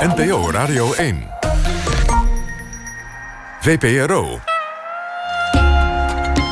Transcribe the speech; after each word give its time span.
NPO 0.00 0.50
Radio 0.50 0.92
1. 0.92 1.26
VPRO. 3.60 4.40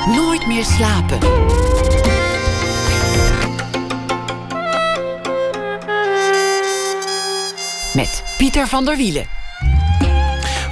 Nooit 0.07 0.47
meer 0.47 0.65
slapen. 0.65 1.19
Met 7.95 8.25
Pieter 8.39 8.67
van 8.67 8.85
der 8.85 8.97
Wielen. 8.97 9.27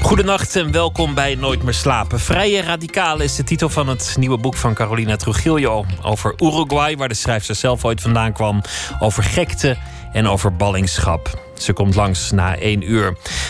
Goedenacht 0.01 0.57
en 0.57 0.73
welkom 0.73 1.15
bij 1.15 1.35
Nooit 1.35 1.63
meer 1.63 1.75
slapen. 1.75 2.21
Vrije 2.21 2.63
Radicalen 2.63 3.25
is 3.25 3.37
de 3.37 3.45
titel 3.45 3.69
van 3.69 3.89
het 3.89 4.15
nieuwe 4.19 4.39
boek 4.39 4.57
van 4.57 4.75
Carolina 4.75 5.17
Trujillo 5.17 5.85
over 6.03 6.35
Uruguay, 6.37 6.97
waar 6.97 7.09
de 7.09 7.15
schrijfster 7.15 7.55
zelf 7.55 7.85
ooit 7.85 8.01
vandaan 8.01 8.33
kwam, 8.33 8.63
over 9.01 9.23
gekte 9.23 9.77
en 10.13 10.29
over 10.29 10.57
ballingschap. 10.57 11.51
Ze 11.63 11.73
komt 11.73 11.95
langs 11.95 12.31
na 12.31 12.57
één 12.57 12.91
uur. 12.91 13.05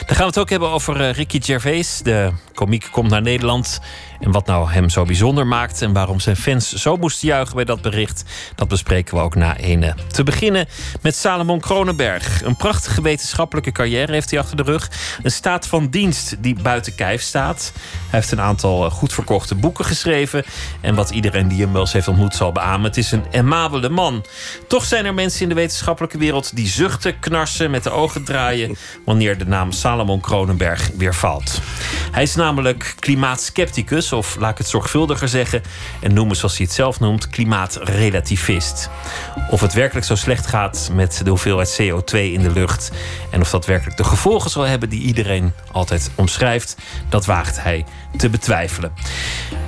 Dan 0.07 0.17
gaan 0.17 0.19
we 0.19 0.25
het 0.25 0.39
ook 0.39 0.51
hebben 0.51 0.69
over 0.69 1.01
eh, 1.01 1.13
Ricky 1.13 1.41
Gervais. 1.41 2.01
De 2.03 2.31
komiek 2.55 2.89
komt 2.91 3.11
naar 3.11 3.23
Nederland. 3.23 3.81
En 4.21 4.31
wat 4.31 4.47
nou 4.47 4.71
hem 4.71 4.89
zo 4.89 5.05
bijzonder 5.05 5.47
maakt 5.47 5.83
en 5.83 5.93
waarom 5.93 6.21
zijn 6.21 6.37
fans 6.37 6.73
zo 6.73 6.97
moesten 6.97 7.29
juichen 7.29 7.55
bij 7.55 7.65
dat 7.65 7.83
bericht, 7.83 8.25
dat 8.55 8.69
bespreken 8.69 9.15
we 9.15 9.21
ook 9.21 9.35
na 9.35 9.57
ene. 9.57 9.95
Te 10.09 10.23
beginnen 10.23 10.67
met 11.01 11.17
Salomon 11.17 11.61
Kronenberg. 11.61 12.43
Een 12.43 12.57
prachtige 12.57 13.03
wetenschappelijke 13.03 13.73
carrière 13.73 14.13
heeft 14.13 14.31
hij 14.31 14.39
achter 14.39 14.57
de 14.57 14.63
rug. 14.63 14.91
Een 15.23 15.31
staat 15.31 15.67
van 15.67 15.89
dienst 15.89 16.43
die 16.43 16.63
buiten 16.63 16.95
kijf 16.95 17.23
staat. 17.23 17.73
Hij 17.75 18.21
heeft 18.21 18.33
een 18.33 18.41
aantal 18.41 18.85
eh, 18.85 18.91
goed 18.91 19.13
verkochte 19.13 19.55
boeken 19.55 19.85
geschreven. 19.85 20.45
En 20.81 20.95
wat 20.95 21.11
iedereen 21.11 21.49
die 21.49 21.61
hem 21.61 21.73
wel 21.73 21.81
eens 21.81 21.93
heeft 21.93 22.09
ontmoet 22.09 22.35
zal 22.35 22.53
beamen, 22.53 22.85
het 22.85 22.97
is 22.97 23.13
een 23.13 23.25
amabele 23.33 23.89
man. 23.89 24.25
Toch 24.69 24.85
zijn 24.85 25.05
er 25.05 25.15
mensen 25.15 25.43
in 25.43 25.49
de 25.49 25.55
wetenschappelijke 25.55 26.19
wereld 26.19 26.57
die 26.57 26.69
zuchten, 26.69 27.19
knarsen, 27.19 27.71
met 27.71 27.83
de 27.83 27.91
ogen 27.91 28.02
draaien 28.25 28.77
wanneer 29.05 29.39
de 29.39 29.47
naam 29.47 29.73
Salomon 29.73 30.21
Kronenberg 30.21 30.91
weer 30.97 31.15
valt. 31.15 31.61
Hij 32.13 32.23
is 32.23 32.35
namelijk 32.35 32.95
klimaatskepticus, 32.99 34.13
of 34.13 34.37
laat 34.39 34.51
ik 34.51 34.59
het 34.59 34.69
zorgvuldiger 34.69 35.29
zeggen, 35.29 35.63
en 36.01 36.15
noemen 36.15 36.37
zoals 36.37 36.57
hij 36.57 36.67
het 36.67 36.75
zelf 36.75 37.01
noemt, 37.01 37.29
klimaatrelativist. 37.29 38.91
Of 39.51 39.61
het 39.61 39.73
werkelijk 39.73 40.07
zo 40.07 40.15
slecht 40.15 40.47
gaat 40.47 40.91
met 40.93 41.21
de 41.25 41.31
hoeveelheid 41.31 41.81
CO2 41.83 42.17
in 42.17 42.43
de 42.43 42.53
lucht 42.53 42.91
en 43.31 43.41
of 43.41 43.51
dat 43.51 43.67
werkelijk 43.67 43.97
de 43.97 44.05
gevolgen 44.05 44.51
zal 44.51 44.63
hebben 44.63 44.89
die 44.89 45.03
iedereen 45.03 45.53
altijd 45.73 46.11
omschrijft, 46.15 46.77
dat 47.09 47.25
waagt 47.25 47.63
hij 47.63 47.85
te 48.17 48.29
betwijfelen. 48.29 48.93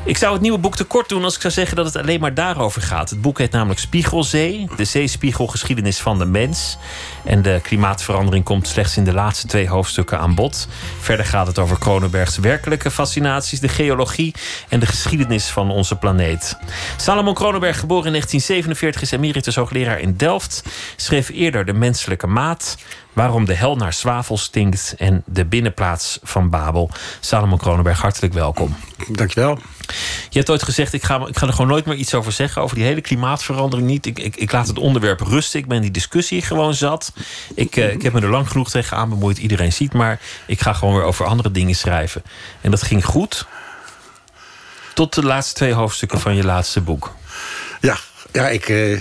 Ik 0.05 0.17
zou 0.17 0.33
het 0.33 0.43
nieuwe 0.43 0.59
boek 0.59 0.77
te 0.77 0.85
kort 0.85 1.09
doen 1.09 1.25
als 1.25 1.35
ik 1.35 1.41
zou 1.41 1.53
zeggen 1.53 1.77
dat 1.77 1.87
het 1.87 1.97
alleen 1.97 2.21
maar 2.21 2.35
daarover 2.35 2.83
gaat. 2.83 3.11
Het 3.11 3.21
boek 3.21 3.39
heet 3.39 3.53
namelijk 3.53 3.81
Spiegelzee, 3.81 4.69
de 4.77 4.85
zeespiegelgeschiedenis 4.85 5.99
van 5.99 6.19
de 6.19 6.25
mens. 6.25 6.79
En 7.25 7.43
de 7.43 7.61
klimaatverandering 7.63 8.45
komt 8.45 8.69
slechts 8.69 8.97
in 8.97 9.05
de 9.05 9.13
laatste 9.13 9.47
twee 9.47 9.69
hoofdstukken 9.69 10.19
aan 10.19 10.35
bod. 10.35 10.69
Verder 11.01 11.27
gaat 11.27 11.47
het 11.47 11.59
over 11.59 11.79
Kronenbergs 11.79 12.37
werkelijke 12.37 12.91
fascinaties, 12.91 13.61
de 13.61 13.69
geologie 13.69 14.35
en 14.69 14.81
de 14.81 14.87
geschiedenis 14.87 15.47
van 15.47 15.71
onze 15.71 15.97
planeet. 15.97 16.57
Salomon 16.97 17.35
Kronenberg, 17.35 17.81
geboren 17.81 18.07
in 18.07 18.13
1947, 18.13 19.03
is 19.03 19.11
emeritus 19.11 19.57
hoogleraar 19.57 20.01
in 20.01 20.17
Delft. 20.17 20.63
Schreef 20.97 21.29
eerder 21.29 21.65
De 21.65 21.73
Menselijke 21.73 22.27
Maat. 22.27 22.77
Waarom 23.15 23.45
de 23.45 23.55
hel 23.55 23.77
naar 23.77 23.93
zwavel 23.93 24.39
stinkt 24.39 24.95
en 24.99 25.23
de 25.27 25.45
binnenplaats 25.45 26.19
van 26.23 26.51
Babel. 26.51 26.91
Salomon 27.21 27.59
Kronenberg, 27.59 28.01
hartelijk 28.01 28.33
welkom. 28.33 28.77
Dankjewel. 29.09 29.59
Je 30.31 30.39
hebt 30.39 30.51
ooit 30.51 30.63
gezegd, 30.63 30.93
ik 30.93 31.03
ga, 31.03 31.27
ik 31.27 31.39
ga 31.39 31.47
er 31.47 31.53
gewoon 31.53 31.71
nooit 31.71 31.87
meer 31.87 31.97
iets 31.97 32.15
over 32.15 32.33
zeggen. 32.33 32.63
Over 32.63 32.77
die 32.77 32.85
hele 32.85 33.01
klimaatverandering 33.01 33.89
niet. 33.89 34.07
Ik, 34.07 34.19
ik, 34.19 34.37
ik 34.37 34.53
laat 34.53 34.67
het 34.67 34.79
onderwerp 34.79 35.21
rusten. 35.21 35.61
Ik 35.61 35.67
ben 35.67 35.81
die 35.81 35.91
discussie 35.91 36.43
gewoon 36.43 36.75
zat. 36.75 37.13
Ik, 37.55 37.77
eh, 37.77 37.93
ik 37.93 38.03
heb 38.03 38.13
me 38.13 38.21
er 38.21 38.31
lang 38.31 38.49
genoeg 38.49 38.71
tegen 38.71 38.97
aan 38.97 39.09
bemoeid. 39.09 39.39
Iedereen 39.39 39.73
ziet 39.73 39.93
maar. 39.93 40.21
Ik 40.47 40.61
ga 40.61 40.73
gewoon 40.73 40.95
weer 40.95 41.05
over 41.05 41.27
andere 41.27 41.51
dingen 41.51 41.75
schrijven. 41.75 42.23
En 42.61 42.71
dat 42.71 42.83
ging 42.83 43.05
goed. 43.05 43.47
Tot 44.95 45.15
de 45.15 45.25
laatste 45.25 45.55
twee 45.55 45.73
hoofdstukken 45.73 46.21
van 46.21 46.35
je 46.35 46.45
laatste 46.45 46.81
boek. 46.81 47.15
Ja, 47.81 47.97
ja, 48.35 48.49
ik, 48.49 48.69
uh, 48.69 48.93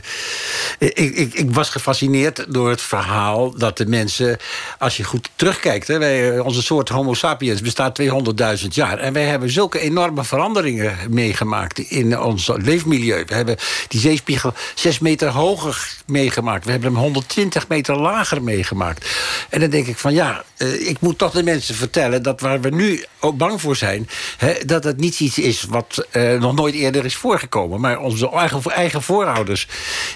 ik, 0.80 0.98
ik, 0.98 1.34
ik, 1.34 1.52
was 1.52 1.70
gefascineerd 1.70 2.46
door 2.54 2.70
het 2.70 2.82
verhaal 2.82 3.58
dat 3.58 3.78
de 3.78 3.86
mensen... 3.86 4.38
als 4.80 4.98
je 4.98 5.04
goed 5.04 5.30
terugkijkt, 5.36 5.88
hè, 5.88 5.98
wij, 5.98 6.40
onze 6.40 6.62
soort 6.62 6.90
homo 6.90 7.14
sapiens 7.14 7.62
bestaat 7.62 8.02
200.000 8.02 8.68
jaar... 8.70 8.98
en 8.98 9.14
wij 9.14 9.24
hebben 9.24 9.50
zulke 9.50 9.80
enorme 9.80 10.24
veranderingen 10.24 10.98
meegemaakt 11.10 11.80
in 11.80 12.20
ons 12.20 12.52
leefmilieu. 12.56 13.24
We 13.26 13.34
hebben 13.34 13.58
die 13.88 14.00
zeespiegel 14.00 14.54
6 14.76 15.00
meter 15.00 15.30
hoger 15.30 15.98
meegemaakt. 16.06 16.66
We 16.66 16.72
hebben 16.72 16.92
hem 16.92 17.02
120 17.02 17.68
meter 17.68 18.00
lager 18.00 18.44
meegemaakt. 18.44 19.10
En 19.50 19.60
dan 19.60 19.70
denk 19.70 19.88
ik 19.88 19.98
van 19.98 20.14
ja, 20.14 20.44
uh, 20.58 20.90
ik 20.90 21.00
moet 21.00 21.18
toch 21.18 21.32
de 21.32 21.44
mensen 21.44 21.76
vertellen... 21.76 22.24
dat 22.24 22.42
waar 22.42 22.62
we 22.62 22.70
nu 22.70 23.04
ook 23.20 23.38
bang 23.38 23.62
voor 23.62 23.76
zijn... 23.76 24.10
Hè, 24.38 24.54
dat 24.66 24.84
het 24.84 24.98
niet 24.98 25.20
iets 25.20 25.38
is 25.38 25.64
wat 25.64 26.08
nog 26.40 26.56
nooit 26.56 26.76
eerder 26.76 27.06
is 27.06 27.16
voorgekomen... 27.16 27.82
maar 27.82 28.00
onze 28.00 28.30
eigen, 28.30 28.62
eigen 28.64 29.02
voorouders... 29.24 29.68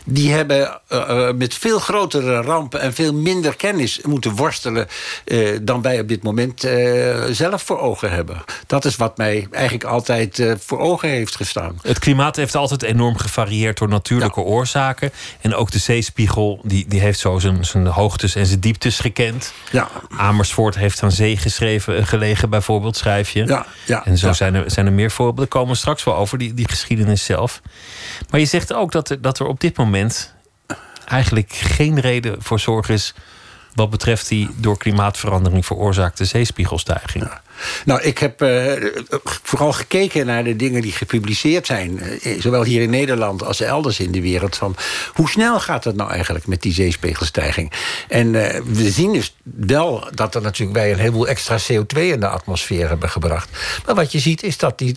die 0.06 0.31
hebben 0.31 0.79
uh, 0.91 1.31
met 1.31 1.53
veel 1.53 1.79
grotere 1.79 2.41
rampen 2.41 2.81
en 2.81 2.94
veel 2.94 3.13
minder 3.13 3.56
kennis 3.56 4.00
moeten 4.01 4.35
worstelen... 4.35 4.88
dan 5.62 5.81
wij 5.81 6.00
op 6.00 6.07
dit 6.07 6.23
moment 6.23 6.68
zelf 7.29 7.62
voor 7.62 7.79
ogen 7.79 8.12
hebben. 8.12 8.44
Dat 8.68 8.85
is 8.85 8.95
wat 8.95 9.18
mij 9.18 9.47
eigenlijk 9.51 9.84
altijd 9.84 10.56
voor 10.59 10.79
ogen 10.79 11.09
heeft 11.09 11.35
gestaan. 11.35 11.79
Het 11.81 12.00
klimaat 12.00 12.35
heeft 12.35 12.56
altijd 12.56 12.84
enorm 12.84 13.18
gevarieerd 13.18 13.78
door 13.78 13.88
natuurlijke 13.88 14.40
ja. 14.40 14.45
oorzaken. 14.45 15.12
En 15.41 15.56
ook 15.56 15.72
de 15.72 15.79
zeespiegel 15.79 16.59
die, 16.63 16.85
die 16.88 17.00
heeft 17.00 17.19
zo 17.19 17.39
zijn, 17.39 17.66
zijn 17.66 17.85
hoogtes 17.88 18.35
en 18.35 18.45
zijn 18.45 18.59
dieptes 18.59 19.00
gekend. 19.00 19.53
Ja. 19.72 19.89
Amersfoort 20.18 20.75
heeft 20.75 21.03
aan 21.03 21.12
zee 21.12 21.38
geschreven, 21.38 22.07
gelegen 22.07 22.50
bijvoorbeeld, 22.50 22.97
schrijf 22.97 23.29
je. 23.29 23.45
Ja, 23.45 23.66
ja, 23.85 24.06
en 24.06 24.18
zo 24.18 24.28
ja. 24.28 24.34
zijn, 24.34 24.56
er, 24.56 24.72
zijn 24.72 24.85
er 24.85 24.94
meer 24.94 25.12
voorbeelden. 25.12 25.47
komen 25.47 25.72
we 25.72 25.78
straks 25.78 26.03
wel 26.03 26.16
over, 26.16 26.38
die, 26.38 26.53
die 26.53 26.68
geschiedenis 26.69 27.25
zelf. 27.25 27.62
Maar 28.29 28.39
je 28.39 28.45
zegt 28.45 28.74
ook 28.74 28.91
dat 28.91 28.96
er, 29.05 29.21
dat 29.21 29.39
er 29.39 29.45
op 29.45 29.59
dit 29.59 29.77
moment 29.77 30.35
eigenlijk 31.05 31.53
geen 31.53 31.99
reden 31.99 32.41
voor 32.41 32.59
zorg 32.59 32.89
is 32.89 33.13
wat 33.73 33.89
betreft 33.89 34.27
die 34.27 34.49
door 34.55 34.77
klimaatverandering 34.77 35.65
veroorzaakte 35.65 36.25
zeespiegelstijging. 36.25 37.29
Nou, 37.85 38.01
ik 38.01 38.18
heb 38.18 38.41
uh, 38.41 38.73
vooral 39.22 39.73
gekeken 39.73 40.25
naar 40.25 40.44
de 40.44 40.56
dingen 40.56 40.81
die 40.81 40.91
gepubliceerd 40.91 41.66
zijn. 41.66 42.00
Uh, 42.23 42.41
zowel 42.41 42.63
hier 42.63 42.81
in 42.81 42.90
Nederland 42.90 43.44
als 43.44 43.62
elders 43.62 44.00
in 44.00 44.12
de 44.12 44.22
wereld. 44.22 44.56
Van 44.56 44.75
hoe 45.13 45.29
snel 45.29 45.59
gaat 45.59 45.84
het 45.84 45.95
nou 45.95 46.12
eigenlijk 46.12 46.47
met 46.47 46.62
die 46.62 46.73
zeespiegelstijging? 46.73 47.72
En 48.07 48.34
uh, 48.34 48.59
we 48.66 48.90
zien 48.90 49.13
dus 49.13 49.35
wel 49.44 50.07
dat 50.13 50.35
er 50.35 50.41
natuurlijk 50.41 50.78
wij 50.78 50.91
een 50.91 51.00
heleboel 51.00 51.28
extra 51.28 51.57
CO2 51.59 51.97
in 51.97 52.19
de 52.19 52.28
atmosfeer 52.28 52.88
hebben 52.88 53.09
gebracht. 53.09 53.50
Maar 53.85 53.95
wat 53.95 54.12
je 54.12 54.19
ziet 54.19 54.44
is 54.44 54.57
dat 54.57 54.78
die 54.78 54.95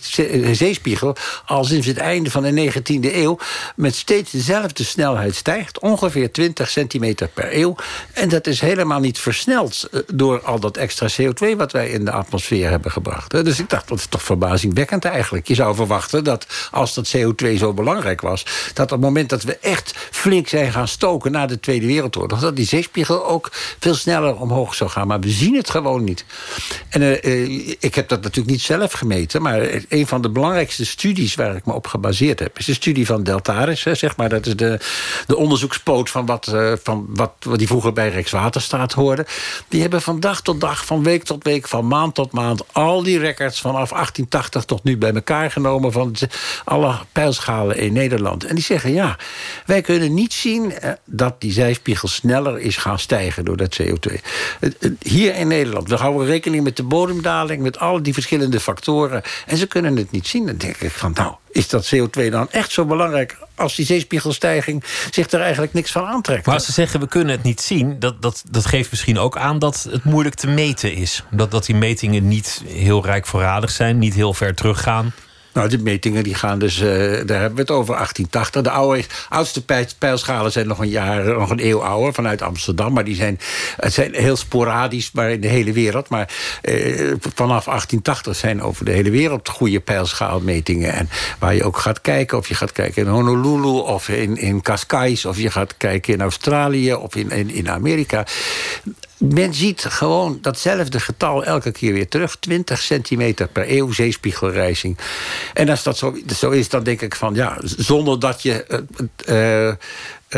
zeespiegel 0.52 1.16
al 1.46 1.64
sinds 1.64 1.86
het 1.86 1.98
einde 1.98 2.30
van 2.30 2.42
de 2.42 2.72
19e 2.72 3.14
eeuw... 3.14 3.38
met 3.76 3.94
steeds 3.94 4.30
dezelfde 4.30 4.84
snelheid 4.84 5.34
stijgt. 5.34 5.80
Ongeveer 5.80 6.32
20 6.32 6.70
centimeter 6.70 7.28
per 7.28 7.56
eeuw. 7.56 7.76
En 8.12 8.28
dat 8.28 8.46
is 8.46 8.60
helemaal 8.60 9.00
niet 9.00 9.18
versneld 9.18 9.88
door 10.14 10.40
al 10.40 10.60
dat 10.60 10.76
extra 10.76 11.08
CO2 11.22 11.56
wat 11.56 11.72
wij 11.72 11.88
in 11.88 12.04
de 12.04 12.10
atmosfeer 12.10 12.49
hebben 12.54 12.90
gebracht. 12.90 13.30
Dus 13.30 13.58
ik 13.58 13.70
dacht, 13.70 13.88
dat 13.88 13.98
is 13.98 14.06
toch 14.06 14.22
verbazingwekkend 14.22 15.04
eigenlijk. 15.04 15.48
Je 15.48 15.54
zou 15.54 15.74
verwachten 15.74 16.24
dat 16.24 16.46
als 16.70 16.94
dat 16.94 17.16
CO2 17.16 17.54
zo 17.56 17.72
belangrijk 17.72 18.20
was... 18.20 18.46
dat 18.74 18.84
op 18.84 18.90
het 18.90 19.00
moment 19.00 19.28
dat 19.28 19.42
we 19.42 19.58
echt 19.58 19.94
flink 20.10 20.48
zijn 20.48 20.72
gaan 20.72 20.88
stoken... 20.88 21.32
na 21.32 21.46
de 21.46 21.60
Tweede 21.60 21.86
Wereldoorlog... 21.86 22.40
dat 22.40 22.56
die 22.56 22.66
zeespiegel 22.66 23.26
ook 23.26 23.48
veel 23.80 23.94
sneller 23.94 24.36
omhoog 24.36 24.74
zou 24.74 24.90
gaan. 24.90 25.06
Maar 25.06 25.20
we 25.20 25.28
zien 25.28 25.56
het 25.56 25.70
gewoon 25.70 26.04
niet. 26.04 26.24
En 26.88 27.02
uh, 27.02 27.58
ik 27.78 27.94
heb 27.94 28.08
dat 28.08 28.22
natuurlijk 28.22 28.50
niet 28.50 28.62
zelf 28.62 28.92
gemeten... 28.92 29.42
maar 29.42 29.68
een 29.88 30.06
van 30.06 30.22
de 30.22 30.30
belangrijkste 30.30 30.86
studies 30.86 31.34
waar 31.34 31.56
ik 31.56 31.66
me 31.66 31.72
op 31.72 31.86
gebaseerd 31.86 32.38
heb... 32.38 32.58
is 32.58 32.66
de 32.66 32.74
studie 32.74 33.06
van 33.06 33.22
Deltaris, 33.22 33.84
hè, 33.84 33.94
zeg 33.94 34.16
maar. 34.16 34.28
Dat 34.28 34.46
is 34.46 34.56
de, 34.56 34.78
de 35.26 35.36
onderzoekspoot 35.36 36.10
van 36.10 36.26
wat, 36.26 36.50
uh, 36.54 36.72
van 36.82 37.06
wat, 37.08 37.32
wat 37.40 37.58
die 37.58 37.66
vroeger 37.66 37.92
bij 37.92 38.08
Rijkswaterstaat 38.08 38.92
hoorde. 38.92 39.26
Die 39.68 39.80
hebben 39.80 40.02
van 40.02 40.20
dag 40.20 40.42
tot 40.42 40.60
dag, 40.60 40.84
van 40.84 41.02
week 41.02 41.24
tot 41.24 41.44
week, 41.44 41.68
van 41.68 41.86
maand 41.86 42.14
tot 42.14 42.32
maand 42.32 42.39
al 42.72 43.02
die 43.02 43.18
records 43.18 43.60
vanaf 43.60 43.90
1880 43.90 44.64
tot 44.64 44.84
nu 44.84 44.98
bij 44.98 45.12
elkaar 45.12 45.50
genomen... 45.50 45.92
van 45.92 46.14
alle 46.64 46.98
pijlschalen 47.12 47.76
in 47.76 47.92
Nederland. 47.92 48.44
En 48.44 48.54
die 48.54 48.64
zeggen, 48.64 48.92
ja, 48.92 49.18
wij 49.66 49.80
kunnen 49.82 50.14
niet 50.14 50.32
zien 50.32 50.72
dat 51.04 51.40
die 51.40 51.52
zijspiegel 51.52 52.08
sneller 52.08 52.58
is 52.58 52.76
gaan 52.76 52.98
stijgen 52.98 53.44
door 53.44 53.56
dat 53.56 53.78
CO2. 53.82 54.14
Hier 54.98 55.34
in 55.34 55.48
Nederland, 55.48 55.88
we 55.88 55.94
houden 55.94 56.26
rekening 56.26 56.64
met 56.64 56.76
de 56.76 56.82
bodemdaling... 56.82 57.62
met 57.62 57.78
al 57.78 58.02
die 58.02 58.14
verschillende 58.14 58.60
factoren. 58.60 59.22
En 59.46 59.56
ze 59.56 59.66
kunnen 59.66 59.96
het 59.96 60.10
niet 60.10 60.26
zien. 60.26 60.46
Dan 60.46 60.56
denk 60.56 60.76
ik 60.76 60.90
van, 60.90 61.12
nou, 61.14 61.34
is 61.50 61.68
dat 61.68 61.94
CO2 61.94 62.28
dan 62.30 62.50
echt 62.50 62.72
zo 62.72 62.84
belangrijk... 62.84 63.38
als 63.60 63.74
die 63.76 63.86
zeespiegelstijging 63.86 64.84
zich 65.10 65.30
er 65.30 65.40
eigenlijk 65.40 65.72
niks 65.72 65.92
van 65.92 66.04
aantrekt? 66.06 66.46
Maar 66.46 66.54
als 66.54 66.64
ze 66.64 66.72
zeggen, 66.72 67.00
we 67.00 67.08
kunnen 67.08 67.34
het 67.34 67.42
niet 67.42 67.60
zien... 67.60 67.98
dat, 67.98 68.22
dat, 68.22 68.42
dat 68.50 68.66
geeft 68.66 68.90
misschien 68.90 69.18
ook 69.18 69.36
aan 69.36 69.58
dat 69.58 69.88
het 69.90 70.04
moeilijk 70.04 70.34
te 70.34 70.46
meten 70.46 70.94
is. 70.94 71.24
Dat, 71.30 71.50
dat 71.50 71.66
die 71.66 71.74
metingen 71.74 72.28
niet 72.28 72.62
heel 72.66 73.04
rijk 73.04 73.26
voorradig 73.26 73.70
zijn, 73.70 73.98
niet 73.98 74.14
heel 74.14 74.34
ver 74.34 74.54
teruggaan. 74.54 75.12
Nou, 75.52 75.68
de 75.68 75.78
metingen 75.78 76.22
die 76.22 76.34
gaan 76.34 76.58
dus, 76.58 76.80
eh, 76.80 76.86
daar 77.26 77.40
hebben 77.40 77.54
we 77.54 77.60
het 77.60 77.70
over, 77.70 77.94
1880. 77.94 78.62
De 78.62 78.70
oude, 78.70 79.04
oudste 79.28 79.64
pijlschalen 79.98 80.52
zijn 80.52 80.66
nog 80.66 80.78
een 80.78 80.88
jaar, 80.88 81.24
nog 81.24 81.50
een 81.50 81.66
eeuw 81.66 81.82
ouder, 81.82 82.14
vanuit 82.14 82.42
Amsterdam. 82.42 82.92
Maar 82.92 83.04
die 83.04 83.14
zijn, 83.14 83.38
het 83.76 83.92
zijn 83.92 84.14
heel 84.14 84.36
sporadisch, 84.36 85.12
maar 85.12 85.30
in 85.30 85.40
de 85.40 85.48
hele 85.48 85.72
wereld. 85.72 86.08
Maar 86.08 86.32
eh, 86.62 86.74
vanaf 87.34 87.64
1880 87.64 88.36
zijn 88.36 88.62
over 88.62 88.84
de 88.84 88.92
hele 88.92 89.10
wereld 89.10 89.48
goede 89.48 89.80
pijlschaalmetingen. 89.80 90.92
En 90.92 91.08
waar 91.38 91.54
je 91.54 91.64
ook 91.64 91.78
gaat 91.78 92.00
kijken, 92.00 92.38
of 92.38 92.48
je 92.48 92.54
gaat 92.54 92.72
kijken 92.72 93.02
in 93.02 93.08
Honolulu, 93.08 93.78
of 93.80 94.08
in, 94.08 94.36
in 94.36 94.62
Cascais, 94.62 95.24
of 95.24 95.38
je 95.38 95.50
gaat 95.50 95.76
kijken 95.76 96.14
in 96.14 96.20
Australië, 96.20 96.94
of 96.94 97.16
in, 97.16 97.30
in, 97.30 97.50
in 97.50 97.70
Amerika 97.70 98.26
men 99.20 99.54
ziet 99.54 99.84
gewoon 99.84 100.38
datzelfde 100.42 101.00
getal 101.00 101.44
elke 101.44 101.72
keer 101.72 101.92
weer 101.92 102.08
terug. 102.08 102.36
20 102.36 102.80
centimeter 102.80 103.48
per 103.48 103.70
eeuw 103.70 103.92
zeespiegelrijzing. 103.92 104.98
En 105.54 105.68
als 105.68 105.82
dat 105.82 105.98
zo, 105.98 106.16
zo 106.36 106.50
is, 106.50 106.68
dan 106.68 106.82
denk 106.82 107.00
ik 107.00 107.14
van 107.14 107.34
ja, 107.34 107.58
zonder 107.62 108.18
dat 108.18 108.42
je 108.42 108.84
uh, 109.28 109.72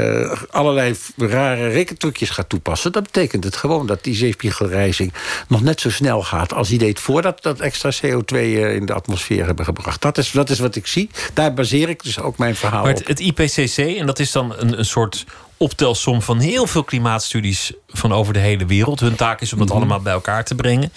uh, 0.05 0.33
allerlei 0.51 0.97
rare 1.17 1.69
rekentrucjes 1.69 2.31
gaat 2.31 2.49
toepassen, 2.49 2.93
dan 2.93 3.03
betekent 3.03 3.45
het 3.45 3.57
gewoon 3.57 3.87
dat 3.87 4.05
die 4.05 4.15
zeespiegelrijzing 4.15 5.13
nog 5.49 5.63
net 5.63 5.81
zo 5.81 5.91
snel 5.91 6.23
gaat 6.23 6.53
als 6.53 6.69
die 6.69 6.79
deed 6.79 7.01
voordat 7.01 7.43
dat 7.43 7.61
extra 7.61 7.91
CO2 7.93 8.37
in 8.37 8.87
de 8.87 8.93
atmosfeer 8.93 9.47
hebben 9.47 9.65
gebracht. 9.65 10.03
Dat 10.03 10.19
is, 10.19 10.31
dat 10.31 10.51
is 10.51 10.59
wat 10.59 10.77
ik 10.77 10.87
zie. 10.87 11.11
Daar 11.33 11.55
baseer 11.55 11.89
ik 11.89 12.03
dus 12.03 12.21
ook 12.21 12.39
mijn 12.39 12.57
verhaal 12.57 12.83
maar 12.83 12.93
het, 12.93 13.01
op. 13.01 13.07
Het 13.07 13.21
IPCC, 13.21 13.77
en 13.77 14.07
dat 14.07 14.19
is 14.19 14.33
dan 14.33 14.55
een, 14.59 14.79
een 14.79 14.85
soort 14.85 15.25
optelsom 15.63 16.23
van 16.23 16.39
heel 16.39 16.67
veel 16.67 16.85
klimaatstudies 16.85 17.73
van 17.89 18.13
over 18.13 18.33
de 18.33 18.39
hele 18.39 18.67
wereld. 18.67 19.01
Hun 19.01 19.17
taak 19.17 19.41
is 19.41 19.53
om 19.53 19.59
dat 19.59 19.69
mhm. 19.69 19.77
allemaal 19.77 20.01
bij 20.01 20.13
elkaar 20.13 20.45
te 20.45 20.55
brengen. 20.55 20.93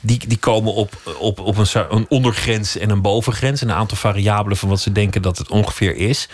Die, 0.00 0.26
die 0.26 0.38
komen 0.38 0.74
op, 0.74 1.14
op, 1.18 1.38
op 1.40 1.56
een, 1.56 1.66
een 1.90 2.06
ondergrens 2.08 2.76
en 2.76 2.90
een 2.90 3.00
bovengrens. 3.00 3.60
Een 3.60 3.72
aantal 3.72 3.96
variabelen 3.96 4.56
van 4.56 4.68
wat 4.68 4.80
ze 4.80 4.92
denken 4.92 5.22
dat 5.22 5.38
het 5.38 5.50
ongeveer 5.50 5.96
is. 5.96 6.28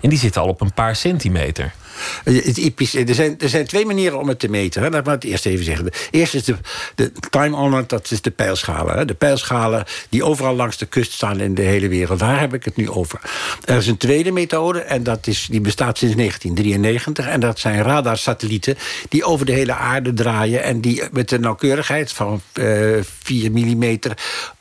En 0.00 0.08
die 0.08 0.18
zitten 0.18 0.42
al 0.42 0.48
op 0.48 0.60
een 0.60 0.74
paar 0.74 0.96
centimeter. 0.96 1.72
Eh, 2.24 3.08
er, 3.08 3.14
zijn, 3.14 3.38
er 3.38 3.48
zijn 3.48 3.66
twee 3.66 3.86
manieren 3.86 4.18
om 4.18 4.28
het 4.28 4.38
te 4.38 4.48
meten. 4.48 4.82
Hè. 4.82 4.88
Laat 4.88 5.04
me 5.04 5.10
het 5.10 5.24
eerst 5.24 5.46
even 5.46 5.64
zeggen. 5.64 5.84
De 5.84 5.92
eerste 6.10 6.36
is 6.36 6.44
de, 6.44 6.56
de 6.94 7.12
time-honored, 7.30 7.88
dat 7.88 8.10
is 8.10 8.20
de 8.20 8.30
pijlschalen. 8.30 8.96
Hè. 8.96 9.04
De 9.04 9.14
pijlschalen 9.14 9.84
die 10.08 10.24
overal 10.24 10.54
langs 10.54 10.76
de 10.76 10.86
kust 10.86 11.12
staan 11.12 11.40
in 11.40 11.54
de 11.54 11.62
hele 11.62 11.88
wereld. 11.88 12.18
Daar 12.18 12.40
heb 12.40 12.54
ik 12.54 12.64
het 12.64 12.76
nu 12.76 12.90
over. 12.90 13.20
Er 13.64 13.76
is 13.76 13.86
een 13.86 13.96
tweede 13.96 14.30
methode 14.30 14.80
en 14.80 15.02
dat 15.02 15.26
is, 15.26 15.46
die 15.50 15.60
bestaat 15.60 15.98
sinds 15.98 16.16
1993. 16.16 17.26
En 17.26 17.40
dat 17.40 17.58
zijn 17.58 17.82
radarsatellieten 17.82 18.78
die 19.08 19.24
over 19.24 19.46
de 19.46 19.52
hele 19.52 19.74
aarde 19.74 20.14
draaien... 20.14 20.62
en 20.62 20.80
die 20.80 21.02
met 21.12 21.28
de 21.28 21.38
nauwkeurigheid 21.38 22.12
van 22.12 22.40
uh, 22.54 22.98
eh, 22.98 23.04
4 23.22 23.50
mm... 23.50 23.98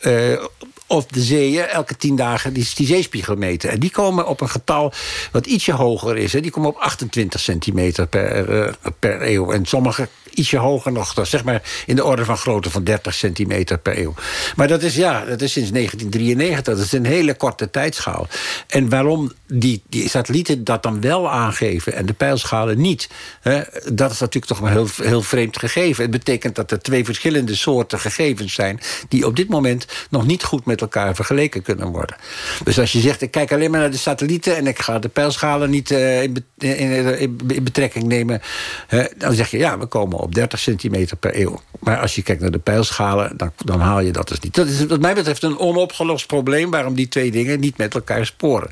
Uh, 0.01 0.43
of 0.89 1.06
de 1.06 1.21
zeeën 1.21 1.68
elke 1.68 1.97
tien 1.97 2.15
dagen 2.15 2.53
die, 2.53 2.68
die 2.75 2.88
zeespiegel 2.88 3.36
meten. 3.36 3.69
En 3.69 3.80
die 3.80 3.91
komen 3.91 4.27
op 4.27 4.41
een 4.41 4.50
getal 4.50 4.94
wat 5.31 5.45
ietsje 5.45 5.74
hoger 5.74 6.18
is. 6.18 6.33
Hè. 6.33 6.39
Die 6.41 6.51
komen 6.51 6.69
op 6.69 6.77
28 6.77 7.39
centimeter 7.39 8.07
per, 8.07 8.50
uh, 8.50 8.74
per 9.00 9.21
eeuw. 9.21 9.51
En 9.51 9.65
sommige 9.65 10.07
ietsje 10.33 10.57
hoger 10.57 10.91
nog. 10.91 11.13
Zeg 11.21 11.43
maar 11.43 11.61
in 11.85 11.95
de 11.95 12.03
orde 12.03 12.25
van 12.25 12.37
grootte 12.37 12.69
van 12.69 12.83
30 12.83 13.13
centimeter 13.13 13.77
per 13.77 13.97
eeuw. 13.99 14.13
Maar 14.55 14.67
dat 14.67 14.81
is, 14.81 14.95
ja, 14.95 15.25
dat 15.25 15.41
is 15.41 15.51
sinds 15.51 15.71
1993. 15.71 16.75
Dat 16.75 16.85
is 16.85 16.91
een 16.91 17.05
hele 17.05 17.33
korte 17.33 17.69
tijdschaal. 17.69 18.27
En 18.67 18.89
waarom 18.89 19.31
die, 19.47 19.81
die 19.89 20.09
satellieten 20.09 20.63
dat 20.63 20.83
dan 20.83 21.01
wel 21.01 21.29
aangeven... 21.31 21.93
en 21.93 22.05
de 22.05 22.13
pijlschalen 22.13 22.81
niet, 22.81 23.09
hè, 23.41 23.61
dat 23.93 24.11
is 24.11 24.19
natuurlijk 24.19 24.45
toch 24.45 24.61
een 24.61 24.71
heel, 24.71 24.87
heel 25.03 25.21
vreemd 25.21 25.57
gegeven. 25.57 26.01
Het 26.01 26.11
betekent 26.11 26.55
dat 26.55 26.71
er 26.71 26.81
twee 26.81 27.05
verschillende 27.05 27.55
soorten 27.55 27.99
gegevens 27.99 28.53
zijn... 28.53 28.79
die 29.07 29.25
op 29.25 29.35
dit 29.35 29.49
moment 29.49 29.85
nog 30.09 30.25
niet 30.25 30.43
goed 30.43 30.65
met 30.65 30.81
elkaar 30.81 31.15
vergeleken 31.15 31.61
kunnen 31.61 31.87
worden. 31.87 32.15
Dus 32.63 32.79
als 32.79 32.91
je 32.91 32.99
zegt, 32.99 33.21
ik 33.21 33.31
kijk 33.31 33.51
alleen 33.51 33.71
maar 33.71 33.79
naar 33.79 33.91
de 33.91 33.97
satellieten... 33.97 34.55
en 34.55 34.67
ik 34.67 34.79
ga 34.79 34.99
de 34.99 35.09
pijlschalen 35.09 35.69
niet 35.69 35.91
uh, 35.91 36.21
in, 36.23 36.45
in, 36.57 37.19
in, 37.19 37.63
betrekking 37.63 38.05
nemen... 38.05 38.41
Hè, 38.87 39.03
dan 39.17 39.33
zeg 39.33 39.51
je, 39.51 39.57
ja, 39.57 39.77
we 39.77 39.85
komen 39.85 40.19
op 40.21 40.36
30 40.36 40.60
centimeter 40.60 41.18
per 41.18 41.39
eeuw. 41.39 41.62
Maar 41.80 42.00
als 42.00 42.16
je 42.16 42.21
kijkt 42.21 42.42
naar 42.42 42.51
de 42.51 42.60
pijlschalen, 42.60 43.38
dan, 43.38 43.51
dan 43.57 43.80
haal 43.80 44.00
je 44.00 44.12
dat 44.12 44.27
dus 44.27 44.39
niet. 44.39 44.56
Dat 44.56 44.68
is 44.68 44.86
wat 44.86 45.00
mij 45.00 45.13
betreft 45.13 45.44
een 45.44 45.60
onopgelost 45.60 46.27
probleem... 46.27 46.71
waarom 46.71 46.94
die 46.94 47.07
twee 47.07 47.31
dingen 47.31 47.60
niet 47.60 47.77
met 47.77 47.94
elkaar 47.94 48.25
sporen. 48.25 48.69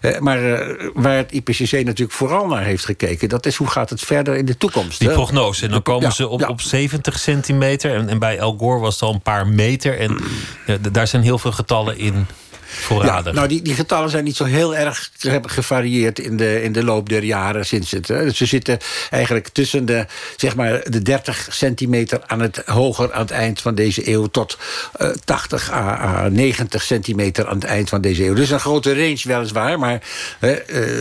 Eh, 0.00 0.18
maar 0.18 0.52
eh, 0.52 0.88
waar 0.94 1.16
het 1.16 1.32
IPCC 1.32 1.72
natuurlijk 1.72 2.12
vooral 2.12 2.46
naar 2.46 2.64
heeft 2.64 2.84
gekeken... 2.84 3.28
dat 3.28 3.46
is 3.46 3.56
hoe 3.56 3.66
gaat 3.66 3.90
het 3.90 4.00
verder 4.00 4.36
in 4.36 4.44
de 4.44 4.56
toekomst. 4.56 4.98
Die 4.98 5.10
prognose, 5.10 5.64
en 5.64 5.70
dan 5.70 5.82
komen 5.82 6.12
ze 6.12 6.28
op, 6.28 6.48
op 6.48 6.60
70 6.60 7.18
centimeter... 7.18 7.94
En, 7.94 8.08
en 8.08 8.18
bij 8.18 8.38
El 8.38 8.56
Gore 8.58 8.80
was 8.80 8.94
het 8.94 9.02
al 9.02 9.14
een 9.14 9.22
paar 9.22 9.46
meter. 9.46 9.98
En 9.98 10.18
ja, 10.66 10.76
daar 10.92 11.06
zijn 11.06 11.22
heel 11.22 11.38
veel 11.38 11.52
getallen 11.52 11.98
in 11.98 12.26
nou, 13.34 13.48
die, 13.48 13.62
die 13.62 13.74
getallen 13.74 14.10
zijn 14.10 14.24
niet 14.24 14.36
zo 14.36 14.44
heel 14.44 14.76
erg 14.76 15.10
gevarieerd 15.42 16.18
in 16.18 16.36
de, 16.36 16.62
in 16.62 16.72
de 16.72 16.84
loop 16.84 17.08
der 17.08 17.24
jaren 17.24 17.66
sinds 17.66 17.90
het. 17.90 18.08
Hè. 18.08 18.30
Ze 18.30 18.46
zitten 18.46 18.78
eigenlijk 19.10 19.48
tussen 19.48 19.86
de, 19.86 20.06
zeg 20.36 20.56
maar, 20.56 20.90
de 20.90 21.02
30 21.02 21.48
centimeter 21.50 22.20
aan 22.26 22.40
het 22.40 22.62
hoger 22.66 23.12
aan 23.12 23.20
het 23.20 23.30
eind 23.30 23.60
van 23.60 23.74
deze 23.74 24.10
eeuw 24.10 24.26
tot 24.26 24.58
uh, 25.00 25.08
80 25.24 25.72
à, 25.72 26.28
90 26.28 26.82
centimeter 26.82 27.48
aan 27.48 27.54
het 27.54 27.64
eind 27.64 27.88
van 27.88 28.00
deze 28.00 28.24
eeuw. 28.24 28.34
Dus 28.34 28.50
een 28.50 28.60
grote 28.60 28.94
range 28.94 29.20
weliswaar, 29.24 29.78
maar 29.78 30.02
uh, 30.40 30.56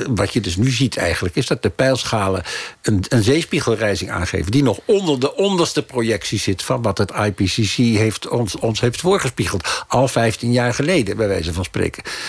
wat 0.10 0.34
je 0.34 0.42
dus 0.42 0.56
nu 0.56 0.70
ziet 0.70 0.98
eigenlijk 0.98 1.36
is 1.36 1.48
dat 1.48 1.62
de 1.62 1.70
pijlschalen 1.70 2.44
een, 2.82 3.04
een 3.10 3.24
zeespiegelrijzing 3.24 4.12
aangeven 4.12 4.52
die 4.52 4.64
nog 4.64 4.80
onder 4.86 5.20
de 5.20 5.36
onderste 5.36 5.84
projectie 5.84 6.40
zit 6.40 6.64
van 6.64 6.82
wat 6.82 6.98
het 6.98 7.12
IPCC 7.12 7.76
heeft, 7.76 8.28
ons, 8.28 8.56
ons 8.56 8.80
heeft 8.80 9.00
voorgespiegeld. 9.00 9.84
Al 9.88 10.08
15 10.08 10.52
jaar 10.52 10.74
geleden, 10.74 11.18
bij 11.18 11.28
wijze 11.28 11.54
van 11.54 11.65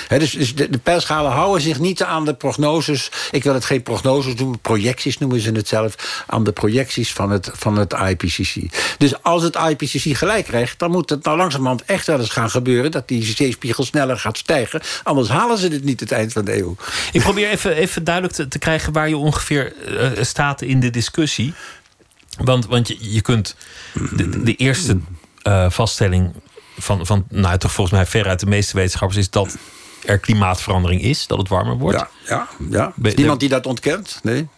dus, 0.09 0.31
dus 0.31 0.55
de, 0.55 0.71
de, 0.71 0.79
pijlschalen 0.79 1.31
houden 1.31 1.62
zich 1.62 1.79
niet 1.79 2.03
aan 2.03 2.25
de 2.25 2.35
prognoses. 2.35 3.11
Ik 3.31 3.43
wil 3.43 3.55
het 3.55 3.65
geen 3.65 3.83
prognoses 3.83 4.35
noemen, 4.35 4.59
projecties 4.59 5.19
noemen 5.19 5.41
ze 5.41 5.53
het 5.53 5.69
zelf. 5.69 6.25
Aan 6.27 6.44
de 6.44 6.53
projecties 6.53 7.12
van 7.12 7.31
het, 7.31 7.50
van 7.53 7.79
het 7.79 7.93
IPCC. 7.93 8.55
Dus 8.99 9.23
als 9.23 9.43
het 9.43 9.56
IPCC 9.56 10.17
gelijk 10.17 10.44
krijgt, 10.44 10.79
dan 10.79 10.91
moet 10.91 11.11
het 11.11 11.25
nou 11.25 11.37
langzamerhand 11.37 11.85
echt 11.85 12.06
wel 12.06 12.19
eens 12.19 12.31
gaan 12.31 12.50
gebeuren 12.50 12.91
dat 12.91 13.09
die 13.09 13.25
zeespiegel 13.25 13.85
sneller 13.85 14.19
gaat 14.19 14.38
stijgen. 14.38 14.81
Anders 15.03 15.29
halen 15.29 15.59
ze 15.59 15.69
dit 15.69 15.85
niet 15.85 16.00
het 16.00 16.12
eind 16.12 16.33
van 16.33 16.44
de 16.44 16.59
eeuw. 16.59 16.77
Ik 17.12 17.21
probeer 17.21 17.49
even, 17.49 17.73
even 17.73 18.05
duidelijk 18.05 18.35
te, 18.35 18.49
te 18.49 18.59
krijgen 18.59 18.93
waar 18.93 19.09
je 19.09 19.17
ongeveer 19.17 19.73
uh, 19.88 20.11
staat 20.21 20.62
in 20.62 20.81
de 20.81 20.91
discussie. 20.91 21.55
Want, 22.44 22.67
want 22.67 22.88
je, 22.88 22.97
je 23.00 23.21
kunt 23.21 23.56
de, 24.44 24.55
eerste 24.55 24.99
uh, 25.43 25.71
vaststelling 25.71 26.33
van, 26.78 27.06
van 27.06 27.26
nou, 27.28 27.58
toch 27.58 27.73
volgens 27.73 27.96
mij 27.96 28.06
veruit 28.06 28.40
de 28.40 28.46
meeste 28.46 28.76
wetenschappers 28.76 29.19
is 29.19 29.31
dat 29.31 29.56
er 30.05 30.19
klimaatverandering 30.19 31.02
is, 31.02 31.26
dat 31.26 31.38
het 31.38 31.49
warmer 31.49 31.78
wordt. 31.78 31.99
Ja, 31.99 32.08
ja, 32.26 32.49
ja. 32.70 32.93
Is 33.02 33.14
niemand 33.14 33.40
die 33.40 33.49
dat 33.49 33.67
ontkent? 33.67 34.20
Nee. 34.23 34.49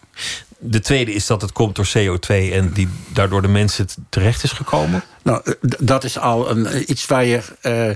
De 0.57 0.79
tweede 0.79 1.13
is 1.13 1.25
dat 1.25 1.41
het 1.41 1.51
komt 1.51 1.75
door 1.75 1.87
CO2 1.97 2.27
en 2.27 2.71
die 2.73 2.87
daardoor 3.07 3.41
de 3.41 3.47
mensen 3.47 3.87
terecht 4.09 4.43
is 4.43 4.51
gekomen. 4.51 5.03
Nou, 5.23 5.41
eh, 5.43 5.53
dat 5.79 6.03
is 6.03 6.17
al 6.17 6.49
een, 6.49 6.65
eh, 6.65 6.87
iets 6.87 7.05
waar 7.05 7.25
je. 7.25 7.41
Uh, 7.63 7.95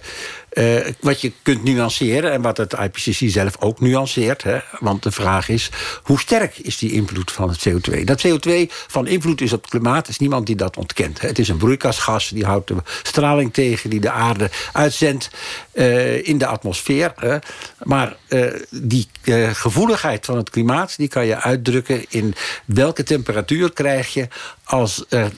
uh, 0.53 0.87
wat 0.99 1.21
je 1.21 1.31
kunt 1.41 1.63
nuanceren 1.63 2.31
en 2.31 2.41
wat 2.41 2.57
het 2.57 2.73
IPCC 2.73 3.29
zelf 3.29 3.55
ook 3.59 3.79
nuanceert. 3.79 4.43
Hè? 4.43 4.59
Want 4.79 5.03
de 5.03 5.11
vraag 5.11 5.49
is, 5.49 5.69
hoe 6.03 6.19
sterk 6.19 6.57
is 6.57 6.77
die 6.77 6.91
invloed 6.91 7.31
van 7.31 7.49
het 7.49 7.69
CO2? 7.69 8.03
Dat 8.03 8.27
CO2 8.27 8.51
van 8.87 9.07
invloed 9.07 9.41
is 9.41 9.53
op 9.53 9.61
het 9.61 9.69
klimaat, 9.69 10.07
is 10.07 10.17
niemand 10.17 10.45
die 10.45 10.55
dat 10.55 10.77
ontkent. 10.77 11.21
Hè? 11.21 11.27
Het 11.27 11.39
is 11.39 11.49
een 11.49 11.57
broeikasgas, 11.57 12.29
die 12.29 12.45
houdt 12.45 12.67
de 12.67 12.75
straling 13.03 13.53
tegen... 13.53 13.89
die 13.89 13.99
de 13.99 14.11
aarde 14.11 14.49
uitzendt 14.71 15.29
uh, 15.73 16.27
in 16.27 16.37
de 16.37 16.45
atmosfeer. 16.45 17.13
Hè? 17.15 17.37
Maar 17.83 18.15
uh, 18.27 18.53
die 18.69 19.07
gevoeligheid 19.53 20.25
van 20.25 20.37
het 20.37 20.49
klimaat... 20.49 20.97
die 20.97 21.07
kan 21.07 21.25
je 21.25 21.41
uitdrukken 21.41 22.05
in 22.09 22.35
welke 22.65 23.03
temperatuur 23.03 23.73
krijg 23.73 24.13
je 24.13 24.27
als 24.63 25.05
er 25.09 25.31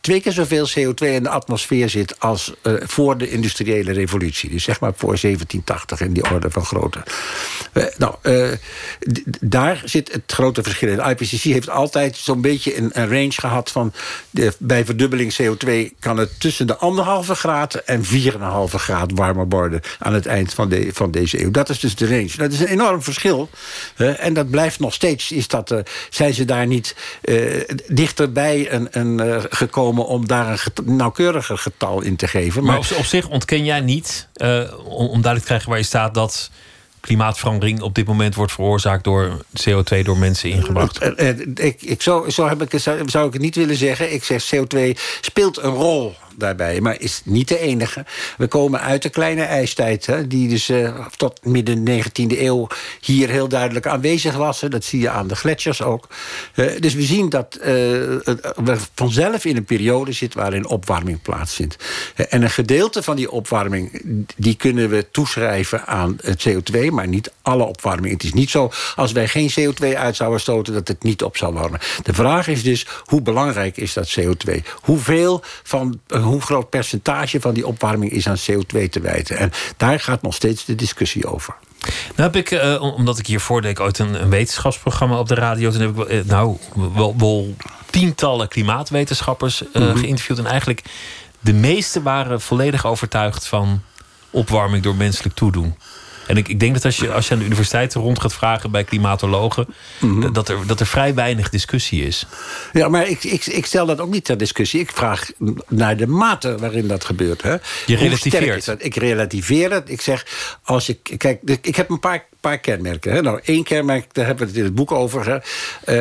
twee 0.00 0.20
keer 0.20 0.32
zoveel 0.32 0.68
CO2 0.68 1.06
in 1.06 1.22
de 1.22 1.28
atmosfeer 1.28 1.88
zit... 1.88 2.20
als 2.20 2.54
uh, 2.62 2.72
voor 2.80 3.18
de 3.18 3.30
industriële 3.30 3.92
revolutie. 3.92 4.50
Dus 4.50 4.64
zeg 4.64 4.80
maar 4.80 4.92
voor 4.96 5.18
1780 5.20 6.00
in 6.00 6.12
die 6.12 6.30
orde 6.30 6.50
van 6.50 6.64
grootte. 6.64 7.02
Nou, 7.96 8.14
daar 9.40 9.82
zit 9.84 10.12
het 10.12 10.22
grote 10.26 10.62
verschil 10.62 10.88
in. 10.88 10.96
De 10.96 11.02
IPCC 11.02 11.42
heeft 11.42 11.70
altijd 11.70 12.16
zo'n 12.16 12.40
beetje 12.40 12.76
een, 12.76 12.92
range 12.92 13.32
gehad 13.32 13.70
van... 13.70 13.92
De, 14.30 14.52
bij 14.58 14.84
verdubbeling 14.84 15.36
CO2 15.42 15.98
kan 15.98 16.16
het 16.16 16.40
tussen 16.40 16.66
de 16.66 16.76
anderhalve 16.76 17.34
graad... 17.34 17.74
en 17.74 18.04
4,5 18.04 18.10
graad 18.74 19.10
warmer 19.14 19.48
worden 19.48 19.80
aan 19.98 20.14
het 20.14 20.26
eind 20.26 20.54
van, 20.54 20.68
de, 20.68 20.90
van 20.92 21.10
deze 21.10 21.42
eeuw. 21.42 21.50
Dat 21.50 21.68
is 21.68 21.80
dus 21.80 21.96
de 21.96 22.06
range. 22.06 22.36
Dat 22.36 22.52
is 22.52 22.60
een 22.60 22.66
enorm 22.66 23.02
verschil. 23.02 23.29
En 23.96 24.34
dat 24.34 24.50
blijft 24.50 24.80
nog 24.80 24.94
steeds. 24.94 25.32
Is 25.32 25.48
dat, 25.48 25.74
zijn 26.10 26.34
ze 26.34 26.44
daar 26.44 26.66
niet 26.66 26.94
dichterbij 27.86 28.72
een, 28.72 28.88
een, 28.90 29.26
uh, 29.26 29.42
gekomen 29.50 30.06
om 30.06 30.26
daar 30.26 30.48
een 30.50 30.58
get 30.58 30.86
nauwkeuriger 30.86 31.58
getal 31.58 32.00
in 32.00 32.16
te 32.16 32.28
geven. 32.28 32.62
Maar, 32.64 32.78
maar 32.78 32.90
op, 32.90 32.98
op, 32.98 33.04
zich 33.04 33.28
ontken 33.28 33.64
jij 33.64 33.80
niet, 33.80 34.28
uh, 34.36 34.60
om, 34.84 35.06
om 35.06 35.22
duidelijk 35.22 35.40
te 35.40 35.46
krijgen 35.46 35.68
waar 35.68 35.78
je 35.78 35.84
staat, 35.84 36.14
dat 36.14 36.50
klimaatverandering 37.00 37.80
op 37.80 37.94
dit 37.94 38.06
moment 38.06 38.34
wordt 38.34 38.52
veroorzaakt 38.52 39.04
door 39.04 39.44
CO2 39.68 40.02
door 40.02 40.16
mensen 40.16 40.50
ingebracht? 40.50 40.98
Eh, 40.98 41.38
ik, 41.54 41.82
ik, 41.82 42.02
zo, 42.02 42.28
zo, 42.28 42.48
heb 42.48 42.62
ik, 42.62 42.80
zou 43.06 43.26
ik 43.26 43.32
het 43.32 43.42
niet 43.42 43.56
willen 43.56 43.76
zeggen. 43.76 44.12
Ik 44.12 44.24
zeg 44.24 44.54
CO2 44.54 44.78
speelt 45.20 45.58
een 45.58 45.74
rol 45.74 46.14
daarbij, 46.40 46.80
maar 46.80 47.00
is 47.00 47.22
niet 47.24 47.48
de 47.48 47.58
enige. 47.58 48.04
We 48.36 48.46
komen 48.46 48.80
uit 48.80 49.02
de 49.02 49.08
kleine 49.08 49.42
ijstijd, 49.42 50.06
hè, 50.06 50.26
die 50.26 50.48
dus 50.48 50.70
uh, 50.70 51.06
tot 51.16 51.44
midden 51.44 51.88
19e 51.88 52.38
eeuw 52.38 52.66
hier 53.00 53.28
heel 53.28 53.48
duidelijk 53.48 53.86
aanwezig 53.86 54.36
was. 54.36 54.60
Dat 54.60 54.84
zie 54.84 55.00
je 55.00 55.10
aan 55.10 55.26
de 55.26 55.36
gletsjers 55.36 55.82
ook. 55.82 56.08
Uh, 56.54 56.80
dus 56.80 56.94
we 56.94 57.02
zien 57.02 57.28
dat 57.28 57.56
uh, 57.60 57.64
we 57.64 58.76
vanzelf 58.94 59.44
in 59.44 59.56
een 59.56 59.64
periode 59.64 60.12
zitten 60.12 60.40
waarin 60.40 60.66
opwarming 60.66 61.22
plaatsvindt. 61.22 61.76
en 62.28 62.42
een 62.42 62.50
gedeelte 62.50 63.02
van 63.02 63.16
die 63.16 63.30
opwarming, 63.30 64.02
die 64.36 64.56
kunnen 64.56 64.88
we 64.88 65.10
toeschrijven 65.10 65.86
aan 65.86 66.18
het 66.22 66.48
CO2, 66.48 66.86
maar 66.90 67.08
niet 67.08 67.32
alle 67.42 67.64
opwarming. 67.64 68.12
Het 68.12 68.22
is 68.22 68.32
niet 68.32 68.50
zo, 68.50 68.70
als 68.96 69.12
wij 69.12 69.28
geen 69.28 69.50
CO2 69.60 69.96
uit 69.96 70.16
zouden 70.16 70.40
stoten, 70.40 70.72
dat 70.72 70.88
het 70.88 71.02
niet 71.02 71.22
op 71.22 71.36
zou 71.36 71.54
warmen. 71.54 71.80
De 72.02 72.14
vraag 72.14 72.48
is 72.48 72.62
dus, 72.62 72.86
hoe 73.04 73.22
belangrijk 73.22 73.76
is 73.76 73.92
dat 73.92 74.18
CO2? 74.20 74.54
Hoeveel 74.80 75.42
van, 75.62 76.00
hoe 76.30 76.40
groot 76.40 76.70
percentage 76.70 77.40
van 77.40 77.54
die 77.54 77.66
opwarming 77.66 78.12
is 78.12 78.28
aan 78.28 78.36
CO2 78.36 78.88
te 78.90 79.00
wijten? 79.00 79.36
En 79.36 79.52
daar 79.76 80.00
gaat 80.00 80.22
nog 80.22 80.34
steeds 80.34 80.64
de 80.64 80.74
discussie 80.74 81.26
over. 81.26 81.54
Nou 82.16 82.32
heb 82.32 82.36
ik, 82.36 82.50
uh, 82.50 82.82
omdat 82.82 83.18
ik 83.18 83.26
hiervoor 83.26 83.62
deed 83.62 83.80
ooit 83.80 83.98
een, 83.98 84.22
een, 84.22 84.30
wetenschapsprogramma 84.30 85.18
op 85.18 85.28
de 85.28 85.34
radio. 85.34 85.70
Toen 85.70 85.80
heb 85.80 85.98
ik 85.98 86.12
uh, 86.12 86.24
nou, 86.24 86.56
wel, 86.94 87.14
wel, 87.18 87.54
tientallen 87.90 88.48
klimaatwetenschappers 88.48 89.62
uh, 89.62 89.68
mm 89.72 89.82
-hmm. 89.82 89.96
geïnterviewd. 89.96 90.38
En 90.38 90.46
eigenlijk 90.46 90.82
de 91.40 91.52
meeste 91.52 92.02
waren 92.02 92.40
volledig 92.40 92.86
overtuigd 92.86 93.46
van 93.46 93.82
opwarming 94.30 94.82
door 94.82 94.96
menselijk 94.96 95.34
toedoen. 95.34 95.74
En 96.26 96.36
ik, 96.36 96.48
ik 96.48 96.60
denk 96.60 96.74
dat 96.74 96.84
als 96.84 96.96
je, 96.96 97.12
als 97.12 97.26
je 97.26 97.32
aan 97.32 97.38
de 97.38 97.44
universiteiten 97.44 98.00
rond 98.00 98.20
gaat 98.20 98.34
vragen 98.34 98.70
bij 98.70 98.84
klimatologen, 98.84 99.66
mm 99.98 100.22
-hmm. 100.22 100.32
dat, 100.32 100.48
er, 100.48 100.66
dat 100.66 100.80
er 100.80 100.86
vrij 100.86 101.14
weinig 101.14 101.48
discussie 101.48 102.04
is. 102.04 102.26
Ja, 102.72 102.88
maar 102.88 103.08
ik, 103.08 103.24
ik, 103.24 103.46
ik 103.46 103.66
stel 103.66 103.86
dat 103.86 104.00
ook 104.00 104.10
niet 104.10 104.24
ter 104.24 104.38
discussie. 104.38 104.80
Ik 104.80 104.90
vraag 104.92 105.30
naar 105.68 105.96
de 105.96 106.06
mate 106.06 106.56
waarin 106.58 106.88
dat 106.88 107.04
gebeurt. 107.04 107.42
Hè. 107.42 107.56
Je 107.86 107.96
relativeert. 107.96 108.74
Ik 108.78 108.94
relativeer 108.94 109.72
het. 109.72 109.90
Ik 109.90 110.00
zeg, 110.00 110.26
als 110.62 110.86
je. 110.86 110.94
Kijk, 110.94 111.40
ik 111.62 111.76
heb 111.76 111.90
een 111.90 112.00
paar 112.00 112.24
paar 112.40 112.58
kenmerken. 112.58 113.22
Nou, 113.22 113.40
één 113.44 113.64
kenmerk, 113.64 114.14
daar 114.14 114.26
hebben 114.26 114.44
we 114.44 114.50
het 114.50 114.60
in 114.60 114.64
het 114.64 114.74
boek 114.74 114.92
over. 114.92 115.26
Hè. 115.26 115.38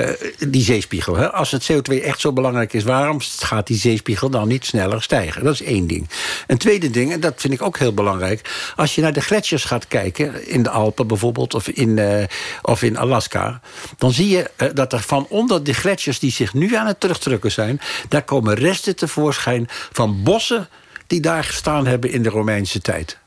Uh, 0.10 0.15
die 0.48 0.63
zeespiegel. 0.63 1.15
Hè. 1.15 1.31
Als 1.31 1.51
het 1.51 1.72
CO2 1.72 2.03
echt 2.03 2.19
zo 2.19 2.34
belangrijk 2.34 2.74
is... 2.74 2.84
waarom 2.84 3.17
gaat 3.22 3.67
die 3.67 3.77
zeespiegel 3.77 4.29
dan 4.29 4.48
niet 4.48 4.65
sneller 4.65 5.01
stijgen? 5.01 5.43
Dat 5.43 5.53
is 5.53 5.62
één 5.62 5.88
ding. 5.88 6.10
Een 6.48 6.58
tweede 6.58 6.89
ding, 6.89 7.12
en 7.12 7.19
dat 7.19 7.34
vind 7.38 7.53
ik 7.53 7.62
ook 7.62 7.77
heel 7.77 7.93
belangrijk... 7.93 8.72
als 8.75 8.96
je 8.96 9.01
naar 9.01 9.13
de 9.13 9.22
gletsjers 9.22 9.63
gaat 9.63 9.88
kijken... 9.88 10.48
in 10.48 10.63
de 10.63 10.69
Alpen 10.69 11.08
bijvoorbeeld, 11.08 11.53
of 11.53 11.67
in, 11.67 11.98
uh, 11.98 12.24
of 12.62 12.81
in 12.81 12.98
Alaska... 12.98 13.62
dan 13.98 14.12
zie 14.12 14.29
je 14.29 14.50
uh, 14.58 14.69
dat 14.74 14.93
er 14.93 15.01
van 15.01 15.25
onder 15.29 15.63
de 15.63 15.74
gletsjers... 15.74 16.19
die 16.19 16.31
zich 16.31 16.53
nu 16.53 16.75
aan 16.75 16.88
het 16.88 17.00
terugdrukken 17.00 17.51
zijn... 17.51 17.81
daar 18.10 18.24
komen 18.24 18.53
resten 18.53 18.96
tevoorschijn 18.96 19.67
van 19.91 20.24
bossen... 20.24 20.69
die 21.08 21.19
daar 21.19 21.43
gestaan 21.43 21.88
hebben 21.88 22.12
in 22.12 22.24
de 22.24 22.29
Romeinse 22.29 22.81
tijd. 22.81 23.17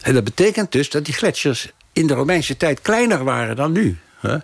En 0.00 0.14
dat 0.14 0.24
betekent 0.24 0.72
dus 0.72 0.90
dat 0.90 1.04
die 1.04 1.14
gletsjers 1.14 1.72
in 1.92 2.06
de 2.06 2.14
Romeinse 2.14 2.56
tijd 2.56 2.80
kleiner 2.80 3.24
waren 3.24 3.56
dan 3.56 3.72
nu. 3.72 3.98
Hè? 4.20 4.36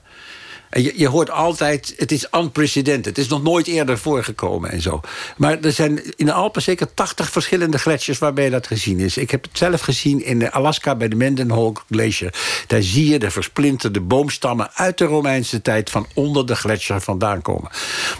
Je, 0.74 0.92
je, 0.96 1.08
hoort 1.08 1.30
altijd, 1.30 1.94
het 1.96 2.12
is 2.12 2.26
unprecedented. 2.32 3.16
Het 3.16 3.18
is 3.18 3.28
nog 3.28 3.42
nooit 3.42 3.66
eerder 3.66 3.98
voorgekomen 3.98 4.70
en 4.70 4.80
zo. 4.80 5.00
Maar 5.36 5.60
er 5.60 5.72
zijn 5.72 6.16
in 6.16 6.26
de 6.26 6.32
Alpen 6.32 6.62
zeker 6.62 6.94
80 6.94 7.30
verschillende 7.30 7.78
gletsjers 7.78 8.18
waarbij 8.18 8.50
dat 8.50 8.66
gezien 8.66 8.98
is. 9.00 9.16
Ik 9.16 9.30
heb 9.30 9.42
het 9.42 9.58
zelf 9.58 9.80
gezien 9.80 10.24
in 10.24 10.50
Alaska 10.50 10.94
bij 10.94 11.08
de 11.08 11.16
Mendenhall 11.16 11.72
Glacier. 11.90 12.34
Daar 12.66 12.82
zie 12.82 13.08
je 13.08 13.18
de 13.18 13.30
versplinterde 13.30 14.00
boomstammen 14.00 14.70
uit 14.74 14.98
de 14.98 15.04
Romeinse 15.04 15.62
tijd... 15.62 15.90
van 15.90 16.06
onder 16.14 16.46
de 16.46 16.56
gletsjer 16.56 17.00
vandaan 17.00 17.42
komen. 17.42 17.70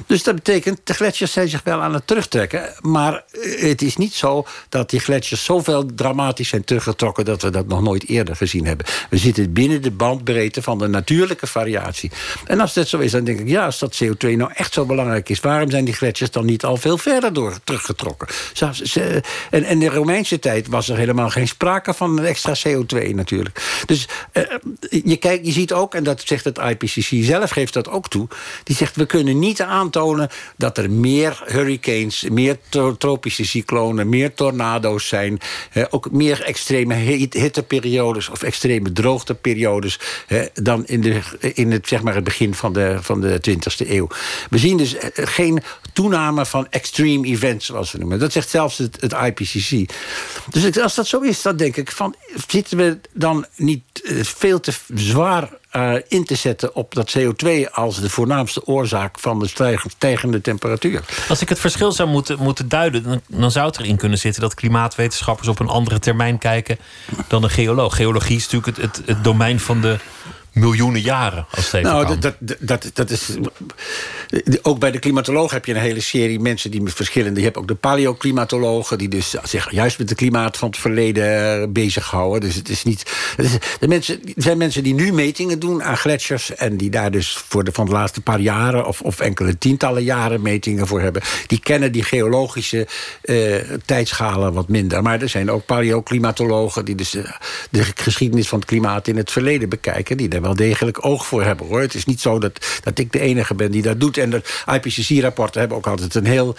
Dus 0.07 0.23
dat 0.23 0.35
betekent, 0.35 0.81
de 0.85 0.95
gletsjers 0.95 1.33
zijn 1.33 1.49
zich 1.49 1.63
wel 1.63 1.81
aan 1.81 1.95
het 1.95 2.07
terugtrekken. 2.07 2.75
Maar 2.81 3.25
het 3.61 3.83
is 3.83 3.97
niet 3.97 4.15
zo 4.15 4.47
dat 4.69 4.91
die 4.91 5.01
gletsjers 5.01 5.45
zoveel 5.45 5.87
dramatisch 5.95 6.49
zijn 6.49 6.65
teruggetrokken... 6.65 7.25
dat 7.25 7.43
we 7.43 7.51
dat 7.51 7.67
nog 7.67 7.83
nooit 7.83 8.09
eerder 8.09 8.37
gezien 8.37 8.67
hebben. 8.67 8.87
We 9.11 9.19
zitten 9.19 9.53
binnen 9.53 9.83
de 9.83 9.91
bandbreedte 9.91 10.63
van 10.63 10.79
de 10.79 10.89
natuurlijke 10.89 11.47
variatie. 11.47 12.11
En 12.47 12.61
als 12.61 12.75
dat 12.75 12.89
zo 12.89 12.99
is, 12.99 13.11
dan 13.11 13.25
denk 13.25 13.41
ik... 13.41 13.49
ja, 13.49 13.65
als 13.65 13.79
dat 13.79 14.03
CO2 14.05 14.37
nou 14.37 14.51
echt 14.55 14.73
zo 14.73 14.87
belangrijk 14.87 15.29
is... 15.29 15.41
waarom 15.41 15.71
zijn 15.71 15.85
die 15.85 15.95
gletsjers 15.95 16.31
dan 16.31 16.45
niet 16.45 16.65
al 16.65 16.77
veel 16.77 16.99
verder 16.99 17.33
door 17.33 17.59
teruggetrokken? 17.65 18.29
En 19.51 19.65
in 19.65 19.79
de 19.79 19.89
Romeinse 19.89 20.39
tijd 20.39 20.69
was 20.69 20.89
er 20.89 20.97
helemaal 20.97 21.31
geen 21.31 21.49
sprake 21.49 21.95
van 21.95 22.19
een 22.19 22.25
extra 22.25 22.55
CO2 22.69 23.15
natuurlijk. 23.15 23.83
Dus 23.87 24.09
uh, 24.33 24.43
je, 25.05 25.17
kijkt, 25.17 25.47
je 25.47 25.53
ziet 25.53 25.73
ook, 25.73 25.95
en 25.95 26.05
dat 26.05 26.23
zegt 26.25 26.45
het 26.45 26.59
IPCC 26.59 27.25
zelf, 27.25 27.51
geeft 27.51 27.73
dat 27.73 27.89
ook 27.89 28.09
toe... 28.09 28.29
die 28.63 28.77
zegt, 28.77 28.97
we 28.97 29.07
kunnen 29.07 29.39
niet 29.39 29.63
aantonen 29.63 30.29
dat 30.57 30.79
er 30.79 30.91
meer 30.91 31.43
hurricanes... 31.47 32.27
meer 32.31 32.57
tropische 32.99 33.47
cyclonen, 33.47 34.09
meer 34.09 34.35
tornado's 34.35 35.09
zijn... 35.09 35.39
ook 35.91 36.11
meer 36.11 36.43
extreme 36.43 36.95
hitteperiodes 36.95 38.29
of 38.29 38.43
extreme 38.43 38.93
droogteperiodes... 38.93 39.99
dan 40.55 40.87
in, 40.87 41.01
de, 41.01 41.21
in 41.55 41.73
het, 41.73 41.89
zeg 41.89 42.03
maar, 42.03 42.15
het 42.15 42.25
begin 42.25 42.34
van 42.51 42.73
de, 42.73 42.99
van 43.01 43.21
de 43.21 43.41
20e 43.51 43.89
eeuw. 43.89 44.09
We 44.51 44.59
zien 44.59 44.77
dus 44.77 44.95
geen 45.15 45.63
toename 45.93 46.47
van 46.47 46.67
extreme 46.71 47.27
events, 47.27 47.67
zoals 47.67 47.93
we 47.93 47.99
noemen. 47.99 48.19
Dat 48.19 48.33
zegt 48.33 48.49
zelfs 48.49 48.79
het, 48.79 49.15
IPCC. 49.25 49.91
Dus 50.51 50.79
als 50.79 50.95
dat 50.95 51.07
zo 51.07 51.21
is, 51.21 51.43
dan 51.43 51.57
denk 51.57 51.77
ik 51.77 51.91
van... 51.91 52.15
zitten 52.49 52.77
we 52.77 52.99
dan 53.13 53.47
niet 53.57 53.83
veel 54.23 54.61
te 54.61 54.73
zwaar 54.95 55.49
in 56.09 56.25
te 56.25 56.35
zetten 56.35 56.75
op 56.75 56.95
dat 56.95 57.17
CO2 57.19 57.71
als 57.73 58.01
de 58.01 58.11
voornaamste 58.11 58.67
oorzaak 58.67 59.19
van 59.19 59.39
de 59.39 59.79
stijgende 59.87 60.41
temperatuur. 60.41 61.03
Als 61.29 61.41
ik 61.41 61.49
het 61.49 61.59
verschil 61.59 61.93
zou 61.93 62.09
moeten, 62.09 62.39
moeten 62.39 62.69
duiden, 62.69 63.03
dan, 63.03 63.21
dan 63.27 63.51
zou 63.51 63.67
het 63.67 63.79
erin 63.79 63.97
kunnen 63.97 64.19
zitten 64.19 64.43
dat 64.43 64.55
klimaatwetenschappers 64.55 65.49
op 65.49 65.59
een 65.59 65.69
andere 65.69 65.99
termijn 65.99 66.39
kijken 66.39 66.79
dan 67.29 67.43
een 67.43 67.51
geoloog. 67.51 67.97
Geologie 67.97 68.37
is 68.37 68.49
natuurlijk 68.51 68.79
het, 68.79 69.03
het 69.07 69.25
domein 69.25 69.61
van 69.61 69.81
de 69.81 69.99
miljoenen 70.55 71.01
jaren. 71.01 71.47
Als 71.51 71.73
het 71.73 71.83
nou, 71.83 72.19
dat, 72.19 72.37
dat, 72.39 72.57
dat, 72.61 72.91
dat 72.95 73.11
is. 73.11 73.31
Ook 74.63 74.79
bij 74.79 74.91
de 74.91 74.99
klimatoloog 74.99 75.51
heb 75.51 75.65
je 75.65 75.75
een 75.75 75.81
hele 75.81 76.01
serie 76.01 76.41
mensen 76.41 76.71
die 76.71 76.83
met 76.83 76.93
verschillende. 76.93 77.39
Je 77.39 77.45
hebt 77.47 77.59
ook 77.59 77.69
de 77.69 77.75
paleoclimatologen, 77.75 78.99
die 78.99 79.09
dus 79.09 79.35
zich 79.43 79.71
juist 79.71 79.99
met 79.99 80.09
het 80.09 80.19
klimaat 80.19 80.57
van 80.57 80.69
het 80.69 80.79
verleden 80.79 81.73
bezighouden. 81.73 82.41
Dus 82.41 82.55
het 82.55 82.69
is 82.69 82.83
niet. 82.83 83.13
Het 83.37 83.47
is, 83.47 83.53
de 83.81 83.89
mensen, 83.89 84.21
er 84.25 84.33
zijn 84.37 84.59
mensen 84.59 84.83
die 84.83 84.95
nu 84.95 85.13
metingen 85.13 85.59
doen 85.59 85.83
aan 85.83 85.97
gletsjers. 85.97 86.55
en 86.55 86.77
die 86.77 86.91
daar 86.91 87.11
dus 87.11 87.33
voor 87.33 87.65
de, 87.65 87.73
van 87.73 87.87
de 87.87 87.93
laatste 87.93 88.21
paar 88.21 88.41
jaren. 88.41 88.87
of, 88.87 89.01
of 89.01 89.21
enkele 89.21 89.59
tientallen 89.59 90.03
jaren 90.03 90.43
metingen 90.43 90.87
voor 90.87 91.01
hebben. 91.01 91.23
Die 91.47 91.61
kennen 91.61 91.93
die 91.93 92.05
geologische 92.05 92.87
uh, 93.25 93.57
tijdschalen 93.85 94.53
wat 94.53 94.69
minder. 94.69 95.03
Maar 95.03 95.23
er 95.23 95.29
zijn 95.29 95.51
ook 95.51 95.67
paleoclimatologen 95.67 96.85
die 96.85 96.95
dus 96.95 97.11
de, 97.11 97.35
de 97.71 97.85
geschiedenis 97.95 98.49
van 98.49 98.59
het 98.59 98.69
klimaat 98.69 99.09
in 99.09 99.17
het 99.17 99.31
verleden 99.31 99.69
bekijken. 99.69 100.17
Die 100.17 100.29
daar 100.29 100.43
wel 100.45 100.55
degelijk 100.55 101.05
oog 101.05 101.27
voor 101.27 101.43
hebben 101.43 101.67
hoor. 101.67 101.81
Het 101.81 101.95
is 101.95 102.05
niet 102.05 102.21
zo 102.21 102.39
dat, 102.39 102.67
dat 102.83 102.99
ik 102.99 103.13
de 103.13 103.21
enige 103.21 103.55
ben 103.55 103.71
die 103.71 103.83
dat 103.83 104.01
doet. 104.01 104.19
En 104.19 104.31
de 104.31 104.43
IPCC-rapporten 104.73 105.61
hebben 105.61 105.79
ook 105.79 105.87
altijd 105.87 106.15
een 106.15 106.27
heel, 106.27 106.57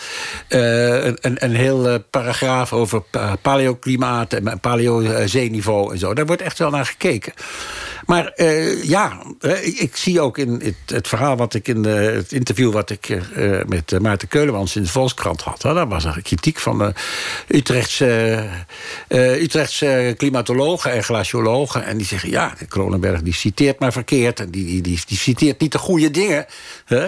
uh, 0.49 1.05
een, 1.05 1.17
een 1.21 1.55
heel 1.55 1.89
uh, 1.89 1.95
paragraaf 2.09 2.73
over 2.73 3.03
paleoklimaat 3.41 4.33
en 4.33 4.59
paleozeeniveau 4.59 5.91
en 5.91 5.99
zo. 5.99 6.13
Daar 6.13 6.25
wordt 6.25 6.41
echt 6.41 6.59
wel 6.59 6.69
naar 6.69 6.85
gekeken. 6.85 7.33
Maar 8.05 8.33
uh, 8.35 8.83
ja, 8.83 9.21
ik 9.61 9.95
zie 9.95 10.21
ook 10.21 10.37
in 10.37 10.61
het, 10.63 10.75
het, 10.85 11.07
verhaal 11.07 11.35
wat 11.35 11.53
ik 11.53 11.67
in 11.67 11.81
de, 11.81 11.89
het 11.89 12.31
interview 12.31 12.71
wat 12.71 12.89
ik 12.89 13.17
met 13.67 13.99
Maarten 14.01 14.27
Keulemans 14.27 14.75
in 14.75 14.83
de 14.83 14.89
Volkskrant 14.89 15.41
had. 15.41 15.61
Hè, 15.61 15.73
daar 15.73 15.87
was 15.87 16.05
er 16.05 16.21
kritiek 16.21 16.59
van 16.59 16.77
de 16.77 16.93
Utrechtse, 17.47 18.43
Utrechtse 19.07 20.13
klimatologen 20.17 20.91
en 20.91 21.03
glaciologen. 21.03 21.85
En 21.85 21.97
die 21.97 22.05
zeggen 22.05 22.29
ja, 22.29 22.53
de 22.59 22.65
Kronenberg 22.65 23.21
die 23.21 23.33
citeert 23.33 23.79
maar 23.79 23.91
verkeerd. 23.91 24.39
En 24.39 24.49
die, 24.49 24.65
die, 24.65 24.81
die, 24.81 24.99
die 25.07 25.17
citeert 25.17 25.59
niet 25.59 25.71
de 25.71 25.77
goede 25.77 26.11
dingen. 26.11 26.45
Hè? 26.85 27.07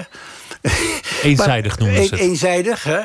Eenzijdig 1.24 1.77
noemen 1.77 2.04
ze 2.04 2.10
het. 2.10 2.20
Eenzijdig, 2.20 2.84
hè? 2.84 3.00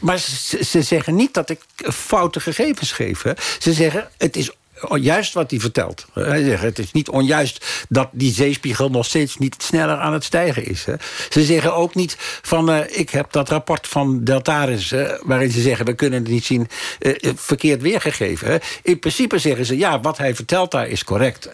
maar 0.00 0.18
ze, 0.18 0.64
ze, 0.64 0.82
zeggen 0.82 1.14
niet 1.14 1.34
dat 1.34 1.50
ik 1.50 1.60
foute 1.76 2.40
gegevens 2.40 2.92
geef. 2.92 3.22
Hè? 3.22 3.32
Ze 3.58 3.72
zeggen, 3.72 4.08
het 4.18 4.36
is 4.36 4.50
juist 4.94 5.32
wat 5.32 5.50
hij 5.50 5.60
vertelt. 5.60 6.06
Hij 6.12 6.44
zegt, 6.44 6.62
het 6.62 6.78
is 6.78 6.92
niet 6.92 7.08
onjuist 7.08 7.86
dat 7.88 8.08
die 8.12 8.32
zeespiegel 8.32 8.88
nog 8.88 9.04
steeds 9.04 9.36
niet 9.36 9.62
sneller 9.62 9.96
aan 9.96 10.12
het 10.12 10.24
stijgen 10.24 10.66
is. 10.66 10.84
Hè. 10.84 10.94
Ze 11.30 11.44
zeggen 11.44 11.74
ook 11.74 11.94
niet 11.94 12.16
van, 12.42 12.70
uh, 12.70 12.78
ik 12.86 13.10
heb 13.10 13.32
dat 13.32 13.48
rapport 13.48 13.86
van 13.86 14.24
Deltaris... 14.24 14.92
Uh, 14.92 15.10
waarin 15.22 15.50
ze 15.50 15.60
zeggen, 15.60 15.86
we 15.86 15.94
kunnen 15.94 16.22
het 16.22 16.30
niet 16.30 16.44
zien, 16.44 16.68
uh, 17.00 17.14
verkeerd 17.34 17.82
weergegeven. 17.82 18.48
Hè. 18.48 18.56
In 18.82 18.98
principe 18.98 19.38
zeggen 19.38 19.66
ze, 19.66 19.76
ja, 19.76 20.00
wat 20.00 20.18
hij 20.18 20.34
vertelt 20.34 20.70
daar 20.70 20.88
is 20.88 21.04
correct. 21.04 21.50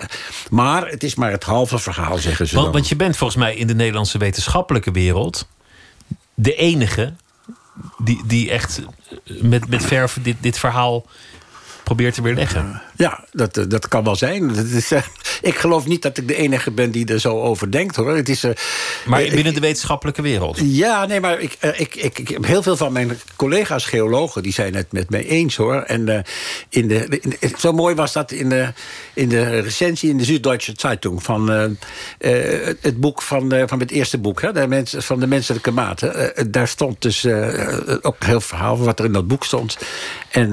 Maar 0.50 0.88
het 0.88 1.02
is 1.02 1.14
maar 1.14 1.30
het 1.30 1.44
halve 1.44 1.78
verhaal, 1.78 2.18
zeggen 2.18 2.46
ze 2.46 2.54
want, 2.54 2.66
dan. 2.66 2.74
Want 2.74 2.88
je 2.88 2.96
bent 2.96 3.16
volgens 3.16 3.38
mij 3.38 3.54
in 3.54 3.66
de 3.66 3.74
Nederlandse 3.74 4.18
wetenschappelijke 4.18 4.90
wereld... 4.90 5.48
de 6.34 6.54
enige 6.54 7.14
die, 7.98 8.22
die 8.26 8.50
echt 8.50 8.80
met, 9.24 9.68
met 9.68 9.84
verf 9.84 10.18
dit, 10.22 10.36
dit 10.40 10.58
verhaal 10.58 11.06
probeert 11.84 12.14
te 12.14 12.22
weerleggen. 12.22 12.82
Ja, 13.02 13.24
dat, 13.32 13.64
dat 13.68 13.88
kan 13.88 14.04
wel 14.04 14.16
zijn. 14.16 14.48
Dat 14.48 14.64
is, 14.64 14.92
uh, 14.92 15.02
ik 15.40 15.54
geloof 15.54 15.86
niet 15.86 16.02
dat 16.02 16.18
ik 16.18 16.28
de 16.28 16.36
enige 16.36 16.70
ben 16.70 16.90
die 16.90 17.06
er 17.06 17.20
zo 17.20 17.40
over 17.40 17.70
denkt, 17.70 17.96
hoor. 17.96 18.16
Het 18.16 18.28
is, 18.28 18.44
uh, 18.44 18.50
maar 19.06 19.22
binnen 19.22 19.54
de 19.54 19.60
wetenschappelijke 19.60 20.22
wereld? 20.22 20.58
Ja, 20.62 21.06
nee, 21.06 21.20
maar 21.20 21.40
ik, 21.40 21.56
ik, 21.76 21.94
ik, 21.94 22.18
ik, 22.18 22.28
heb 22.28 22.44
heel 22.44 22.62
veel 22.62 22.76
van 22.76 22.92
mijn 22.92 23.18
collega's 23.36 23.84
geologen... 23.84 24.42
die 24.42 24.52
zijn 24.52 24.74
het 24.74 24.92
met 24.92 25.10
mij 25.10 25.26
eens, 25.26 25.56
hoor. 25.56 25.82
En 25.82 26.24
in 26.68 26.88
de, 26.88 27.20
zo 27.58 27.72
mooi 27.72 27.94
was 27.94 28.12
dat 28.12 28.32
in 28.32 28.48
de, 28.48 28.72
in 29.14 29.28
de 29.28 29.60
recensie 29.60 30.10
in 30.10 30.18
de 30.18 30.24
Süddeutsche 30.24 30.72
Zeitung... 30.76 31.22
van 31.22 31.48
het 32.80 33.00
boek 33.00 33.22
van, 33.22 33.52
van 33.66 33.80
het 33.80 33.90
eerste 33.90 34.18
boek, 34.18 34.42
hè, 34.42 34.52
de 34.52 34.66
mens, 34.66 34.94
van 34.98 35.20
de 35.20 35.26
menselijke 35.26 35.70
mate. 35.70 36.34
daar 36.50 36.68
stond 36.68 37.02
dus 37.02 37.26
ook 38.02 38.24
heel 38.24 38.40
verhaal 38.40 38.76
van 38.76 38.84
wat 38.84 38.98
er 38.98 39.04
in 39.04 39.12
dat 39.12 39.26
boek 39.26 39.44
stond. 39.44 39.78
En 40.30 40.52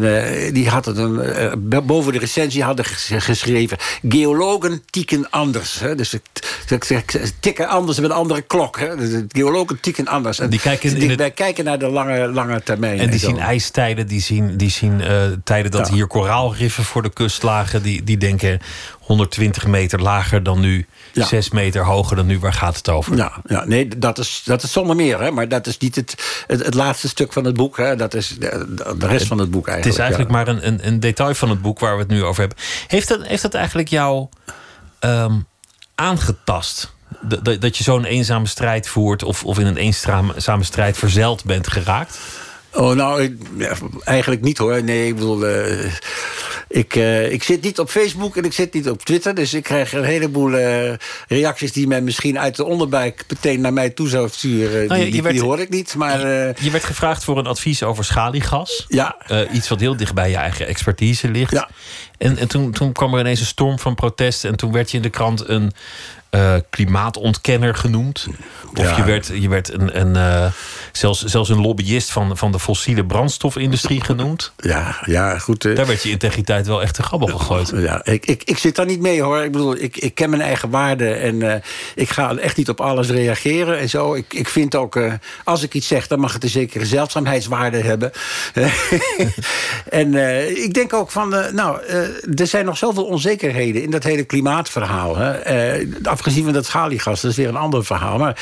die 0.53 0.69
hadden 0.69 0.97
een, 0.97 1.85
boven 1.85 2.11
de 2.11 2.19
recensie 2.19 2.37
hadden 2.47 2.85
geschreven... 2.85 3.77
geologen 4.09 4.83
tikken 4.89 5.29
anders. 5.29 5.79
Hè? 5.79 5.95
Dus 5.95 6.09
ze 6.09 7.01
tikken 7.39 7.67
anders 7.67 7.99
met 7.99 8.09
een 8.09 8.15
andere 8.15 8.41
klok. 8.41 8.79
Hè? 8.79 8.95
Dus 8.95 9.21
geologen 9.27 9.79
tikken 9.79 10.07
anders. 10.07 10.39
En 10.39 10.49
die 10.49 10.59
kijken, 10.59 10.99
die, 10.99 11.15
wij 11.15 11.31
kijken 11.31 11.63
naar 11.63 11.79
de 11.79 11.87
lange, 11.87 12.27
lange 12.27 12.63
termijn. 12.63 12.99
En 12.99 13.09
die 13.09 13.19
zien 13.19 13.39
ijstijden, 13.39 14.07
die 14.07 14.21
zien, 14.21 14.57
die 14.57 14.69
zien 14.69 14.99
uh, 14.99 15.21
tijden 15.43 15.71
dat 15.71 15.89
hier 15.89 16.07
koraalriffen 16.07 16.83
voor 16.83 17.01
de 17.01 17.13
kust 17.13 17.43
lagen. 17.43 17.83
Die, 17.83 18.03
die 18.03 18.17
denken 18.17 18.59
120 18.99 19.67
meter 19.67 20.01
lager 20.01 20.43
dan 20.43 20.59
nu, 20.59 20.85
ja. 21.13 21.25
6 21.25 21.49
meter 21.49 21.85
hoger 21.85 22.15
dan 22.15 22.25
nu. 22.25 22.39
Waar 22.39 22.53
gaat 22.53 22.77
het 22.77 22.89
over? 22.89 23.15
Ja, 23.15 23.31
ja 23.47 23.65
nee, 23.65 23.87
dat 23.97 24.17
is, 24.17 24.41
dat 24.45 24.63
is 24.63 24.71
zonder 24.71 24.95
meer. 24.95 25.21
Hè? 25.21 25.31
Maar 25.31 25.47
dat 25.47 25.67
is 25.67 25.77
niet 25.77 25.95
het, 25.95 26.43
het, 26.47 26.65
het 26.65 26.73
laatste 26.73 27.07
stuk 27.07 27.33
van 27.33 27.43
het 27.43 27.55
boek. 27.55 27.77
Hè? 27.77 27.95
Dat 27.95 28.13
is 28.13 28.35
de, 28.39 28.73
de 28.97 29.07
rest 29.07 29.27
van 29.27 29.37
het 29.37 29.51
boek 29.51 29.67
eigenlijk. 29.67 29.83
Het 29.83 29.93
is 29.93 29.99
eigenlijk 29.99 30.31
maar 30.31 30.47
een, 30.47 30.67
een, 30.67 30.87
een, 30.87 30.99
detail 30.99 31.35
van 31.35 31.49
het 31.49 31.61
boek 31.61 31.79
waar 31.79 31.93
we 31.93 32.01
het 32.01 32.11
nu 32.11 32.23
over 32.23 32.39
hebben. 32.39 32.57
Heeft 32.87 33.07
dat, 33.07 33.27
heeft 33.27 33.41
dat 33.41 33.53
eigenlijk 33.53 33.87
jou 33.87 34.27
um, 34.99 35.45
aangetast? 35.95 36.93
Dat, 37.21 37.61
dat 37.61 37.77
je 37.77 37.83
zo'n 37.83 38.05
eenzame 38.05 38.47
strijd 38.47 38.87
voert... 38.87 39.23
of, 39.23 39.43
of 39.43 39.59
in 39.59 39.65
een 39.65 39.77
eenzame 39.77 40.63
strijd 40.63 40.97
verzeild 40.97 41.43
bent 41.43 41.67
geraakt? 41.67 42.19
Oh, 42.73 42.95
nou, 42.95 43.21
ik, 43.21 43.35
ja, 43.57 43.73
eigenlijk 44.03 44.41
niet 44.41 44.57
hoor. 44.57 44.83
Nee, 44.83 45.07
ik 45.07 45.15
bedoel... 45.15 45.49
Uh, 45.49 45.93
ik, 46.69 46.95
uh, 46.95 47.31
ik 47.31 47.43
zit 47.43 47.61
niet 47.61 47.79
op 47.79 47.89
Facebook 47.89 48.37
en 48.37 48.43
ik 48.43 48.53
zit 48.53 48.73
niet 48.73 48.89
op 48.89 49.03
Twitter. 49.03 49.35
Dus 49.35 49.53
ik 49.53 49.63
krijg 49.63 49.93
een 49.93 50.03
heleboel 50.03 50.51
uh, 50.51 50.93
reacties 51.27 51.71
die 51.71 51.87
men 51.87 52.03
misschien 52.03 52.39
uit 52.39 52.55
de 52.55 52.63
onderbuik 52.63 53.23
meteen 53.29 53.61
naar 53.61 53.73
mij 53.73 53.89
toe 53.89 54.09
zou 54.09 54.29
sturen. 54.29 54.87
Nou 54.87 54.99
ja, 54.99 55.03
die, 55.03 55.13
die, 55.13 55.21
werd, 55.21 55.35
die, 55.35 55.43
hoor 55.43 55.59
ik 55.59 55.69
niet. 55.69 55.95
Maar, 55.95 56.19
je, 56.19 56.53
je, 56.59 56.71
werd 56.71 56.83
gevraagd 56.83 57.23
voor 57.23 57.37
een 57.37 57.47
advies 57.47 57.83
over 57.83 58.03
schaliegas. 58.03 58.85
Ja. 58.87 59.15
iets 59.51 59.69
wat 59.69 59.79
heel 59.79 59.95
dicht 59.97 60.13
bij 60.13 60.29
je 60.29 60.35
eigen 60.35 60.67
expertise 60.67 61.31
ligt. 61.31 61.51
Ja. 61.51 61.69
En, 62.17 62.37
en 62.37 62.47
toen, 62.47 62.71
toen 62.71 62.91
kwam 62.91 63.13
er 63.13 63.19
ineens 63.19 63.39
een 63.39 63.45
storm 63.45 63.79
van 63.79 63.95
protest. 63.95 64.45
En 64.45 64.55
toen 64.55 64.71
werd 64.71 64.91
je 64.91 64.97
in 64.97 65.03
de 65.03 65.09
krant 65.09 65.47
een 65.47 65.71
klimaatontkenner 66.69 67.75
genoemd. 67.75 68.27
Of 68.75 68.97
je 68.97 69.03
werd, 69.03 69.31
je 69.33 69.49
werd 69.49 69.73
een, 69.73 69.99
een, 69.99 70.51
zelfs, 70.91 71.23
zelfs 71.23 71.49
een 71.49 71.61
lobbyist 71.61 72.11
van, 72.11 72.37
van 72.37 72.51
de 72.51 72.59
fossiele 72.59 73.05
brandstofindustrie 73.05 74.03
genoemd. 74.03 74.51
Ja, 74.57 74.97
ja 75.05 75.39
goed. 75.39 75.65
Uh, 75.65 75.75
daar 75.75 75.87
werd 75.87 76.03
je 76.03 76.09
integriteit 76.09 76.67
wel 76.67 76.81
echt 76.81 76.93
te 76.93 77.03
grabbel 77.03 77.27
gegooid. 77.27 77.71
Ja, 77.75 78.05
ik, 78.05 78.25
ik, 78.25 78.43
ik 78.43 78.57
zit 78.57 78.75
daar 78.75 78.85
niet 78.85 79.01
mee 79.01 79.21
hoor. 79.21 79.43
Ik 79.43 79.51
bedoel, 79.51 79.75
ik, 79.75 79.97
ik 79.97 80.15
ken 80.15 80.29
mijn 80.29 80.41
eigen 80.41 80.69
waarden 80.69 81.21
en 81.21 81.63
ik 81.95 82.09
ga 82.09 82.35
echt 82.35 82.57
niet 82.57 82.69
op 82.69 82.81
alles 82.81 83.09
reageren 83.09 83.79
en 83.79 83.89
zo. 83.89 84.13
Ik, 84.13 84.33
ik 84.33 84.49
vind 84.49 84.75
ook, 84.75 84.99
als 85.43 85.63
ik 85.63 85.73
iets 85.73 85.87
zeg, 85.87 86.07
dan 86.07 86.19
mag 86.19 86.33
het 86.33 86.43
een 86.43 86.49
zekere 86.49 86.85
zeldzaamheidswaarde 86.85 87.77
hebben. 87.77 88.11
en 89.89 90.15
ik 90.63 90.73
denk 90.73 90.93
ook 90.93 91.11
van, 91.11 91.29
nou, 91.29 91.83
er 92.35 92.47
zijn 92.47 92.65
nog 92.65 92.77
zoveel 92.77 93.05
onzekerheden 93.05 93.81
in 93.81 93.91
dat 93.91 94.03
hele 94.03 94.23
klimaatverhaal. 94.23 95.17
Hè 95.17 95.37
afgezien 96.03 96.43
van 96.43 96.53
dat 96.53 96.65
schaliegas, 96.65 97.21
dat 97.21 97.31
is 97.31 97.37
weer 97.37 97.47
een 97.47 97.55
ander 97.55 97.85
verhaal. 97.85 98.17
Maar 98.17 98.41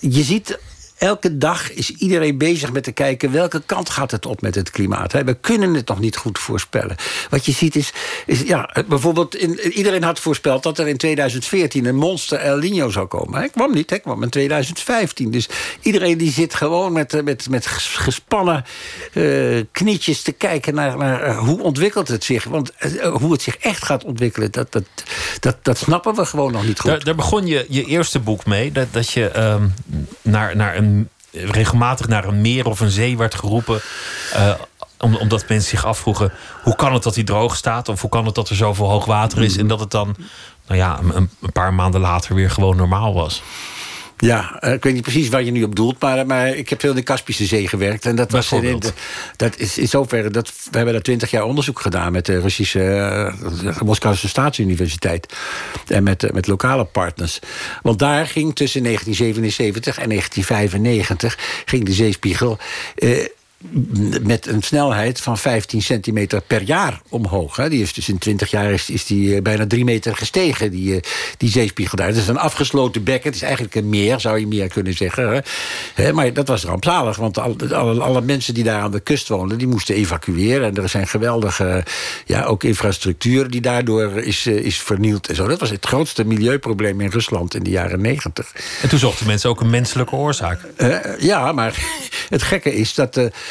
je 0.00 0.22
ziet 0.22 0.53
elke 0.98 1.38
dag 1.38 1.72
is 1.72 1.90
iedereen 1.90 2.38
bezig 2.38 2.72
met 2.72 2.84
te 2.84 2.92
kijken... 2.92 3.32
welke 3.32 3.62
kant 3.66 3.90
gaat 3.90 4.10
het 4.10 4.26
op 4.26 4.40
met 4.40 4.54
het 4.54 4.70
klimaat. 4.70 5.12
We 5.12 5.36
kunnen 5.40 5.74
het 5.74 5.88
nog 5.88 6.00
niet 6.00 6.16
goed 6.16 6.38
voorspellen. 6.38 6.96
Wat 7.30 7.44
je 7.46 7.52
ziet 7.52 7.76
is... 7.76 7.92
is 8.26 8.40
ja, 8.40 8.74
bijvoorbeeld, 8.88 9.36
in, 9.36 9.60
iedereen 9.60 10.02
had 10.02 10.20
voorspeld... 10.20 10.62
dat 10.62 10.78
er 10.78 10.88
in 10.88 10.96
2014 10.96 11.84
een 11.84 11.96
monster 11.96 12.38
El 12.38 12.56
Nino 12.56 12.90
zou 12.90 13.06
komen. 13.06 13.38
Hij 13.38 13.48
kwam 13.48 13.72
niet, 13.72 13.90
hij 13.90 14.00
kwam 14.00 14.22
in 14.22 14.30
2015. 14.30 15.30
Dus 15.30 15.48
iedereen 15.80 16.18
die 16.18 16.32
zit 16.32 16.54
gewoon 16.54 16.92
met, 16.92 17.24
met, 17.24 17.48
met 17.50 17.66
gespannen 17.66 18.64
uh, 19.12 19.62
knietjes 19.72 20.22
te 20.22 20.32
kijken... 20.32 20.74
naar, 20.74 20.98
uh, 20.98 21.38
hoe 21.38 21.62
ontwikkelt 21.62 22.08
het 22.08 22.24
zich. 22.24 22.44
Want 22.44 22.72
hoe 23.12 23.32
het 23.32 23.42
zich 23.42 23.56
echt 23.56 23.84
gaat 23.84 24.04
ontwikkelen... 24.04 24.52
dat, 24.52 24.72
dat, 24.72 24.84
dat, 25.40 25.56
dat 25.62 25.78
snappen 25.78 26.14
we 26.14 26.24
gewoon 26.24 26.52
nog 26.52 26.66
niet 26.66 26.80
goed. 26.80 27.04
Daar, 27.04 27.14
begon 27.14 27.46
je 27.46 27.66
je 27.68 27.84
eerste 27.84 28.18
boek 28.18 28.46
mee. 28.46 28.72
Dat, 28.72 28.86
dat 28.90 29.10
je 29.10 29.38
um, 29.38 29.74
naar, 30.22 30.56
naar 30.56 30.76
een 30.76 30.83
regelmatig 31.30 32.08
naar 32.08 32.24
een 32.24 32.40
meer 32.40 32.66
of 32.66 32.80
een 32.80 32.90
zee 32.90 33.16
werd 33.16 33.34
geroepen. 33.34 33.80
Uh, 34.36 34.54
omdat 34.98 35.48
mensen 35.48 35.70
zich 35.70 35.84
afvroegen: 35.84 36.32
hoe 36.62 36.76
kan 36.76 36.94
het 36.94 37.02
dat 37.02 37.14
hij 37.14 37.24
droog 37.24 37.56
staat? 37.56 37.88
Of 37.88 38.00
hoe 38.00 38.10
kan 38.10 38.26
het 38.26 38.34
dat 38.34 38.48
er 38.48 38.56
zoveel 38.56 38.90
hoog 38.90 39.04
water 39.04 39.42
is? 39.42 39.56
En 39.56 39.66
dat 39.66 39.80
het 39.80 39.90
dan, 39.90 40.16
nou 40.66 40.78
ja, 40.78 40.98
een, 40.98 41.30
een 41.40 41.52
paar 41.52 41.74
maanden 41.74 42.00
later 42.00 42.34
weer 42.34 42.50
gewoon 42.50 42.76
normaal 42.76 43.14
was. 43.14 43.42
Ja, 44.16 44.60
eh, 44.60 44.72
ik 44.72 44.82
weet 44.82 44.94
niet 44.94 45.02
precies 45.02 45.28
waar 45.28 45.42
je 45.42 45.50
nu 45.50 45.62
op 45.62 45.76
doelt, 45.76 46.00
maar, 46.00 46.26
maar 46.26 46.48
ik 46.48 46.68
heb 46.68 46.80
veel 46.80 46.90
in 46.90 46.96
de 46.96 47.02
Kaspische 47.02 47.44
Zee 47.44 47.68
gewerkt. 47.68 48.06
En 48.06 48.16
dat 48.16 48.30
was 48.30 48.52
in 48.52 48.82
dat 49.36 49.58
is 49.58 49.78
in 49.78 49.88
zoverre 49.88 50.30
dat 50.30 50.52
we 50.70 50.76
hebben 50.76 50.94
daar 50.94 51.02
twintig 51.02 51.30
jaar 51.30 51.44
onderzoek 51.44 51.80
gedaan 51.80 52.12
met 52.12 52.26
de 52.26 52.40
Russische 52.40 53.32
uh, 53.64 53.80
Moskouse 53.80 54.28
Staatsuniversiteit 54.28 55.34
en 55.86 56.02
met, 56.02 56.32
met 56.32 56.46
lokale 56.46 56.84
partners. 56.84 57.38
Want 57.82 57.98
daar 57.98 58.26
ging 58.26 58.54
tussen 58.54 58.82
1977 58.82 59.98
en 59.98 60.08
1995 60.08 61.38
ging 61.64 61.84
de 61.84 61.92
zeespiegel. 61.92 62.58
Uh, 62.96 63.26
met 64.22 64.46
een 64.46 64.62
snelheid 64.62 65.20
van 65.20 65.38
15 65.38 65.82
centimeter 65.82 66.40
per 66.40 66.62
jaar 66.62 67.00
omhoog. 67.08 67.56
Hè. 67.56 67.68
Die 67.68 67.82
is 67.82 67.92
dus 67.92 68.08
in 68.08 68.18
20 68.18 68.50
jaar 68.50 68.72
is, 68.72 68.90
is 68.90 69.06
die 69.06 69.34
eh, 69.34 69.42
bijna 69.42 69.66
3 69.66 69.84
meter 69.84 70.16
gestegen, 70.16 70.70
die, 70.70 70.94
eh, 70.94 71.02
die 71.36 71.50
zeespiegel 71.50 71.96
daar. 71.96 72.06
Het 72.06 72.16
is 72.16 72.28
een 72.28 72.38
afgesloten 72.38 73.04
bekken. 73.04 73.26
Het 73.26 73.34
is 73.34 73.42
eigenlijk 73.42 73.74
een 73.74 73.88
meer, 73.88 74.20
zou 74.20 74.38
je 74.38 74.46
meer 74.46 74.68
kunnen 74.68 74.94
zeggen. 74.94 75.42
Hè. 75.94 76.12
Maar 76.12 76.32
dat 76.32 76.48
was 76.48 76.64
rampzalig, 76.64 77.16
want 77.16 77.38
alle, 77.38 77.74
alle, 77.74 78.00
alle, 78.00 78.20
mensen 78.20 78.54
die 78.54 78.64
daar 78.64 78.80
aan 78.80 78.90
de 78.90 79.00
kust 79.00 79.28
woonden... 79.28 79.58
die 79.58 79.66
moesten 79.66 79.94
evacueren. 79.94 80.68
En 80.68 80.82
er 80.82 80.88
zijn 80.88 81.08
geweldige 81.08 81.84
ja, 82.24 82.44
ook 82.44 82.64
infrastructuur 82.64 83.50
die 83.50 83.60
daardoor 83.60 84.12
is, 84.12 84.46
eh, 84.46 84.54
is 84.54 84.78
vernield. 84.80 85.28
En 85.28 85.34
zo. 85.34 85.46
Dat 85.46 85.60
was 85.60 85.70
het 85.70 85.86
grootste 85.86 86.24
milieuprobleem 86.24 87.00
in 87.00 87.10
Rusland 87.10 87.54
in 87.54 87.62
de 87.62 87.70
jaren 87.70 88.00
90. 88.00 88.52
En 88.82 88.88
toen 88.88 88.98
zochten 88.98 89.26
mensen 89.26 89.50
ook 89.50 89.60
een 89.60 89.70
menselijke 89.70 90.14
oorzaak. 90.14 90.60
Uh, 90.76 90.96
ja, 91.18 91.52
maar 91.52 91.78
het 92.28 92.42
gekke 92.42 92.74
is 92.74 92.94
dat... 92.94 93.16
Uh, 93.16 93.26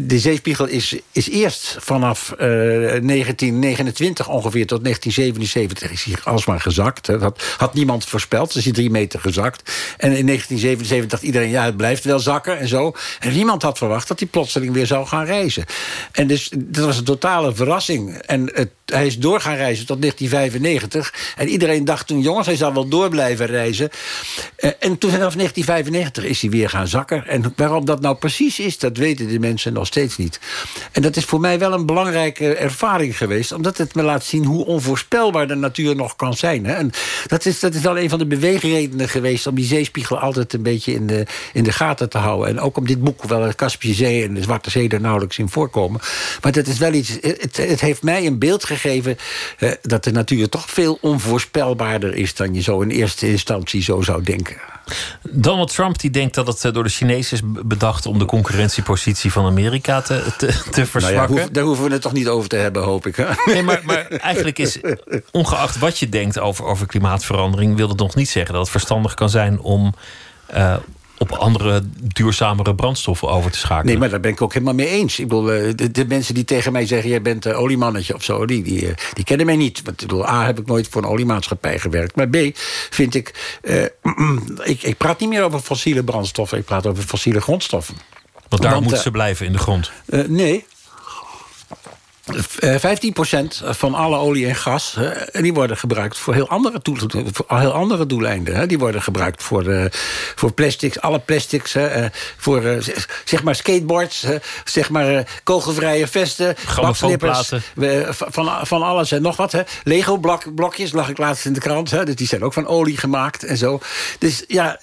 de 0.00 0.18
zeespiegel 0.18 0.66
is, 0.66 0.96
is 1.12 1.28
eerst 1.28 1.76
vanaf 1.80 2.30
uh, 2.32 2.38
1929 2.38 4.28
ongeveer 4.28 4.66
tot 4.66 4.84
1977 4.84 5.90
is 5.90 6.04
hij 6.04 6.32
alsmaar 6.32 6.60
gezakt. 6.60 7.06
Dat 7.06 7.42
had, 7.56 7.74
niemand 7.74 8.04
voorspeld. 8.04 8.54
is 8.54 8.64
hij 8.64 8.72
drie 8.72 8.90
meter 8.90 9.20
gezakt. 9.20 9.72
En 9.96 10.12
in 10.12 10.26
1977 10.26 11.10
dacht 11.10 11.22
iedereen, 11.22 11.50
ja, 11.50 11.64
het 11.64 11.76
blijft 11.76 12.04
wel 12.04 12.18
zakken 12.18 12.58
en 12.58 12.68
zo. 12.68 12.94
En 13.20 13.32
niemand 13.32 13.62
had 13.62 13.78
verwacht 13.78 14.08
dat 14.08 14.18
hij 14.18 14.28
plotseling 14.28 14.72
weer 14.72 14.86
zou 14.86 15.06
gaan 15.06 15.24
reizen. 15.24 15.64
En 16.12 16.26
dus 16.26 16.52
dat 16.56 16.84
was 16.84 16.98
een 16.98 17.04
totale 17.04 17.54
verrassing. 17.54 18.16
En 18.16 18.50
het, 18.54 18.70
hij 18.86 19.06
is 19.06 19.18
door 19.18 19.40
gaan 19.40 19.56
reizen 19.56 19.86
tot 19.86 20.00
1995. 20.00 21.32
En 21.36 21.48
iedereen 21.48 21.84
dacht 21.84 22.06
toen, 22.06 22.20
jongens, 22.20 22.46
hij 22.46 22.56
zal 22.56 22.74
wel 22.74 22.88
door 22.88 23.08
blijven 23.08 23.46
reizen. 23.46 23.90
Uh, 24.58 24.70
en 24.78 24.98
toen 24.98 25.10
vanaf 25.10 25.34
1995 25.34 26.24
is 26.24 26.40
hij 26.40 26.50
weer 26.50 26.68
gaan 26.68 26.88
zakken. 26.88 27.26
En 27.26 27.52
waarom 27.56 27.84
dat 27.84 28.00
nou 28.00 28.16
precies 28.16 28.58
is, 28.58 28.78
dat 28.78 28.96
weten 28.96 29.28
de 29.28 29.38
mensen 29.38 29.61
nog 29.70 29.86
steeds 29.86 30.16
niet. 30.16 30.40
En 30.92 31.02
dat 31.02 31.16
is 31.16 31.24
voor 31.24 31.40
mij 31.40 31.58
wel 31.58 31.72
een 31.72 31.86
belangrijke 31.86 32.54
ervaring 32.54 33.16
geweest... 33.16 33.52
omdat 33.52 33.78
het 33.78 33.94
me 33.94 34.02
laat 34.02 34.24
zien 34.24 34.44
hoe 34.44 34.66
onvoorspelbaar 34.66 35.48
de 35.48 35.54
natuur 35.54 35.96
nog 35.96 36.16
kan 36.16 36.34
zijn. 36.34 36.66
Hè? 36.66 36.74
En 36.74 36.90
dat 37.26 37.46
is, 37.46 37.60
dat 37.60 37.74
is 37.74 37.80
wel 37.80 37.98
een 37.98 38.08
van 38.08 38.18
de 38.18 38.26
beweegredenen 38.26 39.08
geweest... 39.08 39.46
om 39.46 39.54
die 39.54 39.64
zeespiegel 39.64 40.18
altijd 40.18 40.52
een 40.52 40.62
beetje 40.62 40.92
in 40.92 41.06
de, 41.06 41.26
in 41.52 41.64
de 41.64 41.72
gaten 41.72 42.08
te 42.08 42.18
houden. 42.18 42.48
En 42.48 42.60
ook 42.60 42.76
om 42.76 42.86
dit 42.86 43.04
boek, 43.04 43.20
hoewel 43.20 43.46
de 43.46 43.54
Kaspische 43.54 44.04
Zee 44.04 44.24
en 44.24 44.34
de 44.34 44.42
Zwarte 44.42 44.70
Zee... 44.70 44.88
er 44.88 45.00
nauwelijks 45.00 45.38
in 45.38 45.48
voorkomen. 45.48 46.00
Maar 46.42 46.52
dat 46.52 46.66
is 46.66 46.78
wel 46.78 46.92
iets... 46.92 47.18
Het, 47.20 47.56
het 47.56 47.80
heeft 47.80 48.02
mij 48.02 48.26
een 48.26 48.38
beeld 48.38 48.64
gegeven... 48.64 49.16
Eh, 49.58 49.70
dat 49.82 50.04
de 50.04 50.12
natuur 50.12 50.48
toch 50.48 50.70
veel 50.70 50.98
onvoorspelbaarder 51.00 52.14
is... 52.14 52.34
dan 52.34 52.54
je 52.54 52.62
zo 52.62 52.80
in 52.80 52.90
eerste 52.90 53.28
instantie 53.28 53.82
zo 53.82 54.00
zou 54.00 54.22
denken. 54.22 54.71
Donald 55.30 55.74
Trump 55.74 56.00
die 56.00 56.10
denkt 56.10 56.34
dat 56.34 56.46
het 56.46 56.64
eh, 56.64 56.72
door 56.72 56.82
de 56.82 56.88
Chinezen 56.88 57.36
is 57.36 57.42
bedacht... 57.64 58.06
om 58.06 58.18
de 58.18 58.24
concurrentiepositie 58.24 59.32
van 59.32 59.46
Amerika 59.46 60.00
te, 60.00 60.24
te, 60.38 60.46
te 60.70 60.86
verzwakken. 60.86 61.34
Nou 61.34 61.46
ja, 61.46 61.52
daar 61.52 61.64
hoeven 61.64 61.84
we 61.84 61.92
het 61.92 62.02
toch 62.02 62.12
niet 62.12 62.28
over 62.28 62.48
te 62.48 62.56
hebben, 62.56 62.82
hoop 62.82 63.06
ik. 63.06 63.16
Hè? 63.16 63.26
Nee, 63.44 63.62
maar, 63.62 63.80
maar 63.84 64.06
eigenlijk 64.06 64.58
is, 64.58 64.78
ongeacht 65.30 65.78
wat 65.78 65.98
je 65.98 66.08
denkt 66.08 66.38
over, 66.38 66.64
over 66.64 66.86
klimaatverandering... 66.86 67.76
wil 67.76 67.88
het 67.88 67.98
nog 67.98 68.14
niet 68.14 68.28
zeggen 68.28 68.52
dat 68.52 68.62
het 68.62 68.70
verstandig 68.70 69.14
kan 69.14 69.30
zijn 69.30 69.60
om... 69.60 69.94
Uh, 70.54 70.76
op 71.22 71.32
andere 71.32 71.82
duurzamere 72.00 72.74
brandstoffen 72.74 73.28
over 73.28 73.50
te 73.50 73.58
schakelen. 73.58 73.86
Nee, 73.86 73.98
maar 73.98 74.10
daar 74.10 74.20
ben 74.20 74.30
ik 74.30 74.42
ook 74.42 74.52
helemaal 74.52 74.74
mee 74.74 74.88
eens. 74.88 75.18
Ik 75.18 75.28
bedoel, 75.28 75.52
eh, 75.52 75.72
de, 75.76 75.90
de 75.90 76.06
mensen 76.06 76.34
die 76.34 76.44
tegen 76.44 76.72
mij 76.72 76.86
zeggen... 76.86 77.10
jij 77.10 77.22
bent 77.22 77.46
uh, 77.46 77.60
oliemannetje 77.60 78.14
of 78.14 78.24
zo, 78.24 78.46
die, 78.46 78.62
die, 78.62 78.94
die 79.12 79.24
kennen 79.24 79.46
mij 79.46 79.56
niet. 79.56 79.82
Want 79.84 80.02
ik 80.02 80.08
bedoel, 80.08 80.28
A, 80.28 80.46
heb 80.46 80.58
ik 80.58 80.66
nooit 80.66 80.88
voor 80.88 81.02
een 81.02 81.08
oliemaatschappij 81.08 81.78
gewerkt. 81.78 82.16
Maar 82.16 82.28
B, 82.28 82.36
vind 82.90 83.14
ik... 83.14 83.58
Uh, 83.62 83.82
ik, 84.62 84.82
ik 84.82 84.96
praat 84.96 85.20
niet 85.20 85.28
meer 85.28 85.42
over 85.42 85.60
fossiele 85.60 86.04
brandstoffen. 86.04 86.58
Ik 86.58 86.64
praat 86.64 86.86
over 86.86 87.04
fossiele 87.04 87.40
grondstoffen. 87.40 87.94
Want 88.48 88.62
daar 88.62 88.82
moeten 88.82 88.98
ze 88.98 89.10
blijven 89.10 89.46
in 89.46 89.52
de 89.52 89.58
grond. 89.58 89.90
nee, 90.26 90.64
15% 92.22 92.24
van 93.60 93.94
alle 93.94 94.16
olie 94.16 94.46
en 94.46 94.54
gas 94.54 94.96
die 95.32 95.52
worden 95.52 95.76
gebruikt 95.76 96.18
voor 96.18 96.34
heel 96.34 96.48
andere, 96.48 96.80
voor 97.32 97.58
heel 97.58 97.72
andere 97.72 98.06
doeleinden. 98.06 98.68
Die 98.68 98.78
worden 98.78 99.02
gebruikt 99.02 99.42
voor, 99.42 99.90
voor 100.34 100.52
plastics, 100.52 101.00
alle 101.00 101.18
plastics, 101.18 101.76
voor 102.36 102.82
zeg 103.24 103.42
maar 103.42 103.54
skateboards, 103.54 104.26
zeg 104.64 104.90
maar 104.90 105.40
kogelvrije 105.44 106.06
vesten, 106.06 106.56
baksnippers, 106.80 107.52
van, 108.08 108.66
van 108.66 108.82
alles 108.82 109.12
en 109.12 109.22
nog 109.22 109.36
wat. 109.36 109.54
Lego 109.84 110.16
blok, 110.16 110.54
blokjes 110.54 110.92
lag 110.92 111.08
ik 111.08 111.18
laatst 111.18 111.44
in 111.44 111.52
de 111.52 111.60
krant, 111.60 111.90
dus 111.90 112.14
die 112.14 112.26
zijn 112.26 112.44
ook 112.44 112.52
van 112.52 112.66
olie 112.66 112.96
gemaakt 112.96 113.44
en 113.44 113.56
zo. 113.56 113.80
Dus 114.18 114.44
ja, 114.46 114.78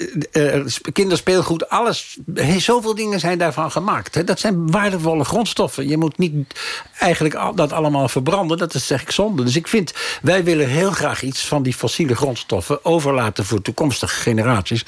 kinderspeelgoed, 0.93 1.69
alles, 1.69 2.17
zoveel 2.57 2.95
dingen 2.95 3.19
zijn 3.19 3.37
daarvan 3.37 3.71
gemaakt. 3.71 4.27
Dat 4.27 4.39
zijn 4.39 4.71
waardevolle 4.71 5.23
grondstoffen. 5.23 5.87
Je 5.87 5.97
moet 5.97 6.17
niet 6.17 6.59
eigenlijk 6.97 7.27
dat 7.55 7.71
allemaal 7.71 8.09
verbranden. 8.09 8.57
Dat 8.57 8.73
is 8.73 8.87
zeg 8.87 9.01
ik 9.01 9.11
zonde. 9.11 9.43
Dus 9.43 9.55
ik 9.55 9.67
vind, 9.67 9.93
wij 10.21 10.43
willen 10.43 10.67
heel 10.67 10.91
graag 10.91 11.21
iets 11.21 11.45
van 11.45 11.63
die 11.63 11.73
fossiele 11.73 12.15
grondstoffen 12.15 12.85
overlaten 12.85 13.45
voor 13.45 13.61
toekomstige 13.61 14.15
generaties. 14.15 14.85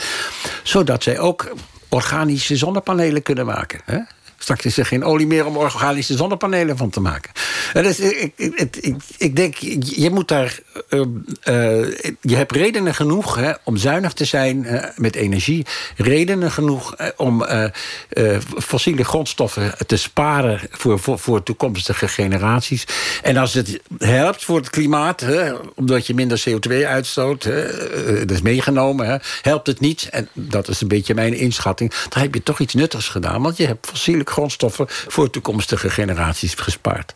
Zodat 0.64 1.04
zij 1.04 1.20
ook 1.20 1.54
organische 1.90 2.56
zonnepanelen 2.56 3.22
kunnen 3.22 3.46
maken. 3.46 3.82
Hè? 3.86 4.00
Straks 4.42 4.66
is 4.66 4.78
er 4.78 4.86
geen 4.86 5.04
olie 5.04 5.28
meer 5.28 5.46
om 5.46 5.58
organische 5.58 6.16
zonnepanelen 6.16 6.78
van 6.78 6.90
te 6.90 7.00
maken. 7.00 7.32
Dus 7.74 8.00
ik, 8.00 8.34
ik, 8.36 8.76
ik, 8.76 8.96
ik 9.18 9.36
denk, 9.36 9.56
je 9.80 10.10
moet 10.10 10.28
daar. 10.28 10.60
Uh, 10.90 11.00
uh, 11.00 11.06
je 12.22 12.36
hebt 12.36 12.52
redenen 12.52 12.96
genoeg 12.96 13.36
hè, 13.36 13.52
om 13.64 13.78
zuinig 13.78 14.14
te 14.14 14.26
zijn 14.26 14.64
uh, 14.64 14.84
met 14.96 15.16
energie. 15.16 15.66
Redenen 15.96 16.52
genoeg 16.52 16.96
om 17.18 17.46
fossiele 18.60 19.04
grondstoffen 19.04 19.74
te 19.88 19.98
sparen 19.98 20.60
voor, 20.72 21.00
voor, 21.00 21.20
voor, 21.20 21.44
toekomstige 21.44 22.08
generaties. 22.08 22.86
En 23.22 23.38
als 23.38 23.54
het 23.54 23.80
helpt 23.98 24.44
voor 24.44 24.58
het 24.58 24.70
klimaat, 24.70 25.20
hè, 25.20 25.54
omdat 25.76 26.08
je 26.08 26.14
minder 26.14 26.44
CO2 26.50 26.72
uitstoot, 26.86 27.44
dat 28.20 28.32
is 28.32 28.42
meegenomen, 28.42 29.08
hè, 29.08 29.18
helpt 29.42 29.68
het 29.68 29.80
niet. 29.80 30.08
En 30.12 30.30
dat 30.34 30.68
is 30.68 30.82
een 30.82 30.88
beetje 30.88 31.14
mijn 31.14 31.34
inschatting. 31.34 31.94
Dan 32.10 32.22
heb 32.22 32.34
je 32.34 32.44
toch 32.44 32.60
iets 32.60 32.74
nuttigs 32.74 33.08
gedaan. 33.08 33.42
Want 33.42 33.58
je 33.58 33.66
hebt 33.66 33.88
fossiele 33.88 34.24
grondstoffen 34.32 34.86
voor 34.88 35.30
toekomstige 35.30 35.90
generaties 35.90 36.54
gespaard. 36.54 37.16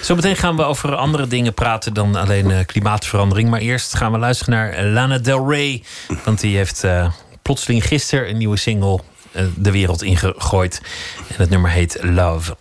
Zometeen 0.00 0.36
gaan 0.36 0.56
we 0.56 0.62
over 0.62 0.94
andere 0.94 1.26
dingen 1.26 1.54
praten 1.54 1.94
dan 1.94 2.16
alleen 2.16 2.50
uh, 2.50 2.58
klimaatverandering. 2.66 3.50
Maar 3.50 3.60
eerst 3.60 3.94
gaan 3.94 4.12
we 4.12 4.18
luisteren 4.18 4.54
naar 4.54 4.84
Lana 4.84 5.18
Del 5.18 5.50
Rey. 5.50 5.82
Want 6.24 6.40
die 6.40 6.56
heeft 6.56 6.84
uh, 6.84 7.10
plotseling 7.42 7.86
gisteren 7.86 8.28
een 8.28 8.36
nieuwe 8.36 8.56
single 8.56 9.00
uh, 9.32 9.42
de 9.56 9.70
wereld 9.70 10.02
ingegooid. 10.02 10.80
En 11.28 11.34
het 11.36 11.50
nummer 11.50 11.70
heet 11.70 11.98
Love. 12.02 12.56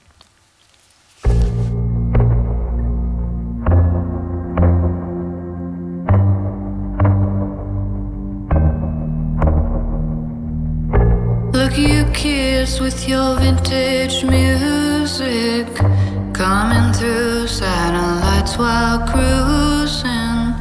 With 12.75 13.07
your 13.07 13.35
vintage 13.39 14.23
music. 14.25 15.67
Coming 16.33 16.91
through 16.93 17.47
satellites 17.47 18.57
while 18.57 18.99
cruising. 19.07 20.53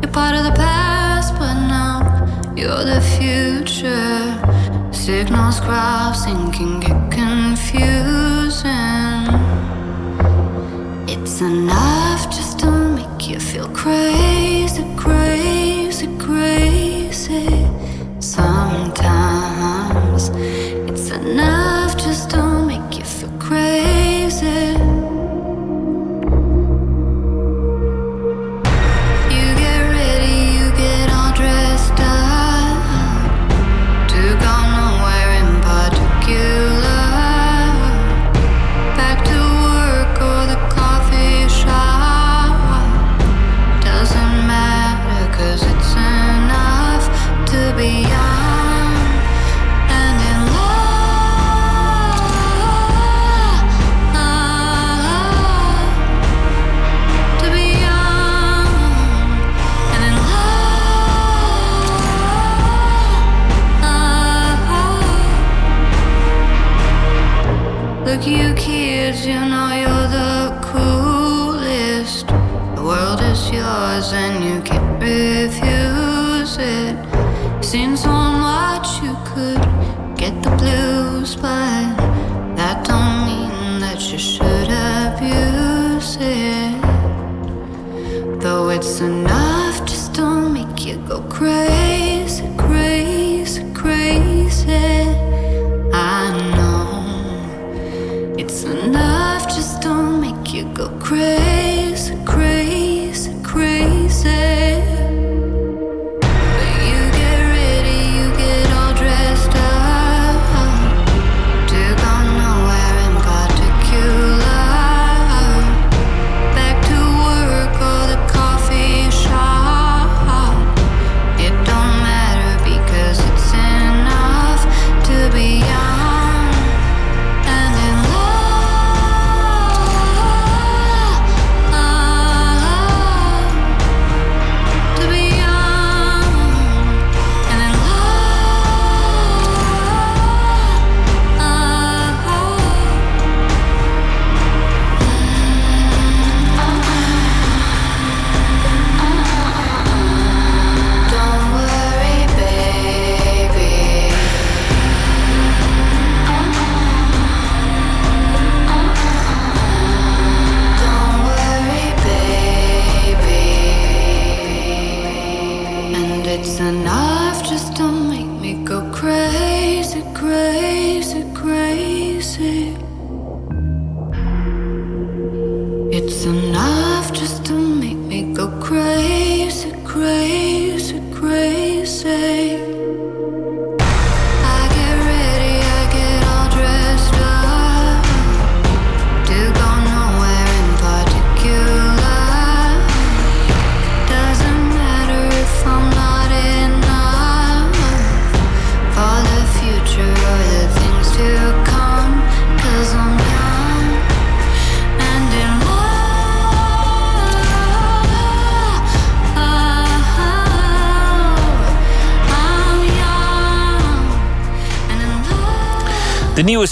You're 0.00 0.12
part 0.12 0.34
of 0.36 0.44
the 0.44 0.54
past 0.56 1.34
but 1.38 1.54
now 1.68 1.98
you're 2.56 2.84
the 2.84 3.00
future. 3.16 4.38
Signals 4.92 5.60
crossing 5.60 6.50
can 6.50 6.80
get 6.80 7.10
confusing. 7.10 8.70
It's 11.12 11.40
enough 11.40 12.30
just 12.30 12.58
to 12.60 12.70
make 12.70 13.28
you 13.28 13.38
feel 13.38 13.68
crazy, 13.68 14.84
crazy, 14.96 16.08
crazy. 16.18 17.66
Sometimes 18.18 19.10
it's 21.22 21.79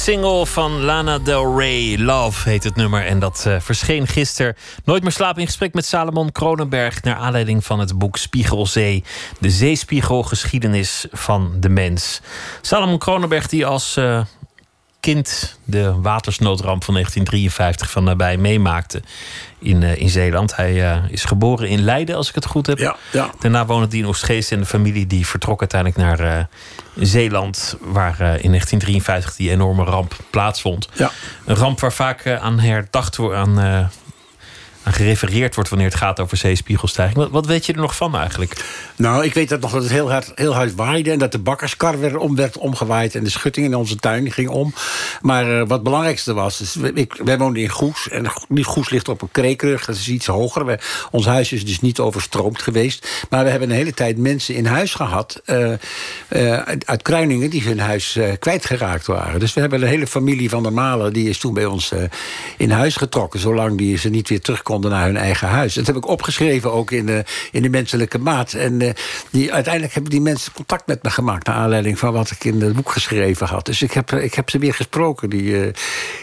single 0.08 0.46
van 0.46 0.80
Lana 0.80 1.18
Del 1.18 1.58
Rey, 1.58 1.98
Love 1.98 2.48
heet 2.48 2.64
het 2.64 2.76
nummer. 2.76 3.06
En 3.06 3.18
dat 3.18 3.44
eh, 3.46 3.60
verscheen 3.60 4.06
gisteren. 4.06 4.56
Nooit 4.84 5.02
meer 5.02 5.12
slapen 5.12 5.40
in 5.40 5.46
gesprek 5.46 5.74
met 5.74 5.86
Salomon 5.86 6.32
Kronenberg. 6.32 7.02
Naar 7.02 7.16
aanleiding 7.16 7.64
van 7.64 7.78
het 7.78 7.98
boek 7.98 8.16
Spiegelzee. 8.16 9.04
De 9.40 9.50
zeespiegel 9.50 10.22
geschiedenis 10.22 11.06
van 11.12 11.52
de 11.60 11.68
mens. 11.68 12.20
Salomon 12.60 12.98
Kronenberg 12.98 13.48
die 13.48 13.66
als 13.66 13.96
eh, 13.96 14.20
kind 15.00 15.58
de 15.64 15.94
watersnoodramp 16.00 16.84
van 16.84 16.94
1953 16.94 17.90
van 17.90 18.04
nabij 18.04 18.36
meemaakte 18.36 19.02
in, 19.58 19.82
eh, 19.82 20.00
in 20.00 20.08
Zeeland. 20.08 20.56
Hij 20.56 21.02
is 21.10 21.24
geboren 21.24 21.68
in 21.68 21.80
Leiden, 21.82 22.16
als 22.16 22.28
ik 22.28 22.34
het 22.34 22.46
goed 22.46 22.66
heb. 22.66 22.78
Ja, 22.78 22.96
ja. 23.12 23.30
Daarna 23.40 23.66
woonde 23.66 23.86
hij 23.88 23.98
in 23.98 24.06
Oostgeest 24.06 24.52
en 24.52 24.58
de 24.58 24.66
familie 24.66 25.06
die 25.06 25.26
vertrok 25.26 25.60
uiteindelijk 25.60 26.00
naar 26.00 26.48
Zeeland, 27.00 27.76
waar 27.80 28.20
eh, 28.20 28.26
in 28.26 28.50
1953 28.50 29.36
die 29.36 29.50
enorme 29.50 29.84
ramp 29.84 30.16
plaatsvond. 30.30 30.88
Ja. 30.92 31.10
Een 31.44 31.56
ramp 31.56 31.80
waar 31.80 31.92
vaak 31.92 32.20
eh, 32.20 32.42
aan 32.42 32.58
herdacht 32.58 33.16
wordt, 33.16 33.36
aan, 33.36 33.60
eh, 33.60 33.86
gerefereerd 34.92 35.54
wordt 35.54 35.70
wanneer 35.70 35.88
het 35.88 35.96
gaat 35.96 36.20
over 36.20 36.36
zeespiegelstijging. 36.36 37.16
Wat, 37.16 37.30
wat 37.30 37.46
weet 37.46 37.66
je 37.66 37.72
er 37.72 37.80
nog 37.80 37.96
van 37.96 38.16
eigenlijk? 38.16 38.64
Nou, 38.96 39.24
ik 39.24 39.34
weet 39.34 39.48
dat 39.48 39.60
nog 39.60 39.72
dat 39.72 39.82
het 39.82 39.92
heel 39.92 40.10
hard, 40.10 40.32
heel 40.34 40.54
hard 40.54 40.74
waaide... 40.74 41.10
en 41.10 41.18
dat 41.18 41.32
de 41.32 41.38
bakkerskar 41.38 42.00
werd, 42.00 42.16
om, 42.16 42.36
werd 42.36 42.58
omgewaaid... 42.58 43.14
en 43.14 43.24
de 43.24 43.30
schutting 43.30 43.66
in 43.66 43.74
onze 43.74 43.96
tuin 43.96 44.32
ging 44.32 44.48
om. 44.48 44.74
Maar 45.20 45.52
eh, 45.52 45.58
wat 45.58 45.70
het 45.70 45.82
belangrijkste 45.82 46.34
was... 46.34 46.60
is, 46.60 46.76
ik, 46.76 47.20
wij 47.24 47.38
woonden 47.38 47.62
in 47.62 47.68
Goes. 47.68 48.08
En 48.08 48.30
Goes 48.64 48.90
ligt 48.90 49.08
op 49.08 49.22
een 49.22 49.30
kreekrug. 49.32 49.84
Dat 49.84 49.96
is 49.96 50.08
iets 50.08 50.26
hoger. 50.26 50.80
Ons 51.10 51.26
huis 51.26 51.52
is 51.52 51.64
dus 51.64 51.80
niet 51.80 51.98
overstroomd 51.98 52.62
geweest. 52.62 53.26
Maar 53.30 53.44
we 53.44 53.50
hebben 53.50 53.70
een 53.70 53.76
hele 53.76 53.94
tijd 53.94 54.18
mensen 54.18 54.54
in 54.54 54.66
huis 54.66 54.94
gehad... 54.94 55.40
eh, 55.44 55.72
eh, 56.28 56.78
uit, 56.84 57.02
Kruiningen 57.02 57.50
die 57.50 57.62
hun 57.62 57.80
huis 57.80 58.18
kwijtgeraakt 58.38 59.06
waren. 59.06 59.40
Dus 59.40 59.54
we 59.54 59.60
hebben 59.60 59.82
een 59.82 59.88
hele 59.88 60.06
familie 60.06 60.50
van 60.50 60.62
der 60.62 60.72
Malen... 60.72 61.12
die 61.12 61.28
is 61.28 61.38
toen 61.38 61.54
bij 61.54 61.66
ons 61.66 61.92
in 62.56 62.70
huis 62.70 62.96
getrokken... 62.96 63.40
zolang 63.40 63.78
die 63.78 63.98
ze 63.98 64.08
niet 64.08 64.28
weer 64.28 64.40
terug 64.40 64.62
naar 64.80 65.04
hun 65.04 65.16
eigen 65.16 65.48
huis. 65.48 65.74
Dat 65.74 65.86
heb 65.86 65.96
ik 65.96 66.08
opgeschreven 66.08 66.72
ook 66.72 66.90
in 66.90 67.06
de, 67.06 67.24
in 67.52 67.62
de 67.62 67.68
menselijke 67.68 68.18
maat. 68.18 68.52
En 68.52 68.80
eh, 68.80 68.90
die, 69.30 69.52
uiteindelijk 69.52 69.94
hebben 69.94 70.10
die 70.10 70.20
mensen 70.20 70.52
contact 70.52 70.86
met 70.86 71.02
me 71.02 71.10
gemaakt... 71.10 71.46
naar 71.46 71.56
aanleiding 71.56 71.98
van 71.98 72.12
wat 72.12 72.30
ik 72.30 72.44
in 72.44 72.60
het 72.60 72.72
boek 72.72 72.90
geschreven 72.90 73.46
had. 73.46 73.66
Dus 73.66 73.82
ik 73.82 73.92
heb, 73.92 74.12
eh, 74.12 74.24
ik 74.24 74.34
heb 74.34 74.50
ze 74.50 74.58
weer 74.58 74.74
gesproken. 74.74 75.30
Die, 75.30 75.60
eh, 75.62 75.72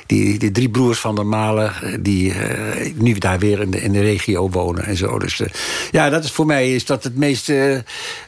die, 0.06 0.40
die 0.40 0.52
drie 0.52 0.70
broers 0.70 1.00
van 1.00 1.16
der 1.16 1.26
Malen... 1.26 1.74
eh, 1.82 1.98
die 2.00 2.34
eh, 2.34 2.94
nu 2.96 3.14
daar 3.14 3.40
weer 3.40 3.62
in 3.62 3.72
de, 3.72 3.82
in 3.82 3.92
de 3.92 4.02
regio 4.02 4.50
wonen 4.50 4.86
en 4.86 4.98
zo. 4.98 5.20
Dus 5.20 5.40
eh, 5.40 5.48
ja, 5.92 6.10
dat 6.10 6.24
is 6.24 6.32
voor 6.32 6.46
mij 6.46 6.74
is 6.76 6.86
dat 6.86 7.04
het 7.04 7.16
meest, 7.16 7.50
eh, 7.50 7.78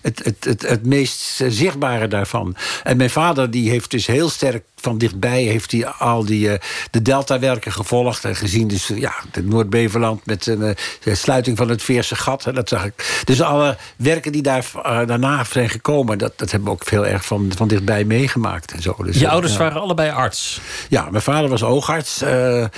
het, 0.01 0.21
het, 0.23 0.43
het, 0.43 0.61
het 0.61 0.85
meest 0.85 1.41
eh, 1.41 1.47
zichtbare 1.49 2.07
daarvan. 2.07 2.55
En 2.83 2.97
mijn 2.97 3.09
vader 3.09 3.51
die 3.51 3.69
heeft 3.69 3.91
dus 3.91 4.07
heel 4.07 4.29
sterk 4.29 4.63
van 4.75 4.97
dichtbij 4.97 5.43
heeft 5.43 5.71
hij 5.71 5.85
al 5.85 6.25
die, 6.25 6.49
eh, 6.49 6.59
de 6.91 7.01
deltawerken 7.01 7.71
gevolgd 7.71 8.25
en 8.25 8.35
gezien. 8.35 8.67
Dus 8.67 8.89
eh, 8.89 8.97
ja, 8.97 9.13
het 9.31 9.45
Noord-Beverland 9.45 10.16
met 10.23 10.47
een 10.47 10.61
eh, 10.61 10.75
de 11.03 11.15
sluiting 11.15 11.57
van 11.57 11.69
het 11.69 11.83
Veerse 11.83 12.15
gat. 12.15 12.43
Hè, 12.43 12.53
dat 12.53 12.69
zag 12.69 12.85
ik. 12.85 13.21
Dus 13.23 13.41
alle 13.41 13.77
werken 13.95 14.31
die 14.31 14.41
daar 14.41 14.65
eh, 14.83 15.07
daarna 15.07 15.43
zijn 15.43 15.69
gekomen, 15.69 16.17
dat, 16.17 16.33
dat 16.35 16.51
hebben 16.51 16.69
we 16.69 16.75
ook 16.75 16.85
veel 16.85 17.05
erg 17.05 17.25
van, 17.25 17.51
van 17.55 17.67
dichtbij 17.67 18.03
meegemaakt. 18.03 18.71
En 18.71 18.81
zo. 18.81 18.95
Dus, 19.03 19.19
Je 19.19 19.25
eh, 19.25 19.31
ouders 19.31 19.53
ja. 19.53 19.59
waren 19.59 19.81
allebei 19.81 20.11
arts. 20.11 20.61
Ja, 20.89 21.07
mijn 21.09 21.23
vader 21.23 21.49
was 21.49 21.63
oogarts. 21.63 22.21
en 22.21 22.69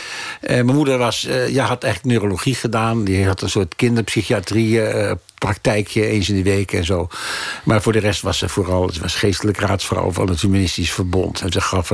mijn 0.42 0.66
moeder 0.66 0.98
was, 0.98 1.28
ja, 1.48 1.66
had 1.66 1.84
echt 1.84 2.06
neurologie 2.06 2.56
gedaan. 2.56 3.04
Die 3.04 3.26
had 3.26 3.42
een 3.42 3.50
soort 3.50 3.76
kinderpsychiatrie 3.76 4.82
praktijkje 5.40 6.06
eens 6.06 6.30
in 6.30 6.36
de 6.36 6.44
week 6.44 6.72
en 6.72 6.86
zo. 6.86 7.08
Maar 7.64 7.82
voor 7.82 7.94
de 7.94 8.00
rest 8.00 8.22
was 8.22 8.38
ze 8.38 8.50
vooral 8.50 8.90
ze 8.90 9.02
was 9.02 9.16
geestelijk 9.16 9.58
raadsvrouw 9.58 10.12
van 10.12 10.30
het 10.30 10.42
Humanistisch 10.42 10.92
Verbond. 10.92 11.42
En 11.42 11.52
ze 11.52 11.62
gaf, 11.62 11.92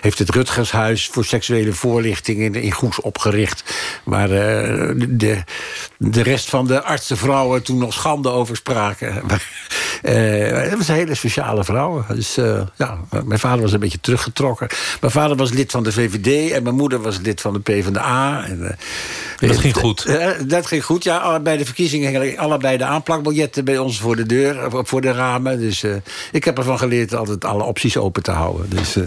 heeft 0.00 0.18
het 0.18 0.30
Rutgershuis 0.30 1.06
voor 1.06 1.24
seksuele 1.24 1.72
voorlichting 1.72 2.38
in, 2.40 2.54
in 2.54 2.72
Goes 2.72 3.00
opgericht. 3.00 3.64
Waar 4.04 4.30
eh, 4.30 4.92
de, 5.08 5.44
de 5.96 6.22
rest 6.22 6.48
van 6.48 6.66
de 6.66 6.82
artsenvrouwen 6.82 7.62
toen 7.62 7.78
nog 7.78 7.92
schande 7.92 8.28
over 8.28 8.56
spraken. 8.56 9.22
Eh, 10.02 10.68
dat 10.70 10.78
was 10.78 10.88
een 10.88 10.94
hele 10.94 11.14
sociale 11.14 11.64
vrouw. 11.64 12.04
Dus 12.08 12.36
eh, 12.36 12.60
ja, 12.76 12.98
mijn 13.24 13.38
vader 13.38 13.62
was 13.62 13.72
een 13.72 13.80
beetje 13.80 14.00
teruggetrokken. 14.00 14.68
Mijn 15.00 15.12
vader 15.12 15.36
was 15.36 15.50
lid 15.50 15.70
van 15.70 15.82
de 15.82 15.92
VVD 15.92 16.52
en 16.52 16.62
mijn 16.62 16.74
moeder 16.74 17.00
was 17.00 17.18
lid 17.18 17.40
van 17.40 17.52
de 17.52 17.60
PvdA. 17.60 18.44
En, 18.46 18.78
Dat 19.40 19.56
ging 19.58 19.74
goed. 19.76 20.04
eh, 20.04 20.30
dat 20.46 20.66
ging 20.66 20.84
goed, 20.84 21.04
ja. 21.04 21.40
Bij 21.40 21.56
de 21.56 21.64
verkiezingen 21.64 22.10
gingen 22.20 22.38
allebei 22.38 22.76
de 22.76 22.84
aanplakbiljetten 22.84 23.64
bij 23.64 23.78
ons 23.78 24.00
voor 24.00 24.16
de 24.16 24.26
deur, 24.26 24.76
of 24.76 24.88
voor 24.88 25.00
de 25.00 25.12
ramen. 25.12 25.58
Dus 25.60 25.82
eh, 25.82 25.92
ik 26.32 26.44
heb 26.44 26.58
ervan 26.58 26.78
geleerd 26.78 27.14
altijd 27.14 27.44
alle 27.44 27.62
opties 27.62 27.96
open 27.96 28.22
te 28.22 28.30
houden. 28.30 28.70
Dus, 28.70 28.96
eh, 28.96 29.02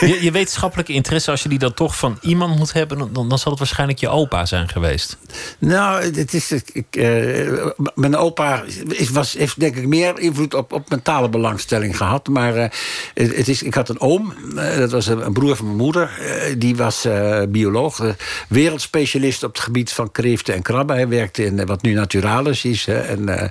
Je, 0.10 0.18
je 0.22 0.30
wetenschappelijke 0.30 0.92
interesse, 0.92 1.30
als 1.30 1.42
je 1.42 1.48
die 1.48 1.58
dan 1.58 1.74
toch 1.74 1.96
van 1.96 2.18
iemand 2.20 2.58
moet 2.58 2.72
hebben, 2.72 2.98
dan, 3.12 3.28
dan 3.28 3.38
zal 3.38 3.50
het 3.50 3.58
waarschijnlijk 3.60 3.98
je 3.98 4.08
opa 4.08 4.46
zijn 4.46 4.68
geweest. 4.68 5.16
Nou, 5.58 6.02
het 6.16 6.34
is, 6.34 6.52
ik, 6.52 6.86
eh, 6.90 7.66
mijn 7.94 8.16
opa 8.16 8.62
is, 8.88 9.10
was, 9.10 9.32
heeft 9.32 9.60
denk 9.60 9.76
ik 9.76 9.86
meer 9.86 10.18
invloed 10.18 10.54
op, 10.54 10.72
op 10.72 10.90
mentale 10.90 11.28
belangstelling 11.28 11.96
gehad. 11.96 12.28
Maar 12.28 12.56
eh, 12.56 12.68
het, 13.14 13.36
het 13.36 13.48
is, 13.48 13.62
ik 13.62 13.74
had 13.74 13.88
een 13.88 14.00
oom, 14.00 14.34
eh, 14.56 14.76
dat 14.76 14.90
was 14.90 15.06
een, 15.06 15.32
broer 15.32 15.56
van 15.56 15.64
mijn 15.66 15.78
moeder. 15.78 16.10
eh, 16.20 16.54
die 16.58 16.76
was 16.76 17.04
eh, 17.04 17.42
bioloog, 17.48 18.00
eh, 18.00 18.08
op 19.32 19.52
het 19.54 19.58
gebied 19.58 19.92
van 19.92 20.12
kreeften 20.12 20.54
en 20.54 20.62
krabben. 20.62 20.96
Hij 20.96 21.08
werkte 21.08 21.44
in 21.44 21.58
eh, 21.58 21.66
wat 21.66 21.82
nu 21.82 21.92
Naturalis 21.92 22.64
is. 22.64 22.86
hè, 22.86 22.98
en 22.98 23.28
eh, 23.28 23.42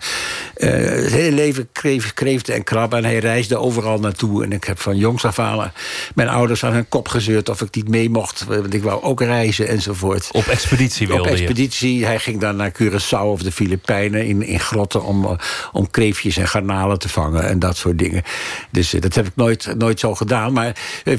eh, 0.55 1.03
het 1.03 1.12
hele 1.12 1.36
leven 1.36 1.69
kreef, 1.71 2.13
kreeften 2.13 2.53
en 2.53 2.63
krabben. 2.63 2.97
En 2.97 3.05
hij 3.05 3.19
reisde 3.19 3.57
overal 3.57 3.99
naartoe. 3.99 4.43
En 4.43 4.51
ik 4.51 4.63
heb 4.63 4.79
van 4.79 4.97
jongs 4.97 5.25
af 5.25 5.39
aan 5.39 5.71
mijn 6.15 6.29
ouders 6.29 6.63
aan 6.63 6.73
hun 6.73 6.89
kop 6.89 7.07
gezeurd... 7.07 7.49
of 7.49 7.62
ik 7.62 7.75
niet 7.75 7.88
mee 7.88 8.09
mocht, 8.09 8.45
want 8.45 8.73
ik 8.73 8.83
wou 8.83 9.03
ook 9.03 9.21
reizen 9.21 9.67
enzovoort. 9.67 10.29
Op 10.31 10.47
expeditie 10.47 11.07
wilde 11.07 11.21
Op 11.21 11.27
je. 11.27 11.33
expeditie. 11.36 12.05
Hij 12.05 12.19
ging 12.19 12.39
dan 12.39 12.55
naar 12.55 12.71
Curaçao 12.81 13.25
of 13.25 13.41
de 13.43 13.51
Filipijnen 13.51 14.25
in, 14.25 14.41
in 14.41 14.59
grotten 14.59 15.03
om, 15.03 15.38
om 15.71 15.91
kreefjes 15.91 16.38
en 16.38 16.47
garnalen 16.47 16.99
te 16.99 17.09
vangen 17.09 17.47
en 17.47 17.59
dat 17.59 17.77
soort 17.77 17.97
dingen. 17.97 18.23
Dus 18.71 18.89
dat 18.89 19.15
heb 19.15 19.27
ik 19.27 19.36
nooit, 19.36 19.73
nooit 19.77 19.99
zo 19.99 20.15
gedaan. 20.15 20.53
Maar 20.53 20.75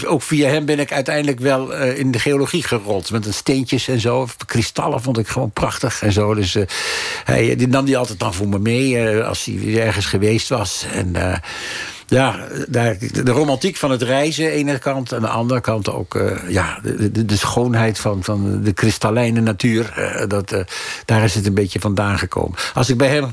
ook 0.06 0.22
via 0.22 0.48
hem 0.48 0.64
ben 0.64 0.78
ik 0.78 0.92
uiteindelijk 0.92 1.40
wel 1.40 1.72
in 1.72 2.10
de 2.10 2.18
geologie 2.18 2.62
gerold. 2.62 3.10
Met 3.10 3.26
een 3.26 3.34
steentjes 3.34 3.88
en 3.88 4.00
zo. 4.00 4.26
Kristallen 4.46 5.02
vond 5.02 5.18
ik 5.18 5.28
gewoon 5.28 5.50
prachtig 5.50 6.02
en 6.02 6.12
zo. 6.12 6.34
Dus 6.34 6.54
eh, 6.54 6.66
hij, 7.24 7.56
die 7.56 7.68
nam 7.68 7.84
die 7.84 7.98
altijd 7.98 8.18
dan 8.18 8.34
voor 8.34 8.48
me 8.48 8.58
mee 8.58 8.98
eh, 8.98 9.26
als 9.26 9.44
hij 9.44 9.86
ergens 9.86 10.06
geweest 10.06 10.48
was. 10.48 10.86
En 10.92 11.16
eh, 11.16 11.38
ja, 12.06 12.46
de 12.68 13.22
romantiek 13.30 13.76
van 13.76 13.90
het 13.90 14.02
reizen, 14.02 14.44
aan 14.44 14.50
de 14.50 14.56
ene 14.56 14.78
kant. 14.78 15.14
Aan 15.14 15.20
de 15.20 15.28
andere 15.28 15.60
kant 15.60 15.90
ook 15.90 16.14
eh, 16.14 16.50
ja, 16.50 16.78
de, 16.82 17.24
de, 17.24 17.36
schoonheid 17.36 17.98
van, 17.98 18.24
van 18.24 18.62
de 18.62 18.72
kristallijne 18.72 19.40
natuur. 19.40 19.92
eh, 19.96 20.28
dat, 20.28 20.52
eh, 20.52 20.60
daar 21.04 21.24
is 21.24 21.34
het 21.34 21.46
een 21.46 21.54
beetje 21.54 21.80
vandaan 21.80 22.18
gekomen. 22.18 22.58
Als 22.74 22.88
ik 22.90 22.96
bij 22.96 23.08
hem 23.08 23.24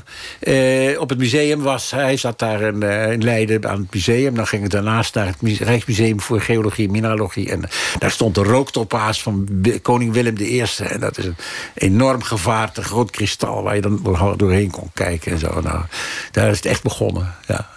op 0.98 1.08
het 1.08 1.18
museum 1.18 1.60
was, 1.62 1.90
hij 1.90 2.16
zat 2.16 2.38
daar 2.38 2.60
in, 2.60 3.22
Leiden 3.22 3.68
aan 3.68 3.80
het 3.80 3.94
museum. 3.94 4.34
Dan 4.34 4.46
ging 4.46 4.64
ik 4.64 4.70
daarnaast 4.70 5.14
naar 5.14 5.26
het 5.26 5.40
Mu- 5.40 5.56
Rijksmuseum 5.60 6.20
voor 6.20 6.40
Geologie 6.40 6.86
en 6.86 6.92
Mineralogie. 6.92 7.50
En 7.50 7.62
daar 7.98 8.10
stond 8.10 8.34
de 8.34 8.42
rooktopaas 8.42 9.22
van 9.22 9.48
koning 9.82 10.12
Willem 10.12 10.36
I. 10.38 10.62
En 10.78 11.00
dat 11.00 11.18
is 11.18 11.24
een 11.24 11.36
enorm 11.74 12.22
gevaarte 12.22 12.82
groot 12.82 13.10
kristal 13.10 13.62
waar 13.62 13.74
je 13.74 13.80
dan 13.80 14.00
door- 14.02 14.36
doorheen 14.36 14.70
kon 14.70 14.90
kijken. 14.94 15.32
En 15.32 15.38
zo. 15.38 15.60
Nou, 15.60 15.80
daar 16.30 16.50
is 16.50 16.56
het 16.56 16.66
echt 16.66 16.82
begonnen. 16.82 17.34
Ja. 17.46 17.70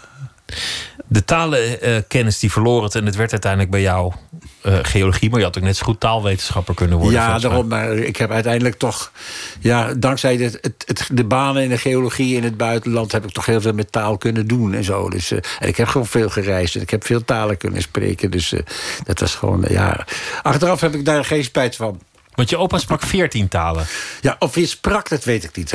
De 1.07 1.25
talenkennis 1.25 2.39
die 2.39 2.51
verloor 2.51 2.83
het 2.83 2.95
en 2.95 3.05
het 3.05 3.15
werd 3.15 3.31
uiteindelijk 3.31 3.71
bij 3.71 3.81
jou 3.81 4.13
eh, 4.61 4.77
geologie, 4.81 5.29
maar 5.29 5.39
je 5.39 5.45
had 5.45 5.57
ook 5.57 5.63
net 5.63 5.77
zo 5.77 5.85
goed 5.85 5.99
taalwetenschapper 5.99 6.73
kunnen 6.75 6.97
worden. 6.97 7.19
Ja, 7.19 7.39
daarom. 7.39 7.67
Maar 7.67 7.93
ik 7.93 8.15
heb 8.17 8.31
uiteindelijk 8.31 8.75
toch... 8.77 9.11
Ja, 9.59 9.93
dankzij 9.93 10.35
het, 10.35 10.57
het, 10.61 10.83
het- 10.85 11.09
de 11.11 11.23
banen 11.23 11.63
in 11.63 11.69
de 11.69 11.77
geologie 11.77 12.35
in 12.35 12.43
het 12.43 12.57
buitenland... 12.57 13.11
heb 13.11 13.23
ik 13.23 13.31
toch 13.31 13.45
heel 13.45 13.61
veel 13.61 13.73
met 13.73 13.91
taal 13.91 14.17
kunnen 14.17 14.47
doen 14.47 14.73
en 14.73 14.83
zo. 14.83 15.09
Dus, 15.09 15.31
eh, 15.31 15.37
en 15.59 15.67
ik 15.67 15.77
heb 15.77 15.87
gewoon 15.87 16.07
veel 16.07 16.29
gereisd 16.29 16.75
en 16.75 16.81
ik 16.81 16.89
heb 16.89 17.05
veel 17.05 17.25
talen 17.25 17.57
kunnen 17.57 17.81
spreken. 17.81 18.31
Dus 18.31 18.53
eh, 18.53 18.59
dat 19.03 19.19
was 19.19 19.35
gewoon... 19.35 19.65
ja. 19.69 20.05
Achteraf 20.41 20.81
heb 20.81 20.93
ik 20.95 21.05
daar 21.05 21.25
geen 21.25 21.43
spijt 21.43 21.75
van. 21.75 22.01
Want 22.35 22.49
je 22.49 22.57
opa 22.57 22.77
sprak 22.77 23.01
veertien 23.01 23.47
talen. 23.47 23.85
Ja, 24.21 24.35
of 24.39 24.55
hij 24.55 24.65
sprak, 24.65 25.09
dat 25.09 25.23
weet 25.23 25.43
ik 25.43 25.55
niet. 25.55 25.73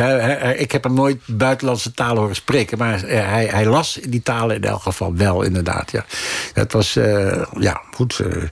Ik 0.56 0.72
heb 0.72 0.84
hem 0.84 0.94
nooit 0.94 1.20
buitenlandse 1.26 1.92
talen 1.92 2.18
horen 2.18 2.34
spreken. 2.36 2.78
Maar 2.78 3.04
eh, 3.04 3.28
hij, 3.28 3.46
hij 3.46 3.66
las 3.66 3.98
die 4.08 4.22
talen 4.22 4.56
in 4.56 4.64
elk 4.64 4.82
geval 4.82 5.16
wel, 5.16 5.42
inderdaad. 5.42 5.90
Ja. 5.90 6.04
Het 6.52 6.72
was, 6.72 6.96
eh, 6.96 7.42
ja, 7.58 7.80
goed... 7.94 8.20
eh, 8.20 8.42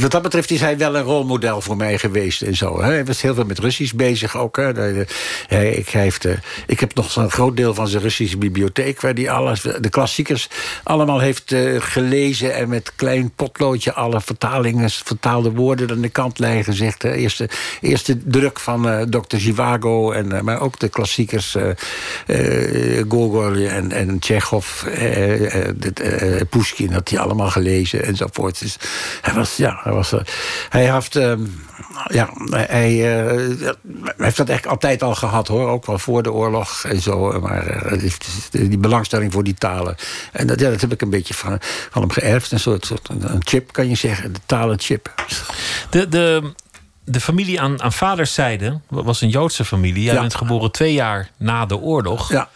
wat 0.00 0.10
dat 0.10 0.22
betreft 0.22 0.50
is 0.50 0.60
hij 0.60 0.78
wel 0.78 0.96
een 0.96 1.02
rolmodel 1.02 1.60
voor 1.60 1.76
mij 1.76 1.98
geweest 1.98 2.42
en 2.42 2.56
zo. 2.56 2.80
Hij 2.80 3.04
was 3.04 3.22
heel 3.22 3.34
veel 3.34 3.44
met 3.44 3.58
Russisch 3.58 3.94
bezig 3.94 4.36
ook. 4.36 4.54
De- 4.56 4.72
de- 4.74 5.06
hij- 5.48 5.70
ik, 5.70 5.88
eh, 5.88 6.32
ik 6.66 6.80
heb 6.80 6.94
nog 6.94 7.10
zo'n 7.10 7.30
groot 7.30 7.56
deel 7.56 7.74
van 7.74 7.88
zijn 7.88 8.02
Russische 8.02 8.36
bibliotheek... 8.36 9.00
waar 9.00 9.12
hij 9.12 9.30
alles, 9.30 9.60
de 9.60 9.88
klassiekers 9.90 10.48
allemaal 10.82 11.18
heeft 11.18 11.52
eh, 11.52 11.80
gelezen... 11.80 12.54
en 12.54 12.68
met 12.68 12.92
klein 12.96 13.30
potloodje 13.34 13.92
alle 13.92 14.20
vertalingen, 14.20 14.90
vertaalde 14.90 15.50
woorden... 15.50 15.90
aan 15.90 16.00
de 16.00 16.08
kant 16.08 16.38
leggen 16.38 16.64
gezegd. 16.64 17.02
Hè. 17.02 17.12
Eerste, 17.12 17.48
eerste 17.80 18.18
druk 18.24 18.60
van 18.60 18.88
eh 18.88 19.00
Dr. 19.02 19.36
Zhivago, 19.36 20.10
en, 20.12 20.44
maar 20.44 20.60
ook 20.60 20.78
de 20.78 20.88
klassiekers... 20.88 21.56
Gogol 23.08 23.54
en, 23.54 23.92
en 23.92 24.18
Tsjechov, 24.18 24.82
Pushkin... 26.50 26.92
had 26.92 27.08
hij 27.08 27.18
allemaal 27.18 27.50
gelezen 27.50 28.04
enzovoort. 28.04 28.47
Dus 28.58 28.76
hij 29.20 29.34
was, 29.34 29.56
ja, 29.56 29.80
hij 29.82 29.92
was... 29.92 30.12
eh, 30.12 30.20
hij 30.68 30.92
heeft... 30.92 31.16
ehm, 31.16 31.40
ja, 32.08 32.28
hij, 32.50 33.18
eh, 33.20 33.26
hij 33.26 34.14
heeft 34.16 34.36
dat 34.36 34.48
echt 34.48 34.66
altijd 34.66 35.02
al 35.02 35.14
gehad, 35.14 35.48
hoor. 35.48 35.68
Ook 35.68 35.86
wel 35.86 35.98
voor 35.98 36.22
de 36.22 36.32
oorlog 36.32 36.84
en 36.84 37.00
zo. 37.00 37.40
Maar 37.40 37.66
eh, 37.66 37.90
het 37.90 38.02
is- 38.02 38.48
die 38.50 38.78
belangstelling 38.78 39.32
voor 39.32 39.44
die 39.44 39.54
talen. 39.54 39.96
En 40.32 40.46
dat, 40.46 40.60
ja, 40.60 40.70
dat 40.70 40.80
heb 40.80 40.92
ik 40.92 41.02
een 41.02 41.10
beetje 41.10 41.34
van, 41.34 41.58
van 41.90 42.02
hem 42.02 42.10
geërfd. 42.10 42.52
Een 42.52 42.60
soort, 42.60 42.86
soort 42.86 43.08
een 43.08 43.42
chip, 43.44 43.72
kan 43.72 43.88
je 43.88 43.94
zeggen. 43.94 44.32
De 44.32 44.40
talenchip. 44.46 45.14
De, 45.90 46.08
de, 46.08 46.52
de 47.04 47.20
familie 47.20 47.60
aan, 47.60 47.82
aan 47.82 47.92
vaders 47.92 48.34
zijde 48.34 48.80
was 48.88 49.20
een 49.20 49.28
Joodse 49.28 49.64
familie. 49.64 50.02
Jij 50.02 50.14
Ja. 50.14 50.20
bent 50.20 50.34
geboren 50.34 50.70
twee 50.72 50.92
jaar 50.92 51.30
na 51.36 51.66
de 51.66 51.76
oorlog. 51.76 52.30
Ja. 52.32 52.48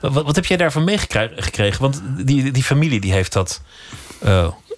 Wat, 0.00 0.12
wat 0.24 0.36
heb 0.36 0.46
jij 0.46 0.56
daarvan 0.56 0.84
meegekregen? 0.84 1.80
Want 1.82 2.02
die, 2.18 2.50
die 2.50 2.62
familie 2.64 3.00
die 3.00 3.12
heeft 3.12 3.32
dat 3.32 3.60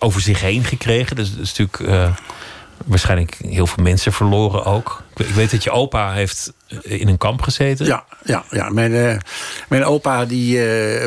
over 0.02 0.20
zich 0.20 0.40
heen 0.40 0.64
gekregen. 0.64 1.16
Dus, 1.16 1.36
dus 1.36 1.48
natuurlijk 1.58 1.80
eh, 1.80 2.14
waarschijnlijk 2.84 3.38
heel 3.46 3.66
veel 3.66 3.82
mensen 3.82 4.12
verloren 4.12 4.64
ook. 4.64 5.02
Ik, 5.16 5.26
weet- 5.26 5.50
dat 5.50 5.62
je 5.64 5.70
opa 5.70 6.12
heeft 6.12 6.52
eh, 6.68 7.00
in 7.00 7.08
een 7.08 7.18
kamp 7.18 7.42
gezeten. 7.42 7.86
Ja, 7.86 8.04
ja, 8.24 8.44
ja. 8.50 8.68
Mijn, 8.68 8.94
eh, 8.94 9.16
mijn 9.68 9.84
opa 9.84 10.24
die, 10.24 10.60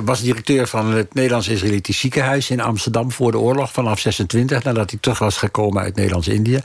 was 0.03 0.21
directeur 0.21 0.67
van 0.67 0.93
het 0.93 1.13
Nederlands-Israëlitisch 1.13 1.99
ziekenhuis 1.99 2.49
in 2.49 2.61
Amsterdam 2.61 3.11
voor 3.11 3.31
de 3.31 3.37
oorlog 3.39 3.71
vanaf 3.71 3.99
26, 3.99 4.63
nadat 4.63 4.89
hij 4.89 4.99
terug 5.01 5.19
was 5.19 5.37
gekomen 5.37 5.81
uit 5.83 5.95
Nederlands-Indië. 5.95 6.59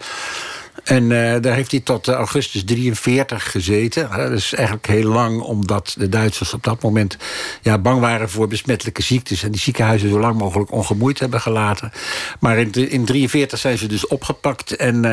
En 0.85 1.03
eh, 1.03 1.41
daar 1.41 1.55
heeft 1.55 1.71
hij 1.71 1.81
tot 1.81 2.09
eh, 2.09 2.15
augustus 2.15 2.65
43 2.65 3.51
gezeten. 3.51 4.11
Hè, 4.11 4.29
dus 4.29 4.55
eigenlijk 4.55 4.87
heel 4.87 5.09
lang, 5.09 5.41
omdat 5.41 5.95
de 5.99 6.09
Duitsers 6.09 6.55
op 6.55 6.65
dat 6.65 6.83
moment 6.83 7.17
ja, 7.63 7.79
bang 7.79 8.01
waren 8.01 8.31
voor 8.31 8.49
besmettelijke 8.49 9.03
ziektes. 9.03 9.43
En 9.43 9.51
die 9.51 9.61
ziekenhuizen 9.61 10.11
zo 10.11 10.21
lang 10.21 10.39
mogelijk 10.39 10.73
ongemoeid 10.73 11.19
hebben 11.19 11.41
gelaten. 11.41 11.93
Maar 12.41 12.59
in 12.59 12.71
1943 12.71 13.59
zijn 13.59 13.79
ze 13.79 13.87
dus 13.87 14.07
opgepakt. 14.07 14.77
En 14.77 15.05
eh, 15.05 15.13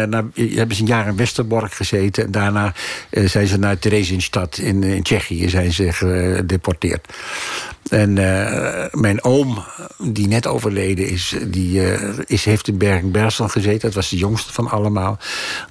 hebben 0.56 0.76
ze 0.76 0.82
een 0.82 0.88
jaar 0.88 1.08
in 1.08 1.16
Westerbork 1.16 1.74
gezeten. 1.74 2.24
En 2.24 2.32
daarna 2.32 2.74
zijn 3.12 3.48
ze 3.48 3.58
naar 3.58 3.80
Theresienstadt 3.80 4.58
in, 4.58 4.84
in 4.84 5.04
Tsjechië 5.04 5.50
zijn 5.50 5.74
ze 5.74 5.94
gedeporteerd. 5.94 7.08
En 7.90 8.18
eh, 8.18 8.86
mijn 8.92 9.24
oom, 9.24 9.64
die 9.98 10.28
net 10.28 10.48
overleden 10.48 11.10
is, 11.10 11.36
die 11.48 11.92
eh, 11.92 12.20
is, 12.26 12.46
heeft 12.46 12.68
in 12.68 12.78
Bergen-Belsen 12.78 13.50
gezeten. 13.50 13.80
Dat 13.80 13.94
was 13.94 14.10
de 14.10 14.18
jongste 14.18 14.54
van 14.54 14.70
allemaal. 14.70 15.18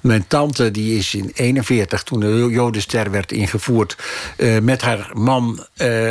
Mijn 0.01 0.27
tante, 0.27 0.71
die 0.71 0.97
is 0.97 1.13
in 1.13 1.31
41, 1.33 2.03
toen 2.03 2.19
de 2.19 2.47
Jodenster 2.49 3.11
werd 3.11 3.31
ingevoerd... 3.31 3.97
eh, 4.37 4.59
met 4.59 4.81
haar 4.81 5.11
man 5.13 5.65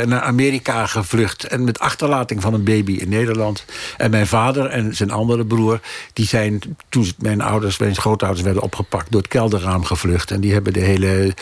naar 0.05 0.21
Amerika 0.21 0.85
gevlucht. 0.85 1.43
En 1.43 1.63
met 1.63 1.79
achterlating 1.79 2.41
van 2.41 2.53
een 2.53 2.63
baby 2.63 2.91
in 2.91 3.09
Nederland. 3.09 3.65
En 3.97 4.11
mijn 4.11 4.27
vader 4.27 4.65
en 4.65 4.95
zijn 4.95 5.11
andere 5.11 5.45
broer... 5.45 5.79
die 6.13 6.25
zijn, 6.25 6.59
toen 6.89 7.11
mijn 7.17 7.41
ouders, 7.41 7.77
mijn 7.77 7.95
grootouders 7.95 8.43
werden 8.43 8.63
opgepakt... 8.63 9.11
door 9.11 9.21
het 9.21 9.29
kelderraam 9.29 9.83
gevlucht. 9.83 10.31
En 10.31 10.41
die 10.41 10.53
hebben 10.53 10.73
de 10.73 10.79
hele 10.79 11.33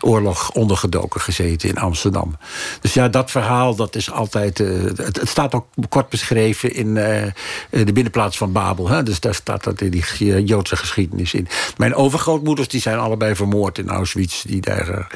oorlog 0.00 0.50
ondergedoken 0.50 1.20
gezeten 1.20 1.68
in 1.68 1.78
Amsterdam. 1.78 2.36
Dus 2.80 2.94
ja, 2.94 3.08
dat 3.08 3.30
verhaal, 3.30 3.74
dat 3.74 3.96
is 3.96 4.10
altijd... 4.14 4.60
eh, 4.60 4.82
het, 4.82 5.20
het 5.20 5.28
staat 5.28 5.54
ook 5.54 5.66
kort 5.88 6.08
beschreven 6.08 6.74
in 6.74 6.96
eh, 6.96 7.30
de 7.70 7.92
binnenplaats 7.92 8.36
van 8.36 8.52
Babel. 8.52 8.88
Hè? 8.88 9.02
Dus 9.02 9.20
daar 9.20 9.34
staat 9.34 9.64
dat 9.64 9.80
in 9.80 9.90
die 9.90 10.04
eh, 10.18 10.46
Joodse 10.46 10.76
geschiedenis 10.76 11.34
in. 11.34 11.48
Mijn 11.76 11.94
overgrootmoeders 11.94 12.68
die 12.68 12.80
zijn 12.80 12.98
allebei 12.98 13.34
vermoord 13.34 13.78
in 13.78 13.88
Auschwitz. 13.88 14.42
Die 14.42 14.60
daar 14.60 15.06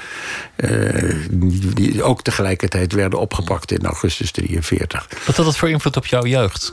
die, 1.30 1.74
die 1.74 2.02
ook 2.02 2.22
tegelijkertijd 2.22 2.92
werden 2.92 3.18
opgepakt 3.18 3.72
in 3.72 3.84
augustus 3.84 4.30
43. 4.30 5.08
Wat 5.26 5.36
had 5.36 5.44
dat 5.44 5.56
voor 5.56 5.70
invloed 5.70 5.96
op 5.96 6.06
jouw 6.06 6.24
jeugd? 6.24 6.72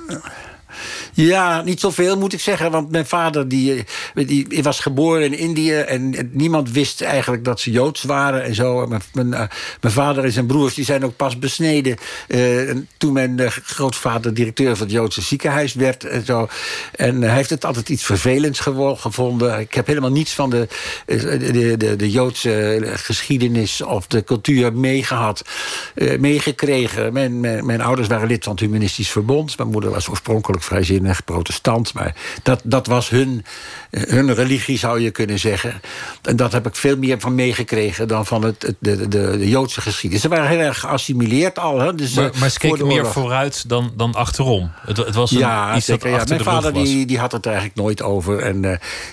Ja, 1.13 1.61
niet 1.61 1.79
zoveel 1.79 2.17
moet 2.17 2.33
ik 2.33 2.39
zeggen. 2.39 2.71
Want 2.71 2.91
mijn 2.91 3.05
vader 3.05 3.47
die, 3.47 3.83
die 4.13 4.63
was 4.63 4.79
geboren 4.79 5.23
in 5.23 5.37
Indië... 5.37 5.73
en 5.73 6.29
niemand 6.31 6.71
wist 6.71 7.01
eigenlijk 7.01 7.45
dat 7.45 7.59
ze 7.59 7.71
Joods 7.71 8.03
waren 8.03 8.43
en 8.43 8.55
zo. 8.55 8.87
Mijn, 8.87 9.01
mijn, 9.13 9.33
eh, 9.33 9.43
vader 9.81 10.23
en 10.23 10.31
zijn 10.31 10.45
broers 10.45 10.73
die 10.73 10.85
zijn 10.85 11.05
ook 11.05 11.15
pas 11.15 11.39
besneden... 11.39 11.97
eh, 12.27 12.69
en 12.69 12.87
toen 12.97 13.13
mijn 13.13 13.39
eh, 13.39 13.51
grootvader 13.63 14.33
directeur 14.33 14.75
van 14.75 14.85
het 14.85 14.95
Joodse 14.95 15.21
ziekenhuis 15.21 15.73
werd. 15.73 16.03
En, 16.03 16.25
zo. 16.25 16.47
en 16.95 17.21
hij 17.21 17.35
heeft 17.35 17.49
het 17.49 17.65
altijd 17.65 17.89
iets 17.89 18.03
vervelends 18.03 18.59
gevonden. 18.59 19.59
Ik 19.59 19.73
heb 19.73 19.87
helemaal 19.87 20.11
niets 20.11 20.33
van 20.33 20.49
de, 20.49 20.67
de, 21.05 21.77
de, 21.77 21.95
de 21.95 22.11
Joodse 22.11 22.83
geschiedenis 22.95 23.81
of 23.81 24.07
de 24.07 24.23
cultuur 24.23 24.73
meegehad, 24.73 25.41
eh, 25.95 26.19
meegekregen. 26.19 27.13
Mijn, 27.13 27.39
mijn, 27.39 27.65
mijn 27.65 27.81
ouders 27.81 28.07
waren 28.07 28.27
lid 28.27 28.43
van 28.43 28.53
het 28.53 28.61
Humanistisch 28.61 29.09
Verbond. 29.09 29.57
Mijn 29.57 29.69
moeder 29.69 29.89
was 29.89 30.09
oorspronkelijk 30.09 30.63
vrijzinnig 30.65 31.23
protestant. 31.23 31.93
Maar 31.93 32.15
dat, 32.43 32.61
dat 32.63 32.87
was 32.87 33.09
hun, 33.09 33.45
hun 33.91 34.33
religie, 34.33 34.77
zou 34.77 34.99
je 34.99 35.11
kunnen 35.11 35.39
zeggen. 35.39 35.81
En 36.21 36.35
dat 36.35 36.51
heb 36.51 36.67
ik 36.67 36.75
veel 36.75 36.97
meer 36.97 37.19
van 37.19 37.35
meegekregen 37.35 38.07
dan 38.07 38.25
van 38.25 38.43
het, 38.43 38.61
het- 38.61 38.75
de, 38.79 39.07
de, 39.07 39.37
de 39.37 39.49
Joodse 39.49 39.81
geschiedenis. 39.81 40.21
Ze 40.23 40.29
waren 40.29 40.47
heel 40.47 40.59
erg 40.59 40.79
geassimileerd 40.79 41.59
al. 41.59 41.79
Hè? 41.79 41.95
Dus, 41.95 42.13
Maar, 42.13 42.31
eh, 42.31 42.39
maar 42.39 42.49
ze 42.49 42.59
voor 42.59 42.69
keken 42.69 42.87
meer 42.87 43.05
vooruit 43.05 43.69
dan, 43.69 43.93
dan 43.97 44.13
achterom. 44.13 44.71
Het, 44.81 44.97
het 44.97 45.15
was 45.15 45.31
een, 45.31 45.37
Ja, 45.37 45.75
iets 45.75 45.85
zeker. 45.85 46.09
Ja. 46.09 46.23
Mijn 46.27 46.43
vader 46.43 46.71
was. 46.73 46.83
die, 46.83 47.05
die 47.05 47.19
had 47.19 47.31
het 47.31 47.45
eigenlijk 47.45 47.75
nooit 47.75 48.01
over. 48.01 48.39
En 48.39 48.65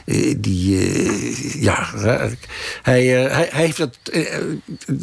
eh, 0.05 0.35
die, 0.38 0.79
eh, 0.79 1.62
ja, 1.62 1.88
hij, 1.95 2.37
hij, 2.83 3.07
hij 3.07 3.49
heeft 3.53 3.79
het 3.79 3.99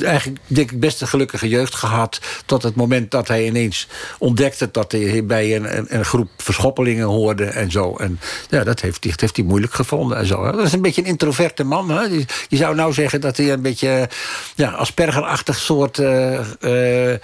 eigenlijk, 0.01 0.39
denk 0.47 0.71
ik, 0.71 0.79
best 0.79 1.01
een 1.01 1.07
gelukkige 1.07 1.47
jeugd 1.47 1.75
gehad. 1.75 2.19
Tot 2.45 2.63
het 2.63 2.75
moment 2.75 3.11
dat 3.11 3.27
hij 3.27 3.45
ineens 3.45 3.87
ontdekte 4.17 4.69
dat 4.71 4.91
hij 4.91 5.25
bij 5.25 5.55
een, 5.55 5.77
een, 5.77 5.85
een 5.89 6.05
groep 6.05 6.29
verschoppelingen 6.43 7.05
hoorde 7.05 7.45
en 7.45 7.71
zo. 7.71 7.95
En 7.97 8.19
ja, 8.49 8.63
dat 8.63 8.79
heeft, 8.81 9.03
hij- 9.03 9.11
dat 9.11 9.21
heeft 9.21 9.35
hij 9.35 9.45
moeilijk 9.45 9.73
gevonden 9.73 10.17
en 10.17 10.25
zo. 10.25 10.51
Dat 10.51 10.65
is 10.65 10.73
een 10.73 10.81
beetje 10.81 11.01
een 11.01 11.07
introverte 11.07 11.63
man. 11.63 11.89
Hè? 11.89 12.01
Je, 12.01 12.25
je 12.47 12.57
zou 12.57 12.75
nou 12.75 12.93
zeggen 12.93 13.21
dat 13.21 13.37
hij 13.37 13.51
een 13.51 13.61
beetje 13.61 14.09
ja, 14.55 14.69
aspergerachtig 14.69 15.57
soort 15.59 15.99
eh, 15.99 16.39
eh, 17.13 17.19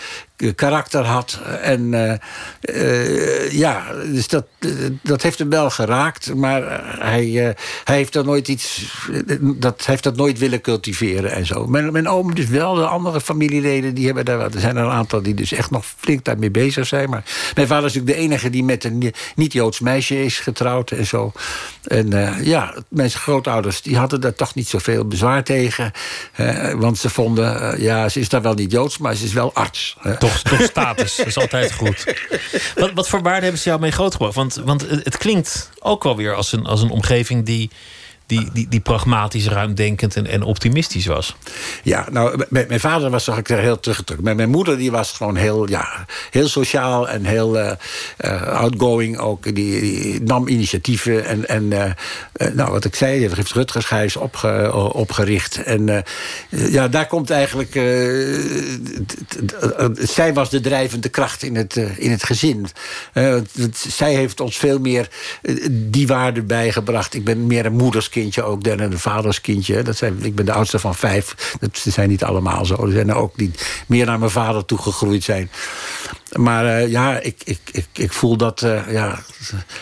karakter 0.56 1.04
had. 1.06 1.40
En 1.62 1.94
eh, 1.94 2.18
eh, 2.62 3.52
ja, 3.52 3.84
dus 4.12 4.28
dat, 4.28 4.46
eh, 4.60 4.70
dat 5.04 5.22
heeft 5.22 5.40
hem 5.40 5.50
wel 5.50 5.70
geraakt. 5.70 6.34
Maar 6.36 6.64
eh, 6.64 6.80
hij, 7.00 7.48
eh, 7.48 7.56
hij 7.84 7.96
heeft 7.96 8.16
er 8.16 8.26
nooit 8.26 8.48
iets. 8.48 8.86
eh, 9.28 9.36
Dat 9.42 9.86
heeft 9.86 10.04
dat 10.04 10.16
nooit 10.16 10.38
willen 10.40 10.62
cultiveren 10.62 11.32
en 11.32 11.46
zo. 11.46 11.68
Mijn, 11.68 11.92
mijn 11.92 12.08
oom 12.08 12.36
dus 12.36 12.48
wel, 12.48 12.74
de 12.76 12.86
andere 12.88 13.22
familieleden, 13.22 13.94
die 13.94 14.06
hebben 14.06 14.26
daar. 14.26 14.40
Er 14.40 14.60
zijn 14.60 14.78
er 14.78 14.84
een 14.84 14.90
aantal 14.92 15.22
die 15.22 15.34
dus 15.34 15.52
echt 15.52 15.72
nog 15.72 15.86
flink 15.98 16.24
daarmee 16.26 16.52
bezig 16.52 16.88
zijn. 16.88 17.10
Maar 17.10 17.24
mijn 17.56 17.68
vader 17.68 17.86
is 17.86 17.94
natuurlijk 17.94 18.18
de 18.20 18.24
enige 18.26 18.50
die 18.50 18.64
met 18.64 18.84
een 18.84 19.14
niet-Joods 19.36 19.80
meisje 19.80 20.24
is 20.24 20.40
getrouwd 20.40 20.92
en 20.92 21.06
zo. 21.06 21.32
En 21.84 22.14
eh, 22.14 22.46
ja, 22.46 22.74
mijn 22.88 23.10
grootouders 23.10 23.82
die 23.82 23.98
hadden 23.98 24.22
daar 24.22 24.34
toch 24.36 24.56
niet 24.56 24.68
zoveel 24.68 25.06
bezwaar 25.08 25.44
tegen. 25.44 25.92
eh, 26.34 26.74
want 26.74 26.98
ze 26.98 27.10
vonden, 27.10 27.62
eh, 27.74 27.80
ja, 27.82 28.10
ze 28.10 28.20
is 28.20 28.30
daar 28.30 28.42
wel 28.42 28.54
niet 28.54 28.72
Joods, 28.72 28.98
maar 28.98 29.16
ze 29.16 29.26
is 29.26 29.34
wel 29.34 29.54
arts. 29.54 29.98
Toch, 30.44 30.62
status, 30.62 31.16
dat 31.16 31.26
is 31.26 31.38
altijd 31.38 31.74
goed. 31.74 32.04
Wat, 32.76 32.92
wat 32.94 33.10
voor 33.10 33.22
waarde 33.22 33.42
hebben 33.42 33.62
ze 33.62 33.70
jou 33.70 33.82
mee 33.82 33.92
grootgebracht? 33.92 34.36
Want, 34.36 34.56
want 34.56 34.82
het, 34.82 35.04
het 35.04 35.18
klinkt 35.18 35.70
ook 35.80 36.04
wel 36.04 36.16
weer 36.16 36.36
als 36.36 36.52
een, 36.52 36.66
als 36.66 36.82
een 36.82 36.90
omgeving 36.90 37.46
die, 37.46 37.70
die, 38.26 38.50
die, 38.54 38.68
die 38.70 38.80
pragmatisch, 38.80 39.48
ruimdenkend 39.48 40.16
en, 40.16 40.28
en 40.28 40.44
optimistisch 40.44 41.06
was. 41.06 41.36
Ja, 41.84 42.08
nou, 42.12 42.46
mijn 42.50 42.80
vader 42.80 43.10
was 43.10 43.28
ik 43.28 43.48
zeg, 43.48 43.60
heel 43.60 43.80
teruggetrokken. 43.80 44.26
Maar 44.26 44.36
mijn 44.36 44.50
moeder 44.50 44.78
die 44.78 44.92
was 44.92 45.12
gewoon 45.12 45.36
heel, 45.36 45.70
ja, 45.70 46.06
heel 46.32 46.48
sociaal 46.48 47.10
en 47.10 47.26
heel 47.26 47.60
eh, 47.60 47.72
eh, 48.18 48.42
outgoing 48.42 49.18
ook. 49.18 49.56
Die, 49.56 50.22
nam 50.22 50.48
initiatieven. 50.48 51.26
En, 51.26 51.48
en 51.48 51.72
eh, 51.72 52.52
nou, 52.54 52.72
wat 52.72 52.86
ik 52.86 52.96
zei, 52.96 53.20
die 53.20 53.30
heeft 53.36 53.52
Rutgershuis 53.52 54.16
opge, 54.16 54.72
opgericht. 54.94 55.64
En 55.64 56.04
ja, 56.50 56.88
daar 56.88 57.08
komt 57.08 57.30
eigenlijk... 57.30 57.72
zij 59.94 60.34
was 60.34 60.50
de 60.50 60.60
drijvende 60.60 61.10
kracht 61.10 61.44
in 61.44 61.56
het, 61.56 61.76
in 61.98 62.12
het 62.12 62.24
gezin. 62.24 62.68
Zij 63.74 64.14
heeft 64.14 64.40
ons 64.40 64.58
veel 64.58 64.80
meer 64.80 65.10
die 65.70 66.08
waarde 66.08 66.42
bijgebracht. 66.42 67.14
Ik 67.14 67.24
ben 67.24 67.48
meer 67.48 67.66
een 67.66 67.76
moederskind 67.76 68.15
moederskindje 68.16 68.44
ook, 68.44 68.64
derde 68.64 68.84
en 68.84 69.00
vaderskindje. 69.00 69.82
Dat 69.82 69.96
zijn, 69.96 70.24
ik 70.24 70.36
ben 70.36 70.46
de 70.46 70.52
oudste 70.52 70.80
van 70.80 70.96
vijf. 70.96 71.56
Dat 71.60 71.78
zijn 71.84 72.10
niet 72.10 72.24
allemaal 72.24 72.66
zo. 72.66 72.86
Er 72.86 72.92
zijn 72.92 73.10
er 73.10 73.16
ook 73.16 73.34
die 73.36 73.52
meer 73.88 74.06
naar 74.06 74.20
mijn 74.20 74.32
vader 74.32 74.66
toegegroeid 74.66 75.24
zijn. 75.24 75.50
Maar 76.36 76.66
eh, 76.66 76.88
ja, 76.92 77.20
ik, 77.20 77.42
ik, 77.44 77.60
ik, 77.72 77.86
ik 77.94 78.14
voel 78.14 78.38
dat. 78.38 78.62
eh, 78.62 78.92
ja. 78.92 79.20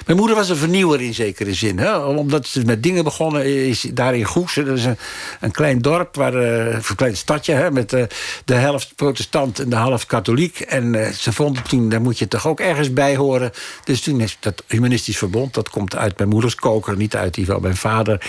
Mijn 0.06 0.18
moeder 0.18 0.36
was 0.36 0.50
een 0.50 0.56
vernieuwer 0.56 1.02
in 1.02 1.14
zekere 1.14 1.54
zin. 1.54 1.78
Hè? 1.78 1.98
Omdat 1.98 2.48
ze 2.48 2.62
met 2.66 2.84
dingen 2.84 3.04
begonnen 3.04 3.46
is 3.68 3.82
daar 3.94 4.16
in. 4.16 4.28
Dat 4.56 4.78
is 4.78 4.86
een, 4.86 4.98
een 5.40 5.52
klein 5.52 5.80
dorp, 5.82 6.16
waar, 6.16 6.34
eh, 6.36 6.74
een 6.74 6.96
klein 6.96 7.18
stadje, 7.18 7.54
hè, 7.54 7.72
met 7.72 7.94
eh, 7.94 8.04
de 8.46 8.54
helft 8.54 8.96
protestant 8.96 9.60
en 9.60 9.70
de 9.70 9.76
helft 9.76 10.06
katholiek. 10.06 10.60
En 10.60 10.96
eh, 10.96 11.12
ze 11.12 11.34
vonden 11.34 11.64
toen, 11.64 11.90
daar 11.90 12.02
moet 12.02 12.20
je 12.20 12.28
toch 12.28 12.48
ook 12.48 12.60
ergens 12.60 12.94
bij 12.94 13.16
horen. 13.16 13.52
Dus 13.84 14.02
toen 14.02 14.22
is 14.22 14.38
dat 14.40 14.64
Humanistisch 14.68 15.18
Verbond, 15.18 15.54
dat 15.54 15.70
komt 15.70 15.96
uit 15.96 16.18
mijn 16.18 16.30
moeders 16.30 16.56
koker, 16.56 16.96
niet 16.98 17.16
uit 17.16 17.34
die 17.34 17.46
van 17.46 17.62
mijn 17.62 17.78
vader. 17.78 18.26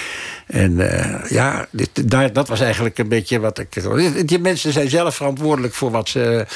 En 0.46 0.80
eh, 0.80 1.30
ja, 1.30 1.66
dit, 1.70 2.10
daar, 2.10 2.32
dat 2.32 2.48
was 2.48 2.60
eigenlijk 2.60 2.98
een 2.98 3.08
beetje 3.08 3.40
wat 3.40 3.58
ik. 3.58 4.28
Die 4.28 4.38
mensen 4.38 4.72
zijn 4.72 4.88
zelf 4.90 5.14
verantwoordelijk 5.14 5.74
voor 5.74 5.90
wat 5.90 6.08
ze, 6.08 6.46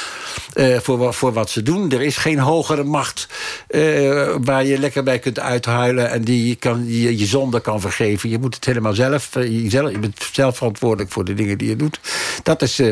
eh, 0.55 0.79
voor, 0.79 1.15
voor 1.15 1.33
wat 1.33 1.51
ze 1.51 1.58
doen. 1.63 1.91
Er 1.91 2.03
is 2.03 2.17
geen 2.17 2.39
hogere 2.39 2.85
macht 2.85 3.27
eh, 3.69 4.35
waar 4.41 4.65
je 4.65 4.79
lekker 4.79 5.03
bij 5.03 5.19
kunt 5.19 5.39
uithuilen 5.39 6.11
en 6.11 6.23
die 6.23 6.49
je, 6.49 6.55
kan, 6.55 6.85
die 6.85 7.03
je 7.03 7.19
je 7.19 7.27
zonde 7.27 7.61
kan 7.61 7.81
vergeven. 7.81 8.31
Je 8.31 8.39
moet 8.39 8.55
het 8.55 8.65
helemaal 8.65 8.95
zelf, 8.95 9.37
eh, 9.37 9.63
jezelf. 9.63 9.91
Je 9.91 9.99
bent 9.99 10.29
zelf 10.33 10.57
verantwoordelijk 10.57 11.11
voor 11.11 11.25
de 11.25 11.35
dingen 11.35 11.59
die 11.59 11.69
je 11.69 11.77
doet. 11.77 12.01
Dat 12.43 12.63
is 12.63 12.79
eh, 12.79 12.87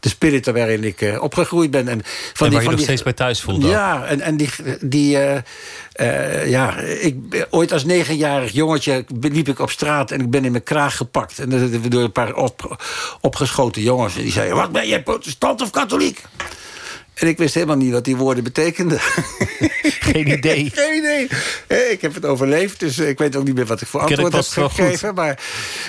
de 0.00 0.08
spirit 0.08 0.46
waarin 0.46 0.84
ik 0.84 1.16
opgegroeid 1.20 1.70
ben. 1.70 1.88
En, 1.88 2.00
van 2.32 2.46
en 2.46 2.52
waar 2.52 2.62
je 2.62 2.66
van 2.68 2.74
nog 2.76 2.84
steeds 2.84 3.02
bij 3.02 3.12
thuis 3.12 3.40
voelt. 3.40 3.64
ja, 3.64 4.04
en, 4.04 4.20
en 4.20 4.36
die. 4.36 4.50
die 4.80 5.18
ja, 6.46 6.76
ik, 6.78 7.46
ooit 7.50 7.72
als 7.72 7.84
negenjarig 7.84 8.52
jongetje 8.52 9.04
liep 9.20 9.48
ik 9.48 9.58
op 9.58 9.70
straat 9.70 10.10
en 10.10 10.20
ik 10.20 10.30
ben 10.30 10.44
in 10.44 10.50
mijn 10.50 10.62
kraag 10.62 10.96
gepakt. 10.96 11.38
En 11.38 11.48
dat- 11.48 11.90
door 11.90 12.02
een 12.02 12.12
paar 12.12 12.34
op, 12.34 12.78
opgeschoten 13.20 13.82
jongens. 13.82 14.16
En 14.16 14.22
die 14.22 14.32
zeiden: 14.32 14.56
Wat 14.56 14.72
ben 14.72 14.88
jij, 14.88 15.02
protestant 15.02 15.60
of 15.60 15.70
katholiek? 15.70 16.22
En 17.20 17.26
ik 17.28 17.38
wist 17.38 17.54
helemaal 17.54 17.76
niet 17.76 17.92
wat 17.92 18.04
die 18.04 18.16
woorden 18.16 18.44
betekenden. 18.44 18.98
Geen 20.00 20.28
idee. 20.30 20.70
Geen 20.74 20.96
idee. 20.98 21.28
Eh, 21.66 21.90
Ik 21.90 22.00
heb 22.00 22.14
het 22.14 22.24
overleefd, 22.24 22.80
dus 22.80 22.98
ik 22.98 23.18
weet 23.18 23.36
ook 23.36 23.44
niet 23.44 23.54
meer 23.54 23.66
wat 23.66 23.80
ik 23.80 23.86
voor 23.88 24.00
antwoord 24.00 24.32
heb 24.32 24.44
gegeven. 24.70 25.14
Maar, 25.14 25.38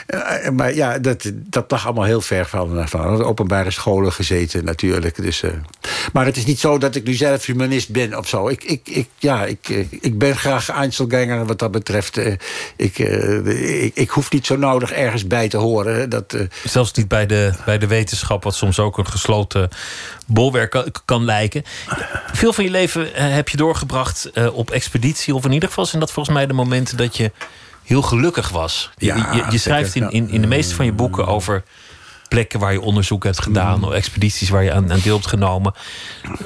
eh, 0.08 0.50
maar 0.50 0.74
ja, 0.76 1.00
dat, 1.00 1.32
dat 1.36 1.72
lag 1.72 1.86
allemaal 1.86 2.04
heel 2.04 2.22
ver 2.22 2.46
van, 2.46 2.90
van 2.90 3.24
openbare 3.24 3.72
scholen 3.72 4.12
gezeten 4.14 4.66
natuurlijk. 4.66 5.16
Dus, 5.22 5.44
eh, 5.44 5.52
maar 6.14 6.26
het 6.26 6.38
is 6.38 6.46
niet 6.46 6.60
zo 6.60 6.78
dat 6.78 6.96
ik 6.96 7.04
nu 7.04 7.14
zelf 7.14 7.46
humanist 7.46 7.90
ben 7.90 8.18
of 8.18 8.28
zo. 8.28 8.48
Ik, 8.48 8.64
ik, 8.64 8.82
ik, 8.90 9.08
ja, 9.18 9.46
ik, 9.46 9.70
eh, 9.70 9.86
ik 10.02 10.18
ben 10.18 10.36
graag 10.38 10.70
Einzelganger 10.70 11.46
wat 11.46 11.60
dat 11.60 11.72
betreft. 11.72 12.18
Eh, 12.18 12.34
Ik, 12.76 13.00
eh, 13.00 13.84
ik, 13.84 13.92
ik 13.96 14.10
hoef 14.10 14.32
niet 14.32 14.46
zo 14.46 14.56
nodig 14.58 14.92
ergens 14.92 15.28
bij 15.28 15.48
te 15.50 15.58
horen. 15.58 16.10
Dat, 16.10 16.34
eh, 16.34 16.42
Zelfs 16.64 16.94
niet 16.94 17.08
bij 17.08 17.26
de, 17.26 17.52
bij 17.66 17.78
de 17.78 17.88
wetenschap, 17.88 18.44
wat 18.44 18.56
soms 18.56 18.80
ook 18.80 18.98
een 18.98 19.08
gesloten 19.08 19.70
bolwerk 20.34 20.70
kan, 20.72 20.92
kan 21.06 21.24
lijken. 21.26 21.64
Veel 22.34 22.54
van 22.54 22.64
je 22.64 22.70
leven 22.70 23.14
eh, 23.16 23.34
heb 23.34 23.50
je 23.50 23.58
doorgebracht 23.58 24.32
eh, 24.32 24.56
op 24.56 24.72
expeditie. 24.72 25.36
Of 25.36 25.46
in 25.46 25.52
ieder 25.52 25.70
geval 25.70 25.86
zijn 25.86 26.00
dat 26.02 26.12
volgens 26.12 26.36
mij 26.36 26.48
de 26.48 26.54
momenten 26.54 26.98
dat 26.98 27.18
je 27.18 27.32
heel 27.84 28.02
gelukkig 28.02 28.50
was. 28.50 28.90
Je- 28.98 29.06
Ja, 29.06 29.34
je, 29.34 29.46
je, 29.50 29.58
schrijft 29.58 29.96
in, 29.96 30.12
in, 30.12 30.30
in 30.30 30.42
de 30.42 30.48
meeste 30.48 30.76
van 30.76 30.86
je 30.86 30.92
boeken 30.94 31.28
over 31.28 31.64
plekken 32.28 32.60
waar 32.60 32.72
je 32.74 32.82
onderzoek 32.82 33.24
hebt 33.24 33.42
gedaan, 33.42 33.78
Mm. 33.78 33.84
of 33.84 33.92
expedities 33.94 34.50
waar 34.50 34.64
je 34.64 34.74
aan, 34.74 34.92
aan 34.92 35.00
deel 35.04 35.16
hebt 35.16 35.28
genomen. 35.28 35.74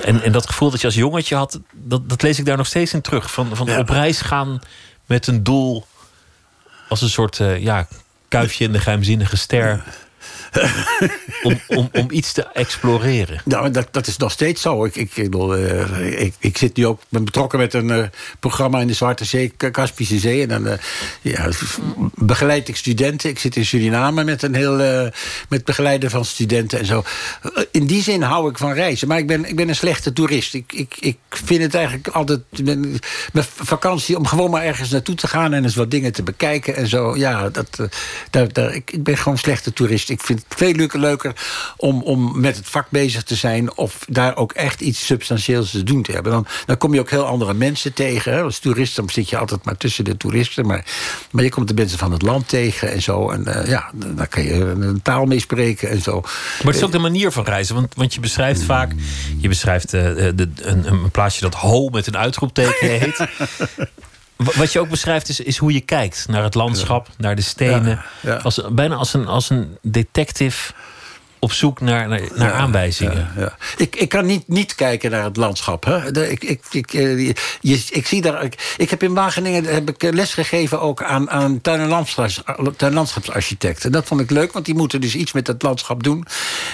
En, 0.04 0.22
en 0.22 0.32
dat 0.32 0.48
gevoel 0.48 0.70
dat 0.72 0.80
je 0.82 0.86
als 0.88 0.96
jongetje 0.96 1.36
had, 1.36 1.60
dat, 1.74 2.10
dat 2.10 2.22
lees 2.22 2.40
ik 2.40 2.46
daar 2.46 2.58
nog 2.58 2.68
steeds 2.68 2.94
in 2.94 3.02
terug. 3.02 3.32
Van, 3.32 3.56
van 3.56 3.68
Ja. 3.68 3.80
op 3.80 3.90
reis 3.90 4.22
gaan 4.22 4.60
met 5.06 5.28
een 5.28 5.44
doel 5.44 5.86
als 6.90 7.02
een 7.02 7.10
soort 7.10 7.40
eh, 7.40 7.58
ja, 7.64 7.88
kuifje 8.28 8.64
in 8.66 8.72
de 8.72 8.80
geheimzinnige 8.80 9.38
ster. 9.38 9.84
Om, 11.44 11.60
om, 11.68 11.90
om 11.92 12.08
iets 12.10 12.32
te 12.32 12.44
exploreren. 12.54 13.42
Nou, 13.46 13.72
dat, 13.72 13.88
dat 13.92 14.08
is 14.08 14.18
nog 14.18 14.32
steeds 14.32 14.62
zo. 14.62 14.86
Ik, 14.86 14.96
ik, 14.96 15.16
ik, 15.16 15.36
eh, 15.36 16.22
ik, 16.22 16.34
ik 16.40 16.58
zit 16.58 16.76
nu 16.76 16.86
ook, 16.86 17.02
ben 17.10 17.26
betrokken 17.26 17.60
met 17.60 17.74
een 17.74 17.92
eh, 17.92 18.04
programma 18.40 18.80
in 18.80 18.88
de 18.88 18.94
Zwarte 18.94 19.26
Zee, 19.26 19.50
Kaspische 19.50 20.20
Zee. 20.20 20.42
En 20.42 20.48
dan 20.48 20.68
eh, 20.68 20.78
ja, 21.22 21.50
begeleid 22.16 22.68
ik 22.68 22.76
studenten. 22.76 23.30
Ik 23.30 23.40
zit 23.40 23.56
in 23.56 23.66
Suriname 23.66 24.24
met 24.24 24.44
een 24.44 24.56
heel 24.56 24.74
met 25.50 25.66
begeleiden 25.66 26.10
van 26.10 26.26
studenten 26.26 26.80
en 26.80 26.86
zo. 26.86 27.04
In 27.72 27.86
die 27.86 28.02
zin 28.02 28.22
hou 28.22 28.50
ik 28.50 28.58
van 28.58 28.74
reizen. 28.74 29.08
Maar 29.08 29.18
ik 29.18 29.28
ben, 29.28 29.46
ik 29.46 29.56
ben 29.56 29.70
een 29.70 29.76
slechte 29.76 30.14
toerist. 30.14 30.54
Ik, 30.54 30.74
ik, 30.74 30.96
ik 31.00 31.18
vind 31.30 31.62
het 31.62 31.74
eigenlijk 31.74 32.08
altijd 32.08 32.42
mijn, 32.64 33.00
mijn 33.32 33.46
vakantie 33.56 34.18
om 34.18 34.26
gewoon 34.28 34.50
maar 34.50 34.64
ergens 34.64 34.90
naartoe 34.90 35.16
te 35.16 35.28
gaan 35.28 35.54
en 35.54 35.64
eens 35.64 35.76
wat 35.76 35.92
dingen 35.92 36.14
te 36.14 36.24
bekijken 36.24 36.76
en 36.76 36.88
zo. 36.88 37.16
Ja, 37.16 37.50
dat, 37.50 37.80
daar, 38.30 38.54
daar, 38.54 38.74
ik, 38.74 38.92
ik 38.92 39.04
ben 39.04 39.18
gewoon 39.18 39.34
een 39.34 39.40
slechte 39.40 39.74
toerist. 39.74 40.10
Ik 40.10 40.22
vind 40.22 40.45
veel 40.48 40.74
leuker, 40.74 41.00
leuker 41.00 41.34
om, 41.78 42.02
om 42.02 42.40
met 42.40 42.56
het 42.56 42.68
vak 42.68 42.90
bezig 42.90 43.24
te 43.24 43.36
zijn 43.36 43.78
of 43.78 44.06
daar 44.08 44.36
ook 44.36 44.52
echt 44.52 44.82
iets 44.82 45.06
substantieels 45.06 45.72
te 45.72 45.84
doen 45.84 46.02
te 46.02 46.12
hebben. 46.12 46.32
Dan, 46.32 46.48
dan 46.66 46.78
kom 46.78 46.94
je 46.94 47.00
ook 47.00 47.10
heel 47.10 47.26
andere 47.26 47.54
mensen 47.54 47.94
tegen. 47.94 48.34
Hè. 48.34 48.42
Als 48.42 48.60
toerist 48.60 48.96
dan 48.96 49.10
zit 49.10 49.30
je 49.30 49.38
altijd 49.38 49.66
maar 49.66 49.78
tussen 49.78 50.04
de 50.04 50.18
toeristen. 50.18 50.66
Maar, 50.66 50.86
maar 51.32 51.44
je 51.44 51.50
komt 51.50 51.68
de 51.68 51.74
mensen 51.74 51.98
van 51.98 52.12
het 52.12 52.22
land 52.22 52.48
tegen 52.48 52.92
en 52.92 53.02
zo. 53.02 53.30
En 53.30 53.46
eh, 53.46 53.70
ja, 53.70 53.92
daar 53.94 54.28
kan 54.28 54.44
je 54.44 54.54
een 54.54 55.02
taal 55.02 55.26
mee 55.26 55.40
spreken 55.40 55.90
en 55.90 56.02
zo. 56.02 56.22
Maar 56.22 56.74
het 56.74 56.76
is 56.76 56.84
ook 56.84 56.92
de 56.92 57.00
manier 57.00 57.32
van 57.32 57.44
reizen. 57.44 57.76
Want, 57.76 57.96
want 57.96 58.14
je 58.14 58.20
beschrijft 58.20 58.64
vaak. 58.64 58.92
Je 59.38 59.48
beschrijft 59.48 59.94
eh, 59.94 60.02
de, 60.36 60.50
een, 60.56 60.88
een 60.88 61.12
plaatsje 61.12 61.42
dat 61.42 61.56
ho 61.56 61.90
met 61.90 62.08
een 62.08 62.18
uitroepteken 62.18 62.90
heet. 62.90 63.20
Wa- 64.36 64.52
Wat 64.56 64.72
je 64.72 64.80
ook 64.80 64.90
beschrijft 64.90 65.30
is, 65.30 65.40
is 65.40 65.58
hoe 65.58 65.74
je 65.74 65.82
kijkt 65.82 66.26
naar 66.28 66.44
het 66.44 66.56
landschap, 66.56 67.08
naar 67.18 67.36
de 67.36 67.42
stenen. 67.42 68.02
Ja, 68.22 68.32
ja. 68.32 68.36
Als, 68.36 68.62
bijna 68.72 68.96
als 68.96 69.14
een, 69.14 69.28
als 69.28 69.50
een 69.50 69.78
detective 69.82 70.74
op 71.40 71.52
zoek 71.52 71.82
naar, 71.82 72.08
naar, 72.08 72.22
naar 72.36 72.52
aanwijzingen. 72.52 73.32
Ja, 73.36 73.42
ja. 73.42 73.58
Ik, 73.78 73.96
ik 73.96 74.10
kan 74.10 74.26
niet, 74.26 74.48
niet 74.48 74.76
kijken 74.76 75.12
naar 75.12 75.24
het 75.24 75.38
landschap. 75.38 75.84
Hè. 75.86 76.12
De, 76.12 76.32
ik, 76.32 76.44
ik, 76.44 76.62
ik, 76.72 76.94
eh, 76.94 77.28
je, 77.62 77.84
ik, 77.90 78.08
zie 78.08 78.22
daar, 78.22 78.44
ik, 78.44 78.74
ik 78.78 78.90
heb 78.90 79.04
in 79.04 79.14
Wageningen 79.14 79.64
heb 79.64 79.90
ik 79.90 80.14
lesgegeven 80.14 80.82
ook 80.82 81.04
aan, 81.04 81.30
aan 81.30 81.62
tuin- 81.62 81.80
en, 81.80 81.88
landschaps, 81.88 82.42
tuin- 82.46 82.76
en 82.78 82.94
landschapsarchitecten. 82.94 83.86
En 83.86 83.92
dat 83.92 84.06
vond 84.06 84.22
ik 84.22 84.30
leuk, 84.30 84.52
want 84.52 84.66
die 84.66 84.76
moeten 84.76 85.02
dus 85.02 85.16
iets 85.16 85.32
met 85.32 85.48
het 85.48 85.62
landschap 85.62 86.04
doen. 86.04 86.26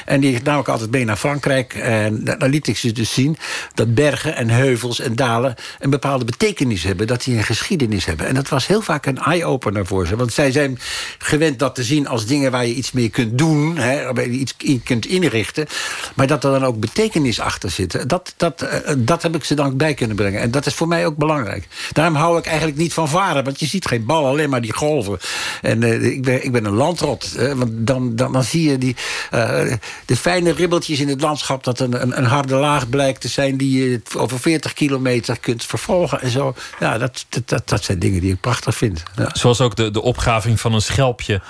En 0.05 0.19
die 0.19 0.39
nam 0.43 0.59
ik 0.59 0.67
altijd 0.67 0.91
mee 0.91 1.05
naar 1.05 1.17
Frankrijk. 1.17 1.73
En 1.73 2.23
da- 2.23 2.35
daar 2.35 2.49
liet 2.49 2.67
ik 2.67 2.77
ze 2.77 2.91
dus 2.91 3.13
zien 3.13 3.37
dat 3.73 3.93
bergen 3.95 4.35
en 4.35 4.49
heuvels 4.49 4.99
en 4.99 5.15
dalen 5.15 5.55
een 5.79 5.89
bepaalde 5.89 6.25
betekenis 6.25 6.83
hebben. 6.83 7.07
Dat 7.07 7.23
die 7.23 7.37
een 7.37 7.43
geschiedenis 7.43 8.05
hebben. 8.05 8.27
En 8.27 8.35
dat 8.35 8.49
was 8.49 8.67
heel 8.67 8.81
vaak 8.81 9.05
een 9.05 9.17
eye-opener 9.17 9.85
voor 9.85 10.07
ze. 10.07 10.15
Want 10.15 10.33
zij 10.33 10.51
zijn 10.51 10.79
gewend 11.17 11.59
dat 11.59 11.75
te 11.75 11.83
zien 11.83 12.07
als 12.07 12.25
dingen 12.25 12.51
waar 12.51 12.65
je 12.65 12.73
iets 12.73 12.91
mee 12.91 13.09
kunt 13.09 13.37
doen. 13.37 13.77
Hè, 13.77 14.23
iets 14.29 14.55
kunt 14.83 15.05
inrichten. 15.05 15.67
Maar 16.13 16.27
dat 16.27 16.43
er 16.43 16.51
dan 16.51 16.65
ook 16.65 16.79
betekenis 16.79 17.39
achter 17.39 17.69
zit. 17.69 18.09
Dat, 18.09 18.33
dat, 18.37 18.61
eh, 18.61 18.93
dat 18.97 19.21
heb 19.21 19.35
ik 19.35 19.43
ze 19.43 19.55
dan 19.55 19.77
bij 19.77 19.93
kunnen 19.93 20.15
brengen. 20.15 20.41
En 20.41 20.51
dat 20.51 20.65
is 20.65 20.73
voor 20.73 20.87
mij 20.87 21.05
ook 21.05 21.15
belangrijk. 21.15 21.67
Daarom 21.91 22.15
hou 22.15 22.37
ik 22.37 22.45
eigenlijk 22.45 22.77
niet 22.77 22.93
van 22.93 23.09
varen. 23.09 23.43
Want 23.43 23.59
je 23.59 23.65
ziet 23.65 23.85
geen 23.85 24.05
bal, 24.05 24.27
alleen 24.27 24.49
maar 24.49 24.61
die 24.61 24.73
golven. 24.73 25.19
En 25.61 25.83
eh, 25.83 26.03
ik, 26.03 26.23
ben, 26.23 26.45
ik 26.45 26.51
ben 26.51 26.65
een 26.65 26.73
landrot. 26.73 27.31
want 27.55 27.71
dan, 27.71 28.15
dan, 28.15 28.31
dan 28.31 28.43
zie 28.43 28.69
je 28.69 28.77
die, 28.77 28.95
eh, 29.31 29.73
de 30.05 30.15
fijne 30.15 30.51
ribbeltjes 30.51 30.99
in 30.99 31.07
het 31.07 31.21
landschap. 31.21 31.63
Dat 31.63 31.79
een, 31.79 32.01
een, 32.01 32.17
een 32.17 32.25
harde 32.25 32.55
laag 32.55 32.89
blijkt 32.89 33.21
te 33.21 33.27
zijn. 33.27 33.57
die 33.57 33.89
je 33.89 34.01
over 34.17 34.39
40 34.39 34.73
kilometer 34.73 35.39
kunt 35.39 35.65
vervolgen. 35.65 36.21
En 36.21 36.29
zo. 36.29 36.55
Ja, 36.79 36.97
dat, 36.97 37.25
dat, 37.29 37.49
dat, 37.49 37.69
dat 37.69 37.83
zijn 37.83 37.99
dingen 37.99 38.21
die 38.21 38.33
ik 38.33 38.39
prachtig 38.41 38.75
vind. 38.75 39.03
Ja. 39.15 39.29
Zoals 39.33 39.61
ook 39.61 39.75
de, 39.75 39.91
de 39.91 40.01
opgraving 40.01 40.59
van 40.59 40.73
een 40.73 40.81
schelpje. 40.81 41.41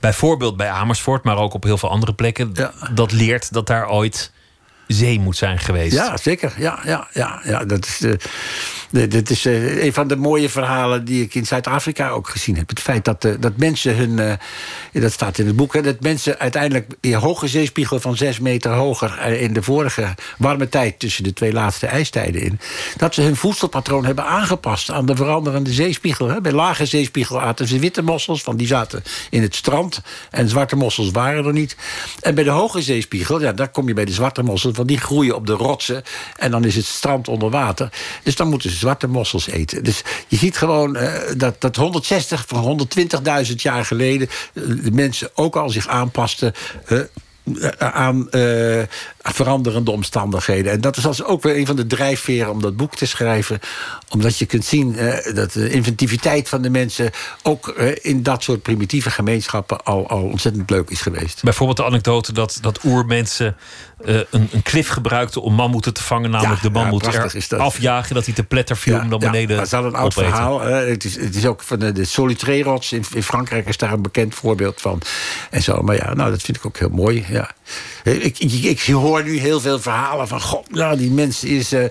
Bijvoorbeeld 0.00 0.56
bij 0.56 0.68
Amersfoort, 0.68 1.24
maar 1.24 1.36
ook 1.36 1.54
op 1.54 1.62
heel 1.62 1.78
veel 1.78 1.90
andere 1.90 2.14
plekken. 2.14 2.49
Dat 2.94 3.12
leert 3.12 3.52
dat 3.52 3.66
daar 3.66 3.88
ooit 3.90 4.32
zee 4.92 5.20
moet 5.20 5.36
zijn 5.36 5.58
geweest. 5.58 5.94
Ja, 5.94 6.16
zeker. 6.16 6.52
Ja, 6.58 6.78
ja, 6.84 7.08
ja, 7.12 7.40
ja. 7.44 7.64
Dat 7.64 7.86
is, 7.86 8.00
dit 8.90 9.30
is 9.30 9.44
eh, 9.44 9.84
een 9.84 9.92
van 9.92 10.08
de 10.08 10.16
mooie 10.16 10.48
verhalen 10.48 11.04
die 11.04 11.22
ik 11.22 11.34
in 11.34 11.46
Zuid-Afrika 11.46 12.08
ook 12.08 12.28
gezien 12.28 12.56
heb. 12.56 12.68
Het 12.68 12.80
feit 12.80 13.04
dat, 13.04 13.24
eh, 13.24 13.32
dat 13.40 13.56
mensen 13.56 13.96
hun. 13.96 14.38
dat 14.92 15.12
staat 15.12 15.38
in 15.38 15.46
het 15.46 15.56
boek. 15.56 15.74
Hè, 15.74 15.82
dat 15.82 16.00
mensen 16.00 16.38
uiteindelijk. 16.38 16.86
in 17.00 17.14
hoge 17.14 17.48
zeespiegel 17.48 18.00
van 18.00 18.16
zes 18.16 18.38
meter 18.38 18.70
hoger. 18.72 19.18
in 19.26 19.52
de 19.52 19.62
vorige 19.62 20.14
warme 20.38 20.68
tijd. 20.68 20.98
tussen 20.98 21.24
de 21.24 21.32
twee 21.32 21.52
laatste 21.52 21.86
ijstijden 21.86 22.42
in. 22.42 22.60
dat 22.96 23.14
ze 23.14 23.22
hun 23.22 23.36
voedselpatroon 23.36 24.04
hebben 24.04 24.24
aangepast 24.26 24.90
aan 24.90 25.06
de 25.06 25.16
veranderende 25.16 25.72
zeespiegel. 25.72 26.28
Hè. 26.28 26.40
Bij 26.40 26.52
lage 26.52 26.86
zeespiegel 26.86 27.40
aten 27.40 27.66
ze 27.66 27.78
witte 27.78 28.02
mossels. 28.02 28.44
want 28.44 28.58
die 28.58 28.66
zaten 28.66 29.02
in 29.30 29.42
het 29.42 29.54
strand. 29.54 30.00
En 30.30 30.48
zwarte 30.48 30.76
mossels 30.76 31.10
waren 31.10 31.44
er 31.44 31.52
niet. 31.52 31.76
En 32.20 32.34
bij 32.34 32.44
de 32.44 32.50
hoge 32.50 32.82
zeespiegel. 32.82 33.40
ja, 33.40 33.52
daar 33.52 33.68
kom 33.68 33.88
je 33.88 33.94
bij 33.94 34.04
de 34.04 34.12
zwarte 34.12 34.42
mossels. 34.42 34.76
Die 34.86 34.98
groeien 34.98 35.34
op 35.34 35.46
de 35.46 35.52
rotsen. 35.52 36.02
En 36.36 36.50
dan 36.50 36.64
is 36.64 36.76
het 36.76 36.84
strand 36.84 37.28
onder 37.28 37.50
water. 37.50 37.88
Dus 38.22 38.36
dan 38.36 38.48
moeten 38.48 38.70
ze 38.70 38.76
zwarte 38.76 39.06
mossels 39.06 39.46
eten. 39.48 39.84
Dus 39.84 40.02
je 40.28 40.36
ziet 40.36 40.56
gewoon 40.56 40.96
eh, 40.96 41.12
dat, 41.36 41.60
dat 41.60 41.76
160 41.76 42.44
van 42.46 42.88
120.000 43.46 43.54
jaar 43.56 43.84
geleden. 43.84 44.28
eh, 44.28 44.62
de 44.82 44.90
mensen 44.92 45.30
ook 45.34 45.56
al 45.56 45.70
zich 45.70 45.88
aanpasten. 45.88 46.52
eh, 46.86 46.98
aan, 47.78 48.28
veranderende 49.22 49.90
omstandigheden. 49.90 50.72
En 50.72 50.80
dat 50.80 50.96
is 50.96 51.06
als 51.06 51.24
ook 51.24 51.42
weer 51.42 51.56
een 51.56 51.66
van 51.66 51.76
de 51.76 51.86
drijfveren 51.86 52.50
om 52.50 52.60
dat 52.60 52.76
boek 52.76 52.96
te 52.96 53.06
schrijven. 53.06 53.60
Omdat 54.08 54.38
je 54.38 54.46
kunt 54.46 54.64
zien 54.64 54.96
eh, 54.96 55.34
dat 55.34 55.52
de 55.52 55.70
inventiviteit 55.70 56.48
van 56.48 56.62
de 56.62 56.70
mensen... 56.70 57.10
ook 57.42 57.68
eh, 57.68 57.92
in 58.00 58.22
dat 58.22 58.42
soort 58.42 58.62
primitieve 58.62 59.10
gemeenschappen 59.10 59.84
al, 59.84 60.08
al 60.08 60.22
ontzettend 60.22 60.70
leuk 60.70 60.90
is 60.90 61.00
geweest. 61.00 61.42
Bijvoorbeeld 61.42 61.78
de 61.78 61.84
anekdote 61.84 62.32
dat, 62.32 62.58
dat 62.60 62.84
oermensen 62.84 63.56
eh, 64.04 64.16
een, 64.30 64.48
een 64.52 64.62
klif 64.62 64.88
gebruikten 64.88 65.42
om 65.42 65.54
mammoeten 65.54 65.94
te 65.94 66.02
vangen. 66.02 66.30
Namelijk 66.30 66.62
Ja, 66.62 66.68
de 66.68 66.74
mammoet 66.74 67.04
ja, 67.04 67.12
er 67.12 67.46
dat. 67.48 67.60
afjagen, 67.60 68.14
dat 68.14 68.24
hij 68.24 68.34
te 68.34 68.44
pletter 68.44 68.76
viel 68.76 68.98
om 68.98 69.08
dan 69.08 69.18
beneden 69.18 69.56
dat 69.56 69.66
is 69.66 69.72
al 69.72 69.84
een 69.84 69.94
oud 69.94 70.16
opeten. 70.16 70.32
verhaal. 70.32 70.60
het, 70.60 71.04
is, 71.04 71.16
het 71.16 71.36
is 71.36 71.46
ook 71.46 71.62
van 71.62 71.78
de, 71.78 71.92
de 71.92 72.04
Solitré-rots 72.04 72.92
in, 72.92 73.04
in 73.14 73.22
Frankrijk 73.22 73.68
is 73.68 73.76
daar 73.76 73.92
een 73.92 74.02
bekend 74.02 74.34
voorbeeld 74.34 74.80
van. 74.80 75.02
En 75.50 75.62
zo, 75.62 75.82
maar 75.82 75.96
ja, 75.96 76.14
nou, 76.14 76.30
dat 76.30 76.42
vind 76.42 76.56
ik 76.56 76.66
ook 76.66 76.78
heel 76.78 76.88
mooi. 76.88 77.24
Ja. 77.28 77.50
Ik, 78.02 78.38
ik, 78.38 78.52
ik 78.52 78.80
hoor 78.80 79.09
nu 79.18 79.38
heel 79.38 79.60
veel 79.60 79.80
verhalen 79.80 80.28
van... 80.28 80.40
God, 80.40 80.70
nou, 80.74 80.96
die 80.96 81.10
mens 81.10 81.44
is, 81.44 81.72
eh, 81.72 81.84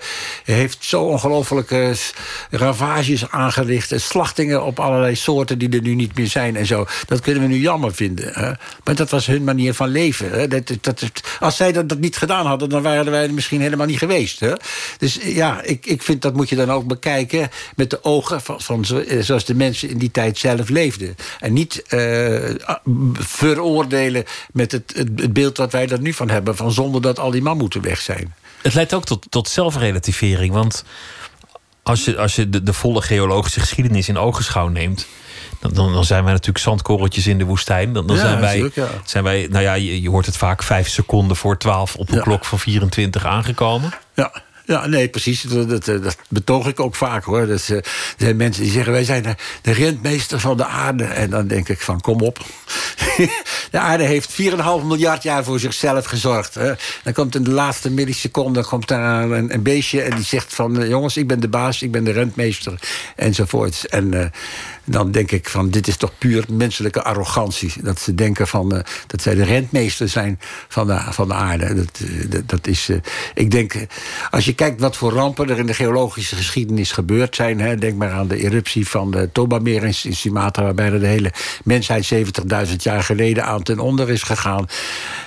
heeft 0.43 0.77
zo 0.85 1.01
ongelooflijke 1.03 1.91
s- 1.95 2.13
ravages 2.49 3.29
aangericht... 3.29 3.91
en 3.91 4.01
slachtingen 4.01 4.63
op 4.63 4.79
allerlei 4.79 5.15
soorten 5.15 5.57
die 5.57 5.69
er 5.69 5.81
nu 5.81 5.95
niet 5.95 6.15
meer 6.17 6.27
zijn 6.27 6.55
en 6.55 6.65
zo. 6.65 6.85
Dat 7.07 7.19
kunnen 7.19 7.41
we 7.43 7.47
nu 7.49 7.57
jammer 7.59 7.93
vinden. 7.93 8.33
Hè? 8.33 8.51
Maar 8.83 8.95
dat 8.95 9.09
was 9.09 9.25
hun 9.25 9.43
manier 9.43 9.73
van 9.73 9.89
leven. 9.89 10.31
Hè? 10.31 10.47
Dat, 10.47 10.71
dat, 10.81 11.03
als 11.39 11.55
zij 11.55 11.71
dat, 11.71 11.99
niet 11.99 12.17
gedaan 12.17 12.45
hadden... 12.45 12.69
dan 12.69 12.81
waren 12.81 13.11
wij 13.11 13.23
er 13.23 13.33
misschien 13.33 13.61
helemaal 13.61 13.85
niet 13.87 13.97
geweest. 13.97 14.39
Hè? 14.39 14.53
Dus 14.97 15.19
eh, 15.19 15.35
ja, 15.35 15.61
ik, 15.61 15.85
ik 15.85 16.01
vind 16.03 16.21
dat 16.21 16.33
moet 16.35 16.49
je 16.49 16.55
dan 16.55 16.71
ook 16.71 16.85
bekijken... 16.87 17.49
met 17.75 17.89
de 17.89 18.03
ogen 18.03 18.41
van, 18.41 18.61
van 18.61 18.85
zo- 18.85 18.97
eh, 18.99 19.21
zoals 19.21 19.45
de 19.45 19.55
mensen 19.55 19.89
in 19.89 19.97
die 19.97 20.11
tijd 20.11 20.37
zelf 20.37 20.69
leefden. 20.69 21.15
En 21.39 21.53
niet 21.53 21.83
eh, 21.87 22.49
veroordelen 23.13 24.23
met 24.51 24.71
het, 24.71 24.93
het, 24.95 25.09
het 25.15 25.33
beeld 25.33 25.57
wat 25.57 25.71
wij 25.71 25.87
er 25.89 26.01
nu 26.01 26.13
van 26.13 26.29
hebben... 26.29 26.55
van 26.55 26.71
zonder 26.71 27.01
dat 27.15 27.25
al 27.25 27.31
die 27.31 27.41
mammoeten 27.41 27.81
weg 27.81 27.99
zijn. 28.01 28.33
Het 28.61 28.73
leidt 28.73 28.93
ook 28.93 29.05
tot, 29.05 29.25
tot 29.29 29.47
zelfrelativering. 29.49 30.53
Want 30.53 30.83
als 31.83 32.05
je, 32.05 32.17
als 32.17 32.35
je 32.35 32.49
de, 32.49 32.63
de 32.63 32.73
volle 32.73 33.01
geologische 33.01 33.59
geschiedenis 33.59 34.09
in 34.09 34.17
ogenschouw 34.17 34.67
neemt. 34.67 35.07
Dan, 35.59 35.73
dan, 35.73 35.93
dan 35.93 36.05
zijn 36.05 36.23
wij 36.23 36.31
natuurlijk 36.31 36.63
zandkorreltjes 36.63 37.27
in 37.27 37.37
de 37.37 37.43
woestijn. 37.43 37.93
Dan, 37.93 38.07
dan 38.07 38.15
Ja, 38.15 38.21
zijn, 38.21 38.39
wij, 38.39 38.71
ja. 38.73 38.87
zijn 39.05 39.23
wij, 39.23 39.47
nou 39.51 39.63
ja, 39.63 39.73
je, 39.73 40.01
je 40.01 40.09
hoort 40.09 40.25
het 40.25 40.37
vaak 40.37 40.63
vijf 40.63 40.89
seconden 40.89 41.37
voor 41.37 41.57
twaalf 41.57 41.95
op 41.95 42.09
een 42.09 42.15
Ja. 42.15 42.21
klok 42.21 42.45
van 42.45 42.59
24 42.59 43.25
aangekomen. 43.25 43.91
Ja. 44.15 44.31
Ja, 44.69 44.85
nee, 44.87 45.07
precies. 45.07 45.41
Dat, 45.41 45.69
dat, 45.69 45.85
dat 45.85 46.17
betoog 46.27 46.67
ik 46.67 46.79
ook 46.79 46.95
vaak 46.95 47.23
hoor. 47.23 47.47
Dat, 47.47 47.65
eh, 47.69 47.75
er 47.75 47.83
zijn 48.17 48.35
mensen 48.35 48.63
die 48.63 48.71
zeggen: 48.71 48.91
wij 48.91 49.03
zijn 49.03 49.37
de, 49.61 49.71
rentmeester 49.71 50.39
van 50.39 50.57
de 50.57 50.65
aarde. 50.65 51.03
En 51.03 51.29
dan 51.29 51.47
denk 51.47 51.69
ik: 51.69 51.81
van 51.81 52.01
kom 52.01 52.21
op. 52.21 52.39
de 53.71 53.79
aarde 53.79 54.03
heeft 54.03 54.31
4,5 54.31 54.37
miljard 54.83 55.23
jaar 55.23 55.43
voor 55.43 55.59
zichzelf 55.59 56.05
gezorgd. 56.05 56.53
Hè. 56.53 56.73
Dan 57.03 57.13
komt 57.13 57.35
in 57.35 57.43
de 57.43 57.51
laatste 57.51 57.91
milliseconde 57.91 58.63
komt 58.63 58.87
daar 58.87 59.31
een, 59.31 59.53
een 59.53 59.63
beestje 59.63 60.01
en 60.01 60.15
die 60.15 60.25
zegt: 60.25 60.53
van 60.53 60.81
eh, 60.81 60.89
jongens, 60.89 61.17
ik 61.17 61.27
ben 61.27 61.39
de 61.39 61.49
baas, 61.49 61.81
ik 61.81 61.91
ben 61.91 62.03
de 62.03 62.11
rentmeester. 62.11 62.79
Enzovoorts. 63.15 63.87
En 63.87 64.13
eh, 64.13 64.25
dan 64.83 65.11
denk 65.11 65.31
ik: 65.31 65.49
van 65.49 65.69
dit 65.69 65.87
is 65.87 65.97
toch 65.97 66.11
puur 66.17 66.45
menselijke 66.51 67.03
arrogantie. 67.03 67.73
Dat 67.81 67.99
ze 67.99 68.15
denken 68.15 68.47
van 68.47 68.75
eh, 68.75 68.83
dat 69.07 69.21
zij 69.21 69.35
de 69.35 69.43
rentmeester 69.43 70.09
zijn 70.09 70.39
van 70.67 70.87
de, 70.87 70.99
van 71.09 71.27
de 71.27 71.33
aarde. 71.33 71.73
Dat, 71.73 71.99
eh, 71.99 72.29
dat, 72.29 72.49
dat 72.49 72.67
is, 72.67 72.89
eh, 72.89 72.97
ik 73.33 73.51
denk, 73.51 73.73
eh, 73.73 73.81
als 74.29 74.45
je 74.45 74.53
kijkt 74.59 74.81
wat 74.81 74.97
voor 74.97 75.11
rampen 75.11 75.49
er 75.49 75.57
in 75.57 75.65
de 75.65 75.73
geologische 75.73 76.35
geschiedenis 76.35 76.91
gebeurd 76.91 77.35
zijn. 77.35 77.59
Hè, 77.59 77.75
denk 77.75 77.97
maar 77.97 78.11
aan 78.11 78.27
de 78.27 78.37
eruptie 78.37 78.87
van 78.87 79.11
de 79.11 79.29
Toba-meer 79.31 79.83
in, 79.83 79.93
in 80.03 80.15
Sumatra, 80.15 80.63
waarbij 80.63 80.89
de 80.89 81.07
hele 81.07 81.31
mensheid 81.63 82.13
70.000 82.13 82.75
jaar 82.77 83.03
geleden 83.03 83.45
aan 83.45 83.63
ten 83.63 83.79
onder 83.79 84.09
is 84.09 84.23
gegaan. 84.23 84.65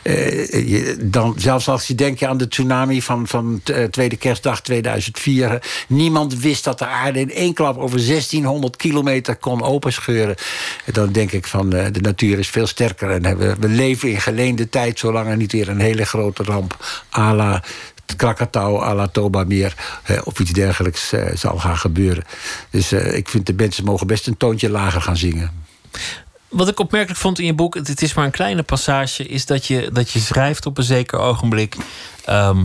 Eh, 0.03 0.97
dan, 1.01 1.35
zelfs 1.37 1.69
als 1.69 1.87
je 1.87 1.95
denkt 1.95 2.23
aan 2.23 2.37
de 2.37 2.49
tsunami 2.49 3.03
van, 3.03 3.27
van 3.27 3.61
eh, 3.65 3.85
tweede 3.85 4.17
kerstdag 4.17 4.63
2004. 4.63 5.51
hè, 5.51 5.57
niemand 5.89 6.41
wist 6.41 6.65
dat 6.65 6.79
de 6.79 6.87
aarde 6.87 7.21
in 7.21 7.33
één 7.33 7.55
klap 7.55 7.79
over 7.79 8.07
1600 8.07 8.77
kilometer 8.77 9.37
kon 9.37 9.63
openscheuren. 9.63 10.35
Dan 10.93 11.13
denk 11.13 11.33
ik 11.33 11.47
van 11.47 11.73
eh, 11.73 11.87
de 11.93 12.01
natuur 12.01 12.39
is 12.39 12.49
veel 12.49 12.67
sterker. 12.67 13.11
En 13.11 13.39
we, 13.39 13.55
we 13.61 13.69
leven 13.69 14.11
in 14.11 14.21
geleende 14.21 14.69
tijd, 14.69 14.99
zolang 14.99 15.29
er 15.29 15.37
niet 15.37 15.53
weer 15.53 15.69
een 15.69 15.81
hele 15.81 16.05
grote 16.05 16.43
ramp 16.43 16.77
à 17.19 17.35
la 17.35 17.63
Krakatau, 18.17 18.83
à 18.83 18.95
la 18.95 19.07
Toba 19.07 19.45
meer 19.45 19.75
eh, 20.03 20.19
of 20.25 20.39
iets 20.41 20.51
dergelijks 20.53 21.13
eh, 21.13 21.37
zal 21.37 21.59
gaan 21.59 21.79
gebeuren. 21.79 22.25
Dus 22.71 22.93
eh, 22.93 23.17
ik 23.17 23.29
vind 23.29 23.47
de 23.47 23.55
mensen 23.55 23.85
mogen 23.85 24.07
best 24.07 24.27
een 24.27 24.37
toontje 24.37 24.71
lager 24.71 25.03
gaan 25.03 25.17
zingen. 25.17 25.65
Wat 26.49 26.69
ik 26.69 26.79
opmerkelijk 26.81 27.19
vond 27.21 27.39
in 27.39 27.47
je 27.47 27.55
boek, 27.55 27.75
het- 27.75 28.03
is 28.03 28.15
maar 28.15 28.25
een 28.25 28.31
kleine 28.31 28.63
passage, 28.63 29.27
is 29.27 29.47
dat 29.47 29.67
je, 29.67 29.91
dat 29.93 30.11
je 30.11 30.19
schrijft 30.19 30.67
op 30.67 30.79
een 30.79 30.85
zeker 30.85 31.19
ogenblik. 31.19 31.77
ehm, 32.25 32.65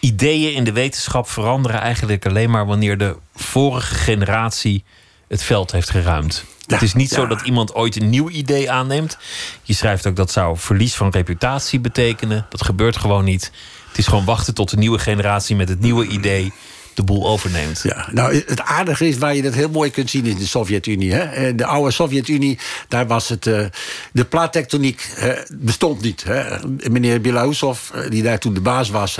ideeën 0.00 0.54
in 0.54 0.64
de 0.64 0.72
wetenschap 0.72 1.28
veranderen 1.30 1.80
eigenlijk 1.80 2.26
alleen 2.26 2.50
maar 2.50 2.66
wanneer 2.66 2.98
de 2.98 3.16
vorige 3.34 3.94
generatie 3.94 4.84
het 5.28 5.42
veld 5.42 5.72
heeft 5.72 5.90
geruimd. 5.90 6.44
Ja, 6.66 6.74
het 6.74 6.82
is 6.82 6.94
niet 6.94 7.10
zo 7.10 7.26
dat 7.26 7.40
iemand 7.42 7.74
ooit 7.74 7.96
een 7.96 8.10
nieuw 8.10 8.28
idee 8.30 8.70
aanneemt. 8.70 9.18
Je 9.62 9.74
schrijft 9.74 10.06
ook 10.06 10.16
dat 10.16 10.30
zou 10.32 10.56
verlies 10.58 10.94
van 10.94 11.10
reputatie 11.10 11.80
betekenen. 11.80 12.46
Dat 12.48 12.64
gebeurt 12.64 12.96
gewoon 12.96 13.24
niet. 13.24 13.52
Het 13.94 14.02
is 14.02 14.08
gewoon 14.08 14.24
wachten 14.24 14.54
tot 14.54 14.70
de 14.70 14.76
nieuwe 14.76 14.98
generatie 14.98 15.56
met 15.56 15.68
het 15.68 15.80
nieuwe 15.80 16.06
idee 16.06 16.52
de 16.94 17.02
boel 17.02 17.26
overneemt. 17.26 17.80
Ja, 17.82 18.08
nou, 18.12 18.42
het 18.46 18.60
aardige 18.60 19.08
is 19.08 19.18
waar 19.18 19.34
je 19.34 19.42
dat 19.42 19.54
heel 19.54 19.68
mooi 19.68 19.90
kunt 19.90 20.10
zien 20.10 20.26
in 20.26 20.36
de 20.38 20.46
Sovjet-Unie. 20.46 21.12
hè. 21.12 21.20
Eh, 21.22 21.56
De 21.56 21.64
oude 21.66 21.90
Sovjet-Unie, 21.90 22.58
daar 22.88 23.06
was 23.06 23.28
het. 23.28 23.46
eh, 23.46 23.64
de 24.12 24.24
plaattectoniek 24.24 25.10
eh, 25.16 25.28
bestond 25.52 26.00
niet. 26.02 26.24
Hè. 26.24 26.56
Meneer 26.90 27.20
Bilausov, 27.20 27.90
eh, 27.90 28.10
die 28.10 28.22
daar 28.22 28.38
toen 28.38 28.54
de 28.54 28.60
baas 28.60 28.90
was, 28.90 29.18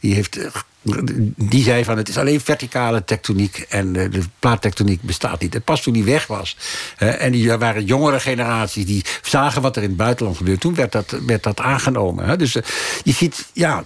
die 0.00 0.14
heeft. 0.14 0.38
Eh, 0.86 1.02
die 1.36 1.62
zei 1.62 1.84
van 1.84 1.96
het 1.96 2.08
is 2.08 2.18
alleen 2.18 2.40
verticale 2.40 3.04
tectoniek 3.04 3.66
en 3.68 3.96
eh, 3.96 4.10
de 4.10 4.22
plaattectoniek 4.38 5.02
bestaat 5.02 5.40
niet. 5.40 5.54
En 5.54 5.62
pas 5.62 5.82
toen 5.82 5.92
die 5.92 6.04
weg 6.04 6.26
was, 6.26 6.56
hè, 6.96 7.08
en 7.08 7.32
die 7.32 7.52
waren 7.52 7.84
jongere 7.84 8.20
generaties 8.20 8.86
die 8.86 9.04
zagen 9.22 9.62
wat 9.62 9.76
er 9.76 9.82
in 9.82 9.88
het 9.88 9.98
buitenland 9.98 10.36
gebeurde, 10.36 10.60
toen 10.60 10.74
werd 10.74 10.92
dat, 10.92 11.16
werd 11.26 11.42
dat 11.42 11.60
aangenomen. 11.60 12.38
Dus 12.38 12.54
eh, 12.54 12.62
je 13.02 13.12
ziet, 13.12 13.46
ja, 13.52 13.84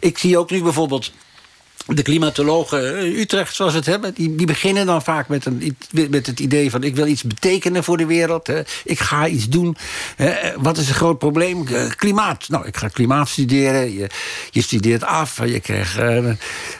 ik 0.00 0.18
zie 0.18 0.38
ook 0.38 0.50
nu 0.50 0.62
bijvoorbeeld 0.62 1.12
de 1.86 2.02
klimatologen 2.02 2.96
in 2.98 3.20
Utrecht, 3.20 3.54
zoals 3.54 3.74
het 3.74 3.86
hebben, 3.86 4.14
die, 4.14 4.34
die 4.34 4.46
beginnen 4.46 4.86
dan 4.86 5.02
vaak 5.02 5.28
met, 5.28 5.44
een, 5.46 5.76
met 6.10 6.26
het 6.26 6.40
idee 6.40 6.70
van: 6.70 6.82
ik 6.82 6.96
wil 6.96 7.06
iets 7.06 7.22
betekenen 7.22 7.84
voor 7.84 7.96
de 7.96 8.06
wereld. 8.06 8.46
Hè. 8.46 8.62
Ik 8.84 8.98
ga 9.00 9.26
iets 9.26 9.48
doen. 9.48 9.76
Hè. 10.16 10.52
Wat 10.56 10.76
is 10.78 10.88
een 10.88 10.94
groot 10.94 11.18
probleem? 11.18 11.68
Eh, 11.68 11.90
Klimaat. 11.96 12.48
Nou, 12.48 12.66
ik 12.66 12.76
ga 12.76 12.88
klimaat 12.88 13.28
studeren. 13.28 13.92
Je, 13.92 14.06
je 14.50 14.62
studeert 14.62 15.04
af. 15.04 15.46
Je 15.46 15.60
krijgt, 15.60 15.98
eh, 15.98 16.30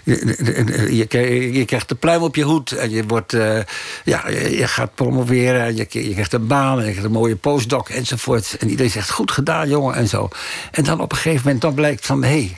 je, 0.04 1.07
je, 1.52 1.64
krijgt- 1.64 1.88
de 1.88 1.94
pluim 1.94 2.22
op 2.22 2.36
je 2.36 2.42
hoed. 2.42 2.72
En 2.72 2.90
je, 2.90 3.07
wordt, 3.07 3.32
eh, 3.32 3.59
ja, 4.04 4.28
je, 4.28 4.68
gaat 4.68 4.94
promoveren. 4.94 5.62
En 5.62 5.76
je, 5.76 5.86
je 5.90 6.12
krijgt 6.12 6.32
een 6.32 6.46
baan. 6.46 6.72
En 6.78 6.84
je 6.84 6.90
krijgt 6.90 7.04
een 7.04 7.12
mooie 7.12 7.36
postdoc 7.36 7.88
enzovoort. 7.88 8.57
En 8.61 8.70
iedereen 8.70 8.90
zegt: 8.90 9.11
goed 9.11 9.30
gedaan, 9.30 9.68
jongen. 9.68 9.94
En 9.94 10.09
zo. 10.09 10.28
En 10.70 10.84
dan 10.84 11.00
op 11.00 11.11
een 11.12 11.18
gegeven 11.18 11.42
moment 11.44 11.61
dan 11.61 11.74
blijkt 11.74 12.07
van: 12.07 12.22
hé. 12.22 12.28
Hey, 12.28 12.57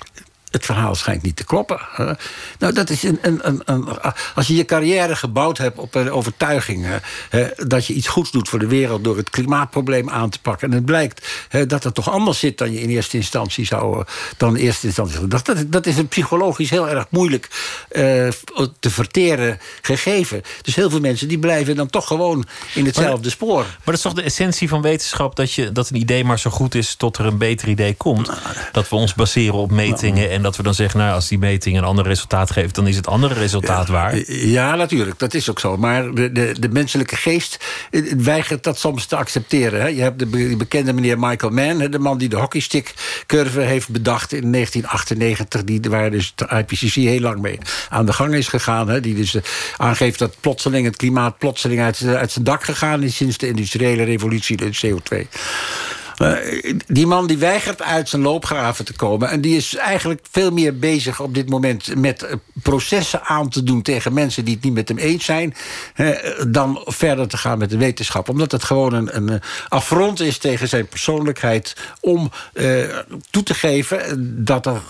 het 0.50 0.64
verhaal 0.64 0.94
schijnt 0.94 1.22
niet 1.22 1.36
te 1.36 1.44
kloppen. 1.44 1.78
hè. 1.92 2.12
Nou, 2.58 2.72
dat 2.72 2.90
is 2.90 3.02
een, 3.02 3.18
een, 3.22 3.38
een, 3.48 3.62
een- 3.64 3.86
als 4.34 4.46
je 4.46 4.54
je 4.56 4.64
carrière 4.64 5.16
gebouwd 5.16 5.58
hebt 5.58 5.78
op 5.78 5.94
een 5.94 6.10
overtuiging... 6.10 6.84
hè, 6.84 6.96
hè, 7.38 7.48
dat 7.66 7.86
je 7.86 7.92
iets 7.92 8.08
goeds 8.08 8.30
doet 8.30 8.48
voor 8.48 8.58
de 8.58 8.66
wereld 8.66 9.04
door 9.04 9.16
het 9.16 9.30
klimaatprobleem 9.30 10.10
aan 10.10 10.30
te 10.30 10.40
pakken... 10.40 10.68
en 10.68 10.74
het 10.74 10.84
blijkt 10.84 11.28
hè, 11.48 11.66
dat 11.66 11.84
het 11.84 11.94
toch 11.94 12.10
anders 12.10 12.38
zit 12.38 12.58
dan 12.58 12.72
je 12.72 12.80
in 12.80 12.88
eerste 12.88 13.16
instantie 13.16 13.66
zou... 13.66 13.98
eh, 14.00 14.04
dan 14.36 14.56
in 14.56 14.62
eerste 14.64 14.86
instantie. 14.86 15.26
Dat, 15.28 15.46
dat, 15.46 15.64
dat 15.66 15.86
is 15.86 15.96
een 15.96 16.08
psychologisch 16.08 16.70
heel 16.70 16.88
erg 16.88 17.06
moeilijk 17.10 17.48
eh, 17.88 18.28
te 18.80 18.90
verteren 18.90 19.58
gegeven. 19.82 20.42
Dus 20.62 20.74
heel 20.74 20.90
veel 20.90 21.00
mensen 21.00 21.28
die 21.28 21.38
blijven 21.38 21.76
dan 21.76 21.90
toch 21.90 22.06
gewoon 22.06 22.44
in 22.74 22.86
hetzelfde 22.86 23.30
spoor. 23.30 23.62
Maar 23.62 23.78
dat 23.84 23.94
is 23.94 24.00
toch 24.00 24.12
de 24.12 24.22
essentie 24.22 24.68
van 24.68 24.82
wetenschap: 24.82 25.36
dat, 25.36 25.52
je, 25.52 25.72
dat 25.72 25.88
een 25.90 25.96
idee 25.96 26.24
maar 26.24 26.38
zo 26.38 26.50
goed 26.50 26.74
is 26.74 26.94
tot 26.94 27.18
er 27.18 27.26
een 27.26 27.38
beter 27.38 27.68
idee 27.68 27.94
komt. 27.94 28.30
Dat 28.72 28.88
we 28.88 28.96
ons 28.96 29.14
baseren 29.14 29.54
op 29.54 29.70
metingen 29.70 30.30
en 30.30 30.37
dat 30.42 30.56
we 30.56 30.62
dan 30.62 30.74
zeggen: 30.74 31.00
nou, 31.00 31.14
als 31.14 31.28
die 31.28 31.38
meting 31.38 31.76
een 31.76 31.84
ander 31.84 32.06
resultaat 32.06 32.50
geeft, 32.50 32.74
dan 32.74 32.86
is 32.86 32.96
het 32.96 33.06
andere 33.06 33.34
resultaat 33.34 33.88
waar. 33.88 34.32
Ja, 34.32 34.74
natuurlijk, 34.74 35.18
dat 35.18 35.34
is 35.34 35.50
ook 35.50 35.60
zo. 35.60 35.76
Maar 35.76 36.14
de, 36.14 36.32
de, 36.32 36.54
de 36.60 36.68
menselijke 36.68 37.16
geest 37.16 37.64
eh, 37.90 38.12
weigert 38.16 38.64
dat 38.64 38.78
soms 38.78 39.06
te 39.06 39.16
accepteren. 39.16 39.80
Hè. 39.80 39.86
Je 39.86 40.02
hebt 40.02 40.18
de 40.18 40.26
be- 40.26 40.56
bekende 40.56 40.92
meneer 40.92 41.18
Michael 41.18 41.52
Mann, 41.52 41.80
hè, 41.80 41.88
de 41.88 41.98
man 41.98 42.18
die 42.18 42.28
de 42.28 42.36
hockeystick-curve 42.36 43.60
heeft 43.60 43.88
bedacht 43.88 44.32
in 44.32 44.52
1998, 44.52 45.64
die, 45.64 45.80
waar 45.90 46.10
dus 46.10 46.32
de 46.34 46.48
IPCC 46.58 46.94
heel 46.94 47.20
lang 47.20 47.40
mee 47.40 47.58
aan 47.88 48.06
de 48.06 48.12
gang 48.12 48.34
is 48.34 48.48
gegaan. 48.48 48.88
Hè, 48.88 49.00
die 49.00 49.14
dus 49.14 49.34
eh, 49.34 49.42
aangeeft 49.76 50.18
dat 50.18 50.36
plotseling 50.40 50.86
het 50.86 50.96
klimaat 50.96 51.38
plotseling 51.38 51.80
uit, 51.80 52.02
uit 52.06 52.32
zijn 52.32 52.44
dak 52.44 52.64
gegaan 52.64 53.02
is 53.02 53.16
sinds 53.16 53.38
de 53.38 53.46
industriële 53.48 54.02
revolutie, 54.02 54.56
de 54.56 54.70
CO2. 54.86 55.26
Eh, 56.18 56.74
die 56.86 57.06
man 57.06 57.26
die 57.26 57.38
weigert 57.38 57.82
uit 57.82 58.08
zijn 58.08 58.22
loopgraven 58.22 58.84
te 58.84 58.92
komen. 58.92 59.30
En 59.30 59.40
die 59.40 59.56
is 59.56 59.76
eigenlijk 59.76 60.26
veel 60.30 60.50
meer 60.50 60.78
bezig 60.78 61.20
op 61.20 61.34
dit 61.34 61.48
moment 61.48 61.96
met 61.96 62.22
eh, 62.22 62.34
processen 62.62 63.22
aan 63.24 63.48
te 63.48 63.62
doen 63.62 63.82
tegen 63.82 64.12
mensen 64.12 64.44
die 64.44 64.54
het 64.54 64.64
niet 64.64 64.72
met 64.72 64.88
hem 64.88 64.98
eens 64.98 65.24
zijn. 65.24 65.54
dan 66.48 66.82
verder 66.84 67.28
te 67.28 67.36
gaan 67.36 67.58
met 67.58 67.70
de 67.70 67.76
wetenschap. 67.76 68.28
Omdat 68.28 68.52
het 68.52 68.64
gewoon 68.64 68.92
een, 68.92 69.16
een 69.16 69.28
eh, 69.28 69.40
affront 69.68 70.20
is 70.20 70.38
tegen 70.38 70.68
zijn 70.68 70.88
persoonlijkheid. 70.88 71.76
om 72.00 72.30
toe 73.30 73.42
te 73.42 73.54
geven 73.54 74.44
dat 74.44 74.66
er 74.66 74.80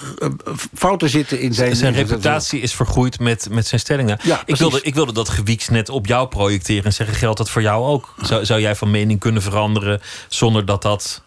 fouten 0.74 1.08
zitten 1.08 1.40
in 1.40 1.54
zijn. 1.54 1.76
Zijn 1.76 1.94
reputatie 1.94 2.60
is 2.60 2.74
vergroeid 2.74 3.18
met, 3.18 3.48
met 3.50 3.66
zijn 3.66 3.80
stellingen. 3.80 4.18
Ja, 4.22 4.42
ik, 4.46 4.56
wilde, 4.56 4.80
ik 4.82 4.94
wilde 4.94 5.12
dat 5.12 5.28
gewieks 5.28 5.68
net 5.68 5.88
op 5.88 6.06
jou 6.06 6.28
projecteren 6.28 6.84
en 6.84 6.92
zeggen: 6.92 7.14
geldt 7.16 7.38
dat 7.38 7.50
voor 7.50 7.62
jou 7.62 7.84
ook? 7.84 8.14
Zou, 8.20 8.44
zou 8.44 8.60
jij 8.60 8.76
van 8.76 8.90
mening 8.90 9.20
kunnen 9.20 9.42
veranderen 9.42 10.00
zonder 10.28 10.64
dat 10.64 10.82
dat 10.82 11.17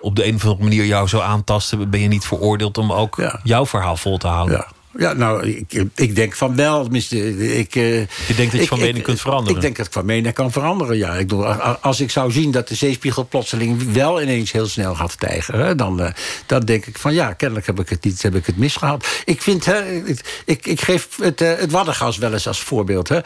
op 0.00 0.16
de 0.16 0.26
een 0.26 0.34
of 0.34 0.42
andere 0.44 0.62
manier 0.62 0.84
jou 0.84 1.08
zou 1.08 1.22
aantasten? 1.22 1.90
Ben 1.90 2.00
je 2.00 2.08
niet 2.08 2.24
veroordeeld 2.24 2.78
om 2.78 2.92
ook 2.92 3.16
Ja. 3.16 3.40
jouw 3.42 3.66
verhaal 3.66 3.96
vol 3.96 4.18
te 4.18 4.26
houden? 4.26 4.56
Ja. 4.56 4.66
Ja, 4.98 5.12
nou, 5.12 5.46
ik, 5.46 5.84
ik 5.94 6.14
denk 6.14 6.34
van 6.36 6.56
wel. 6.56 6.84
Ik, 6.94 7.74
eh, 7.74 8.00
Je 8.00 8.06
denkt 8.36 8.36
dat 8.36 8.52
je 8.52 8.60
ik- 8.60 8.68
van 8.68 8.78
mening 8.78 9.04
kunt 9.04 9.20
veranderen? 9.20 9.54
Ik 9.56 9.62
denk 9.62 9.76
dat 9.76 9.86
ik 9.86 9.92
van 9.92 10.04
mening 10.04 10.34
kan 10.34 10.52
veranderen, 10.52 10.96
ja. 10.96 11.12
Ik 11.14 11.28
bedoel, 11.28 11.46
als 11.80 12.00
ik 12.00 12.10
zou 12.10 12.32
zien 12.32 12.50
dat 12.50 12.68
de 12.68 12.74
zeespiegel 12.74 13.26
plotseling 13.28 13.92
wel 13.92 14.22
ineens 14.22 14.52
heel 14.52 14.66
snel 14.66 14.94
gaat 14.94 15.10
stijgen... 15.10 15.76
Dan, 15.76 16.12
dan 16.46 16.60
denk 16.60 16.86
ik 16.86 16.98
van 16.98 17.14
ja, 17.14 17.32
kennelijk 17.32 17.66
heb 17.66 17.80
ik 17.80 17.88
het 17.88 18.04
niet 18.04 18.22
heb 18.22 18.34
ik 18.34 18.46
het 18.46 18.56
misgehad. 18.56 19.06
Ik 19.24 19.42
vind, 19.42 19.64
hè, 19.64 20.02
ik, 20.44 20.66
ik, 20.66 20.80
geef 20.80 21.08
het, 21.22 21.40
eh, 21.40 21.56
het 21.56 21.70
waddengas 21.70 22.18
wel 22.18 22.32
eens 22.32 22.46
als 22.48 22.60
voorbeeld. 22.60 23.08
Hè. 23.08 23.18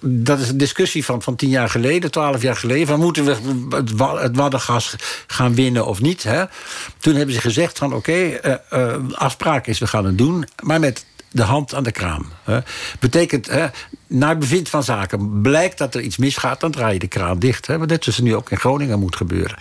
Dat 0.00 0.38
is 0.38 0.48
een 0.48 0.58
discussie 0.58 1.04
van, 1.04 1.22
van 1.22 1.36
tien 1.36 1.48
jaar 1.48 1.70
geleden, 1.70 2.10
twaalf 2.10 2.42
jaar 2.42 2.56
geleden... 2.56 2.86
van 2.86 3.00
moeten 3.00 3.24
we 3.24 3.36
het, 3.76 3.92
wa- 3.96 4.20
het 4.22 4.36
waddengas 4.36 4.96
gaan 5.26 5.54
winnen 5.54 5.86
of 5.86 6.00
niet. 6.00 6.22
Hè. 6.22 6.44
Toen 6.98 7.14
hebben 7.14 7.34
ze 7.34 7.40
gezegd 7.40 7.78
van 7.78 7.92
oké, 7.94 8.40
afspraak 9.14 9.66
is 9.66 9.78
we 9.78 9.86
gaan 9.86 10.04
het 10.04 10.18
doen... 10.18 10.44
maar 10.62 10.77
met 10.78 11.04
de 11.30 11.42
hand 11.42 11.74
aan 11.74 11.82
de 11.82 11.92
kraam. 11.92 12.26
Hè. 12.44 12.58
Betekent, 13.00 13.46
hè, 13.46 13.66
naar 14.06 14.38
bevind 14.38 14.68
van 14.68 14.82
zaken, 14.82 15.40
blijkt 15.40 15.78
dat 15.78 15.94
er 15.94 16.00
iets 16.00 16.16
misgaat... 16.16 16.60
dan 16.60 16.70
draai 16.70 16.92
je 16.92 16.98
de 16.98 17.08
kraan 17.08 17.38
dicht. 17.38 17.66
Hè. 17.66 17.78
Net 17.78 18.06
er 18.06 18.22
nu 18.22 18.34
ook 18.34 18.50
in 18.50 18.56
Groningen 18.56 18.98
moet 18.98 19.16
gebeuren. 19.16 19.56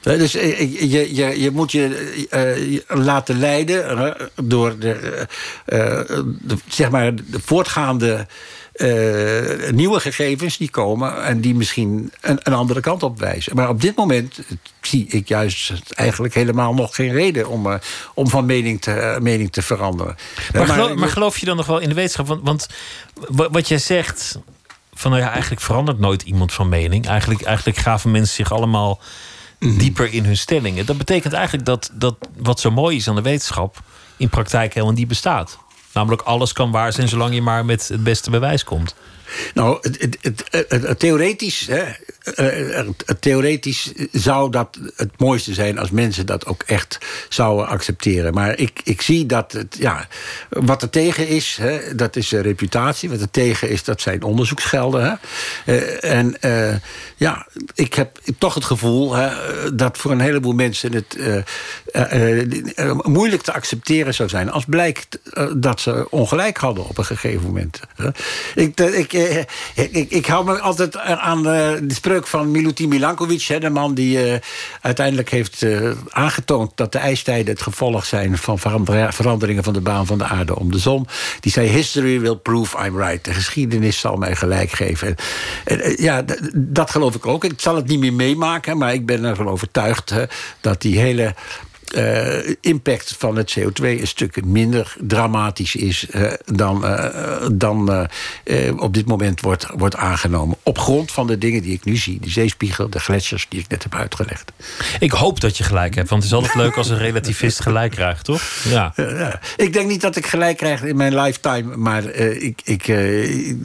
Dus 0.00 0.34
eh, 0.34 0.90
je, 0.90 1.14
je, 1.14 1.40
je 1.40 1.50
moet 1.50 1.72
je 1.72 2.26
eh, 2.30 2.98
laten 2.98 3.38
leiden 3.38 4.16
door 4.42 4.78
de, 4.78 4.92
eh, 5.64 6.00
eh, 6.00 6.06
de, 6.40 6.56
zeg 6.68 6.90
maar 6.90 7.14
de 7.14 7.40
voortgaande... 7.44 8.26
eh, 8.72 9.70
nieuwe 9.70 10.00
gegevens 10.00 10.56
die 10.56 10.70
komen 10.70 11.24
en 11.24 11.40
die 11.40 11.54
misschien 11.54 12.12
een, 12.20 12.38
een 12.42 12.52
andere 12.52 12.80
kant 12.80 13.02
op 13.02 13.18
wijzen. 13.18 13.56
Maar 13.56 13.68
op 13.68 13.80
dit 13.80 13.96
moment 13.96 14.38
zie 14.80 15.06
ik 15.06 15.28
juist 15.28 15.72
eigenlijk 15.94 16.34
helemaal 16.34 16.74
nog 16.74 16.94
geen 16.94 17.12
reden 17.12 17.48
om, 17.48 17.66
eh, 17.72 17.78
om 18.14 18.28
van 18.28 18.46
mening 18.46 18.80
te, 18.80 18.92
eh, 18.92 19.18
mening 19.20 19.52
te 19.52 19.62
veranderen. 19.62 20.16
Maar, 20.52 20.66
geloof, 20.66 20.94
maar 20.94 21.08
geloof 21.08 21.38
je 21.38 21.46
dan 21.46 21.56
nog 21.56 21.66
wel 21.66 21.78
in 21.78 21.88
de 21.88 21.94
wetenschap? 21.94 22.26
Want, 22.26 22.40
want 22.44 22.66
wa- 23.28 23.50
wat 23.50 23.68
jij 23.68 23.78
zegt, 23.78 24.38
van 24.94 25.10
nou 25.10 25.22
ja, 25.22 25.30
eigenlijk 25.30 25.62
verandert 25.62 25.98
nooit 25.98 26.22
iemand 26.22 26.52
van 26.52 26.68
mening. 26.68 27.06
Eigenlijk, 27.06 27.42
eigenlijk 27.42 27.78
gaven 27.78 28.10
mensen 28.10 28.34
zich 28.34 28.52
allemaal 28.52 29.00
Mhm. 29.58 29.78
dieper 29.78 30.12
in 30.12 30.24
hun 30.24 30.36
stellingen. 30.36 30.86
Dat 30.86 30.98
betekent 30.98 31.32
eigenlijk 31.32 31.66
dat, 31.66 31.90
dat 31.92 32.16
wat 32.36 32.60
zo 32.60 32.70
mooi 32.70 32.96
is 32.96 33.08
aan 33.08 33.14
de 33.14 33.22
wetenschap, 33.22 33.76
in 34.16 34.28
praktijk 34.28 34.74
helemaal 34.74 34.94
niet 34.94 35.08
bestaat. 35.08 35.58
Namelijk 35.92 36.22
alles 36.22 36.52
kan 36.52 36.70
waar 36.70 36.92
zijn 36.92 37.08
zolang 37.08 37.34
je 37.34 37.42
maar 37.42 37.64
met 37.64 37.88
het 37.88 38.04
beste 38.04 38.30
bewijs 38.30 38.64
komt. 38.64 38.94
Nou, 39.54 39.78
het, 39.80 40.18
het, 40.20 40.66
het, 40.68 40.98
theoretisch, 40.98 41.66
hè, 41.66 41.84
het 43.04 43.20
theoretisch 43.20 43.92
zou 44.12 44.50
dat 44.50 44.78
het 44.96 45.10
mooiste 45.16 45.54
zijn 45.54 45.78
als 45.78 45.90
mensen 45.90 46.26
dat 46.26 46.46
ook 46.46 46.62
echt 46.62 46.98
zouden 47.28 47.66
accepteren. 47.66 48.34
Maar 48.34 48.58
ik, 48.58 48.80
ik 48.84 49.02
zie 49.02 49.26
dat 49.26 49.52
het, 49.52 49.76
ja, 49.78 50.06
wat 50.48 50.82
er 50.82 50.90
tegen 50.90 51.28
is, 51.28 51.56
hè, 51.60 51.94
dat 51.94 52.16
is 52.16 52.30
reputatie. 52.32 53.10
Wat 53.10 53.20
er 53.20 53.30
tegen 53.30 53.70
is, 53.70 53.84
dat 53.84 54.00
zijn 54.00 54.22
onderzoeksgelden. 54.22 55.18
Hè. 55.64 55.74
En 55.98 56.36
ja, 57.16 57.46
ik 57.74 57.94
heb 57.94 58.18
toch 58.38 58.54
het 58.54 58.64
gevoel 58.64 59.14
hè, 59.14 59.30
dat 59.74 59.98
voor 59.98 60.10
een 60.10 60.20
heleboel 60.20 60.52
mensen 60.52 60.92
het 60.92 61.16
moeilijk 63.02 63.42
te 63.42 63.52
accepteren 63.52 64.14
zou 64.14 64.28
zijn 64.28 64.50
als 64.50 64.64
blijkt 64.64 65.18
dat 65.56 65.80
ze 65.80 66.06
ongelijk 66.10 66.56
hadden 66.56 66.88
op 66.88 66.98
een 66.98 67.04
gegeven 67.04 67.42
moment. 67.42 67.80
Ik, 68.54 68.80
ik, 68.80 69.12
ik, 69.74 70.10
ik 70.10 70.26
hou 70.26 70.44
me 70.44 70.58
altijd 70.58 70.96
aan 70.96 71.42
de 71.42 71.94
van 72.20 72.50
Milutin 72.50 72.88
Milankovic, 72.88 73.42
hè, 73.42 73.60
de 73.60 73.70
man 73.70 73.94
die 73.94 74.24
eh, 74.24 74.38
uiteindelijk 74.80 75.30
heeft 75.30 75.62
eh, 75.62 75.90
aangetoond 76.08 76.72
dat 76.74 76.92
de 76.92 76.98
ijstijden 76.98 77.52
het 77.52 77.62
gevolg 77.62 78.04
zijn 78.04 78.38
van 78.38 78.58
verander- 78.58 79.12
veranderingen 79.12 79.64
van 79.64 79.72
de 79.72 79.80
baan 79.80 80.06
van 80.06 80.18
de 80.18 80.24
aarde 80.24 80.58
om 80.58 80.70
de 80.70 80.78
zon. 80.78 81.06
Die 81.40 81.52
zei: 81.52 81.68
History 81.68 82.20
will 82.20 82.36
prove 82.36 82.86
I'm 82.86 82.96
right. 82.96 83.24
De 83.24 83.34
geschiedenis 83.34 83.98
zal 84.00 84.16
mij 84.16 84.36
gelijk 84.36 84.70
geven. 84.70 85.14
En, 85.64 85.80
eh, 85.80 85.96
ja, 85.96 86.24
dat 86.54 86.90
geloof 86.90 87.14
ik 87.14 87.26
ook. 87.26 87.44
Ik 87.44 87.60
zal 87.60 87.76
het 87.76 87.86
niet 87.86 88.00
meer 88.00 88.12
meemaken, 88.12 88.78
maar 88.78 88.92
ik 88.92 89.06
ben 89.06 89.24
ervan 89.24 89.48
overtuigd 89.48 90.10
hè, 90.10 90.24
dat 90.60 90.80
die 90.80 90.98
hele 90.98 91.34
eh, 91.92 92.54
impact 92.60 93.14
van 93.18 93.36
het 93.36 93.58
CO2 93.58 93.84
een 93.84 94.06
stuk 94.06 94.44
minder 94.44 94.96
dramatisch 95.00 95.76
is 95.76 96.06
eh, 96.10 96.32
dan, 96.44 96.86
eh, 96.86 97.46
dan 97.52 98.08
op 98.76 98.94
dit 98.94 99.06
moment 99.06 99.40
wordt, 99.40 99.66
wordt 99.76 99.96
aangenomen. 99.96 100.56
Op 100.62 100.78
grond 100.78 101.12
van 101.12 101.26
de 101.26 101.38
dingen 101.38 101.62
die 101.62 101.72
ik 101.72 101.84
nu 101.84 101.96
zie. 101.96 102.20
De 102.20 102.30
zeespiegel, 102.30 102.90
de 102.90 103.00
gletsjers 103.00 103.46
die 103.48 103.60
ik 103.60 103.68
net 103.68 103.82
heb 103.82 103.94
uitgelegd. 103.94 104.52
Ik 104.98 105.10
hoop 105.10 105.40
dat 105.40 105.56
je 105.56 105.64
gelijk 105.64 105.94
hebt, 105.94 106.08
want 106.08 106.22
het 106.22 106.32
is 106.32 106.38
altijd 106.38 106.54
leuk 106.54 106.76
als 106.76 106.88
een 106.88 106.98
relativist 106.98 107.60
gelijk 107.68 107.90
krijgt, 107.90 108.24
toch? 108.24 108.42
Ja. 108.68 108.94
Ik 109.56 109.72
denk 109.72 109.88
niet 109.88 110.00
dat 110.00 110.16
ik 110.16 110.26
gelijk 110.26 110.56
krijg 110.56 110.82
in 110.82 110.96
mijn 110.96 111.20
lifetime, 111.20 111.76
maar 111.76 112.04
ik, 112.14 112.60
ik, 112.64 112.86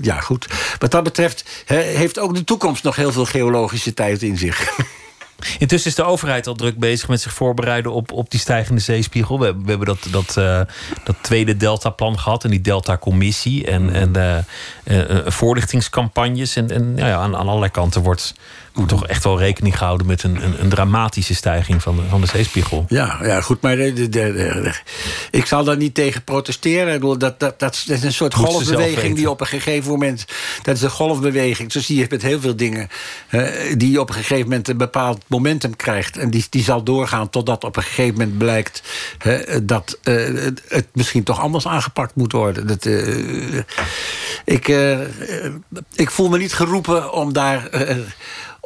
ja 0.01 0.19
goed. 0.19 0.47
Wat 0.79 0.91
dat 0.91 1.03
betreft 1.03 1.65
heeft 1.65 2.19
ook 2.19 2.35
de 2.35 2.43
toekomst 2.43 2.83
nog 2.83 2.95
heel 2.95 3.11
veel 3.11 3.25
geologische 3.25 3.93
tijd 3.93 4.21
in 4.21 4.37
zich. 4.37 4.69
Intussen 5.59 5.89
is 5.89 5.95
de 5.95 6.03
overheid 6.03 6.47
al 6.47 6.55
druk 6.55 6.79
bezig 6.79 7.07
met 7.07 7.21
zich 7.21 7.33
voorbereiden 7.33 7.91
op, 7.91 8.11
op 8.11 8.31
die 8.31 8.39
stijgende 8.39 8.81
zeespiegel. 8.81 9.39
We, 9.39 9.45
hebben- 9.45 9.85
dat, 9.85 10.07
dat, 10.11 10.37
eh, 10.37 10.61
dat 11.03 11.15
tweede 11.21 11.57
Delta-plan 11.57 12.19
gehad 12.19 12.43
en 12.43 12.49
die 12.49 12.61
Delta-commissie 12.61 13.65
en, 13.65 13.93
en 13.93 14.15
eh, 14.15 14.37
eh, 14.83 15.25
voorlichtingscampagnes. 15.25 16.55
En, 16.55 16.71
en 16.71 16.93
ja, 16.95 17.15
aan, 17.15 17.35
aan 17.35 17.47
allerlei 17.47 17.71
kanten 17.71 18.01
wordt 18.01 18.33
toch 18.85 19.07
echt 19.07 19.23
wel 19.23 19.39
rekening 19.39 19.77
gehouden 19.77 20.07
met 20.07 20.23
een, 20.23 20.43
een, 20.43 20.61
een 20.61 20.69
dramatische 20.69 21.35
stijging 21.35 21.81
van 21.81 21.95
de, 21.95 22.01
van 22.09 22.21
de 22.21 22.27
zeespiegel. 22.27 22.85
Ja, 22.89 23.19
ja 23.23 23.41
goed, 23.41 23.61
maar 23.61 23.75
de, 23.75 24.09
de, 24.09 24.73
ik 25.31 25.45
zal 25.45 25.63
daar 25.63 25.77
niet 25.77 25.93
tegen 25.93 26.23
protesteren. 26.23 26.93
Ik 26.93 26.99
bedoel, 26.99 27.17
dat, 27.17 27.39
dat, 27.39 27.59
dat, 27.59 27.73
is- 27.87 28.03
een 28.03 28.13
soort 28.13 28.35
Moet 28.35 28.45
golfbeweging 28.45 29.15
die 29.15 29.29
op 29.29 29.41
een 29.41 29.47
gegeven 29.47 29.91
moment... 29.91 30.25
Dat 30.63 30.75
is 30.75 30.81
een 30.81 30.89
golfbeweging. 30.89 31.71
Zo 31.71 31.79
zie 31.79 31.97
je 31.99 32.05
met 32.09 32.21
heel 32.21 32.39
veel 32.39 32.55
dingen... 32.55 32.87
eh, 33.29 33.43
die 33.77 33.99
op 33.99 34.09
een 34.09 34.15
gegeven 34.15 34.43
moment 34.43 34.67
een 34.67 34.77
bepaald 34.77 35.23
momentum 35.27 35.75
krijgt. 35.75 36.17
En 36.17 36.29
die, 36.29 36.45
die 36.49 36.63
zal 36.63 36.83
doorgaan 36.83 37.29
totdat 37.29 37.63
op 37.63 37.75
een 37.77 37.83
gegeven 37.83 38.13
moment 38.17 38.37
blijkt... 38.37 38.81
dat 39.63 39.97
eh, 40.03 40.15
het- 40.67 40.87
misschien 40.93 41.23
toch 41.23 41.39
anders 41.39 41.67
aangepakt 41.67 42.15
moet 42.15 42.31
worden. 42.31 42.67
Dat, 42.67 42.85
eh, 42.85 43.57
ik, 44.45 44.67
eh, 44.67 45.01
eh, 45.01 45.53
ik 45.95 46.11
voel 46.11 46.29
me 46.29 46.37
niet 46.37 46.53
geroepen 46.53 47.11
om 47.13 47.33
daar... 47.33 47.69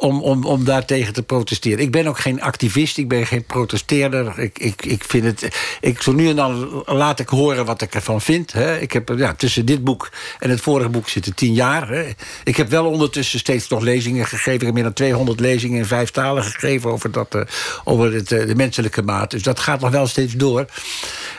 om, 0.02 0.20
om, 0.20 0.44
om 0.44 0.64
daar 0.64 0.84
tegen 0.84 1.12
te 1.12 1.22
protesteren. 1.22 1.78
Ik 1.78 1.90
ben 1.90 2.06
ook 2.06 2.18
geen 2.18 2.42
activist, 2.42 2.98
ik 2.98 3.08
ben 3.08 3.26
geen 3.26 3.44
protesteerder. 3.44 4.38
Ik, 4.38 4.58
ik, 4.58 4.84
ik 4.84 5.04
vind 5.04 5.24
het. 5.24 5.56
Ik, 5.80 6.02
zo 6.02 6.12
nu 6.12 6.28
en 6.28 6.36
dan 6.36 6.82
laat 6.86 7.20
ik 7.20 7.28
horen 7.28 7.64
wat 7.64 7.82
ik 7.82 7.94
ervan 7.94 8.20
vind. 8.20 8.52
Hè. 8.52 8.78
Ik 8.78 8.92
heb 8.92 9.12
ja, 9.16 9.34
tussen 9.34 9.66
dit 9.66 9.84
boek 9.84 10.10
en 10.38 10.50
het 10.50 10.60
vorige 10.60 10.88
boek 10.88 11.08
zitten 11.08 11.34
tien 11.34 11.54
jaar. 11.54 11.88
Hè. 11.88 12.04
Ik 12.44 12.56
heb 12.56 12.70
wel 12.70 12.86
ondertussen 12.86 13.38
steeds 13.38 13.68
nog 13.68 13.82
lezingen 13.82 14.26
gegeven. 14.26 14.52
Ik 14.52 14.60
heb 14.60 14.74
meer 14.74 14.82
dan 14.82 14.92
200 14.92 15.40
lezingen 15.40 15.78
in 15.78 15.86
vijf 15.86 16.10
talen 16.10 16.44
gegeven 16.44 16.90
over, 16.90 17.12
dat, 17.12 17.34
eh, 17.34 17.40
over 17.84 18.12
het, 18.12 18.32
eh, 18.32 18.46
de 18.46 18.54
menselijke 18.54 19.02
maat. 19.02 19.30
Dus 19.30 19.42
dat 19.42 19.60
gaat 19.60 19.80
nog 19.80 19.90
wel 19.90 20.06
steeds 20.06 20.32
door. 20.32 20.66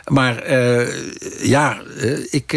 Maar 0.07 0.37
eh, 0.37 0.87
ja, 1.47 1.81
ik, 2.29 2.53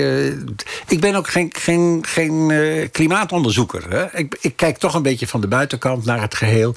ik 0.89 1.01
ben 1.01 1.15
ook 1.15 1.29
geen, 1.29 1.53
geen, 1.59 2.05
geen 2.09 2.53
klimaatonderzoeker. 2.91 3.91
Hè. 3.91 4.19
Ik, 4.19 4.37
ik 4.41 4.57
kijk 4.57 4.79
toch 4.79 4.95
een 4.95 5.03
beetje 5.03 5.27
van 5.27 5.41
de 5.41 5.49
buitenkant 5.49 5.96
naar 6.05 6.21
het 6.21 6.35
geheel. 6.35 6.75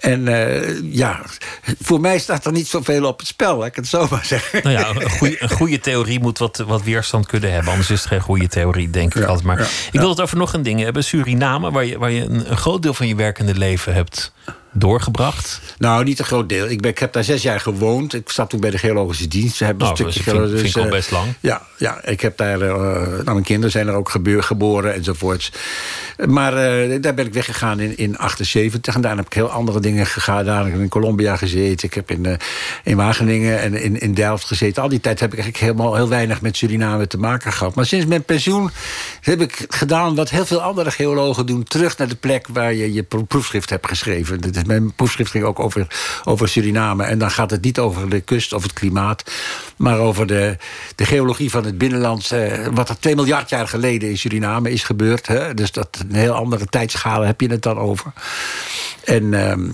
En 0.00 0.28
eh, 0.28 0.82
ja, 0.92 1.20
voor 1.82 2.00
mij 2.00 2.18
staat 2.18 2.44
er 2.46 2.52
niet 2.52 2.68
zoveel 2.68 3.04
op 3.04 3.18
het 3.18 3.28
spel, 3.28 3.56
laat 3.56 3.66
ik 3.66 3.76
het 3.76 3.86
zo 3.86 4.06
maar 4.10 4.24
zeggen. 4.24 4.60
Nou 4.62 4.78
ja, 4.78 4.88
een 4.88 5.10
goede, 5.10 5.42
een 5.42 5.50
goede 5.50 5.80
theorie 5.80 6.20
moet 6.20 6.38
wat, 6.38 6.56
wat 6.56 6.82
weerstand 6.82 7.26
kunnen 7.26 7.52
hebben. 7.52 7.70
Anders 7.70 7.90
is 7.90 7.98
het 7.98 8.08
geen 8.08 8.20
goede 8.20 8.48
theorie, 8.48 8.90
denk 8.90 9.14
ik 9.14 9.24
altijd 9.24 9.46
maar. 9.46 9.58
ja, 9.58 9.66
ik 9.92 10.00
wil 10.00 10.08
het 10.08 10.20
over 10.20 10.36
nog 10.36 10.52
een 10.52 10.62
ding 10.62 10.80
hebben. 10.80 11.04
Suriname, 11.04 11.70
waar 11.70 11.84
je, 11.84 11.98
waar 11.98 12.10
je 12.10 12.20
een, 12.20 12.50
een 12.50 12.56
groot 12.56 12.82
deel 12.82 12.94
van 12.94 13.06
je 13.06 13.14
werkende 13.14 13.54
leven 13.54 13.94
hebt 13.94 14.32
doorgebracht. 14.72 15.60
Nou, 15.78 16.04
niet 16.04 16.18
een 16.18 16.24
groot 16.24 16.48
deel. 16.48 16.68
Ik, 16.68 16.80
ben, 16.80 16.90
ik 16.90 16.98
heb 16.98 17.12
daar 17.12 17.24
zes 17.24 17.42
jaar 17.42 17.60
gewoond. 17.60 18.14
Ik 18.14 18.30
zat 18.30 18.50
toen 18.50 18.60
bij 18.60 18.70
de 18.70 18.78
geologische 18.78 19.28
dienst. 19.28 19.56
Ze 19.56 19.64
hebben 19.64 19.86
Nou, 19.86 19.98
een 19.98 20.04
dat 20.04 20.12
stukje 20.12 20.30
vind- 20.30 20.42
geolo- 20.46 20.60
vind 20.62 20.76
ik 20.76 20.82
al 20.82 20.88
best 20.88 21.10
lang. 21.10 21.26
Ja, 21.40 21.62
ja, 21.78 22.04
ik 22.04 22.20
heb 22.20 22.36
daar... 22.36 22.58
nou, 22.58 23.24
mijn 23.24 23.42
kinderen 23.42 23.70
zijn 23.70 23.88
er 23.88 23.94
ook 23.94 24.08
gebeur, 24.08 24.42
geboren 24.42 24.94
enzovoorts. 24.94 25.52
Maar 26.26 26.56
eh, 26.56 27.00
daar 27.02 27.14
ben 27.14 27.26
ik 27.26 27.32
weggegaan 27.32 27.80
in, 27.80 27.96
in 27.96 28.18
78. 28.18 28.94
En 28.94 29.00
daarna 29.00 29.16
heb 29.16 29.26
ik 29.26 29.32
heel 29.32 29.50
andere 29.50 29.80
dingen 29.80 30.06
gedaan. 30.06 30.44
Daar 30.44 30.64
heb 30.64 30.74
ik 30.74 30.80
in 30.80 30.88
Colombia 30.88 31.36
gezeten. 31.36 31.88
Ik 31.88 31.94
heb 31.94 32.10
in, 32.10 32.26
eh, 32.26 32.34
in 32.84 32.96
Wageningen 32.96 33.60
en 33.60 33.74
in, 33.74 34.00
in 34.00 34.14
Delft 34.14 34.44
gezeten. 34.46 34.82
Al 34.82 34.88
die 34.88 35.00
tijd 35.00 35.20
heb 35.20 35.32
ik 35.32 35.38
eigenlijk 35.38 35.64
helemaal 35.72 35.94
heel 35.94 36.08
weinig 36.08 36.40
met 36.40 36.56
Suriname 36.56 37.06
te 37.06 37.18
maken 37.18 37.52
gehad. 37.52 37.74
Maar 37.74 37.86
sinds 37.86 38.06
mijn 38.06 38.22
pensioen 38.24 38.70
heb 39.20 39.40
ik 39.40 39.64
gedaan 39.68 40.14
wat 40.14 40.30
heel 40.30 40.46
veel 40.46 40.62
andere 40.62 40.90
geologen 40.90 41.46
doen. 41.46 41.62
Terug 41.62 41.98
naar 41.98 42.08
de 42.08 42.14
plek 42.16 42.46
waar 42.50 42.74
je 42.74 42.92
je 42.92 43.02
pro- 43.02 43.22
proefschrift 43.22 43.70
hebt 43.70 43.88
geschreven. 43.88 44.40
Is- 44.62 44.68
Mijn 44.68 44.92
proefschrift 44.94 45.30
ging 45.30 45.44
ook 45.44 45.58
over, 45.60 45.86
over 46.24 46.48
Suriname. 46.48 47.04
En 47.04 47.18
dan 47.18 47.30
gaat 47.30 47.50
het 47.50 47.62
niet 47.64 47.78
over 47.78 48.08
de 48.10 48.20
kust 48.20 48.52
of 48.52 48.62
het 48.62 48.72
klimaat. 48.72 49.30
Maar 49.76 49.98
over 49.98 50.26
de, 50.26 50.56
de 50.94 51.04
geologie 51.04 51.50
van 51.50 51.64
het 51.64 51.78
binnenland. 51.78 52.30
eh, 52.30 52.66
wat 52.72 52.88
er 52.88 52.98
2 52.98 53.14
miljard 53.14 53.48
jaar 53.50 53.68
geleden 53.68 54.08
in 54.08 54.18
Suriname 54.18 54.70
is 54.70 54.82
gebeurd. 54.84 55.26
Hè? 55.26 55.54
Dus 55.54 55.72
dat 55.72 56.04
een 56.08 56.14
heel 56.14 56.32
andere 56.34 56.66
tijdschalen 56.66 57.26
heb 57.26 57.40
je 57.40 57.48
het 57.50 57.62
dan 57.62 57.78
over. 57.78 58.12
En... 59.04 59.34
ehm, 59.34 59.68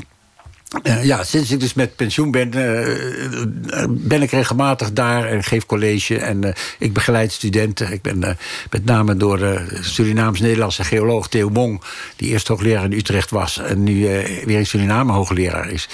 eh, 0.83 1.05
ja, 1.05 1.25
sinds 1.25 1.51
ik 1.51 1.61
dus 1.61 1.75
met 1.75 1.97
pensioen 1.97 2.31
ben, 2.31 2.53
eh, 2.53 3.85
ben 3.89 4.23
ik 4.23 4.31
regelmatig 4.31 4.93
daar 4.93 5.25
en 5.25 5.45
geef 5.45 5.67
college. 5.67 6.19
En 6.19 6.45
eh, 6.45 6.53
ik 6.79 6.93
begeleid 6.93 7.33
studenten. 7.33 7.93
Ik 7.93 8.03
ben 8.03 8.25
eh, 8.25 8.35
met 8.71 8.85
name 8.85 9.17
door 9.17 9.39
de 9.39 9.79
Surinaams-Nederlandse 9.81 10.85
geoloog 10.85 11.29
Theo 11.29 11.49
Mong... 11.49 11.83
die 12.17 12.29
eerst 12.29 12.49
hoogleraar 12.49 12.85
in 12.85 12.93
Utrecht 12.93 13.31
was 13.31 13.59
en 13.59 13.83
nu 13.83 14.07
eh, 14.07 14.45
weer 14.45 14.59
in 14.59 14.67
Suriname 14.67 15.13
hoogleraar 15.13 15.71
is... 15.71 15.89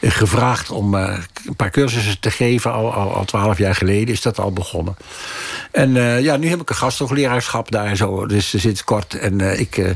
eh, 0.00 0.10
gevraagd 0.10 0.70
om 0.70 0.94
eh, 0.94 1.18
een 1.46 1.56
paar 1.56 1.70
cursussen 1.70 2.20
te 2.20 2.30
geven. 2.30 2.72
Al, 2.72 2.92
al, 2.94 3.14
al 3.14 3.24
twaalf 3.24 3.58
jaar 3.58 3.74
geleden 3.74 4.14
is 4.14 4.22
dat 4.22 4.38
al 4.38 4.52
begonnen. 4.52 4.96
En 5.70 5.96
eh, 5.96 6.20
ja, 6.20 6.36
nu 6.36 6.48
heb 6.48 6.60
ik 6.60 6.68
een 6.70 6.76
gasthoogleraarschap 6.76 7.70
daar 7.70 7.96
zo, 7.96 8.26
dus 8.26 8.60
sinds 8.60 8.84
kort. 8.84 9.14
En 9.14 9.40
eh, 9.40 9.60
ik, 9.60 9.76
eh, 9.76 9.90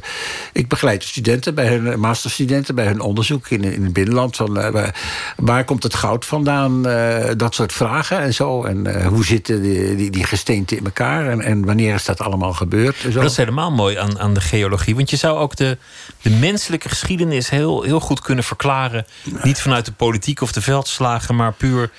ik 0.53 0.68
begeleid 0.68 1.01
de 1.01 1.07
studenten 1.07 1.55
bij 1.55 1.66
hun 1.68 2.01
masterstudenten, 2.01 2.74
bij 2.74 2.87
hun 2.87 3.01
onderzoek 3.01 3.49
in, 3.49 3.64
in 3.64 3.83
het 3.83 3.93
binnenland. 3.93 4.20
Van, 4.31 4.59
eh, 4.61 4.89
waar, 5.37 5.64
komt 5.64 5.83
het 5.83 5.95
goud 5.95 6.25
vandaan? 6.25 6.87
eh, 6.87 7.31
dat 7.37 7.55
soort 7.55 7.73
vragen 7.73 8.18
en 8.18 8.35
zo. 8.35 8.64
En 8.64 8.87
eh, 8.87 9.07
hoe 9.07 9.25
zitten 9.25 9.62
die, 9.62 9.97
die, 9.97 10.11
die 10.11 10.25
gesteenten 10.25 10.77
in 10.77 10.85
elkaar? 10.85 11.29
En, 11.29 11.41
en 11.41 11.64
wanneer 11.64 11.95
is 11.95 12.05
dat 12.05 12.20
allemaal 12.20 12.53
gebeurd? 12.53 12.97
Zo. 12.97 13.11
Dat 13.11 13.31
is 13.31 13.37
helemaal 13.37 13.70
mooi 13.70 13.97
aan, 13.97 14.18
aan 14.18 14.35
de 14.35 14.41
geologie. 14.41 14.97
Want 14.97 15.11
je 15.11 15.16
zou 15.16 15.39
ook 15.39 15.57
de, 15.57 15.79
de 16.23 16.31
menselijke 16.31 16.89
geschiedenis 16.89 17.51
heel, 17.51 17.83
heel 17.83 18.01
goed 18.01 18.20
kunnen 18.20 18.45
verklaren. 18.45 19.07
Niet 19.43 19.61
vanuit 19.61 19.85
de 19.85 19.93
politiek 19.93 20.41
of 20.41 20.53
de 20.53 20.62
veldslagen, 20.62 21.37
maar 21.37 21.53
puur 21.53 21.91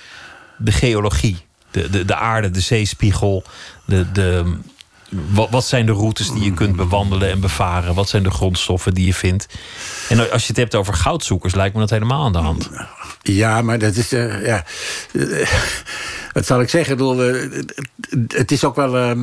de 0.57 0.71
geologie. 0.71 1.37
De, 1.71 1.89
de, 1.89 2.05
de 2.05 2.15
aarde, 2.15 2.51
de 2.51 2.59
zeespiegel. 2.59 3.43
De, 3.85 4.11
de, 4.11 4.55
wat, 5.29 5.49
wat 5.49 5.65
zijn 5.65 5.85
de 5.85 5.91
routes 5.91 6.31
die 6.31 6.43
je 6.43 6.53
kunt 6.53 6.75
bewandelen 6.75 7.29
en 7.29 7.39
bevaren? 7.39 7.93
Wat 7.95 8.09
zijn 8.09 8.23
de 8.23 8.31
grondstoffen 8.31 8.93
die 8.93 9.05
je 9.05 9.13
vindt? 9.13 9.45
En 10.09 10.31
als 10.31 10.41
je 10.41 10.47
het 10.47 10.57
hebt 10.57 10.75
over 10.75 10.93
goudzoekers, 10.93 11.55
lijkt 11.55 11.73
me 11.73 11.79
dat 11.79 11.89
helemaal 11.89 12.25
aan 12.25 12.31
de 12.31 12.37
hand. 12.37 12.69
Ja, 13.21 13.61
maar 13.61 13.79
dat 13.79 13.95
is. 13.95 14.11
eh, 14.13 14.45
ja. 14.45 14.65
Wat 16.33 16.45
zal 16.45 16.61
ik 16.61 16.69
zeggen? 16.69 16.99
Eh, 16.99 17.61
het- 18.27 18.51
is 18.51 18.63
ook 18.63 18.75
wel. 18.75 18.97
ehm, 18.97 19.19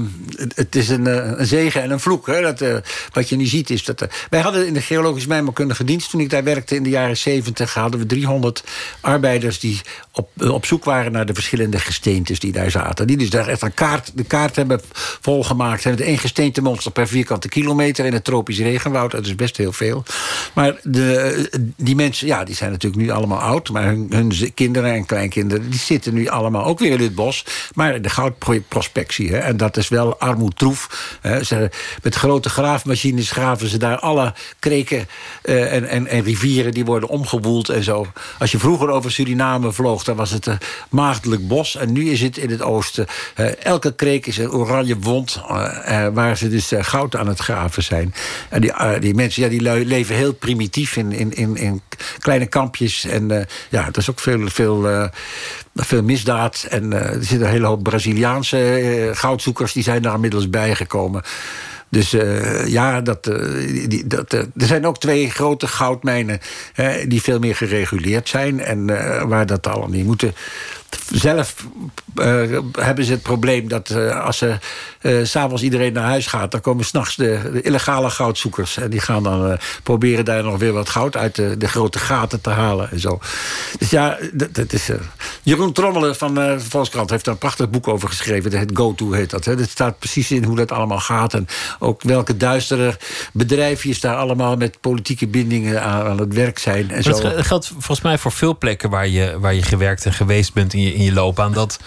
het- 0.55 0.77
is 0.77 0.89
een, 0.89 1.07
eh, 1.07 1.31
een 1.39 1.47
zegen 1.47 1.83
en 1.83 1.91
een 1.91 2.01
vloek. 2.01 2.27
Hè? 2.27 2.41
Dat, 2.41 2.61
eh, 2.61 2.75
wat 3.13 3.29
je 3.29 3.37
nu 3.37 3.47
ziet 3.47 3.71
is 3.71 3.85
dat. 3.85 4.07
wij 4.31 4.41
hadden 4.41 4.67
in 4.67 4.75
de 4.75 4.81
geologisch 4.81 5.27
mijnbouwkundige 5.27 5.85
dienst. 5.85 6.11
toen 6.11 6.21
ik 6.21 6.31
daar 6.31 6.45
werkte 6.45 6.75
in 6.75 6.83
de 6.83 6.89
jaren 6.91 7.17
70. 7.17 7.75
hadden 7.75 8.01
we 8.01 8.07
300 8.07 8.65
arbeiders 9.01 9.59
die 9.61 9.81
op, 10.13 10.29
op 10.51 10.67
zoek 10.67 10.85
waren 10.85 11.13
naar 11.13 11.27
de 11.27 11.35
verschillende 11.35 11.79
gesteentes 11.79 12.39
die 12.39 12.53
daar 12.53 12.71
zaten. 12.71 13.07
Die 13.07 13.17
dus 13.17 13.31
daar 13.31 13.49
echt 13.49 13.63
een 13.63 13.75
kaart, 13.75 14.11
de 14.15 14.25
kaart 14.25 14.57
hebben 14.57 14.81
volgemaakt. 15.21 15.85
En 15.85 15.91
het 15.91 16.01
één 16.01 16.19
gesteentemonster 16.19 16.93
per 16.93 17.09
vierkante 17.09 17.49
kilometer 17.49 18.05
in 18.05 18.13
het 18.13 18.25
tropisch 18.25 18.59
regenwoud. 18.59 19.11
Dat 19.11 19.27
is 19.27 19.35
best 19.35 19.57
heel 19.57 19.73
veel. 19.73 20.05
Maar 20.53 20.77
de, 20.83 21.49
die 21.77 21.95
mensen, 21.95 22.27
ja, 22.27 22.45
die 22.45 22.55
zijn 22.55 22.71
natuurlijk 22.71 23.03
nu 23.03 23.11
allemaal 23.11 23.39
oud. 23.39 23.71
Maar 23.71 23.85
hun, 23.85 24.07
hun 24.11 24.33
kinderen 24.55 24.93
en 24.93 25.07
kleinkinderen, 25.07 25.71
die 25.71 25.79
zitten 25.81 26.15
nu 26.15 26.29
allemaal 26.29 26.65
ook 26.65 26.79
weer 26.79 27.00
het 27.03 27.15
bos. 27.15 27.45
Maar 27.75 28.03
de 28.03 28.09
goudprospectie. 28.09 29.31
Hè, 29.31 29.39
en 29.39 29.57
dat 29.57 29.77
is 29.77 29.89
wel 29.89 30.19
armoedtroef. 30.19 30.89
Hè. 31.21 31.45
Ze, 31.45 31.71
met 32.03 32.15
grote 32.15 32.49
graafmachines 32.49 33.31
graven 33.31 33.69
ze 33.69 33.79
daar 33.79 33.99
alle 33.99 34.35
kreken 34.59 35.09
eh, 35.43 35.73
en, 35.75 35.89
en, 35.89 36.07
en 36.07 36.23
rivieren. 36.23 36.73
Die 36.73 36.85
worden 36.85 37.09
omgewoeld 37.09 37.69
en 37.69 37.83
zo. 37.85 38.07
Als 38.39 38.51
je 38.51 38.59
vroeger 38.59 38.89
over 38.89 39.11
Suriname 39.11 39.73
vloog, 39.73 40.05
dan 40.05 40.17
was 40.17 40.31
het 40.31 40.47
een 40.47 40.59
maagdelijk 40.91 41.49
bos. 41.49 41.77
En 41.77 41.93
nu 41.93 42.11
is 42.11 42.21
het 42.21 42.37
in 42.37 42.51
het 42.51 42.63
oosten. 42.63 43.07
eh, 43.35 43.65
elke 43.65 43.95
kreek 43.95 44.27
is 44.27 44.39
een 44.39 44.51
oranje 44.51 44.99
wond. 44.99 45.41
eh, 45.49 46.05
eh, 46.07 46.15
waar 46.15 46.37
ze 46.37 46.49
dus 46.49 46.73
eh, 46.73 46.85
goud 46.85 47.17
aan 47.17 47.29
het 47.29 47.39
graven 47.39 47.83
zijn. 47.83 48.15
En 48.49 48.61
die, 48.61 48.73
eh, 48.73 49.01
die 49.01 49.15
mensen 49.15 49.43
ja, 49.43 49.49
die 49.49 49.85
leven 49.87 50.15
heel 50.15 50.33
primitief 50.33 50.97
in, 50.97 51.13
in, 51.13 51.33
in, 51.33 51.57
in 51.57 51.83
kleine 52.19 52.47
kampjes. 52.47 53.05
En 53.05 53.31
eh, 53.31 53.47
ja, 53.69 53.87
er 53.87 53.99
is 53.99 54.11
ook 54.11 54.21
veel, 54.21 54.49
veel, 54.49 54.89
eh, 54.89 55.09
veel 55.75 56.03
misdaad. 56.03 56.67
En 56.69 56.93
eh, 56.93 57.15
er 57.15 57.25
zitten 57.25 57.47
een 57.47 57.53
hele 57.53 57.67
hoop 57.67 57.83
Braziliaanse 57.83 58.59
eh, 58.59 59.17
goudzoekers... 59.17 59.73
die 59.73 59.83
zijn 59.83 60.03
daar 60.03 60.15
inmiddels 60.15 60.51
bijgekomen. 60.51 61.23
Dus 61.89 62.13
eh, 62.13 62.67
ja, 62.67 63.01
dat, 63.01 63.25
die, 63.25 64.07
dat, 64.07 64.33
er 64.33 64.49
zijn 64.57 64.87
ook 64.87 64.99
twee 64.99 65.31
grote 65.31 65.67
goudmijnen... 65.67 66.41
hè, 66.73 67.07
die 67.07 67.23
veel 67.23 67.39
meer 67.39 67.57
gereguleerd 67.57 68.29
zijn... 68.29 68.61
en 68.61 68.87
waar 69.29 69.47
dat 69.47 69.67
allemaal 69.67 69.89
niet 69.89 70.07
moeten... 70.07 70.35
Zelf 71.13 71.55
eh, 72.15 72.43
hebben 72.79 73.05
ze 73.05 73.13
het 73.13 73.23
probleem 73.23 73.69
dat 73.69 73.91
eh, 73.91 74.25
als 74.25 74.39
ze 74.39 74.59
eh, 75.01 75.19
s 75.25 75.31
s'avonds 75.31 75.63
iedereen 75.63 75.93
naar 75.93 76.05
huis 76.05 76.27
gaat... 76.27 76.51
dan 76.51 76.61
komen 76.61 76.85
s'nachts 76.85 77.17
de, 77.17 77.51
de 77.53 77.63
illegale 77.63 78.11
goudzoekers. 78.11 78.77
En 78.77 78.91
die 78.91 79.01
gaan 79.01 79.23
dan 79.23 79.51
eh, 79.51 79.59
proberen 79.83 80.25
daar 80.25 80.43
nog 80.43 80.59
weer 80.59 80.73
wat 80.73 80.89
goud 80.89 81.17
uit 81.17 81.35
de, 81.35 81.57
de 81.57 81.69
grote 81.69 81.99
gaten 81.99 82.41
te 82.41 82.51
halen. 82.51 82.91
En 82.91 83.01
zo. 83.01 83.19
Dus 83.79 83.91
ja, 83.91 84.19
dat, 84.33 84.55
dat 84.55 84.73
is... 84.73 84.89
eh, 84.89 84.97
Jeroen 85.43 85.73
Trommelen 85.73 86.17
van 86.17 86.39
eh 86.41 86.59
Volkskrant 86.59 87.11
heeft 87.11 87.25
daar 87.25 87.35
een 87.35 87.41
prachtig 87.41 87.71
boek 87.71 87.89
over 87.89 88.09
geschreven. 88.09 88.59
Het 88.59 88.71
Go 88.75 88.95
To 88.95 89.13
heet 89.13 89.31
dat. 89.31 89.45
Hè. 89.45 89.57
Dat 89.57 89.69
staat 89.69 89.99
precies 89.99 90.31
in 90.31 90.45
hoe 90.45 90.57
dat 90.57 90.73
allemaal 90.73 91.01
gaat. 91.01 91.35
En 91.35 91.47
ook 91.79 92.03
welke 92.03 92.37
duistere 92.37 92.97
bedrijfjes 93.33 94.01
daar 94.01 94.17
allemaal... 94.17 94.57
met 94.57 94.81
politieke 94.81 95.27
bindingen 95.27 95.83
aan, 95.83 96.07
aan 96.07 96.19
het 96.19 96.35
werk 96.35 96.59
zijn. 96.59 96.91
En 96.91 96.95
Maar 97.05 97.15
zo. 97.15 97.27
het 97.27 97.47
geldt 97.47 97.67
volgens 97.67 98.01
mij 98.01 98.19
voor 98.19 98.33
veel 98.33 98.59
plekken 98.59 98.91
waar 98.91 99.09
je, 99.09 99.39
waar 99.41 99.55
je 99.55 99.63
gewerkt 99.63 100.05
en 100.07 100.13
geweest 100.13 100.53
bent 100.55 100.73
in 100.73 100.80
je, 100.81 100.95
in 100.95 101.05
je 101.05 101.13
loopbaan. 101.13 101.53
Dat 101.53 101.79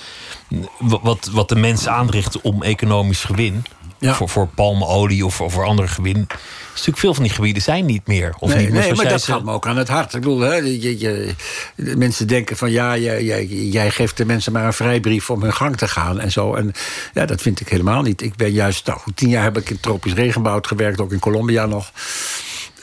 wat, 0.79 1.29
wat 1.31 1.49
de 1.49 1.55
mensen 1.55 1.91
aanrichten 1.91 2.43
om 2.43 2.63
economisch 2.63 3.23
gewin. 3.23 3.63
Ja. 3.99 4.13
Voor, 4.13 4.29
voor 4.29 4.47
palmolie 4.47 5.25
of, 5.25 5.41
of 5.41 5.53
voor 5.53 5.65
andere 5.65 5.87
gewin. 5.87 6.27
Natuurlijk 6.69 6.97
veel 6.97 7.13
van 7.13 7.23
die 7.23 7.31
gebieden 7.31 7.61
zijn 7.61 7.85
niet 7.85 8.07
meer. 8.07 8.35
Of 8.39 8.49
nee, 8.49 8.57
niet 8.57 8.69
meer 8.69 8.81
nee 8.81 8.93
maar 8.93 9.07
dat 9.07 9.21
ze- 9.21 9.31
gaat 9.31 9.43
me 9.43 9.51
ook 9.51 9.67
aan 9.67 9.77
het 9.77 9.87
hart. 9.87 10.13
Ik 10.13 10.21
bedoel, 10.21 10.39
hè, 10.39 10.55
je, 10.55 10.99
je, 10.99 11.35
de 11.75 11.95
mensen 11.97 12.27
denken 12.27 12.57
van 12.57 12.71
ja, 12.71 12.97
jij, 12.97 13.23
jij, 13.23 13.45
jij 13.45 13.91
geeft 13.91 14.17
de 14.17 14.25
mensen 14.25 14.51
maar 14.51 14.65
een 14.65 14.73
vrijbrief 14.73 15.29
om 15.29 15.41
hun 15.41 15.53
gang 15.53 15.77
te 15.77 15.87
gaan 15.87 16.19
en 16.19 16.31
zo. 16.31 16.53
En 16.55 16.71
ja, 17.13 17.25
dat 17.25 17.41
vind 17.41 17.59
ik 17.59 17.69
helemaal 17.69 18.01
niet. 18.01 18.21
Ik 18.21 18.35
ben 18.35 18.51
juist, 18.51 18.85
nou 18.85 18.99
goed, 18.99 19.17
tien 19.17 19.29
jaar 19.29 19.43
heb 19.43 19.57
ik 19.57 19.69
in 19.69 19.79
tropisch 19.79 20.13
regenwoud 20.13 20.67
gewerkt, 20.67 21.01
ook 21.01 21.11
in 21.11 21.19
Colombia 21.19 21.65
nog. 21.65 21.91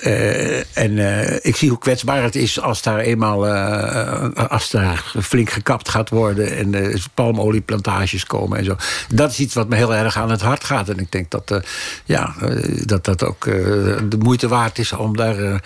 Eh, 0.01 0.79
en 0.79 0.99
eh, 0.99 1.39
ik 1.43 1.57
zie 1.57 1.69
hoe 1.69 1.79
kwetsbaar 1.79 2.23
het 2.23 2.37
is 2.37 2.61
als 2.61 2.83
daar 2.83 2.99
eenmaal 2.99 3.47
eh, 3.47 4.49
als 4.49 4.71
daar 4.71 5.13
flink 5.23 5.51
gekapt 5.51 5.89
gaat 5.89 6.09
worden 6.09 6.57
en 6.57 7.01
palmolieplantages 7.15 8.27
komen 8.27 8.59
en 8.59 8.65
zo. 8.65 8.77
Dat 9.15 9.31
is 9.31 9.39
iets 9.39 9.55
wat 9.55 9.69
me 9.69 9.77
heel 9.77 9.95
erg 9.95 10.17
aan 10.17 10.31
het 10.31 10.41
hart 10.41 10.65
gaat. 10.65 10.89
En 10.89 10.99
ik 10.99 11.13
denk 11.13 11.31
dat 11.31 11.61
ja, 12.05 12.35
dat, 12.85 13.05
dat 13.05 13.25
ook 13.25 13.45
de 13.45 14.19
moeite 14.19 14.49
waard 14.49 14.79
is 14.79 14.93
om 14.93 15.17
daar 15.17 15.63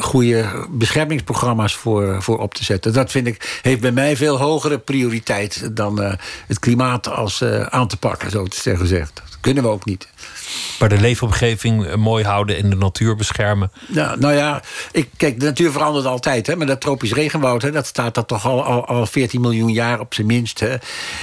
goede 0.00 0.66
beschermingsprogramma's 0.70 1.74
voor, 1.74 2.22
voor 2.22 2.38
op 2.38 2.54
te 2.54 2.64
zetten. 2.64 2.92
Dat 2.92 3.10
vind 3.10 3.26
ik, 3.26 3.58
heeft 3.62 3.80
bij 3.80 3.92
mij 3.92 4.16
veel 4.16 4.38
hogere 4.38 4.78
prioriteit 4.78 5.76
dan 5.76 6.00
het 6.46 6.58
klimaat 6.58 7.08
als 7.08 7.44
aan 7.68 7.88
te 7.88 7.96
pakken, 7.96 8.30
zo 8.30 8.46
te 8.46 8.60
zeggen 8.60 8.82
gezegd. 8.82 9.14
Dat 9.14 9.38
kunnen 9.40 9.62
we 9.62 9.68
ook 9.68 9.84
niet. 9.84 10.08
Maar 10.78 10.88
de 10.88 11.00
leefomgeving 11.00 11.86
eh, 11.86 11.94
mooi 11.94 12.24
houden 12.24 12.56
en 12.56 12.70
de 12.70 12.76
natuur 12.76 13.16
beschermen. 13.16 13.70
Ja, 13.86 14.14
nou 14.18 14.34
ja, 14.34 14.62
ik, 14.92 15.08
kijk, 15.16 15.40
de 15.40 15.46
natuur 15.46 15.72
verandert 15.72 16.06
altijd. 16.06 16.46
Hè, 16.46 16.56
maar 16.56 16.66
dat 16.66 16.80
tropisch 16.80 17.12
regenwoud, 17.12 17.62
hè, 17.62 17.70
dat 17.70 17.86
staat 17.86 18.16
er 18.16 18.26
toch 18.26 18.46
al, 18.46 18.64
al, 18.64 18.86
al 18.86 19.06
14 19.06 19.40
miljoen 19.40 19.72
jaar 19.72 20.00
op 20.00 20.14
zijn 20.14 20.26
minst. 20.26 20.60
Hè. 20.60 20.76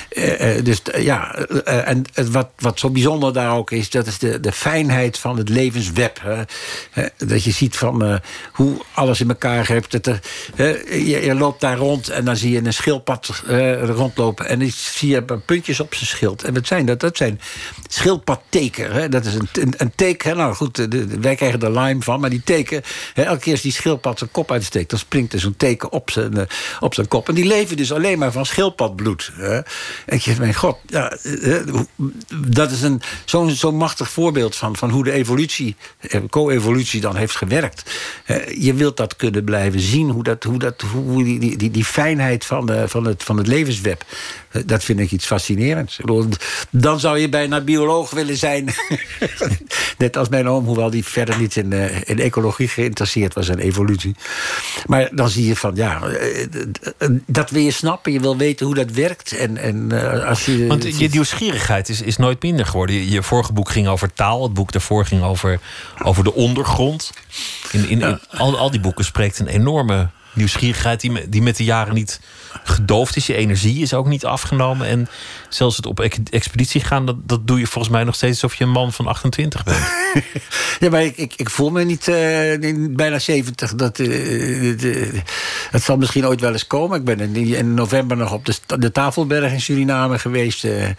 Eh, 0.10 0.58
eh, 0.58 0.66
dus 0.66 0.82
ja, 0.98 1.36
en 1.64 2.04
wat, 2.32 2.48
wat 2.58 2.80
zo 2.80 2.90
bijzonder 2.90 3.34
daar 3.34 3.56
ook 3.56 3.72
is, 3.72 3.90
dat 3.90 4.08
is 4.08 4.18
de, 4.18 4.40
de 4.40 4.52
fijnheid 4.52 5.20
van 5.20 5.38
het 5.38 5.50
levensweb. 5.50 6.20
Hè. 6.22 6.44
Dat 7.18 7.44
je 7.44 7.52
ziet 7.52 7.78
van 7.78 8.20
hoe 8.52 8.78
alles 8.94 9.22
in 9.22 9.30
elkaar 9.30 9.68
hebt. 9.68 9.92
Dat 9.92 10.06
er, 10.06 10.20
je, 11.06 11.26
je 11.26 11.36
loopt 11.36 11.62
daar 11.62 11.78
rond 11.78 12.10
en 12.10 12.26
dan 12.26 12.36
zie 12.36 12.52
je 12.52 12.66
een 12.66 12.74
schildpad 12.74 13.44
rondlopen. 13.82 14.48
En 14.48 14.60
dan 14.60 14.70
zie 14.72 15.10
je 15.10 15.24
puntjes 15.46 15.80
op 15.80 15.94
zijn 15.94 16.10
schild. 16.10 16.44
En 16.44 16.54
wat 16.54 16.68
zijn 16.68 16.86
dat? 16.86 17.00
Dat 17.00 17.18
zijn 17.18 17.40
schildpadteken. 17.88 18.92
Hè? 18.92 19.10
Dat 19.24 19.26
is 19.26 19.34
een, 19.34 19.48
een, 19.78 19.92
een. 20.24 20.38
Nou 20.38 20.54
goed, 20.56 20.92
de, 20.92 21.08
wij 21.20 21.36
krijgen 21.36 21.60
er 21.62 21.80
lime 21.80 22.02
van. 22.02 22.20
Maar 22.20 22.30
die 22.30 22.42
teken, 22.44 22.82
hè, 23.14 23.24
elke 23.24 23.40
keer 23.42 23.52
als 23.54 23.62
die 23.62 23.72
schildpad 23.72 24.18
zijn 24.18 24.32
kop 24.32 24.52
uitsteekt... 24.52 24.90
dan 24.90 25.00
springt 25.00 25.34
er 25.34 25.40
zo'n 25.40 25.58
teken 25.58 25.92
op 25.92 26.12
zijn, 26.12 26.38
eh, 26.38 26.44
op 26.80 26.94
zijn 26.94 27.08
kop. 27.08 27.28
En 27.30 27.36
die 27.36 27.46
leven 27.46 27.78
dus 27.78 27.92
alleen 27.92 28.20
maar 28.20 28.32
van 28.32 28.46
schildpadbloed. 28.46 29.32
Hè? 29.34 29.60
En 30.06 30.20
je 30.22 30.36
mijn 30.40 30.54
god, 30.54 30.78
ja, 30.86 31.12
eh, 31.12 31.56
dat 32.48 32.72
is 32.72 32.80
zo'n 33.26 33.50
zo'n 33.52 33.76
machtig 33.76 34.10
voorbeeld 34.10 34.56
van, 34.56 34.76
van 34.76 34.90
hoe 34.90 35.04
de 35.04 35.12
evolutie, 35.12 35.76
eh, 36.00 36.22
co-evolutie 36.30 37.02
dan 37.02 37.16
heeft 37.16 37.36
gewerkt. 37.36 37.92
Eh, 38.26 38.64
Je 38.64 38.74
wilt 38.74 38.98
dat 38.98 39.16
kunnen 39.16 39.44
blijven 39.44 39.80
zien, 39.80 40.10
hoe, 40.10 40.24
dat, 40.24 40.44
hoe, 40.44 40.60
dat, 40.60 40.82
hoe 40.82 41.24
die, 41.24 41.40
die, 41.40 41.58
die, 41.58 41.72
die 41.72 41.86
fijnheid 41.86 42.46
van, 42.46 42.66
de, 42.66 42.88
van, 42.88 43.06
het, 43.06 43.24
van 43.24 43.38
het 43.38 43.48
levensweb. 43.48 44.04
eh, 44.52 44.62
Dat 44.66 44.84
vind 44.84 45.00
ik 45.00 45.12
iets 45.12 45.26
fascinerends. 45.26 46.00
Ik 46.00 46.06
Dan 46.70 47.00
zou 47.00 47.18
je 47.18 47.30
bijna 47.30 47.62
bioloog 47.62 48.10
willen 48.12 48.38
zijn. 48.38 48.66
Net 49.98 50.18
als 50.18 50.30
mijn 50.30 50.48
oom, 50.48 50.66
hoewel 50.66 50.90
die 50.90 51.06
verder 51.06 51.38
niet 51.40 51.56
in, 51.56 51.74
eh, 51.74 52.02
in 52.06 52.20
ecologie 52.20 52.68
geïnteresseerd 52.68 53.34
was 53.34 53.50
en 53.50 53.60
evolutie. 53.60 54.16
Maar 54.86 55.10
dan 55.12 55.30
zie 55.30 55.46
je 55.46 55.56
van, 55.56 55.76
ja, 55.76 56.02
eh, 56.02 56.44
eh, 56.98 57.10
dat 57.26 57.50
wil 57.50 57.62
je 57.62 57.72
snappen. 57.72 58.12
Je 58.12 58.20
wil 58.20 58.38
weten 58.38 58.66
hoe 58.66 58.76
dat 58.76 58.92
werkt. 58.92 59.38
En, 59.38 59.58
en 59.58 59.92
als 60.26 60.46
je... 60.46 60.68
Want 60.68 60.98
je 60.98 61.10
nieuwsgierigheid 61.12 61.90
is, 61.90 62.02
is 62.02 62.18
nooit 62.18 62.42
minder 62.42 62.66
geworden. 62.66 63.10
Je, 63.10 63.24
vorige 63.24 63.54
boek 63.54 63.70
ging 63.70 63.88
over 63.88 64.14
taal. 64.14 64.44
Het 64.44 64.54
boek 64.54 64.72
daarvoor 64.72 65.06
ging 65.06 65.24
over, 65.24 65.60
over 66.04 66.24
de 66.24 66.34
ondergrond. 66.34 67.12
In, 67.72 67.90
in, 67.90 68.02
in 68.02 68.20
al, 68.30 68.58
al 68.58 68.72
die 68.72 68.80
boeken 68.80 69.06
spreekt 69.06 69.40
een 69.40 69.48
enorme 69.48 70.10
nieuwsgierigheid... 70.34 71.02
Die, 71.02 71.12
me- 71.12 71.30
die 71.30 71.42
met 71.42 71.58
de 71.58 71.64
jaren 71.64 71.94
niet 71.94 72.20
gedoofd 72.64 73.16
is. 73.16 73.28
Je 73.28 73.36
energie 73.36 73.82
is 73.82 73.94
ook 73.94 74.08
niet 74.08 74.26
afgenomen. 74.26 74.88
En 74.88 75.08
zelfs 75.50 75.76
het 75.76 75.86
op 75.86 76.00
ex- 76.00 76.18
expeditie 76.30 76.82
gaan... 76.82 77.06
Dat, 77.06 77.16
dat 77.24 77.48
doe 77.48 77.60
je 77.60 77.68
volgens 77.68 77.94
mij 77.94 78.04
nog 78.04 78.16
steeds 78.16 78.42
alsof 78.44 78.58
je 78.58 78.64
een 78.64 78.70
man 78.72 78.94
van 78.94 79.08
28 79.08 79.64
bent. 79.64 79.78
Ja, 80.80 80.90
maar 80.90 81.04
ik, 81.04 81.18
ik, 81.18 81.34
ik 81.36 81.50
voel 81.50 81.70
me 81.70 81.84
niet 81.84 82.08
eh, 82.08 82.76
bijna 82.90 83.20
70. 83.20 83.76
Dat, 83.76 84.00
eh, 84.00 84.08
het 85.72 85.84
zal 85.84 85.98
misschien 85.98 86.28
ooit 86.28 86.42
wel 86.42 86.52
eens 86.52 86.68
komen. 86.68 86.98
Ik 87.00 87.06
ben 87.06 87.20
in, 87.20 87.36
in 87.36 87.74
november 87.74 88.18
nog 88.18 88.32
op 88.34 88.46
de, 88.46 88.54
de 88.78 88.92
Tafelberg 88.92 89.52
in 89.52 89.62
Suriname 89.62 90.20
geweest. 90.20 90.64
eh. 90.64 90.90
Eh, 90.90 90.96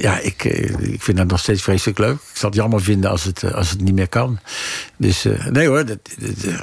ja, 0.00 0.18
ik, 0.18 0.44
eh, 0.44 0.92
ik 0.92 1.02
vind 1.02 1.16
dat 1.16 1.26
nog 1.26 1.40
steeds 1.40 1.62
vreselijk 1.62 1.98
leuk. 1.98 2.14
Ik 2.14 2.36
zal 2.36 2.48
het 2.48 2.58
jammer 2.58 2.82
vinden 2.82 3.10
als 3.10 3.24
het, 3.24 3.42
eh, 3.42 3.52
als 3.54 3.70
het 3.70 3.80
niet 3.80 3.94
meer 3.94 4.08
kan. 4.08 4.38
Dus 4.96 5.24
eh, 5.24 5.46
nee 5.46 5.68
hoor, 5.68 5.84
dat, 5.86 5.98
dat, 6.18 6.54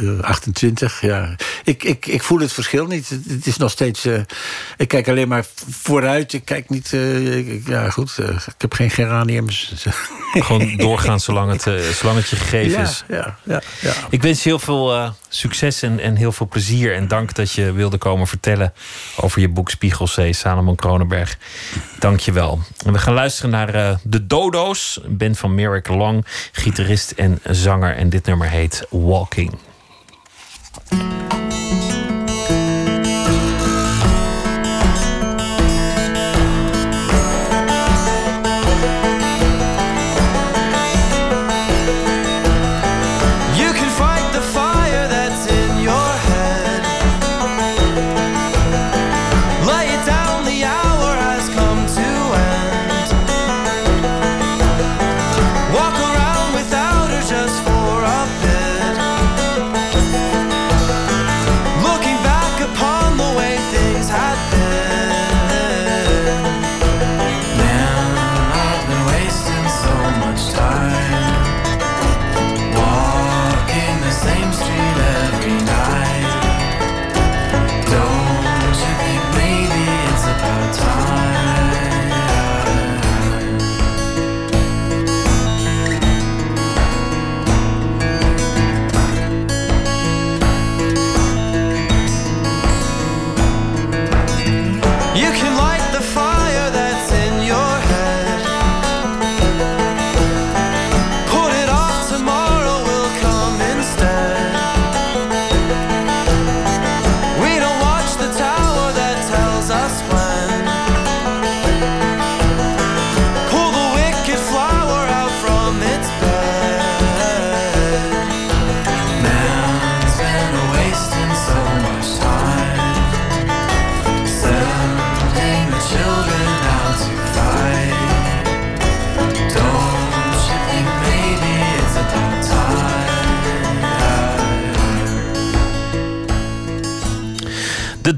eh, 0.00 0.20
28, 0.20 1.00
ja. 1.00 1.36
Ik, 1.64 1.84
ik, 1.84 2.06
ik 2.06 2.22
voel 2.22 2.38
het 2.38 2.52
verschil 2.52 2.86
niet. 2.86 3.08
Het, 3.28 3.46
is 3.46 3.56
nog 3.56 3.70
steeds... 3.70 4.04
eh, 4.04 4.20
ik 4.76 4.88
kijk 4.88 5.08
alleen 5.08 5.28
maar 5.28 5.44
vooruit. 5.70 6.32
Kijk 6.52 6.68
niet... 6.68 6.92
eh, 6.92 7.66
ja, 7.66 7.90
goed. 7.90 8.18
eh, 8.18 8.28
ik 8.28 8.54
heb 8.58 8.72
geen 8.72 8.90
geraniums. 8.90 9.72
Gewoon 10.32 10.76
doorgaan 10.76 11.20
zolang 11.20 11.52
het, 11.52 11.66
eh, 11.66 11.78
zolang 11.78 12.18
het 12.18 12.28
je 12.28 12.36
gegeven 12.36 12.78
ja, 12.78 12.82
is. 12.82 13.04
ja, 13.08 13.36
ja, 13.42 13.62
ja. 13.80 13.92
Ik 14.10 14.22
wens 14.22 14.42
je 14.42 14.48
heel 14.48 14.58
veel 14.58 15.14
succes 15.28 15.82
en, 15.82 16.00
en 16.00 16.16
heel 16.16 16.32
veel 16.32 16.48
plezier. 16.48 16.94
En 16.94 17.08
dank 17.08 17.34
dat 17.34 17.52
je 17.52 17.72
wilde 17.72 17.98
komen 17.98 18.26
vertellen 18.26 18.72
over 19.16 19.40
je 19.40 19.48
boek 19.48 19.70
Spiegelzee, 19.70 20.32
Salomon 20.32 20.76
Kronenberg. 20.76 21.38
Dank 21.98 22.20
je 22.20 22.32
wel. 22.32 22.60
En 22.84 22.92
we 22.92 22.98
gaan 22.98 23.14
luisteren 23.14 23.50
naar 23.50 23.98
De 24.02 24.26
Dodo's. 24.26 25.00
Een 25.04 25.16
band 25.16 25.38
van 25.38 25.54
Merrick 25.54 25.88
Long, 25.88 26.26
gitarist 26.52 27.10
en 27.10 27.38
zanger. 27.50 27.96
En 27.96 28.08
dit 28.08 28.26
nummer 28.26 28.48
heet 28.48 28.86
Walking. 28.90 29.58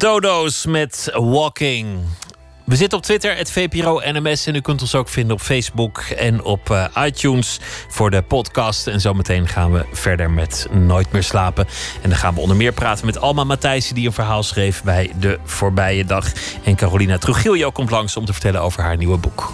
Dodo's 0.05 0.67
met 0.67 1.11
Walking. 1.15 2.01
We 2.65 2.77
zitten 2.77 2.99
op 2.99 3.05
Twitter, 3.05 3.37
het 3.37 3.51
VPRO 3.51 4.01
NMS. 4.05 4.47
En 4.47 4.55
u 4.55 4.61
kunt 4.61 4.81
ons 4.81 4.95
ook 4.95 5.09
vinden 5.09 5.37
op 5.37 5.41
Facebook 5.43 5.99
en 5.99 6.43
op 6.43 6.71
eh, 6.71 6.85
iTunes 7.05 7.61
voor 7.89 8.11
de 8.11 8.23
podcast. 8.23 8.87
En 8.87 9.01
zometeen 9.01 9.49
gaan 9.49 9.73
we 9.73 9.85
verder 9.93 10.31
met 10.31 10.67
Nooit 10.71 11.13
meer 11.13 11.23
slapen. 11.23 11.67
En 12.03 12.09
dan 12.09 12.19
gaan 12.19 12.35
we 12.35 12.41
onder 12.41 12.57
meer 12.57 12.73
praten 12.73 13.07
met 13.07 13.19
Alma 13.19 13.45
Matthijssen... 13.45 13.95
die 13.95 14.07
een 14.07 14.13
verhaal 14.13 14.43
schreef 14.43 14.83
bij 14.83 15.13
De 15.19 15.39
Voorbije 15.45 16.05
Dag. 16.05 16.33
En 16.65 16.77
Carolina 16.77 17.19
Trujillo 17.19 17.71
komt 17.71 17.91
langs 17.91 18.17
om 18.17 18.25
te 18.25 18.33
vertellen 18.33 18.61
over 18.61 18.83
haar 18.83 18.97
nieuwe 18.97 19.17
boek. 19.17 19.53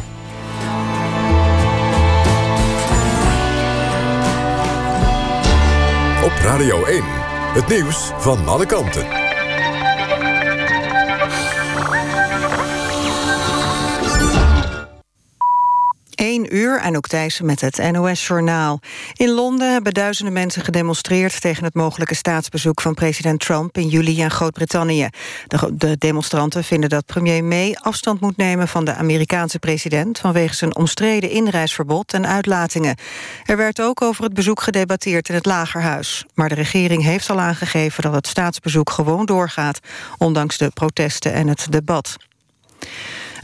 Op 6.24 6.32
Radio 6.42 6.84
1. 6.84 7.02
Het 7.54 7.68
nieuws 7.68 8.10
van 8.18 8.48
alle 8.48 8.66
kanten. 8.66 9.29
1 16.20 16.56
uur, 16.56 16.80
en 16.80 16.96
ook 16.96 17.06
Thijssen 17.06 17.46
met 17.46 17.60
het 17.60 17.92
NOS-journaal. 17.92 18.80
In 19.12 19.30
Londen 19.30 19.72
hebben 19.72 19.94
duizenden 19.94 20.32
mensen 20.32 20.62
gedemonstreerd... 20.62 21.40
tegen 21.40 21.64
het 21.64 21.74
mogelijke 21.74 22.14
staatsbezoek 22.14 22.80
van 22.80 22.94
president 22.94 23.40
Trump 23.40 23.76
in 23.76 23.88
juli 23.88 24.20
aan 24.20 24.30
Groot-Brittannië. 24.30 25.08
De, 25.46 25.70
de 25.72 25.98
demonstranten 25.98 26.64
vinden 26.64 26.90
dat 26.90 27.06
premier 27.06 27.44
May 27.44 27.76
afstand 27.80 28.20
moet 28.20 28.36
nemen... 28.36 28.68
van 28.68 28.84
de 28.84 28.94
Amerikaanse 28.94 29.58
president 29.58 30.18
vanwege 30.18 30.54
zijn 30.54 30.76
omstreden 30.76 31.30
inreisverbod 31.30 32.12
en 32.12 32.26
uitlatingen. 32.26 32.96
Er 33.44 33.56
werd 33.56 33.80
ook 33.80 34.02
over 34.02 34.24
het 34.24 34.34
bezoek 34.34 34.60
gedebatteerd 34.60 35.28
in 35.28 35.34
het 35.34 35.46
Lagerhuis. 35.46 36.24
Maar 36.34 36.48
de 36.48 36.54
regering 36.54 37.02
heeft 37.02 37.30
al 37.30 37.40
aangegeven 37.40 38.02
dat 38.02 38.14
het 38.14 38.26
staatsbezoek 38.26 38.90
gewoon 38.90 39.26
doorgaat... 39.26 39.80
ondanks 40.18 40.58
de 40.58 40.70
protesten 40.74 41.32
en 41.32 41.48
het 41.48 41.66
debat. 41.70 42.16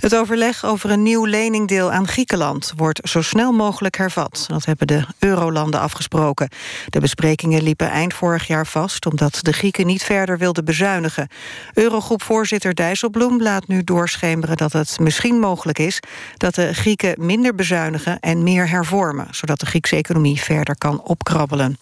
Het 0.01 0.16
overleg 0.16 0.64
over 0.64 0.90
een 0.90 1.03
nieuw 1.03 1.24
leningdeel 1.24 1.92
aan 1.92 2.09
Griekenland 2.09 2.72
wordt 2.76 3.09
zo 3.09 3.22
snel 3.22 3.53
mogelijk 3.53 3.97
hervat. 3.97 4.44
Dat 4.49 4.64
hebben 4.64 4.86
de 4.86 5.05
eurolanden 5.18 5.80
afgesproken. 5.80 6.49
De 6.88 7.01
besprekingen 7.01 7.62
liepen 7.62 7.90
eind 7.90 8.14
vorig 8.14 8.47
jaar 8.47 8.66
vast 8.66 9.07
omdat 9.07 9.38
de 9.42 9.53
Grieken 9.53 9.86
niet 9.86 10.03
verder 10.03 10.38
wilden 10.38 10.64
bezuinigen. 10.64 11.28
Eurogroepvoorzitter 11.74 12.74
Dijsselbloem 12.74 13.42
laat 13.42 13.66
nu 13.66 13.84
doorschemeren 13.84 14.57
dat 14.57 14.72
het 14.72 14.99
misschien 15.01 15.38
mogelijk 15.38 15.78
is 15.78 16.01
dat 16.36 16.55
de 16.55 16.74
Grieken 16.74 17.26
minder 17.26 17.55
bezuinigen 17.55 18.20
en 18.20 18.42
meer 18.42 18.68
hervormen, 18.68 19.26
zodat 19.30 19.61
de 19.61 19.66
Griekse 19.66 19.97
economie 19.97 20.40
verder 20.40 20.78
kan 20.78 21.03
opkrabbelen. 21.03 21.78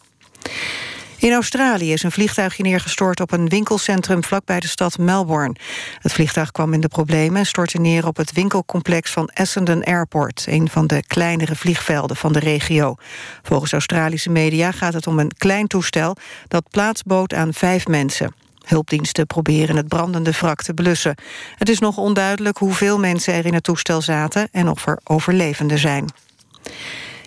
In 1.25 1.33
Australië 1.33 1.93
is 1.93 2.03
een 2.03 2.13
vliegtuigje 2.13 2.63
neergestort 2.63 3.21
op 3.21 3.33
een 3.33 3.49
winkelcentrum 3.49 4.25
vlakbij 4.25 4.61
de 4.61 4.69
stad 4.69 4.99
Melbourne. 4.99 5.55
Het 5.99 6.13
vliegtuig 6.13 6.51
kwam 6.51 6.73
in 6.73 6.81
de 6.81 6.89
problemen 6.89 7.39
en 7.39 7.47
stortte 7.47 7.79
neer 7.79 8.07
op 8.07 8.17
het 8.17 8.33
winkelcomplex 8.33 9.11
van 9.11 9.29
Essendon 9.29 9.85
Airport, 9.85 10.45
een 10.49 10.69
van 10.69 10.87
de 10.87 11.03
kleinere 11.07 11.57
vliegvelden 11.57 12.17
van 12.17 12.33
de 12.33 12.39
regio. 12.39 12.95
Volgens 13.43 13.73
Australische 13.73 14.31
media 14.31 14.71
gaat 14.71 14.93
het 14.93 15.07
om 15.07 15.19
een 15.19 15.33
klein 15.39 15.67
toestel 15.67 16.17
dat 16.49 16.71
plaats 16.71 17.03
bood 17.03 17.35
aan 17.35 17.55
vijf 17.55 17.87
mensen. 17.87 18.35
Hulpdiensten 18.65 19.27
proberen 19.27 19.77
het 19.77 19.89
brandende 19.89 20.31
wrak 20.31 20.63
te 20.63 20.75
blussen. 20.75 21.15
Het 21.57 21.69
is 21.69 21.79
nog 21.79 21.97
onduidelijk 21.97 22.59
hoeveel 22.59 22.99
mensen 22.99 23.35
er 23.35 23.47
in 23.47 23.55
het 23.55 23.65
toestel 23.65 24.03
zaten 24.03 24.49
en 24.53 24.69
of 24.69 24.87
er 24.87 25.01
overlevenden 25.05 25.79
zijn. 25.79 26.13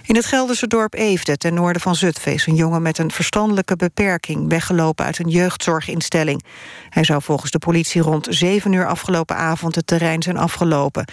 In 0.07 0.15
het 0.15 0.25
Gelderse 0.25 0.67
dorp 0.67 0.93
Eefde, 0.93 1.37
ten 1.37 1.53
noorden 1.53 1.81
van 1.81 1.95
Zutphen... 1.95 2.33
is 2.33 2.45
een 2.45 2.55
jongen 2.55 2.81
met 2.81 2.97
een 2.97 3.11
verstandelijke 3.11 3.75
beperking... 3.75 4.49
weggelopen 4.49 5.05
uit 5.05 5.19
een 5.19 5.29
jeugdzorginstelling. 5.29 6.43
Hij 6.89 7.03
zou 7.03 7.21
volgens 7.21 7.51
de 7.51 7.59
politie 7.59 8.01
rond 8.01 8.27
7 8.29 8.71
uur 8.71 8.87
afgelopen 8.87 9.35
avond... 9.35 9.75
het 9.75 9.87
terrein 9.87 10.23
zijn 10.23 10.37
afgelopen. 10.37 11.05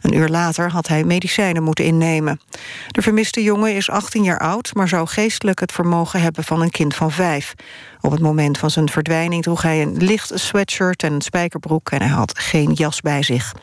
Een 0.00 0.14
uur 0.14 0.28
later 0.28 0.70
had 0.70 0.88
hij 0.88 1.04
medicijnen 1.04 1.62
moeten 1.62 1.84
innemen. 1.84 2.40
De 2.88 3.02
vermiste 3.02 3.42
jongen 3.42 3.74
is 3.74 3.90
18 3.90 4.22
jaar 4.22 4.38
oud... 4.38 4.74
maar 4.74 4.88
zou 4.88 5.06
geestelijk 5.06 5.60
het 5.60 5.72
vermogen 5.72 6.20
hebben 6.20 6.44
van 6.44 6.62
een 6.62 6.70
kind 6.70 6.94
van 6.94 7.12
vijf. 7.12 7.54
Op 8.00 8.10
het 8.10 8.20
moment 8.20 8.58
van 8.58 8.70
zijn 8.70 8.88
verdwijning 8.88 9.42
droeg 9.42 9.62
hij 9.62 9.82
een 9.82 9.96
licht 9.96 10.32
sweatshirt 10.34 11.02
en 11.02 11.12
een 11.12 11.20
spijkerbroek... 11.20 11.90
en 11.90 12.02
hij 12.02 12.10
had 12.10 12.38
geen 12.38 12.72
jas 12.72 13.00
bij 13.00 13.22
zich. 13.22 13.54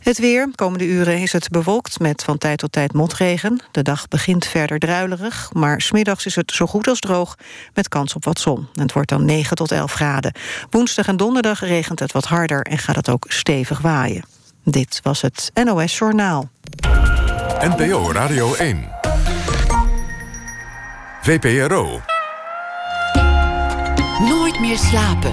Het 0.00 0.18
weer. 0.18 0.50
Komende 0.54 0.84
uren 0.86 1.18
is 1.18 1.32
het 1.32 1.48
bewolkt 1.48 1.98
met 1.98 2.22
van 2.22 2.38
tijd 2.38 2.58
tot 2.58 2.72
tijd 2.72 2.92
motregen. 2.92 3.62
De 3.70 3.82
dag 3.82 4.08
begint 4.08 4.46
verder 4.46 4.78
druilerig, 4.78 5.50
maar 5.52 5.80
smiddags 5.80 6.26
is 6.26 6.34
het 6.36 6.52
zo 6.52 6.66
goed 6.66 6.88
als 6.88 6.98
droog... 6.98 7.36
met 7.74 7.88
kans 7.88 8.14
op 8.14 8.24
wat 8.24 8.38
zon. 8.38 8.68
Het 8.74 8.92
wordt 8.92 9.08
dan 9.08 9.24
9 9.24 9.56
tot 9.56 9.72
11 9.72 9.92
graden. 9.92 10.34
Woensdag 10.70 11.06
en 11.06 11.16
donderdag 11.16 11.60
regent 11.60 11.98
het 11.98 12.12
wat 12.12 12.24
harder 12.24 12.62
en 12.62 12.78
gaat 12.78 12.96
het 12.96 13.08
ook 13.08 13.24
stevig 13.28 13.80
waaien. 13.80 14.24
Dit 14.64 15.00
was 15.02 15.20
het 15.20 15.50
NOS 15.64 15.98
Journaal. 15.98 16.50
NPO 17.60 18.12
Radio 18.12 18.54
1. 18.54 18.88
VPRO. 21.22 22.00
Nooit 24.18 24.60
meer 24.60 24.78
slapen. 24.78 25.32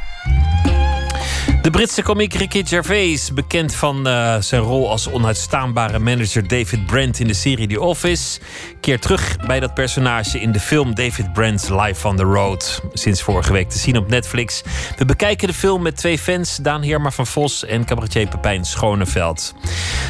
De 1.61 1.69
Britse 1.69 2.01
komiek 2.01 2.33
Ricky 2.33 2.65
Gervais, 2.65 3.33
bekend 3.33 3.75
van 3.75 4.07
uh, 4.07 4.35
zijn 4.39 4.61
rol 4.61 4.89
als 4.89 5.09
onuitstaanbare 5.09 5.99
manager 5.99 6.47
David 6.47 6.85
Brent 6.85 7.19
in 7.19 7.27
de 7.27 7.33
serie 7.33 7.67
The 7.67 7.81
Office, 7.81 8.39
keert 8.79 9.01
terug 9.01 9.37
bij 9.47 9.59
dat 9.59 9.73
personage 9.73 10.39
in 10.39 10.51
de 10.51 10.59
film 10.59 10.95
David 10.95 11.33
Brent's 11.33 11.69
Life 11.69 12.07
on 12.07 12.15
the 12.15 12.23
Road. 12.23 12.81
Sinds 12.93 13.21
vorige 13.21 13.53
week 13.53 13.69
te 13.69 13.77
zien 13.77 13.97
op 13.97 14.09
Netflix. 14.09 14.63
We 14.97 15.05
bekijken 15.05 15.47
de 15.47 15.53
film 15.53 15.81
met 15.81 15.97
twee 15.97 16.19
fans, 16.19 16.55
Daan 16.55 16.81
Heerma 16.81 17.11
van 17.11 17.27
Vos 17.27 17.65
en 17.65 17.85
cabaretier 17.85 18.27
Pepijn 18.27 18.65
Schoneveld. 18.65 19.53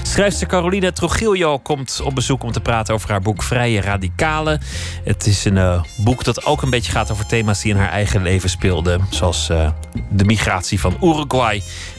Schrijfster 0.04 0.47
Carolina 0.47 0.91
Trujillo 0.91 1.60
komt 1.60 2.02
op 2.04 2.16
bezoek 2.16 2.43
om 2.43 2.52
te 2.52 2.62
praten 2.62 2.93
over 2.93 3.10
haar 3.10 3.22
boek 3.22 3.43
Vrije 3.43 3.82
Radicalen. 3.82 4.62
Het 5.04 5.28
is 5.28 5.45
een 5.45 5.56
uh, 5.56 5.84
boek 5.97 6.24
dat 6.24 6.45
ook 6.45 6.62
een 6.62 6.70
beetje 6.70 6.91
gaat 6.91 7.12
over 7.12 7.26
thema's 7.26 7.62
die 7.62 7.72
in 7.72 7.78
haar 7.78 7.89
eigen 7.89 8.22
leven 8.22 8.49
speelden, 8.49 9.08
zoals 9.10 9.49
uh, 9.49 9.70
de 10.10 10.26
migratie 10.26 10.80
van 10.80 10.97
Uruguay 11.02 11.39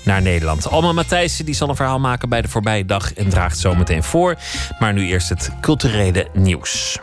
naar 0.04 0.22
Nederland. 0.22 0.70
Alma 0.70 0.92
Matthijssen 0.92 1.44
die 1.44 1.54
zal 1.54 1.68
een 1.68 1.76
verhaal 1.76 2.00
maken 2.00 2.28
bij 2.28 2.42
de 2.42 2.48
voorbije 2.48 2.84
dag 2.84 3.14
en 3.14 3.28
draagt 3.28 3.58
zo 3.58 3.74
meteen 3.74 4.02
voor. 4.02 4.36
Maar 4.78 4.92
nu 4.92 5.06
eerst 5.06 5.28
het 5.28 5.50
culturele 5.60 6.28
nieuws. 6.32 6.98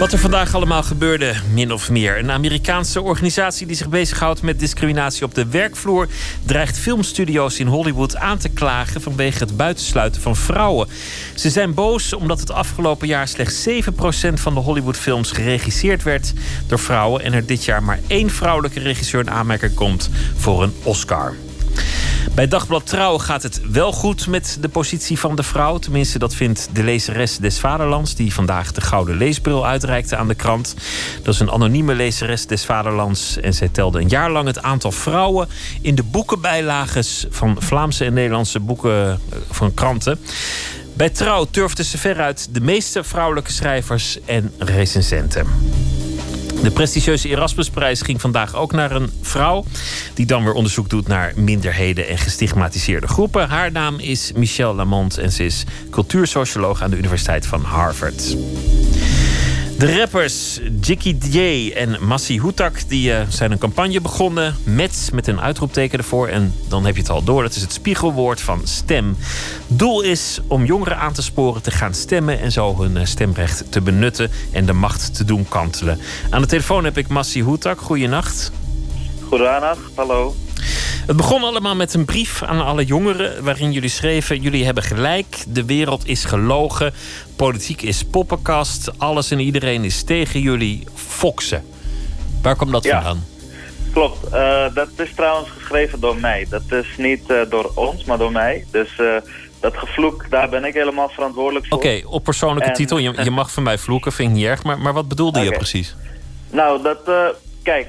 Wat 0.00 0.12
er 0.12 0.18
vandaag 0.18 0.54
allemaal 0.54 0.82
gebeurde, 0.82 1.34
min 1.52 1.72
of 1.72 1.90
meer. 1.90 2.18
Een 2.18 2.30
Amerikaanse 2.30 3.02
organisatie 3.02 3.66
die 3.66 3.76
zich 3.76 3.88
bezighoudt 3.88 4.42
met 4.42 4.58
discriminatie 4.58 5.24
op 5.24 5.34
de 5.34 5.46
werkvloer 5.46 6.08
dreigt 6.44 6.78
filmstudio's 6.78 7.58
in 7.58 7.66
Hollywood 7.66 8.16
aan 8.16 8.38
te 8.38 8.48
klagen 8.48 9.00
vanwege 9.00 9.38
het 9.38 9.56
buitensluiten 9.56 10.22
van 10.22 10.36
vrouwen. 10.36 10.88
Ze 11.34 11.50
zijn 11.50 11.74
boos 11.74 12.12
omdat 12.12 12.40
het 12.40 12.50
afgelopen 12.50 13.08
jaar 13.08 13.28
slechts 13.28 13.68
7% 13.68 13.72
van 14.34 14.54
de 14.54 14.60
Hollywoodfilms 14.60 15.30
geregisseerd 15.30 16.02
werd 16.02 16.32
door 16.66 16.78
vrouwen 16.78 17.22
en 17.22 17.32
er 17.32 17.46
dit 17.46 17.64
jaar 17.64 17.82
maar 17.82 18.00
één 18.06 18.30
vrouwelijke 18.30 18.80
regisseur 18.80 19.20
in 19.20 19.30
aanmerking 19.30 19.74
komt 19.74 20.10
voor 20.36 20.62
een 20.62 20.74
Oscar. 20.82 21.34
Bij 22.34 22.48
Dagblad 22.48 22.86
Trouw 22.86 23.18
gaat 23.18 23.42
het 23.42 23.60
wel 23.70 23.92
goed 23.92 24.26
met 24.26 24.58
de 24.60 24.68
positie 24.68 25.18
van 25.18 25.36
de 25.36 25.42
vrouw. 25.42 25.78
Tenminste, 25.78 26.18
dat 26.18 26.34
vindt 26.34 26.68
de 26.72 26.82
lezeres 26.82 27.36
des 27.36 27.58
Vaderlands... 27.58 28.14
die 28.14 28.34
vandaag 28.34 28.72
de 28.72 28.80
Gouden 28.80 29.16
Leesbril 29.16 29.66
uitreikte 29.66 30.16
aan 30.16 30.28
de 30.28 30.34
krant. 30.34 30.74
Dat 31.22 31.34
is 31.34 31.40
een 31.40 31.50
anonieme 31.50 31.94
lezeres 31.94 32.46
des 32.46 32.64
Vaderlands... 32.64 33.40
en 33.40 33.54
zij 33.54 33.68
telde 33.68 34.00
een 34.00 34.08
jaar 34.08 34.30
lang 34.30 34.46
het 34.46 34.62
aantal 34.62 34.92
vrouwen... 34.92 35.48
in 35.80 35.94
de 35.94 36.02
boekenbijlages 36.02 37.26
van 37.30 37.56
Vlaamse 37.58 38.04
en 38.04 38.12
Nederlandse 38.12 38.60
boeken 38.60 39.10
eh, 39.10 39.38
van 39.50 39.74
kranten. 39.74 40.18
Bij 40.94 41.10
Trouw 41.10 41.44
turfde 41.44 41.84
ze 41.84 41.98
veruit 41.98 42.48
de 42.50 42.60
meeste 42.60 43.04
vrouwelijke 43.04 43.52
schrijvers 43.52 44.18
en 44.24 44.52
recensenten. 44.58 45.46
De 46.62 46.70
prestigieuze 46.70 47.28
Erasmusprijs 47.28 48.02
ging 48.02 48.20
vandaag 48.20 48.54
ook 48.54 48.72
naar 48.72 48.90
een 48.90 49.10
vrouw. 49.22 49.64
Die 50.14 50.26
dan 50.26 50.44
weer 50.44 50.52
onderzoek 50.52 50.88
doet 50.88 51.08
naar 51.08 51.32
minderheden 51.36 52.08
en 52.08 52.18
gestigmatiseerde 52.18 53.08
groepen. 53.08 53.48
Haar 53.48 53.72
naam 53.72 53.98
is 53.98 54.32
Michelle 54.34 54.74
Lamont 54.74 55.18
en 55.18 55.32
ze 55.32 55.44
is 55.44 55.64
cultuursocioloog 55.90 56.82
aan 56.82 56.90
de 56.90 56.96
Universiteit 56.96 57.46
van 57.46 57.62
Harvard. 57.62 58.36
De 59.80 59.98
rappers 59.98 60.60
Jikky 60.80 61.16
J 61.30 61.70
en 61.72 61.96
Massi 62.04 62.40
Hutak 62.40 62.88
die, 62.88 63.10
uh, 63.10 63.20
zijn 63.28 63.52
een 63.52 63.58
campagne 63.58 64.00
begonnen. 64.00 64.56
Met, 64.64 65.10
met 65.12 65.26
een 65.26 65.40
uitroepteken 65.40 65.98
ervoor. 65.98 66.28
En 66.28 66.54
dan 66.68 66.84
heb 66.84 66.94
je 66.94 67.00
het 67.00 67.10
al 67.10 67.24
door. 67.24 67.42
Dat 67.42 67.54
is 67.54 67.62
het 67.62 67.72
spiegelwoord 67.72 68.40
van 68.40 68.60
stem. 68.64 69.16
Doel 69.66 70.02
is 70.02 70.40
om 70.46 70.64
jongeren 70.64 70.98
aan 70.98 71.12
te 71.12 71.22
sporen 71.22 71.62
te 71.62 71.70
gaan 71.70 71.94
stemmen. 71.94 72.40
En 72.40 72.52
zo 72.52 72.82
hun 72.82 73.06
stemrecht 73.06 73.72
te 73.72 73.80
benutten. 73.80 74.30
En 74.52 74.66
de 74.66 74.72
macht 74.72 75.14
te 75.14 75.24
doen 75.24 75.48
kantelen. 75.48 75.98
Aan 76.30 76.40
de 76.40 76.48
telefoon 76.48 76.84
heb 76.84 76.98
ik 76.98 77.08
Massi 77.08 77.44
Hutak. 77.44 77.80
Goeienacht. 77.80 78.52
Goedenavond, 79.28 79.86
hallo. 79.94 80.34
Het 81.06 81.16
begon 81.16 81.42
allemaal 81.42 81.76
met 81.76 81.94
een 81.94 82.04
brief 82.04 82.42
aan 82.42 82.64
alle 82.64 82.84
jongeren 82.84 83.44
waarin 83.44 83.72
jullie 83.72 83.88
schreven: 83.88 84.40
jullie 84.40 84.64
hebben 84.64 84.82
gelijk, 84.82 85.44
de 85.48 85.64
wereld 85.64 86.06
is 86.06 86.24
gelogen, 86.24 86.92
politiek 87.36 87.82
is 87.82 88.04
poppenkast, 88.04 88.90
alles 88.98 89.30
en 89.30 89.38
iedereen 89.40 89.84
is 89.84 90.02
tegen 90.02 90.40
jullie, 90.40 90.84
foksen. 90.94 91.64
Waar 92.42 92.56
komt 92.56 92.72
dat 92.72 92.84
Ja. 92.84 93.02
vandaan? 93.02 93.24
Klopt, 93.92 94.24
eh, 94.32 94.64
dat 94.74 94.88
is 94.96 95.10
trouwens 95.16 95.48
geschreven 95.58 96.00
door 96.00 96.16
mij. 96.16 96.46
Dat 96.50 96.62
is 96.68 96.86
niet 96.96 97.30
eh, 97.30 97.36
door 97.50 97.72
ons, 97.74 98.04
maar 98.04 98.18
door 98.18 98.32
mij. 98.32 98.64
Dus 98.70 98.88
eh, 98.98 99.06
dat 99.60 99.76
gevloek, 99.76 100.26
daar 100.30 100.48
ben 100.48 100.64
ik 100.64 100.74
helemaal 100.74 101.08
verantwoordelijk 101.08 101.66
voor. 101.66 101.78
Oké, 101.78 102.00
op 102.04 102.24
persoonlijke 102.24 102.68
En- 102.68 102.74
titel. 102.74 102.98
Je, 102.98 103.22
je 103.24 103.30
mag 103.30 103.52
van 103.52 103.62
mij 103.62 103.78
vloeken, 103.78 104.12
vind 104.12 104.28
ik 104.30 104.36
niet 104.36 104.44
erg. 104.46 104.62
Maar, 104.62 104.78
maar 104.78 104.92
wat 104.92 105.08
bedoelde 105.08 105.40
je 105.40 105.50
precies? 105.50 105.94
Nou, 106.50 106.82
dat, 106.82 106.98
kijk, 107.62 107.86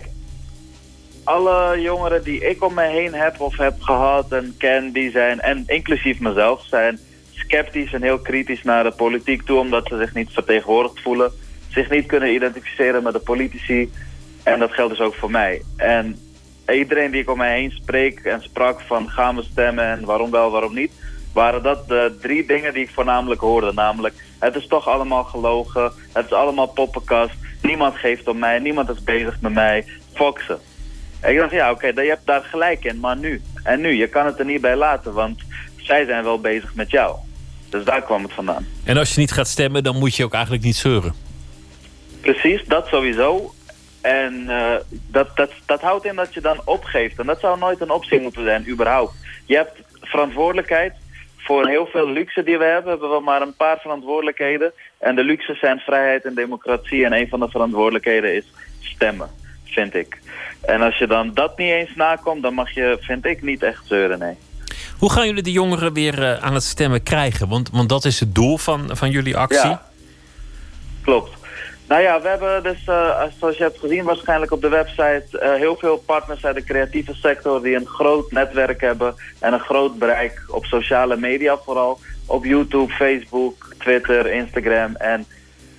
alle 1.24 1.82
jongeren 1.82 2.24
die 2.24 2.50
ik 2.50 2.64
om 2.64 2.74
me 2.74 2.84
heen 2.84 3.14
heb 3.14 3.40
of 3.40 3.58
heb 3.58 3.82
gehad 3.82 4.32
en 4.32 4.56
ken, 4.58 4.92
die 4.92 5.12
zijn, 5.12 5.40
en 5.40 5.64
inclusief 5.68 6.20
mezelf, 6.20 6.66
zijn 6.66 7.00
sceptisch 7.34 7.94
en 7.94 8.02
heel 8.02 8.20
kritisch 8.20 8.64
naar 8.64 8.84
de 8.84 8.92
politiek 8.92 9.42
toe, 9.42 9.60
omdat 9.60 9.88
ze 9.88 9.98
zich 9.98 10.14
niet 10.14 10.30
vertegenwoordigd 10.32 11.02
voelen, 11.02 11.32
zich 11.70 11.90
niet 11.90 12.06
kunnen 12.06 12.34
identificeren 12.34 13.04
met 13.04 13.14
de 13.14 13.20
politici. 13.20 13.92
En 14.44 14.60
dat 14.60 14.72
geldt 14.72 14.98
dus 14.98 15.06
ook 15.06 15.16
voor 15.16 15.32
mij. 15.32 15.62
En 15.78 16.18
iedereen 16.68 17.12
die 17.12 17.22
ik 17.22 17.30
om 17.30 17.38
mij 17.38 17.60
heen 17.60 17.72
spreek 17.72 18.20
en 18.20 18.42
sprak 18.42 18.82
van 18.82 19.10
gaan 19.10 19.36
we 19.36 19.44
stemmen 19.44 19.86
en 19.86 20.06
waarom 20.06 20.32
wel, 20.32 20.52
waarom 20.52 20.74
niet, 20.74 20.92
waren 21.34 21.64
dat 21.64 21.88
de 21.88 22.18
drie 22.22 22.46
dingen 22.46 22.74
die 22.74 22.84
ik 22.84 22.90
voornamelijk 22.90 23.42
hoorde. 23.42 23.74
Namelijk, 23.74 24.14
het 24.40 24.56
is 24.56 24.68
toch 24.68 24.88
allemaal 24.88 25.24
gelogen, 25.24 25.92
het 26.14 26.26
is 26.26 26.32
allemaal 26.32 26.68
poppenkast, 26.68 27.36
niemand 27.62 27.96
geeft 27.96 28.28
om 28.28 28.40
mij, 28.40 28.60
niemand 28.60 28.90
is 28.90 29.04
bezig 29.04 29.42
met 29.42 29.54
mij, 29.54 29.86
foxen. 30.14 30.60
En 31.22 31.32
ik 31.32 31.38
dacht, 31.38 31.52
ja 31.52 31.72
oké, 31.72 31.88
je 31.88 32.02
hebt 32.02 32.26
daar 32.26 32.44
gelijk 32.44 32.84
in, 32.84 33.00
maar 33.00 33.18
nu? 33.18 33.42
En 33.64 33.82
nu? 33.82 33.90
Je 33.90 34.08
kan 34.08 34.26
het 34.26 34.40
er 34.40 34.46
niet 34.46 34.62
bij 34.62 34.76
laten, 34.76 35.14
want 35.14 35.42
zij 35.78 36.06
zijn 36.06 36.24
wel 36.24 36.40
bezig 36.40 36.76
met 36.76 36.92
jou. 36.92 37.16
Dus 37.70 37.84
daar 37.84 38.02
kwam 38.02 38.24
het 38.24 38.34
vandaan. 38.34 38.68
En 38.84 38.98
als 38.98 39.14
je 39.14 39.20
niet 39.20 39.32
gaat 39.32 39.48
stemmen, 39.48 39.84
dan 39.84 39.98
moet 39.98 40.16
je 40.16 40.24
ook 40.24 40.34
eigenlijk 40.34 40.64
niet 40.64 40.76
zeuren. 40.76 41.14
Precies, 42.22 42.64
dat 42.66 42.88
sowieso. 42.88 43.54
En 44.02 44.50
eh, 44.50 44.76
dat, 45.08 45.36
dat, 45.36 45.52
dat 45.66 45.82
houdt 45.82 46.06
in 46.06 46.16
dat 46.16 46.34
je 46.34 46.42
dan 46.42 46.62
opgeeft. 46.66 47.20
En 47.20 47.26
dat 47.26 47.40
zou 47.40 47.60
nooit 47.60 47.82
een 47.82 47.92
optie 47.92 48.20
moeten 48.20 48.44
zijn, 48.44 48.70
überhaupt. 48.70 49.14
Je 49.46 49.56
hebt 49.56 49.82
verantwoordelijkheid. 50.02 50.94
Voor 51.38 51.68
heel 51.68 51.86
veel 51.86 52.10
luxe 52.10 52.44
die 52.44 52.58
we 52.58 52.64
hebben, 52.64 52.92
hebben 52.92 53.10
we 53.10 53.20
maar 53.20 53.42
een 53.42 53.56
paar 53.56 53.78
verantwoordelijkheden. 53.80 54.72
En 54.98 55.16
de 55.16 55.24
luxe 55.24 55.54
zijn 55.54 55.80
vrijheid 55.80 56.26
en 56.26 56.36
democratie. 56.36 57.06
En 57.06 57.14
een 57.14 57.28
van 57.28 57.40
de 57.40 57.50
verantwoordelijkheden 57.50 58.36
is 58.36 58.46
stemmen, 58.80 59.30
vind 59.64 59.96
ik. 59.96 60.21
En 60.62 60.82
als 60.82 60.98
je 60.98 61.08
dan 61.08 61.32
dat 61.34 61.58
niet 61.58 61.72
eens 61.72 61.96
nakomt, 61.96 62.42
dan 62.42 62.54
mag 62.54 62.74
je, 62.74 62.98
vind 63.02 63.26
ik, 63.26 63.42
niet 63.42 63.64
echt 63.64 63.84
zeuren, 63.86 64.20
nee. 64.20 64.36
Hoe 64.98 65.12
gaan 65.12 65.28
jullie 65.28 65.44
de 65.44 65.52
jongeren 65.52 65.94
weer 65.94 66.24
eh, 66.24 66.44
aan 66.44 66.54
het 66.54 66.64
stemmen 66.64 67.04
krijgen? 67.04 67.48
Want, 67.48 67.70
want 67.70 67.90
dat 67.90 68.06
is 68.06 68.20
het 68.20 68.36
doel 68.36 68.58
van, 68.58 68.90
van 68.94 69.10
jullie 69.10 69.38
actie. 69.38 69.70
Ja, 69.70 69.82
klopt. 71.02 71.40
Nou 71.88 72.02
ja, 72.02 72.22
we 72.22 72.28
hebben 72.28 72.64
dus, 72.64 72.84
eh, 72.86 73.24
zoals 73.40 73.58
je 73.58 73.64
hebt 73.64 73.80
gezien 73.80 74.04
waarschijnlijk 74.04 74.52
op 74.52 74.62
de 74.62 74.70
website... 74.70 75.26
eh, 75.40 75.54
heel 75.54 75.76
veel 75.76 75.98
partners 75.98 76.46
uit 76.46 76.56
de 76.56 76.64
creatieve 76.64 77.14
sector... 77.14 77.62
die 77.62 77.76
een 77.76 77.86
groot 77.86 78.32
netwerk 78.32 78.82
hebben 78.82 79.16
en 79.40 79.54
een 79.54 79.60
groot 79.60 80.00
bereik 80.00 80.44
op 80.48 80.66
sociale 80.66 81.18
media 81.18 81.58
vooral. 81.58 82.00
Op 82.26 82.46
YouTube, 82.46 82.94
Facebook, 82.94 83.76
Twitter, 83.78 84.32
Instagram. 84.32 84.96
En 84.96 85.26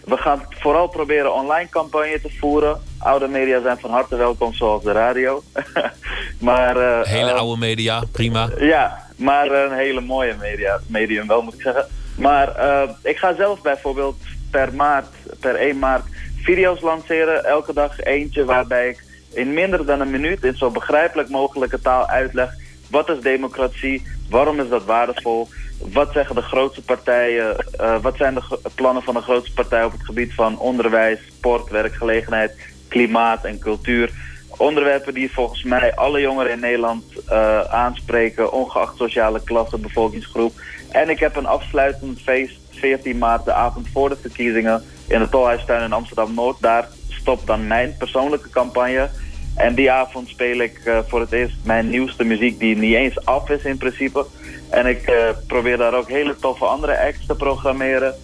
we 0.05 0.17
gaan 0.17 0.47
vooral 0.51 0.89
proberen 0.89 1.35
online 1.35 1.69
campagne 1.69 2.21
te 2.23 2.31
voeren. 2.39 2.81
Oude 2.99 3.29
media 3.29 3.61
zijn 3.61 3.79
van 3.79 3.91
harte 3.91 4.17
welkom, 4.17 4.55
zoals 4.55 4.83
de 4.83 4.93
radio. 4.93 5.43
maar, 6.41 6.77
eh, 6.77 7.09
Hele 7.09 7.31
eh, 7.31 7.37
oude 7.37 7.59
media, 7.59 8.03
prima. 8.13 8.51
ja, 8.59 9.07
maar 9.17 9.51
een 9.51 9.73
hele 9.73 10.01
mooie 10.01 10.35
media, 10.41 10.81
medium 10.87 11.27
wel 11.27 11.43
moet 11.43 11.55
ik 11.55 11.61
zeggen. 11.61 11.87
Maar 12.17 12.57
eh, 12.57 12.89
ik 13.03 13.17
ga 13.17 13.35
zelf 13.35 13.63
bijvoorbeeld 13.63 14.17
per 14.51 14.75
maart, 14.75 15.09
per 15.41 15.55
1 15.55 15.79
maart, 15.79 16.05
video's 16.43 16.81
lanceren. 16.81 17.45
Elke 17.45 17.73
dag 17.73 18.01
eentje 18.01 18.45
waarbij 18.45 18.89
ik 18.89 19.05
in 19.33 19.55
minder 19.55 19.87
dan 19.87 20.01
een 20.01 20.11
minuut 20.11 20.45
in 20.45 20.57
zo 20.57 20.71
begrijpelijk 20.71 21.29
mogelijke 21.29 21.81
taal 21.81 22.07
uitleg... 22.07 22.51
wat 22.91 23.09
is 23.09 23.21
democratie, 23.21 24.07
waarom 24.31 24.61
is 24.61 24.69
dat 24.69 24.85
waardevol... 24.85 25.49
Wat 25.93 26.13
zeggen 26.13 26.35
de 26.35 26.43
grootste 26.43 26.83
partijen? 26.83 27.57
eh, 27.59 28.03
wat 28.03 28.17
zijn 28.17 28.35
de 28.35 28.71
plannen 28.75 29.03
van 29.03 29.15
de 29.15 29.21
grootste 29.21 29.55
partij 29.55 29.85
op 29.85 29.93
het 29.93 30.05
gebied 30.05 30.35
van 30.35 30.59
onderwijs, 30.59 31.19
sport, 31.37 31.71
werkgelegenheid, 31.71 32.57
klimaat 32.89 33.45
en 33.45 33.59
cultuur? 33.59 34.11
Onderwerpen 34.57 35.15
die 35.15 35.33
volgens 35.33 35.63
mij 35.63 35.95
alle 35.95 36.21
jongeren 36.21 36.53
in 36.53 36.61
Nederland 36.61 37.05
eh, 37.29 37.61
aanspreken, 37.61 38.53
ongeacht 38.53 38.97
sociale 38.97 39.41
klasse, 39.45 39.79
bevolkingsgroep. 39.79 40.53
En 40.91 41.09
ik 41.09 41.19
heb 41.19 41.37
een 41.37 41.47
afsluitend 41.47 42.21
feest 42.21 42.59
14 42.71 43.19
maart, 43.19 43.45
de 43.45 43.53
avond 43.53 43.89
voor 43.93 44.09
de 44.09 44.17
verkiezingen, 44.17 44.83
in 45.09 45.19
de 45.19 45.29
Tolhuistuin 45.29 45.83
in 45.83 45.93
Amsterdam-Noord. 45.93 46.57
Daar 46.61 46.89
stopt 47.09 47.47
dan 47.47 47.67
mijn 47.67 47.95
persoonlijke 47.99 48.51
campagne. 48.51 49.11
En 49.57 49.75
die 49.75 49.91
avond 49.91 50.29
speel 50.29 50.59
ik 50.59 50.81
eh, 50.85 50.99
voor 51.07 51.21
het 51.21 51.33
eerst 51.33 51.55
mijn 51.65 51.91
nieuwste 51.91 52.25
muziek 52.25 52.59
die 52.59 52.77
niet 52.77 52.95
eens 52.95 53.25
af 53.25 53.51
is 53.51 53.63
in 53.63 53.77
principe. 53.77 54.27
En 54.73 54.87
ik 54.87 55.03
eh, 55.03 55.29
probeer 55.47 55.77
daar 55.77 55.95
ook 55.95 56.09
hele 56.09 56.37
toffe 56.37 56.65
andere 56.65 56.99
acts 56.99 57.27
te 57.27 57.35
programmeren. 57.35 58.15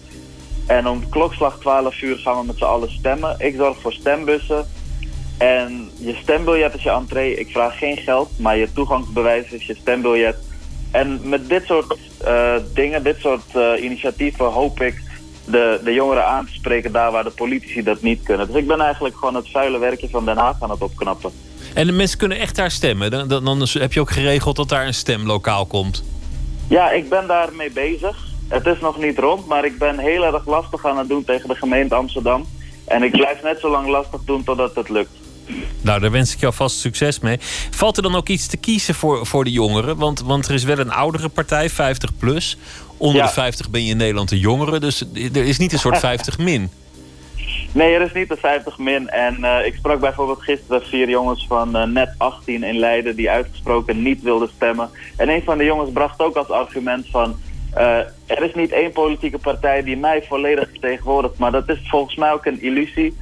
En 0.67 0.87
om 0.87 1.09
klokslag 1.09 1.59
12 1.59 2.01
uur 2.01 2.17
gaan 2.17 2.39
we 2.39 2.45
met 2.45 2.57
z'n 2.57 2.63
allen 2.63 2.91
stemmen. 2.91 3.35
Ik 3.37 3.55
zorg 3.55 3.79
voor 3.81 3.93
stembussen. 3.93 4.67
En 5.37 5.89
je 5.97 6.15
stembiljet 6.21 6.75
is 6.75 6.83
je 6.83 6.89
entree. 6.89 7.35
Ik 7.35 7.51
vraag 7.51 7.77
geen 7.77 7.97
geld, 7.97 8.29
maar 8.37 8.57
je 8.57 8.73
toegangsbewijs 8.73 9.51
is 9.51 9.65
je 9.65 9.75
stembiljet. 9.75 10.35
En 10.91 11.19
met 11.23 11.49
dit 11.49 11.65
soort 11.65 11.97
eh, 12.17 12.55
dingen, 12.73 13.03
dit 13.03 13.17
soort 13.19 13.55
eh, 13.55 13.83
initiatieven 13.83 14.45
hoop 14.45 14.81
ik 14.81 15.01
de, 15.45 15.79
de 15.83 15.93
jongeren 15.93 16.25
aan 16.25 16.45
te 16.45 16.53
spreken 16.53 16.91
daar 16.91 17.11
waar 17.11 17.23
de 17.23 17.29
politici 17.29 17.83
dat 17.83 18.01
niet 18.01 18.23
kunnen. 18.23 18.47
Dus 18.47 18.55
ik 18.55 18.67
ben 18.67 18.81
eigenlijk 18.81 19.15
gewoon 19.17 19.35
het 19.35 19.51
vuile 19.51 19.77
werkje 19.77 20.09
van 20.09 20.25
Den 20.25 20.37
Haag 20.37 20.55
aan 20.59 20.69
het 20.69 20.81
opknappen. 20.81 21.31
En 21.73 21.85
de 21.85 21.93
mensen 21.93 22.17
kunnen 22.17 22.39
echt 22.39 22.55
daar 22.55 22.71
stemmen. 22.71 23.11
Dan, 23.11 23.27
dan, 23.27 23.45
dan 23.45 23.67
heb 23.71 23.93
je 23.93 23.99
ook 23.99 24.11
geregeld 24.11 24.55
dat 24.55 24.69
daar 24.69 24.87
een 24.87 24.93
stemlokaal 24.93 25.65
komt. 25.65 26.03
Ja, 26.69 26.91
ik 26.91 27.09
ben 27.09 27.27
daarmee 27.27 27.71
bezig. 27.71 28.27
Het 28.47 28.65
is 28.65 28.79
nog 28.79 28.97
niet 28.97 29.17
rond, 29.19 29.47
maar 29.47 29.65
ik 29.65 29.77
ben 29.77 29.99
heel 29.99 30.23
erg 30.23 30.45
lastig 30.45 30.85
aan 30.85 30.97
het 30.97 31.07
doen 31.07 31.23
tegen 31.23 31.47
de 31.47 31.55
gemeente 31.55 31.95
Amsterdam. 31.95 32.45
En 32.85 33.03
ik 33.03 33.11
blijf 33.11 33.43
net 33.43 33.59
zo 33.59 33.69
lang 33.69 33.87
lastig 33.87 34.19
doen 34.25 34.43
totdat 34.43 34.75
het 34.75 34.89
lukt. 34.89 35.09
Nou, 35.81 35.99
daar 35.99 36.11
wens 36.11 36.33
ik 36.33 36.39
je 36.39 36.45
alvast 36.45 36.79
succes 36.79 37.19
mee. 37.19 37.37
Valt 37.71 37.97
er 37.97 38.03
dan 38.03 38.15
ook 38.15 38.27
iets 38.29 38.47
te 38.47 38.57
kiezen 38.57 38.95
voor, 38.95 39.25
voor 39.25 39.43
de 39.43 39.51
jongeren? 39.51 39.97
Want, 39.97 40.21
want 40.21 40.47
er 40.47 40.53
is 40.53 40.63
wel 40.63 40.77
een 40.79 40.91
oudere 40.91 41.29
partij, 41.29 41.69
50 41.69 42.17
plus. 42.17 42.57
Onder 42.97 43.21
Ja. 43.21 43.27
de 43.27 43.33
50 43.33 43.69
ben 43.69 43.83
je 43.85 43.91
in 43.91 43.97
Nederland 43.97 44.29
de 44.29 44.39
jongere. 44.39 44.79
Dus 44.79 45.01
er 45.13 45.37
is 45.45 45.57
niet 45.57 45.73
een 45.73 45.79
soort 45.79 45.99
50 46.09 46.37
min. 46.37 46.69
Nee, 47.73 47.93
er 47.93 48.01
is 48.01 48.13
niet 48.13 48.29
de 48.29 48.37
50 48.37 48.77
min. 48.77 49.09
En 49.09 49.43
eh, 49.43 49.65
ik 49.65 49.75
sprak 49.75 49.99
bijvoorbeeld 49.99 50.41
gisteren 50.41 50.81
vier 50.81 51.09
jongens 51.09 51.45
van 51.47 51.75
eh, 51.75 51.83
net 51.83 52.15
18 52.17 52.63
in 52.63 52.77
Leiden 52.79 53.15
die 53.15 53.29
uitgesproken 53.29 54.01
niet 54.01 54.21
wilden 54.21 54.49
stemmen. 54.55 54.89
En 55.17 55.29
een 55.29 55.43
van 55.43 55.57
de 55.57 55.63
jongens 55.63 55.91
bracht 55.91 56.19
ook 56.19 56.35
als 56.35 56.49
argument 56.49 57.07
van... 57.09 57.35
eh, 57.73 57.97
er 58.25 58.43
is 58.43 58.53
niet 58.53 58.71
één 58.71 58.91
politieke 58.91 59.37
partij 59.37 59.83
die 59.83 59.97
mij 59.97 60.23
volledig 60.23 60.69
vertegenwoordigt. 60.69 61.37
Maar 61.37 61.51
dat 61.51 61.69
is 61.69 61.79
volgens 61.89 62.15
mij 62.15 62.31
ook 62.31 62.45
een 62.45 62.61
illusie. 62.61 63.17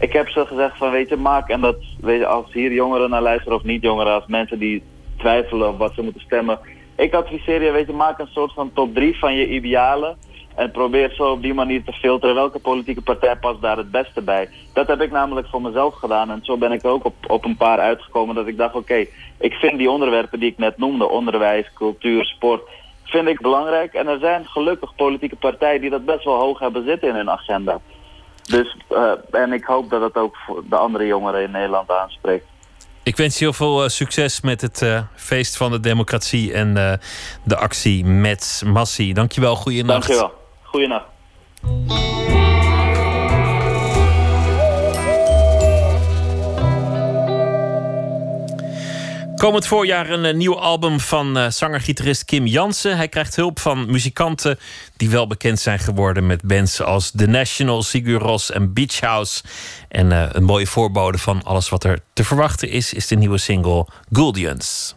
Ik 0.00 0.12
heb 0.12 0.28
ze 0.28 0.46
gezegd 0.46 0.76
van 0.76 0.90
weet 0.90 1.08
je, 1.08 1.16
maak... 1.16 1.48
En 1.48 1.60
dat 1.60 1.76
weet 2.00 2.24
als 2.24 2.52
hier 2.52 2.72
jongeren 2.72 3.10
naar 3.10 3.22
luisteren 3.22 3.56
of 3.58 3.64
niet 3.64 3.82
jongeren... 3.82 4.12
als 4.12 4.26
mensen 4.26 4.58
die 4.58 4.82
twijfelen 5.16 5.68
op 5.68 5.78
wat 5.78 5.94
ze 5.94 6.02
moeten 6.02 6.20
stemmen... 6.20 6.58
Ik 6.96 7.14
adviseer 7.14 7.62
je, 7.62 7.70
weet 7.70 7.86
je, 7.86 7.92
maak 7.92 8.18
een 8.18 8.26
soort 8.26 8.52
van 8.52 8.70
top 8.72 8.94
3 8.94 9.18
van 9.18 9.34
je 9.34 9.48
idealen... 9.48 10.16
En 10.56 10.70
probeer 10.70 11.10
zo 11.14 11.30
op 11.30 11.42
die 11.42 11.54
manier 11.54 11.84
te 11.84 11.92
filteren 11.92 12.34
welke 12.34 12.58
politieke 12.58 13.00
partij 13.00 13.36
past 13.36 13.60
daar 13.60 13.76
het 13.76 13.90
beste 13.90 14.22
bij. 14.22 14.48
Dat 14.72 14.86
heb 14.86 15.00
ik 15.00 15.10
namelijk 15.10 15.48
voor 15.48 15.62
mezelf 15.62 15.94
gedaan. 15.94 16.30
En 16.30 16.40
zo 16.42 16.56
ben 16.56 16.72
ik 16.72 16.84
ook 16.84 17.04
op, 17.04 17.14
op 17.26 17.44
een 17.44 17.56
paar 17.56 17.78
uitgekomen 17.78 18.34
dat 18.34 18.46
ik 18.46 18.56
dacht, 18.56 18.74
oké, 18.74 19.06
ik 19.38 19.52
vind 19.52 19.78
die 19.78 19.90
onderwerpen 19.90 20.40
die 20.40 20.50
ik 20.50 20.58
net 20.58 20.78
noemde, 20.78 21.08
onderwijs, 21.08 21.70
cultuur, 21.74 22.24
sport, 22.24 22.62
vind 23.04 23.28
ik 23.28 23.40
belangrijk. 23.40 23.94
En 23.94 24.06
er 24.06 24.18
zijn 24.18 24.44
gelukkig 24.46 24.94
politieke 24.94 25.36
partijen 25.36 25.80
die 25.80 25.90
dat 25.90 26.04
best 26.04 26.24
wel 26.24 26.38
hoog 26.38 26.58
hebben 26.58 26.84
zitten 26.84 27.08
in 27.08 27.14
hun 27.14 27.30
agenda. 27.30 27.80
Dus, 28.42 28.76
eh, 28.88 29.12
en 29.30 29.52
ik 29.52 29.64
hoop 29.64 29.90
dat 29.90 30.02
het 30.02 30.16
ook 30.16 30.36
voor 30.36 30.62
de 30.68 30.76
andere 30.76 31.06
jongeren 31.06 31.42
in 31.42 31.50
Nederland 31.50 31.90
aanspreekt. 31.90 32.46
Ik 33.02 33.16
wens 33.16 33.38
je 33.38 33.44
heel 33.44 33.52
veel 33.52 33.82
eh, 33.82 33.88
succes 33.88 34.40
met 34.40 34.60
het 34.60 34.82
eh, 34.82 35.00
feest 35.14 35.56
van 35.56 35.70
de 35.70 35.80
democratie 35.80 36.52
en 36.52 36.74
de 37.44 37.56
actie 37.56 38.04
met 38.04 38.62
Massie. 38.66 39.14
Dankjewel, 39.14 39.56
goeienacht. 39.56 40.06
Dankjewel. 40.06 40.45
Goeienacht. 40.66 41.06
Komend 49.36 49.66
voorjaar 49.66 50.10
een 50.10 50.24
eh, 50.24 50.34
nieuw 50.34 50.58
album 50.58 51.00
van 51.00 51.38
eh, 51.38 51.50
zanger-gitarist 51.50 52.24
Kim 52.24 52.46
Jansen. 52.46 52.96
Hij 52.96 53.08
krijgt 53.08 53.36
hulp 53.36 53.60
van 53.60 53.90
muzikanten 53.90 54.58
die 54.96 55.10
wel 55.10 55.26
bekend 55.26 55.60
zijn 55.60 55.78
geworden 55.78 56.26
met 56.26 56.42
bands 56.42 56.82
als 56.82 57.10
The 57.10 57.26
National, 57.26 57.82
Sigur 57.82 58.18
Ros 58.18 58.50
en 58.50 58.72
Beach 58.72 59.00
House. 59.00 59.42
En 59.88 60.12
eh, 60.12 60.28
een 60.32 60.44
mooie 60.44 60.66
voorbode 60.66 61.18
van 61.18 61.42
alles 61.42 61.68
wat 61.68 61.84
er 61.84 62.00
te 62.12 62.24
verwachten 62.24 62.68
is, 62.68 62.92
is 62.92 63.06
de 63.06 63.16
nieuwe 63.16 63.38
single 63.38 63.86
Guldians. 64.12 64.94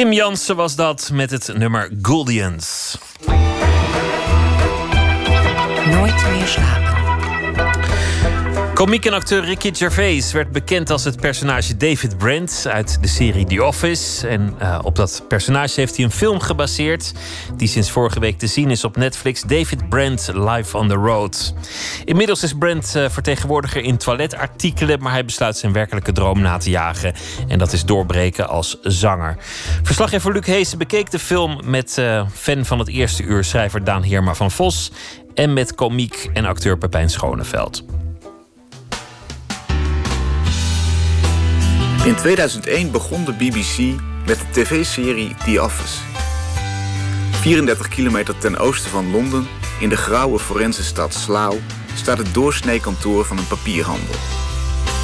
Kim 0.00 0.12
Jansen 0.12 0.56
was 0.56 0.76
dat 0.76 1.10
met 1.12 1.30
het 1.30 1.56
nummer 1.56 1.90
Gouldians. 2.02 2.98
Nooit 5.90 6.30
meer 6.30 6.46
slapen. 6.46 6.79
Komiek 8.80 9.04
en 9.04 9.12
acteur 9.12 9.44
Ricky 9.44 9.74
Gervais 9.74 10.32
werd 10.32 10.52
bekend 10.52 10.90
als 10.90 11.04
het 11.04 11.20
personage 11.20 11.76
David 11.76 12.18
Brent 12.18 12.66
uit 12.68 13.02
de 13.02 13.08
serie 13.08 13.46
The 13.46 13.64
Office. 13.64 14.28
En 14.28 14.54
uh, 14.62 14.78
op 14.82 14.96
dat 14.96 15.24
personage 15.28 15.80
heeft 15.80 15.96
hij 15.96 16.04
een 16.04 16.10
film 16.10 16.40
gebaseerd 16.40 17.12
die 17.56 17.68
sinds 17.68 17.90
vorige 17.90 18.20
week 18.20 18.38
te 18.38 18.46
zien 18.46 18.70
is 18.70 18.84
op 18.84 18.96
Netflix. 18.96 19.42
David 19.42 19.88
Brent 19.88 20.30
Live 20.34 20.76
on 20.76 20.88
the 20.88 20.94
Road. 20.94 21.54
Inmiddels 22.04 22.42
is 22.42 22.52
Brent 22.58 22.94
uh, 22.96 23.08
vertegenwoordiger 23.08 23.82
in 23.82 23.96
toiletartikelen, 23.96 25.02
maar 25.02 25.12
hij 25.12 25.24
besluit 25.24 25.56
zijn 25.56 25.72
werkelijke 25.72 26.12
droom 26.12 26.40
na 26.40 26.56
te 26.56 26.70
jagen. 26.70 27.14
En 27.48 27.58
dat 27.58 27.72
is 27.72 27.84
doorbreken 27.84 28.48
als 28.48 28.78
zanger. 28.82 29.36
Verslaggever 29.82 30.32
Luc 30.32 30.46
Heesen 30.46 30.78
bekeek 30.78 31.10
de 31.10 31.18
film 31.18 31.60
met 31.64 31.96
uh, 31.98 32.26
fan 32.32 32.64
van 32.64 32.78
het 32.78 32.88
eerste 32.88 33.22
uur 33.22 33.44
schrijver 33.44 33.84
Daan 33.84 34.02
Heerma 34.02 34.34
van 34.34 34.50
Vos 34.50 34.92
en 35.34 35.52
met 35.52 35.74
komiek 35.74 36.30
en 36.32 36.44
acteur 36.44 36.78
Pepijn 36.78 37.10
Schoneveld. 37.10 37.99
In 42.04 42.14
2001 42.14 42.90
begon 42.90 43.24
de 43.24 43.32
BBC 43.32 44.00
met 44.26 44.38
de 44.38 44.44
tv-serie 44.50 45.34
The 45.44 45.62
Office. 45.62 45.98
34 47.40 47.88
kilometer 47.88 48.38
ten 48.38 48.58
oosten 48.58 48.90
van 48.90 49.10
Londen, 49.10 49.46
in 49.80 49.88
de 49.88 49.96
grauwe 49.96 50.38
forense 50.38 50.82
stad 50.82 51.14
Slough, 51.14 51.56
staat 51.94 52.18
het 52.18 52.34
doorsneekantoor 52.34 53.24
van 53.24 53.38
een 53.38 53.46
papierhandel. 53.46 54.14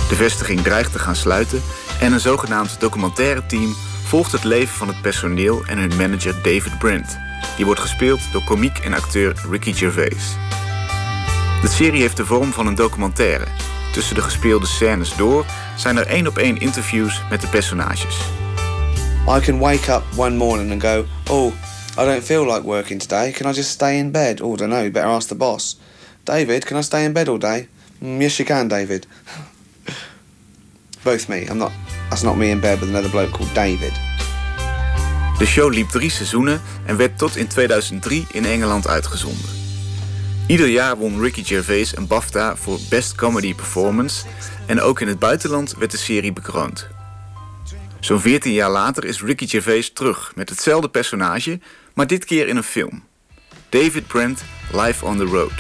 De 0.09 0.15
vestiging 0.15 0.61
dreigt 0.61 0.93
te 0.93 0.99
gaan 0.99 1.17
sluiten 1.17 1.63
en 2.01 2.13
een 2.13 2.21
zogenaamd 2.21 2.81
documentaire 2.81 3.47
team 3.47 3.75
volgt 4.05 4.33
het 4.33 4.45
leven 4.45 4.77
van 4.77 4.89
het 4.89 5.03
personeel 5.03 5.65
en 5.67 5.79
hun 5.79 5.97
manager 5.97 6.35
David 6.43 6.79
Brent. 6.79 7.19
Die 7.57 7.65
wordt 7.65 7.81
gespeeld 7.81 8.21
door 8.33 8.45
komiek 8.45 8.79
en 8.79 8.95
acteur 8.95 9.35
Ricky 9.51 9.73
Gervais. 9.73 10.37
De 11.63 11.69
serie 11.69 12.01
heeft 12.01 12.17
de 12.17 12.27
vorm 12.27 12.53
van 12.53 12.67
een 12.67 12.75
documentaire. 12.75 13.47
Tussen 13.97 14.15
de 14.15 14.23
gespeelde 14.23 14.67
scènes 14.67 15.17
door 15.17 15.47
zijn 15.77 15.97
er 15.97 16.07
één 16.07 16.27
op 16.27 16.39
één 16.39 16.61
interviews 16.61 17.23
met 17.31 17.41
de 17.41 17.47
personages. 17.47 18.17
I 19.29 19.41
can 19.41 19.59
wake 19.59 19.93
up 19.93 20.03
one 20.17 20.37
morning 20.37 20.71
and 20.71 20.83
go, 20.83 21.05
oh, 21.31 21.53
I 21.99 22.05
don't 22.05 22.25
feel 22.25 22.45
like 22.45 22.63
working 22.63 23.01
today. 23.01 23.31
Can 23.31 23.51
I 23.51 23.55
just 23.55 23.71
stay 23.71 23.97
in 23.97 24.11
bed? 24.11 24.41
Oh, 24.41 24.53
I 24.53 24.57
don't 24.57 24.71
know. 24.71 24.81
You 24.81 24.91
better 24.91 25.11
ask 25.11 25.29
the 25.29 25.35
boss. 25.35 25.79
David, 26.23 26.65
can 26.65 26.79
I 26.79 26.83
stay 26.83 27.05
in 27.05 27.13
bed 27.13 27.29
all 27.29 27.39
day? 27.39 27.69
Mm, 28.03 28.21
yes, 28.21 28.37
you 28.37 28.49
can, 28.49 28.69
David. 28.69 29.07
Both 31.03 31.29
me. 31.29 31.47
I'm 31.47 31.59
not. 31.59 31.73
That's 32.09 32.23
not 32.23 32.37
me 32.37 32.51
in 32.51 32.61
bed 32.61 32.81
with 32.81 32.89
another 32.89 33.11
bloke 33.11 33.31
called 33.31 33.55
David. 33.55 33.93
De 35.39 35.47
show 35.47 35.71
liep 35.71 35.89
drie 35.89 36.11
seizoenen 36.11 36.61
en 36.87 36.97
werd 36.97 37.19
tot 37.19 37.37
in 37.37 37.47
2003 37.47 38.27
in 38.33 38.45
Engeland 38.45 38.89
uitgezonden. 38.89 39.56
Ieder 40.47 40.69
jaar 40.69 40.97
won 40.97 41.21
Ricky 41.21 41.45
Gervais 41.45 41.97
een 41.97 42.07
BAFTA 42.07 42.57
voor 42.57 42.79
Best 42.89 43.15
Comedy 43.15 43.55
Performance 43.55 44.27
en 44.67 44.81
ook 44.81 45.01
in 45.01 45.09
het 45.09 45.19
buitenland 45.19 45.75
werd 45.79 45.91
de 45.91 45.97
serie 45.97 46.33
bekroond. 46.33 46.89
Zo'n 48.01 48.21
14 48.21 48.53
jaar 48.53 48.71
later 48.71 49.05
is 49.05 49.23
Ricky 49.23 49.47
Gervais 49.47 49.93
terug 49.93 50.33
met 50.35 50.49
hetzelfde 50.49 50.89
personage, 50.89 51.61
maar 51.95 52.07
dit 52.07 52.25
keer 52.25 52.49
in 52.49 52.57
een 52.57 52.63
film. 52.63 53.05
David 53.69 54.07
Brent, 54.07 54.45
Live 54.73 55.05
on 55.05 55.17
the 55.17 55.25
Road. 55.25 55.53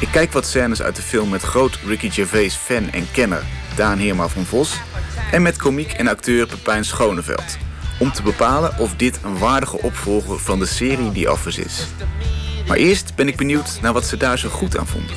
Ik 0.00 0.08
kijk 0.12 0.32
wat 0.32 0.46
scènes 0.46 0.82
uit 0.82 0.96
de 0.96 1.02
film 1.02 1.28
met 1.28 1.42
groot 1.42 1.78
Ricky 1.86 2.10
Gervais 2.10 2.54
fan 2.54 2.90
en 2.90 3.10
kenner 3.12 3.42
Daan 3.76 3.98
Heerma 3.98 4.28
van 4.28 4.44
Vos 4.44 4.76
en 5.30 5.42
met 5.42 5.56
komiek 5.56 5.92
en 5.92 6.08
acteur 6.08 6.46
Pepijn 6.46 6.84
Schoneveld. 6.84 7.56
Om 7.98 8.12
te 8.12 8.22
bepalen 8.22 8.78
of 8.78 8.96
dit 8.96 9.18
een 9.24 9.38
waardige 9.38 9.82
opvolger 9.82 10.38
van 10.38 10.58
de 10.58 10.66
serie 10.66 11.12
The 11.12 11.32
Office 11.32 11.64
is. 11.64 11.86
Maar 12.66 12.76
eerst 12.76 13.14
ben 13.14 13.28
ik 13.28 13.36
benieuwd 13.36 13.78
naar 13.82 13.92
wat 13.92 14.04
ze 14.04 14.16
daar 14.16 14.38
zo 14.38 14.48
goed 14.48 14.78
aan 14.78 14.86
vonden. 14.86 15.16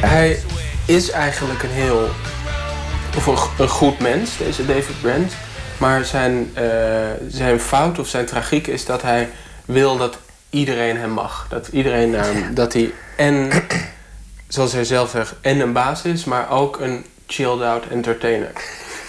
Hij 0.00 0.38
is 0.84 1.10
eigenlijk 1.10 1.62
een 1.62 1.70
heel. 1.70 2.10
of 3.16 3.26
een, 3.58 3.68
goed 3.68 3.98
mens, 3.98 4.36
deze 4.36 4.66
David 4.66 5.00
Brent. 5.00 5.32
Maar 5.78 6.04
zijn, 6.04 6.52
uh, 6.58 6.62
zijn 7.28 7.60
fout 7.60 7.98
of 7.98 8.08
zijn 8.08 8.26
tragiek 8.26 8.66
is 8.66 8.84
dat 8.84 9.02
hij 9.02 9.28
wil 9.64 9.96
dat 9.96 10.18
iedereen 10.50 10.96
hem 10.96 11.10
mag. 11.10 11.46
Dat 11.48 11.68
iedereen 11.68 12.16
dat 12.54 12.72
hij 12.72 12.92
en, 13.16 13.50
zoals 14.48 14.72
hij 14.72 14.84
zelf 14.84 15.10
zegt, 15.10 15.34
en 15.40 15.60
een 15.60 15.72
baas 15.72 16.02
is, 16.02 16.24
maar 16.24 16.50
ook 16.50 16.80
een 16.80 17.04
chilled 17.26 17.62
out 17.62 17.86
entertainer. 17.90 18.50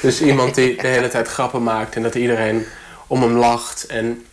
Dus 0.01 0.21
iemand 0.21 0.55
die 0.55 0.81
de 0.81 0.87
hele 0.87 1.07
tijd 1.07 1.27
grappen 1.27 1.63
maakt 1.63 1.95
en 1.95 2.03
dat 2.03 2.15
iedereen 2.15 2.65
om 3.07 3.21
hem 3.21 3.37
lacht. 3.37 3.85
En 3.85 4.25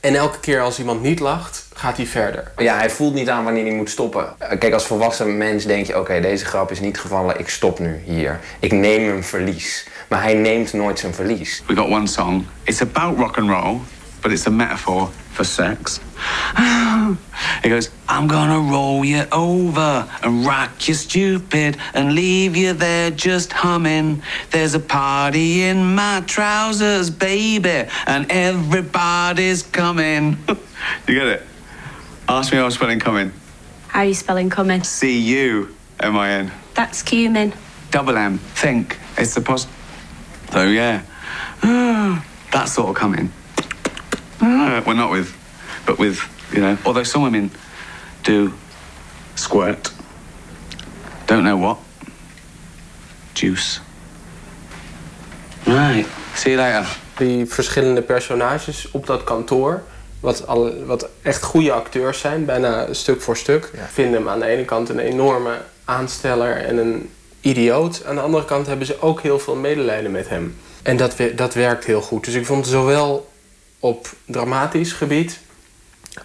en 0.00 0.14
elke 0.14 0.40
keer 0.40 0.60
als 0.60 0.78
iemand 0.78 1.02
niet 1.02 1.20
lacht, 1.20 1.66
gaat 1.74 1.96
hij 1.96 2.06
verder. 2.06 2.52
Ja, 2.56 2.76
hij 2.76 2.90
voelt 2.90 3.14
niet 3.14 3.28
aan 3.28 3.44
wanneer 3.44 3.64
hij 3.64 3.74
moet 3.74 3.90
stoppen. 3.90 4.34
Kijk, 4.58 4.72
als 4.72 4.86
volwassen 4.86 5.36
mens 5.36 5.64
denk 5.64 5.86
je: 5.86 5.92
oké, 5.92 6.00
okay, 6.00 6.20
deze 6.20 6.44
grap 6.44 6.70
is 6.70 6.80
niet 6.80 6.98
gevallen, 6.98 7.38
ik 7.38 7.48
stop 7.48 7.78
nu 7.78 8.00
hier. 8.04 8.40
Ik 8.60 8.72
neem 8.72 9.08
een 9.08 9.24
verlies. 9.24 9.86
Maar 10.08 10.22
hij 10.22 10.34
neemt 10.34 10.72
nooit 10.72 10.98
zijn 10.98 11.14
verlies. 11.14 11.62
We 11.66 11.76
got 11.76 11.86
one 11.86 12.06
song. 12.06 12.46
It's 12.62 12.80
about 12.80 13.18
rock 13.18 13.38
and 13.38 13.50
roll, 13.50 13.78
but 14.22 14.32
it's 14.32 14.46
a 14.46 14.50
metaphor 14.50 15.08
for 15.32 15.44
sex. 15.44 16.00
He 17.62 17.68
goes, 17.68 17.90
I'm 18.08 18.26
gonna 18.26 18.60
roll 18.72 19.04
you 19.04 19.24
over 19.32 20.08
and 20.22 20.46
rock 20.46 20.88
you 20.88 20.94
stupid 20.94 21.76
and 21.92 22.14
leave 22.14 22.56
you 22.56 22.72
there 22.72 23.10
just 23.10 23.52
humming. 23.52 24.22
There's 24.50 24.74
a 24.74 24.80
party 24.80 25.62
in 25.62 25.94
my 25.94 26.22
trousers, 26.26 27.10
baby, 27.10 27.86
and 28.06 28.30
everybody's 28.30 29.62
coming. 29.62 30.38
you 30.48 31.14
get 31.14 31.26
it? 31.26 31.42
Ask 32.28 32.52
me 32.52 32.58
how 32.58 32.64
I'm 32.64 32.70
spelling 32.70 33.00
coming. 33.00 33.32
How 33.88 34.00
are 34.00 34.06
you 34.06 34.14
spelling 34.14 34.48
coming? 34.48 34.82
C 34.84 35.18
U 35.18 35.74
M 35.98 36.16
I 36.16 36.30
N. 36.30 36.52
That's 36.74 37.02
cumin. 37.02 37.52
Double 37.90 38.16
M. 38.16 38.38
Think. 38.38 38.98
It's 39.18 39.34
the 39.34 39.40
pos. 39.40 39.66
So 40.52 40.64
yeah, 40.64 41.02
that 41.62 42.68
sort 42.68 42.90
of 42.90 42.94
coming. 42.94 43.32
We're 44.40 44.94
not 44.94 45.10
with, 45.10 45.34
but 45.84 45.98
with 45.98 46.28
you 46.52 46.60
know. 46.60 46.76
Although 46.84 47.04
some 47.04 47.24
women 47.24 47.50
do 48.22 48.52
squirt. 49.34 49.92
Don't 51.26 51.42
know 51.42 51.60
what. 51.60 51.78
Juice. 53.32 53.80
Right. 55.66 56.06
See 56.34 56.52
you 56.52 56.62
later. 56.62 56.88
Die 57.16 57.46
verschillende 57.46 58.02
personages 58.02 58.90
op 58.90 59.06
dat 59.06 59.24
kantoor, 59.24 59.82
wat, 60.20 60.46
alle, 60.46 60.84
wat 60.84 61.08
echt 61.22 61.42
goede 61.42 61.72
acteurs 61.72 62.20
zijn, 62.20 62.44
bijna 62.44 62.92
stuk 62.92 63.22
voor 63.22 63.36
stuk, 63.36 63.70
ja. 63.74 63.86
vinden 63.92 64.14
hem 64.14 64.28
aan 64.28 64.40
de 64.40 64.46
ene 64.46 64.64
kant 64.64 64.88
een 64.88 64.98
enorme 64.98 65.62
aansteller 65.84 66.56
en 66.56 66.76
een 66.76 67.10
idioot. 67.40 68.02
Aan 68.06 68.14
de 68.14 68.20
andere 68.20 68.44
kant 68.44 68.66
hebben 68.66 68.86
ze 68.86 69.00
ook 69.02 69.20
heel 69.20 69.38
veel 69.38 69.54
medelijden 69.54 70.10
met 70.10 70.28
hem. 70.28 70.56
En 70.82 70.96
dat, 70.96 71.16
dat 71.34 71.54
werkt 71.54 71.84
heel 71.84 72.00
goed. 72.00 72.24
Dus 72.24 72.34
ik 72.34 72.46
vond 72.46 72.66
zowel 72.66 73.29
op 73.80 74.08
dramatisch 74.24 74.92
gebied 74.92 75.38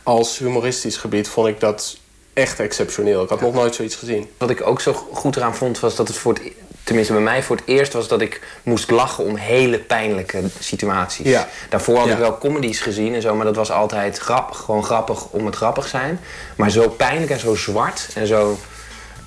als 0.03 0.37
humoristisch 0.37 0.97
gebied 0.97 1.27
vond 1.27 1.47
ik 1.47 1.59
dat 1.59 1.97
echt 2.33 2.59
exceptioneel. 2.59 3.23
Ik 3.23 3.29
had 3.29 3.41
nog 3.41 3.53
nooit 3.53 3.75
zoiets 3.75 3.95
gezien. 3.95 4.29
Wat 4.37 4.49
ik 4.49 4.67
ook 4.67 4.81
zo 4.81 4.93
goed 4.93 5.35
eraan 5.35 5.55
vond 5.55 5.79
was 5.79 5.95
dat 5.95 6.07
het 6.07 6.17
voor 6.17 6.33
het, 6.33 6.41
tenminste 6.83 7.13
bij 7.13 7.21
mij 7.21 7.43
voor 7.43 7.55
het 7.55 7.65
eerst 7.67 7.93
was 7.93 8.07
dat 8.07 8.21
ik 8.21 8.41
moest 8.63 8.89
lachen 8.91 9.23
om 9.23 9.35
hele 9.35 9.79
pijnlijke 9.79 10.41
situaties. 10.59 11.25
Ja. 11.29 11.47
Daarvoor 11.69 11.97
had 11.97 12.05
Ja. 12.07 12.11
ik 12.13 12.19
wel 12.19 12.37
comedies 12.37 12.79
gezien 12.79 13.13
en 13.13 13.21
zo, 13.21 13.35
maar 13.35 13.45
dat 13.45 13.55
was 13.55 13.71
altijd 13.71 14.17
grappig, 14.17 14.57
gewoon 14.57 14.83
grappig 14.83 15.25
om 15.29 15.45
het 15.45 15.55
grappig 15.55 15.87
zijn. 15.87 16.19
Maar 16.55 16.69
zo 16.71 16.89
pijnlijk 16.89 17.31
en 17.31 17.39
zo 17.39 17.55
zwart 17.55 18.07
en 18.15 18.27
zo, 18.27 18.59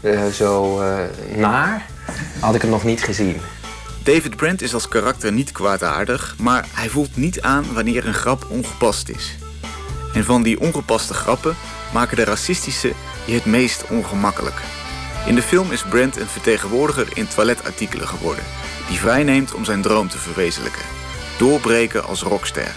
eh, 0.00 0.26
zo 0.26 0.80
eh, 0.80 0.96
naar 1.36 1.86
had 2.40 2.54
ik 2.54 2.60
het 2.60 2.70
nog 2.70 2.84
niet 2.84 3.02
gezien. 3.02 3.40
David 4.08 4.36
Brent 4.36 4.62
is 4.62 4.74
als 4.74 4.88
karakter 4.88 5.32
niet 5.32 5.52
kwaadaardig, 5.52 6.34
maar 6.38 6.66
hij 6.70 6.88
voelt 6.88 7.16
niet 7.16 7.40
aan 7.40 7.74
wanneer 7.74 8.06
een 8.06 8.14
grap 8.14 8.46
ongepast 8.50 9.08
is. 9.08 9.36
En 10.12 10.24
van 10.24 10.42
die 10.42 10.60
ongepaste 10.60 11.14
grappen 11.14 11.56
maken 11.92 12.16
de 12.16 12.24
racistische 12.24 12.92
je 13.24 13.34
het 13.34 13.44
meest 13.44 13.84
ongemakkelijk. 13.88 14.60
In 15.26 15.34
de 15.34 15.42
film 15.42 15.72
is 15.72 15.82
Brent 15.82 16.16
een 16.16 16.26
vertegenwoordiger 16.26 17.08
in 17.14 17.28
toiletartikelen 17.28 18.08
geworden, 18.08 18.44
die 18.88 18.98
vrijneemt 18.98 19.54
om 19.54 19.64
zijn 19.64 19.82
droom 19.82 20.08
te 20.08 20.18
verwezenlijken: 20.18 20.84
doorbreken 21.38 22.04
als 22.04 22.22
rockster. 22.22 22.72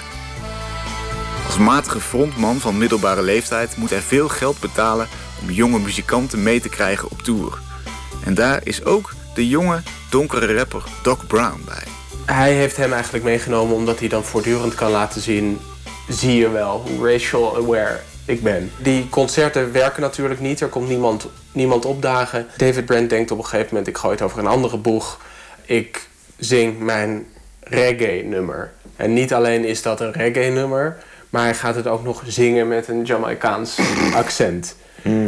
Als 1.46 1.58
matige 1.58 2.00
frontman 2.00 2.60
van 2.60 2.78
middelbare 2.78 3.22
leeftijd 3.22 3.78
moet 3.78 3.90
hij 3.90 4.02
veel 4.02 4.30
geld 4.30 4.60
betalen 4.60 5.08
om 5.42 5.52
jonge 5.52 5.80
muzikanten 5.80 6.44
mee 6.44 6.62
te 6.62 6.70
krijgen 6.70 7.12
op 7.12 7.22
tour. 7.22 7.60
En 8.24 8.34
daar 8.34 8.62
is 8.64 8.86
ook 8.86 9.12
de 9.34 9.48
jonge, 9.48 9.82
donkere 10.10 10.56
rapper 10.56 10.84
Doc 11.04 11.20
Brown 11.28 11.62
bij. 11.66 11.84
Hij 12.26 12.54
heeft 12.54 12.78
hem 12.78 12.94
eigenlijk 12.94 13.24
meegenomen 13.24 13.76
omdat 13.76 14.00
hij 14.00 14.08
dan 14.08 14.24
voortdurend 14.24 14.76
kan 14.76 14.92
laten 14.92 15.22
zien... 15.22 15.60
zie 16.10 16.36
je 16.36 16.50
wel 16.50 16.84
hoe 16.88 17.12
racial 17.12 17.58
aware 17.58 18.00
ik 18.26 18.44
ben. 18.44 18.72
Die 18.78 19.10
concerten 19.10 19.72
werken 19.72 20.02
natuurlijk 20.02 20.40
niet. 20.40 20.62
Er 20.62 20.68
komt 20.68 20.88
niemand, 20.88 21.28
niemand 21.52 21.86
opdagen. 21.86 22.48
David 22.58 22.86
Brent 22.86 23.10
denkt 23.10 23.32
op 23.32 23.38
een 23.38 23.46
gegeven 23.46 23.68
moment... 23.70 23.88
ik 23.88 23.98
gooi 23.98 24.14
het 24.14 24.24
over 24.24 24.40
een 24.40 24.48
andere 24.48 24.78
boeg. 24.78 25.20
Ik 25.66 26.08
zing 26.38 26.80
mijn 26.80 27.26
reggae-nummer. 27.60 28.72
En 28.96 29.14
niet 29.14 29.34
alleen 29.34 29.66
is 29.66 29.82
dat 29.82 30.00
een 30.00 30.12
reggae-nummer, 30.12 30.98
maar 31.30 31.44
hij 31.44 31.56
gaat 31.56 31.76
het 31.76 31.88
ook 31.88 32.04
nog 32.04 32.24
zingen 32.28 32.68
met 32.68 32.88
een 32.88 33.04
Jamaicaans 33.04 33.80
accent. 34.14 34.76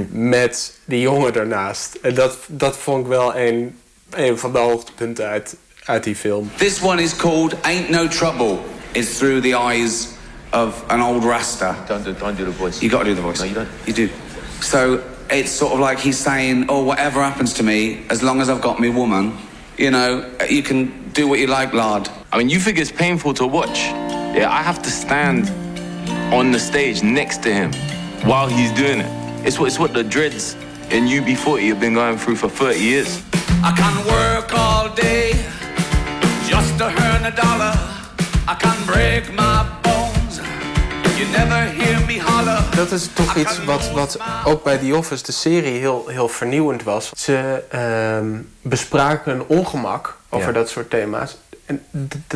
Met 0.10 0.78
die 0.86 1.02
jongen 1.02 1.36
ernaast. 1.36 1.98
En 2.02 2.14
dat, 2.14 2.38
dat 2.48 2.78
vond 2.78 3.04
ik 3.04 3.08
wel 3.08 3.36
een, 3.36 3.78
een 4.16 4.38
van 4.38 4.52
de 4.52 4.58
hoogtepunten 4.58 5.26
uit, 5.26 5.56
uit 5.86 6.04
die 6.04 6.16
film. 6.16 6.52
This 6.56 6.82
one 6.82 7.02
is 7.02 7.16
called 7.16 7.56
Ain't 7.62 7.90
No 7.90 8.08
Trouble. 8.08 8.58
It's 8.92 9.18
through 9.18 9.42
the 9.42 9.58
eyes 9.58 10.08
of 10.52 10.84
an 10.88 11.02
old 11.02 11.24
Rasta. 11.24 11.76
Don't 11.88 12.04
do, 12.04 12.14
don't 12.14 12.38
do 12.38 12.46
the 12.46 12.52
voice. 12.52 12.80
You 12.80 12.92
gotta 12.92 13.10
do 13.10 13.16
the 13.16 13.22
voice. 13.22 13.40
No, 13.40 13.46
you 13.46 13.54
don't. 13.54 13.70
You 13.86 13.94
do. 13.94 14.10
So 14.62 15.04
it's 15.30 15.52
sort 15.52 15.74
of 15.74 15.80
like 15.80 16.00
he's 16.00 16.18
saying, 16.18 16.66
oh, 16.70 16.84
whatever 16.84 17.22
happens 17.22 17.54
to 17.54 17.64
me, 17.64 18.06
as 18.10 18.22
long 18.22 18.42
as 18.42 18.50
I've 18.50 18.62
got 18.62 18.80
me 18.80 18.90
woman, 18.90 19.34
you 19.78 19.90
know, 19.90 20.30
you 20.50 20.62
can 20.62 21.10
do 21.14 21.28
what 21.28 21.40
you 21.40 21.48
like, 21.48 21.74
lad. 21.74 22.10
I 22.32 22.38
mean, 22.38 22.50
you 22.50 22.60
think 22.60 22.78
it's 22.78 22.92
painful 22.92 23.34
to 23.36 23.48
watch. 23.48 23.80
Yeah, 24.36 24.50
I 24.50 24.62
have 24.62 24.82
to 24.84 24.90
stand 24.90 25.50
on 26.34 26.52
the 26.52 26.60
stage 26.60 27.04
next 27.04 27.44
to 27.44 27.54
him 27.54 27.72
while 28.28 28.48
he's 28.48 28.72
doing 28.72 29.00
it. 29.00 29.46
It's 29.46 29.60
what, 29.60 29.68
it's 29.68 29.80
what 29.80 29.94
the 29.94 30.04
dreads 30.04 30.54
in 30.90 31.06
UB40 31.06 31.70
have 31.70 31.80
been 31.80 31.96
going 31.96 32.18
through 32.18 32.36
for 32.36 32.50
30 32.50 32.80
years. 32.80 33.24
I 33.66 33.72
can 33.72 34.04
work 34.04 34.52
all 34.54 34.94
day 34.94 35.32
just 36.50 36.78
to 36.78 36.86
earn 36.86 37.26
a 37.26 37.32
dollar. 37.32 37.74
I 38.48 38.56
can 38.58 38.86
break 38.86 39.34
my 39.34 39.66
bones. 39.82 40.40
You 41.18 41.26
never 41.32 41.62
hear 41.62 42.06
me 42.06 42.22
holler. 42.22 42.64
Dat 42.76 42.92
is 42.92 43.10
toch 43.14 43.36
iets 43.36 43.64
wat, 43.64 43.92
wat 43.92 44.18
ook 44.46 44.64
bij 44.64 44.78
The 44.78 44.96
Office, 44.96 45.24
de 45.24 45.32
serie, 45.32 45.80
heel, 45.80 46.08
heel 46.08 46.28
vernieuwend 46.28 46.84
was. 46.84 47.12
Ze 47.16 47.64
ehm, 47.70 48.42
bespraken 48.62 49.34
een 49.34 49.44
ongemak 49.48 50.18
over 50.30 50.48
Ja. 50.48 50.54
dat 50.54 50.70
soort 50.70 50.90
thema's. 50.90 51.38
En 51.66 51.86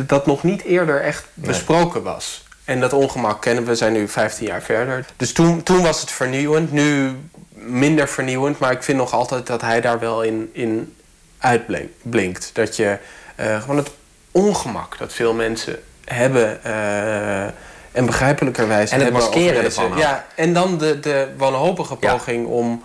dat 0.06 0.26
nog 0.26 0.42
niet 0.42 0.62
eerder 0.62 1.02
echt 1.02 1.24
besproken 1.34 2.02
was. 2.02 2.44
En 2.64 2.80
dat 2.80 2.92
ongemak 2.92 3.40
kennen 3.40 3.64
we, 3.64 3.74
zijn 3.74 3.92
nu 3.92 4.08
15 4.08 4.46
jaar 4.46 4.62
verder. 4.62 5.04
Dus 5.16 5.32
toen, 5.32 5.62
toen 5.62 5.82
was 5.82 6.00
het 6.00 6.10
vernieuwend, 6.10 6.72
nu 6.72 7.16
minder 7.54 8.08
vernieuwend. 8.08 8.58
Maar 8.58 8.72
ik 8.72 8.82
vind 8.82 8.98
nog 8.98 9.12
altijd 9.12 9.46
dat 9.46 9.60
hij 9.60 9.80
daar 9.80 9.98
wel 9.98 10.22
in, 10.22 10.50
in 10.52 10.92
uitblinkt. 11.38 12.50
Dat 12.52 12.76
je 12.76 12.98
eh, 13.36 13.60
gewoon 13.60 13.76
het 13.76 13.90
ongemak 14.30 14.98
dat 14.98 15.12
veel 15.12 15.34
mensen 15.34 15.78
hebben... 16.04 16.64
eh, 16.64 17.42
en 17.92 18.06
begrijpelijkerwijs 18.06 18.90
En 18.90 19.00
het 19.00 19.04
hebben 19.04 19.22
maskeren 19.22 19.64
ervan. 19.64 19.96
Ja, 19.96 20.26
en 20.34 20.52
dan 20.52 20.78
de, 20.78 21.00
de 21.00 21.28
wanhopige 21.36 21.96
poging 21.96 22.46
om 22.46 22.82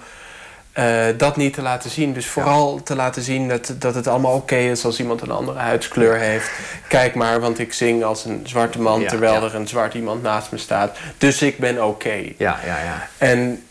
eh, 0.72 1.06
dat 1.18 1.38
niet 1.38 1.54
te 1.54 1.62
laten 1.62 1.90
zien. 1.90 2.14
Dus 2.14 2.28
vooral 2.28 2.84
te 2.84 2.96
laten 2.96 3.22
zien 3.22 3.48
dat, 3.48 3.74
dat 3.80 3.96
het 3.96 4.08
allemaal 4.08 4.36
oké 4.36 4.56
is 4.56 4.86
als 4.86 5.00
iemand 5.00 5.22
een 5.22 5.32
andere 5.32 5.60
huidskleur 5.60 6.18
heeft. 6.18 6.50
Kijk 6.88 7.16
maar, 7.16 7.40
want 7.40 7.60
ik 7.60 7.74
zing 7.74 8.04
als 8.04 8.26
een 8.26 8.42
zwarte 8.44 8.82
man 8.82 9.02
Ja, 9.02 9.10
terwijl 9.10 9.44
er 9.44 9.56
een 9.56 9.68
zwart 9.68 9.94
iemand 9.94 10.24
naast 10.24 10.52
me 10.52 10.58
staat. 10.58 10.98
Dus 11.18 11.42
ik 11.42 11.58
ben 11.58 11.86
oké. 11.86 12.24
Ja, 12.38 12.60
ja, 12.66 12.78
ja. 12.84 13.08
En 13.18 13.66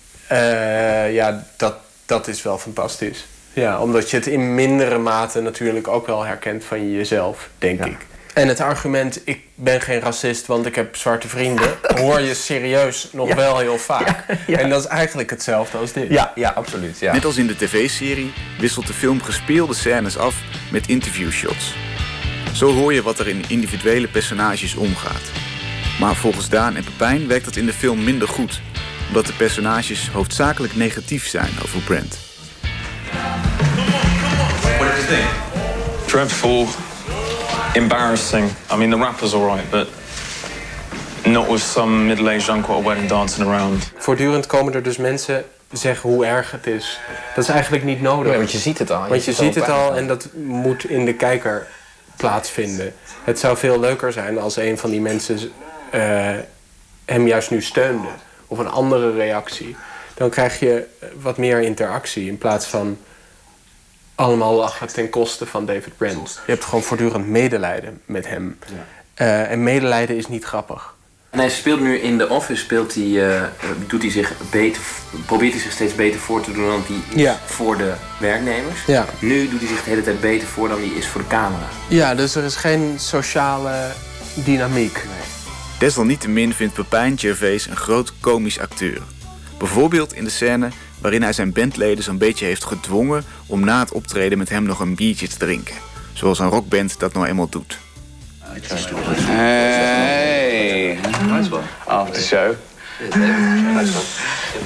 ja, 1.12 1.44
dat, 1.56 1.74
dat 2.06 2.28
is 2.28 2.42
wel 2.42 2.58
fantastisch. 2.58 3.26
Ja, 3.52 3.80
omdat 3.80 4.10
je 4.10 4.16
het 4.16 4.26
in 4.26 4.54
mindere 4.54 4.98
mate 4.98 5.40
natuurlijk 5.40 5.88
ook 5.88 6.06
wel 6.06 6.22
herkent 6.24 6.64
van 6.64 6.90
jezelf, 6.92 7.48
denk 7.58 7.84
ik. 7.84 7.96
En 8.34 8.48
het 8.48 8.60
argument, 8.60 9.20
ik 9.24 9.40
ben 9.54 9.80
geen 9.80 10.00
racist, 10.00 10.46
want 10.46 10.66
ik 10.66 10.74
heb 10.74 10.96
zwarte 10.96 11.28
vrienden... 11.28 11.68
hoor 12.00 12.20
je 12.20 12.34
serieus 12.34 13.08
nog 13.12 13.28
Ja. 13.28 13.34
wel 13.34 13.58
heel 13.58 13.78
vaak. 13.78 14.24
En 14.46 14.68
dat 14.68 14.80
is 14.80 14.86
eigenlijk 14.86 15.30
hetzelfde 15.30 15.78
als 15.78 15.92
dit. 15.92 16.10
Ja, 16.10 16.32
ja 16.34 16.50
absoluut. 16.50 16.98
Ja. 16.98 17.12
Net 17.12 17.24
als 17.24 17.36
in 17.36 17.46
de 17.46 17.56
tv-serie 17.56 18.32
wisselt 18.58 18.86
de 18.86 18.92
film 18.92 19.22
gespeelde 19.22 19.74
scènes 19.74 20.18
af 20.18 20.34
met 20.70 20.86
interviewshots. 20.88 21.74
Zo 22.52 22.72
hoor 22.74 22.92
je 22.94 23.02
wat 23.02 23.18
er 23.18 23.28
in 23.28 23.44
individuele 23.48 24.08
personages 24.08 24.74
omgaat. 24.74 25.22
Maar 26.00 26.14
volgens 26.16 26.48
Daan 26.48 26.76
en 26.76 26.84
Pepijn 26.84 27.26
werkt 27.28 27.44
dat 27.44 27.56
in 27.56 27.66
de 27.66 27.72
film 27.72 28.04
minder 28.04 28.28
goed, 28.28 28.60
omdat 29.08 29.26
de 29.26 29.32
personages 29.32 30.08
hoofdzakelijk 30.10 30.76
negatief 30.76 31.26
zijn 31.28 31.50
over 31.64 31.80
Brent. 31.80 32.18
What 34.78 34.86
did 34.88 34.96
you 34.96 35.06
think? 35.06 35.28
Dreadful, 36.06 36.66
embarrassing. 37.74 38.50
I 38.70 38.76
mean, 38.76 38.90
the 38.90 38.98
rapper's 38.98 39.34
alright, 39.34 39.70
but 39.70 39.88
not 41.24 41.48
with 41.48 41.62
some 41.62 42.06
middle-aged 42.06 42.48
uncle 42.50 42.74
at 42.74 42.80
a 42.80 42.84
wedding 42.84 43.08
dancing 43.08 43.46
around. 43.46 43.92
Voortdurend 43.96 44.46
komen 44.46 44.74
er 44.74 44.82
dus 44.82 44.96
mensen 44.96 45.44
zeggen 45.72 46.10
hoe 46.10 46.26
erg 46.26 46.50
het 46.50 46.66
is. 46.66 47.00
Dat 47.34 47.44
is 47.44 47.50
eigenlijk 47.50 47.84
niet 47.84 48.00
nodig. 48.00 48.28
Nee, 48.28 48.36
want 48.36 48.52
je 48.52 48.58
ziet 48.58 48.78
het 48.78 48.90
al. 48.90 49.02
Je 49.02 49.08
Want 49.08 49.24
je 49.24 49.32
ziet 49.32 49.54
het 49.54 49.66
het 49.66 49.74
al 49.74 49.96
en 49.96 50.06
dat 50.06 50.28
moet 50.34 50.84
in 50.84 51.04
de 51.04 51.14
kijker 51.14 51.66
plaatsvinden. 52.16 52.94
Het 53.24 53.38
zou 53.38 53.56
veel 53.56 53.80
leuker 53.80 54.12
zijn 54.12 54.38
als 54.38 54.56
een 54.56 54.78
van 54.78 54.90
die 54.90 55.00
mensen 55.00 55.38
eh, 55.90 56.30
hem 57.04 57.26
juist 57.26 57.50
nu 57.50 57.62
steunde. 57.62 58.08
Of 58.46 58.58
een 58.58 58.70
andere 58.70 59.12
reactie. 59.12 59.76
Dan 60.22 60.30
krijg 60.30 60.60
je 60.60 60.86
eh, 61.00 61.08
wat 61.20 61.36
meer 61.36 61.60
interactie 61.60 62.26
in 62.26 62.38
plaats 62.38 62.66
van 62.66 62.98
allemaal 64.14 64.54
lachen 64.54 64.86
ten 64.92 65.10
koste 65.10 65.46
van 65.46 65.66
David 65.66 65.96
Brent. 65.96 66.40
Je 66.46 66.52
hebt 66.52 66.64
gewoon 66.64 66.82
voortdurend 66.82 67.26
medelijden 67.28 68.00
met 68.04 68.28
hem. 68.28 68.58
Eh, 69.14 69.50
en 69.50 69.62
medelijden 69.62 70.16
is 70.16 70.28
niet 70.28 70.44
grappig. 70.44 70.94
En 71.30 71.38
hij 71.38 71.50
speelt 71.50 71.80
nu 71.80 71.98
in 71.98 72.18
The 72.18 72.28
Office, 72.28 72.62
speelt 72.62 72.94
hij, 72.94 73.34
eh, 73.36 73.42
doet 73.86 74.02
hij 74.02 74.10
zich 74.10 74.32
beter, 74.50 74.82
probeert 75.26 75.52
hij 75.52 75.60
zich 75.60 75.72
steeds 75.72 75.94
beter 75.94 76.20
voor 76.20 76.40
te 76.40 76.52
doen 76.52 76.66
dan 76.66 76.82
hij 76.86 77.22
Ja. 77.22 77.32
is 77.32 77.38
voor 77.52 77.76
de 77.76 77.92
werknemers. 78.20 78.84
Ja. 78.86 79.06
Nu 79.18 79.48
doet 79.48 79.60
hij 79.60 79.68
zich 79.68 79.84
de 79.84 79.90
hele 79.90 80.02
tijd 80.02 80.20
beter 80.20 80.48
voor 80.48 80.68
dan 80.68 80.78
hij 80.78 80.88
is 80.88 81.06
voor 81.06 81.20
de 81.20 81.26
camera. 81.26 81.68
Ja, 81.88 82.14
dus 82.14 82.34
er 82.34 82.44
is 82.44 82.56
geen 82.56 82.94
sociale 82.98 83.90
dynamiek. 84.34 85.04
Desalniettemin 85.78 86.52
vindt 86.52 86.74
Pepijn 86.74 87.18
Gervais 87.18 87.66
een 87.66 87.76
groot 87.76 88.12
komisch 88.20 88.58
acteur. 88.58 89.00
Bijvoorbeeld 89.62 90.12
in 90.12 90.24
de 90.24 90.30
scène 90.30 90.70
waarin 91.00 91.22
hij 91.22 91.32
zijn 91.32 91.52
bandleden 91.52 92.04
zo'n 92.04 92.18
beetje 92.18 92.44
heeft 92.44 92.64
gedwongen 92.64 93.24
om 93.46 93.64
na 93.64 93.78
het 93.78 93.92
optreden 93.92 94.38
met 94.38 94.48
hem 94.48 94.62
nog 94.62 94.80
een 94.80 94.94
biertje 94.94 95.28
te 95.28 95.36
drinken. 95.36 95.74
Zoals 96.12 96.38
een 96.38 96.48
rockband 96.48 96.98
dat 96.98 97.12
nou 97.12 97.26
eenmaal 97.26 97.48
doet. 97.48 97.78
Hey. 99.18 100.98
After 101.84 102.22
show. 102.22 102.54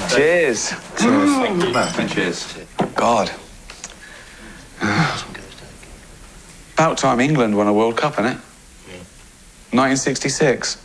Cheers. 0.08 0.72
Cheers. 2.08 2.44
God. 2.94 3.30
About 6.74 6.96
time 6.96 7.22
England 7.22 7.54
won 7.54 7.66
a 7.66 7.72
World 7.72 7.94
Cup, 7.94 8.18
isn't 8.18 8.26
it? 8.26 8.38
1966. 9.70 10.78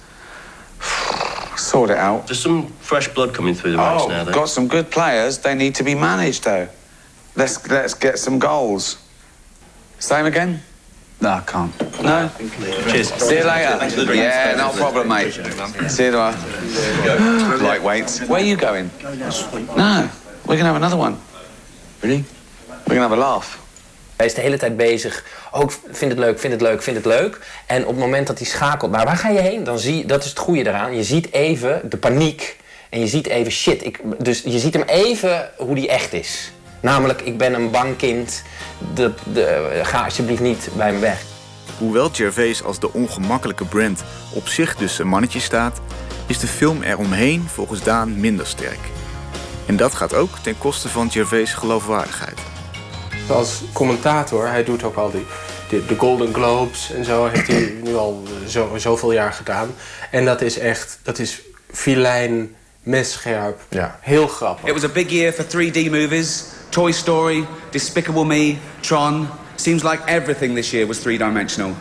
Sort 1.61 1.91
it 1.91 1.97
out. 1.97 2.25
There's 2.25 2.39
some 2.39 2.67
fresh 2.79 3.07
blood 3.13 3.35
coming 3.35 3.53
through 3.53 3.73
the 3.73 3.77
oh, 3.77 3.85
ranks 3.85 4.03
Oh, 4.03 4.07
now. 4.07 4.23
Though. 4.23 4.33
got 4.33 4.49
some 4.49 4.67
good 4.67 4.89
players. 4.89 5.38
They 5.38 5.53
need 5.53 5.75
to 5.75 5.83
be 5.83 5.93
managed, 5.93 6.43
though. 6.43 6.67
Let's 7.35 7.69
let's 7.69 7.93
get 7.93 8.17
some 8.17 8.39
goals. 8.39 8.97
Same 9.99 10.25
again? 10.25 10.59
No, 11.21 11.29
I 11.29 11.41
can't. 11.41 12.01
No. 12.01 12.31
Cheers. 12.89 13.13
See 13.13 13.38
you 13.38 13.43
later. 13.45 14.13
Yeah, 14.15 14.55
no 14.57 14.71
problem, 14.71 15.07
mate. 15.07 15.31
See 15.88 16.05
you 16.05 16.11
tomorrow. 16.11 16.33
Lightweights. 17.61 18.27
Where 18.27 18.41
are 18.41 18.43
you 18.43 18.57
going? 18.57 18.89
No, 19.03 20.09
we're 20.47 20.57
gonna 20.57 20.73
have 20.73 20.75
another 20.77 20.97
one. 20.97 21.19
Really? 22.01 22.25
We're 22.67 22.95
gonna 22.95 23.01
have 23.01 23.11
a 23.11 23.15
laugh. 23.17 23.60
Hij 24.22 24.30
is 24.30 24.35
de 24.35 24.41
hele 24.41 24.57
tijd 24.57 24.77
bezig. 24.77 25.23
Ook 25.52 25.72
vind 25.91 26.11
het 26.11 26.19
leuk, 26.19 26.39
vind 26.39 26.53
het 26.53 26.61
leuk, 26.61 26.81
vind 26.84 26.98
het 26.98 27.06
leuk. 27.06 27.39
En 27.65 27.81
op 27.81 27.88
het 27.88 27.98
moment 27.98 28.27
dat 28.27 28.38
hij 28.38 28.48
schakelt 28.48 28.91
naar 28.91 29.06
waar 29.06 29.18
ga 29.18 29.30
je 29.30 29.39
heen, 29.39 29.64
dan 29.64 29.80
zie 29.80 29.98
je, 29.98 30.06
dat 30.06 30.23
is 30.23 30.30
het 30.30 30.39
goede 30.39 30.68
eraan. 30.68 30.95
Je 30.95 31.03
ziet 31.03 31.34
even 31.34 31.81
de 31.89 31.98
paniek. 31.98 32.57
En 32.89 32.99
je 32.99 33.07
ziet 33.07 33.27
even 33.27 33.52
shit. 33.52 33.85
Ik, 33.85 33.99
dus 34.18 34.41
je 34.45 34.60
ziet 34.60 34.73
hem 34.73 34.84
even 34.84 35.49
hoe 35.57 35.76
die 35.76 35.88
echt 35.88 36.14
is. 36.14 36.52
Namelijk, 36.80 37.22
ik 37.22 37.38
ben 37.38 37.53
een 37.53 37.72
bang 37.72 37.98
kind. 37.98 38.43
De, 38.93 39.11
de, 39.34 39.80
ga 39.84 40.03
alsjeblieft 40.03 40.41
niet 40.41 40.69
bij 40.77 40.93
me 40.93 40.99
weg. 40.99 41.22
Hoewel 41.77 42.10
Gervais 42.11 42.64
als 42.64 42.80
de 42.80 42.93
ongemakkelijke 42.93 43.65
Brent 43.65 44.03
op 44.34 44.48
zich 44.48 44.76
dus 44.76 44.99
een 44.99 45.07
mannetje 45.07 45.39
staat, 45.39 45.81
is 46.27 46.39
de 46.39 46.48
film 46.48 46.81
eromheen 46.81 47.48
volgens 47.48 47.84
Daan 47.84 48.19
minder 48.19 48.48
sterk. 48.48 48.80
En 49.65 49.77
dat 49.77 49.95
gaat 49.95 50.14
ook 50.14 50.38
ten 50.41 50.57
koste 50.57 50.89
van 50.89 51.11
Gervais' 51.11 51.53
geloofwaardigheid. 51.53 52.50
Als 53.30 53.61
commentator, 53.73 54.48
hij 54.48 54.64
doet 54.64 54.84
ook 54.84 54.95
al 54.95 55.11
die, 55.11 55.26
die- 55.69 55.85
de 55.85 55.95
Golden 55.98 56.34
Globes 56.34 56.91
en 56.93 57.06
zo, 57.06 57.27
heeft 57.27 57.48
hij 57.48 57.73
nu 57.84 57.95
al 57.95 58.23
zo, 58.48 58.69
zoveel 58.77 59.11
jaar 59.11 59.34
gedaan. 59.34 59.73
En 60.11 60.26
dat 60.26 60.41
is 60.41 60.57
echt, 60.60 60.99
dat 61.03 61.19
is 61.19 61.41
filijn, 61.73 62.56
messcherp, 62.84 63.60
heel 63.99 64.27
grappig. 64.27 64.68
It 64.68 64.73
was 64.73 64.84
a 64.84 64.93
big 64.93 65.10
year 65.10 65.34
for 65.34 65.45
3D 65.45 65.89
movies. 65.91 66.43
Toy 66.69 66.91
Story, 66.91 67.45
Despicable 67.69 68.26
Me, 68.26 68.56
Tron. 68.80 69.27
Seems 69.56 69.84
like 69.84 70.02
everything 70.06 70.56
this 70.56 70.69
year 70.72 70.88
was 70.88 70.98
three 70.99 71.18
dimensional. 71.18 71.72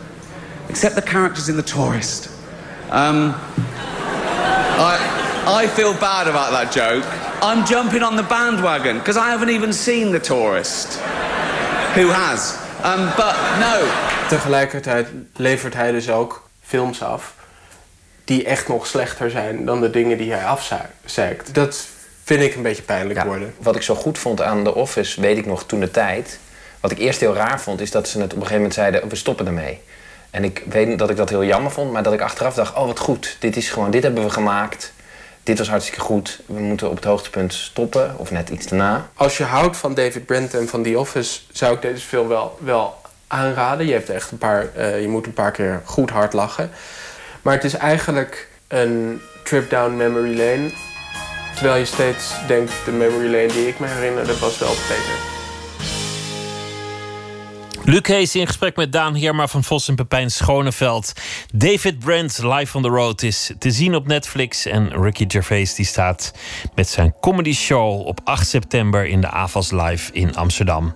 Except 0.67 0.95
the 0.95 1.01
characters 1.01 1.47
in 1.47 1.55
The 1.55 1.63
Tourist. 1.63 2.29
Um, 2.91 3.33
I, 4.77 4.97
I 5.63 5.67
feel 5.67 5.93
bad 5.93 6.27
about 6.27 6.51
that 6.51 6.73
joke. 6.73 7.05
I'm 7.41 7.65
jumping 7.65 8.03
on 8.03 8.15
the 8.15 8.23
bandwagon 8.23 8.97
because 8.97 9.17
I 9.17 9.29
haven't 9.31 9.49
even 9.49 9.73
seen 9.73 10.11
The 10.11 10.19
Tourist. 10.19 10.99
Who 11.95 12.07
has? 12.07 12.55
Um, 12.85 13.05
but 13.15 13.35
no. 13.59 13.87
Tegelijkertijd 14.29 15.07
levert 15.35 15.73
hij 15.73 15.91
dus 15.91 16.09
ook 16.09 16.49
films 16.61 17.03
af 17.03 17.33
die 18.23 18.45
echt 18.45 18.67
nog 18.67 18.87
slechter 18.87 19.29
zijn 19.29 19.65
dan 19.65 19.81
de 19.81 19.89
dingen 19.89 20.17
die 20.17 20.31
hij 20.31 20.45
afzeikt. 20.45 21.53
Dat 21.53 21.87
vind 22.23 22.41
ik 22.41 22.55
een 22.55 22.61
beetje 22.61 22.81
pijnlijk 22.81 23.23
worden. 23.23 23.53
Wat 23.57 23.75
ik 23.75 23.81
zo 23.81 23.95
goed 23.95 24.17
vond 24.17 24.41
aan 24.41 24.63
The 24.63 24.75
Office, 24.75 25.21
weet 25.21 25.37
ik 25.37 25.45
nog 25.45 25.63
toen 25.63 25.79
de 25.79 25.91
tijd. 25.91 26.39
Wat 26.79 26.91
ik 26.91 26.97
eerst 26.97 27.19
heel 27.19 27.33
raar 27.33 27.61
vond, 27.61 27.81
is 27.81 27.91
dat 27.91 28.07
ze 28.07 28.21
het 28.21 28.25
op 28.25 28.31
een 28.31 28.37
gegeven 28.37 28.55
moment 28.55 28.73
zeiden: 28.73 29.09
we 29.09 29.15
stoppen 29.15 29.47
ermee. 29.47 29.81
En 30.29 30.43
ik 30.43 30.63
weet 30.69 30.99
dat 30.99 31.09
ik 31.09 31.17
dat 31.17 31.29
heel 31.29 31.43
jammer 31.43 31.71
vond, 31.71 31.91
maar 31.91 32.03
dat 32.03 32.13
ik 32.13 32.21
achteraf 32.21 32.53
dacht: 32.53 32.75
oh 32.75 32.85
wat 32.85 32.99
goed, 32.99 33.35
dit 33.39 33.55
is 33.55 33.69
gewoon, 33.69 33.91
dit 33.91 34.03
hebben 34.03 34.23
we 34.23 34.29
gemaakt. 34.29 34.93
Dit 35.51 35.59
was 35.59 35.69
hartstikke 35.69 36.01
goed. 36.01 36.39
We 36.45 36.59
moeten 36.59 36.89
op 36.89 36.95
het 36.95 37.03
hoogtepunt 37.03 37.53
stoppen, 37.53 38.13
of 38.17 38.31
net 38.31 38.49
iets 38.49 38.67
daarna. 38.67 39.09
Als 39.15 39.37
je 39.37 39.43
houdt 39.43 39.77
van 39.77 39.93
David 39.93 40.25
Brent 40.25 40.53
en 40.53 40.67
van 40.67 40.83
The 40.83 40.99
Office, 40.99 41.39
zou 41.51 41.75
ik 41.75 41.81
deze 41.81 42.05
film 42.05 42.27
wel, 42.27 42.57
wel 42.59 42.95
aanraden. 43.27 43.85
Je, 43.85 43.93
hebt 43.93 44.09
echt 44.09 44.31
een 44.31 44.37
paar, 44.37 44.75
eh, 44.75 45.01
je 45.01 45.07
moet 45.07 45.25
een 45.25 45.33
paar 45.33 45.51
keer 45.51 45.81
goed 45.85 46.09
hard 46.09 46.33
lachen. 46.33 46.71
Maar 47.41 47.53
het 47.53 47.63
is 47.63 47.73
eigenlijk 47.73 48.47
een 48.67 49.21
trip 49.43 49.69
down 49.69 49.95
memory 49.95 50.37
lane. 50.37 50.71
Terwijl 51.55 51.79
je 51.79 51.85
steeds 51.85 52.33
denkt, 52.47 52.73
de 52.85 52.91
memory 52.91 53.31
lane 53.31 53.53
die 53.53 53.67
ik 53.67 53.79
me 53.79 53.87
herinnerde 53.87 54.39
was 54.39 54.57
wel 54.57 54.73
beter. 54.87 55.40
Luc 57.91 58.07
Hees 58.07 58.35
in 58.35 58.47
gesprek 58.47 58.75
met 58.75 58.91
Daan 58.91 59.15
Heerma 59.15 59.47
van 59.47 59.63
Vos 59.63 59.87
en 59.87 59.95
Pepijn 59.95 60.31
Schoneveld. 60.31 61.13
David 61.53 61.99
Brent 61.99 62.39
live 62.43 62.77
on 62.77 62.83
the 62.83 62.89
road 62.89 63.21
is 63.21 63.51
te 63.59 63.71
zien 63.71 63.95
op 63.95 64.07
Netflix. 64.07 64.65
En 64.65 65.01
Ricky 65.01 65.25
Gervais 65.27 65.75
die 65.75 65.85
staat 65.85 66.33
met 66.75 66.89
zijn 66.89 67.13
comedy 67.21 67.53
show 67.53 68.07
op 68.07 68.19
8 68.23 68.47
september 68.47 69.05
in 69.05 69.21
de 69.21 69.29
AVAS 69.29 69.71
Live 69.71 70.13
in 70.13 70.35
Amsterdam. 70.35 70.95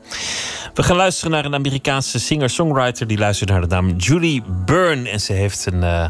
We 0.74 0.84
gaan 0.84 0.96
luisteren 0.96 1.32
naar 1.32 1.46
een 1.46 1.54
Amerikaanse 1.54 2.20
singer-songwriter. 2.20 3.08
Die 3.08 3.18
luistert 3.18 3.50
naar 3.50 3.62
de 3.62 3.68
naam 3.68 3.96
Julie 3.96 4.44
Byrne. 4.66 5.10
En 5.10 5.20
ze 5.20 5.34
heeft 5.34 5.66
een 5.66 5.84
uh, 5.84 6.08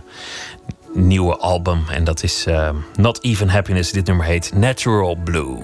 nieuwe 0.94 1.38
album. 1.38 1.84
En 1.90 2.03
dat 2.03 2.24
is 2.24 2.45
uh, 2.48 2.70
Not 2.95 3.24
Even 3.24 3.49
Happiness. 3.49 3.91
Dit 3.91 4.06
nummer 4.06 4.26
heet 4.26 4.52
Natural 4.53 5.16
Blue. 5.16 5.64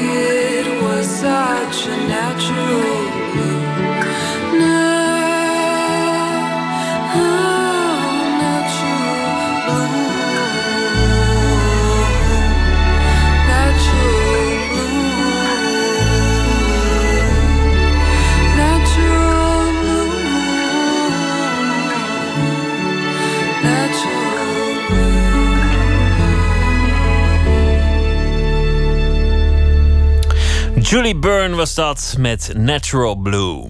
Julie 30.91 31.15
Byrne 31.15 31.55
was 31.55 31.73
dat 31.73 32.15
met 32.17 32.51
Natural 32.55 33.15
Blue. 33.15 33.69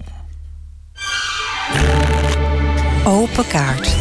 Open 3.04 3.46
kaart. 3.46 3.96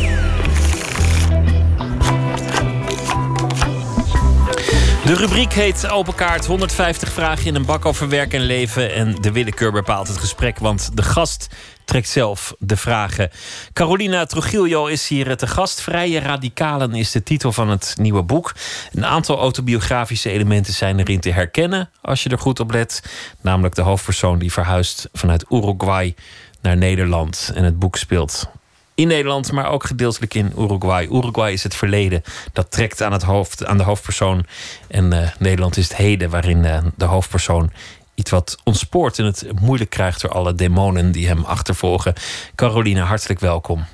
De 5.06 5.15
rubriek 5.15 5.53
heet 5.53 5.89
Open 5.89 6.15
Kaart. 6.15 6.45
150 6.45 7.11
vragen 7.11 7.45
in 7.45 7.56
een 7.56 7.65
bak 7.65 7.85
over 7.85 8.10
werk 8.10 8.34
en 8.34 8.41
leven. 8.41 8.93
En 8.93 9.15
de 9.15 9.31
willekeur 9.31 9.72
bepaalt 9.72 10.07
het 10.07 10.18
gesprek, 10.18 10.60
want 10.60 10.89
de 10.93 11.03
gast 11.03 11.48
trekt 11.91 12.09
zelf 12.09 12.53
de 12.59 12.77
vragen. 12.77 13.30
Carolina 13.73 14.26
Trujillo 14.26 14.85
is 14.85 15.07
hier 15.07 15.38
te 15.38 15.47
gast. 15.47 15.81
Vrije 15.81 16.19
Radicalen 16.19 16.93
is 16.93 17.11
de 17.11 17.23
titel 17.23 17.51
van 17.51 17.69
het 17.69 17.95
nieuwe 17.97 18.23
boek. 18.23 18.55
Een 18.93 19.05
aantal 19.05 19.38
autobiografische 19.39 20.30
elementen 20.30 20.73
zijn 20.73 20.99
erin 20.99 21.19
te 21.19 21.31
herkennen, 21.31 21.89
als 22.01 22.23
je 22.23 22.30
er 22.30 22.39
goed 22.39 22.59
op 22.59 22.72
let. 22.72 23.03
Namelijk 23.41 23.76
de 23.76 23.81
hoofdpersoon 23.81 24.39
die 24.39 24.51
verhuist 24.51 25.09
vanuit 25.13 25.45
Uruguay 25.49 26.15
naar 26.61 26.77
Nederland. 26.77 27.51
En 27.55 27.63
het 27.63 27.80
boek 27.80 27.97
speelt 27.97 28.49
in 28.95 29.07
Nederland, 29.07 29.51
maar 29.51 29.69
ook 29.69 29.84
gedeeltelijk 29.84 30.34
in 30.34 30.53
Uruguay. 30.57 31.07
Uruguay 31.11 31.51
is 31.51 31.63
het 31.63 31.76
verleden. 31.76 32.23
Dat 32.53 32.72
trekt 32.72 33.01
aan, 33.01 33.11
het 33.11 33.23
hoofd, 33.23 33.65
aan 33.65 33.77
de 33.77 33.84
hoofdpersoon. 33.84 34.45
En 34.88 35.13
eh, 35.13 35.30
Nederland 35.39 35.77
is 35.77 35.88
het 35.88 35.97
heden, 35.97 36.30
waarin 36.30 36.65
eh, 36.65 36.84
de 36.95 37.05
hoofdpersoon 37.05 37.72
iets 38.15 38.31
wat 38.31 38.57
ontspoort 38.63 39.19
en 39.19 39.25
het 39.25 39.45
moeilijk 39.61 39.89
krijgt 39.89 40.21
door 40.21 40.31
alle 40.31 40.55
demonen 40.55 41.11
die 41.11 41.27
hem 41.27 41.43
achtervolgen. 41.43 42.13
Caroline, 42.55 43.01
hartelijk 43.01 43.39
welkom. 43.39 43.85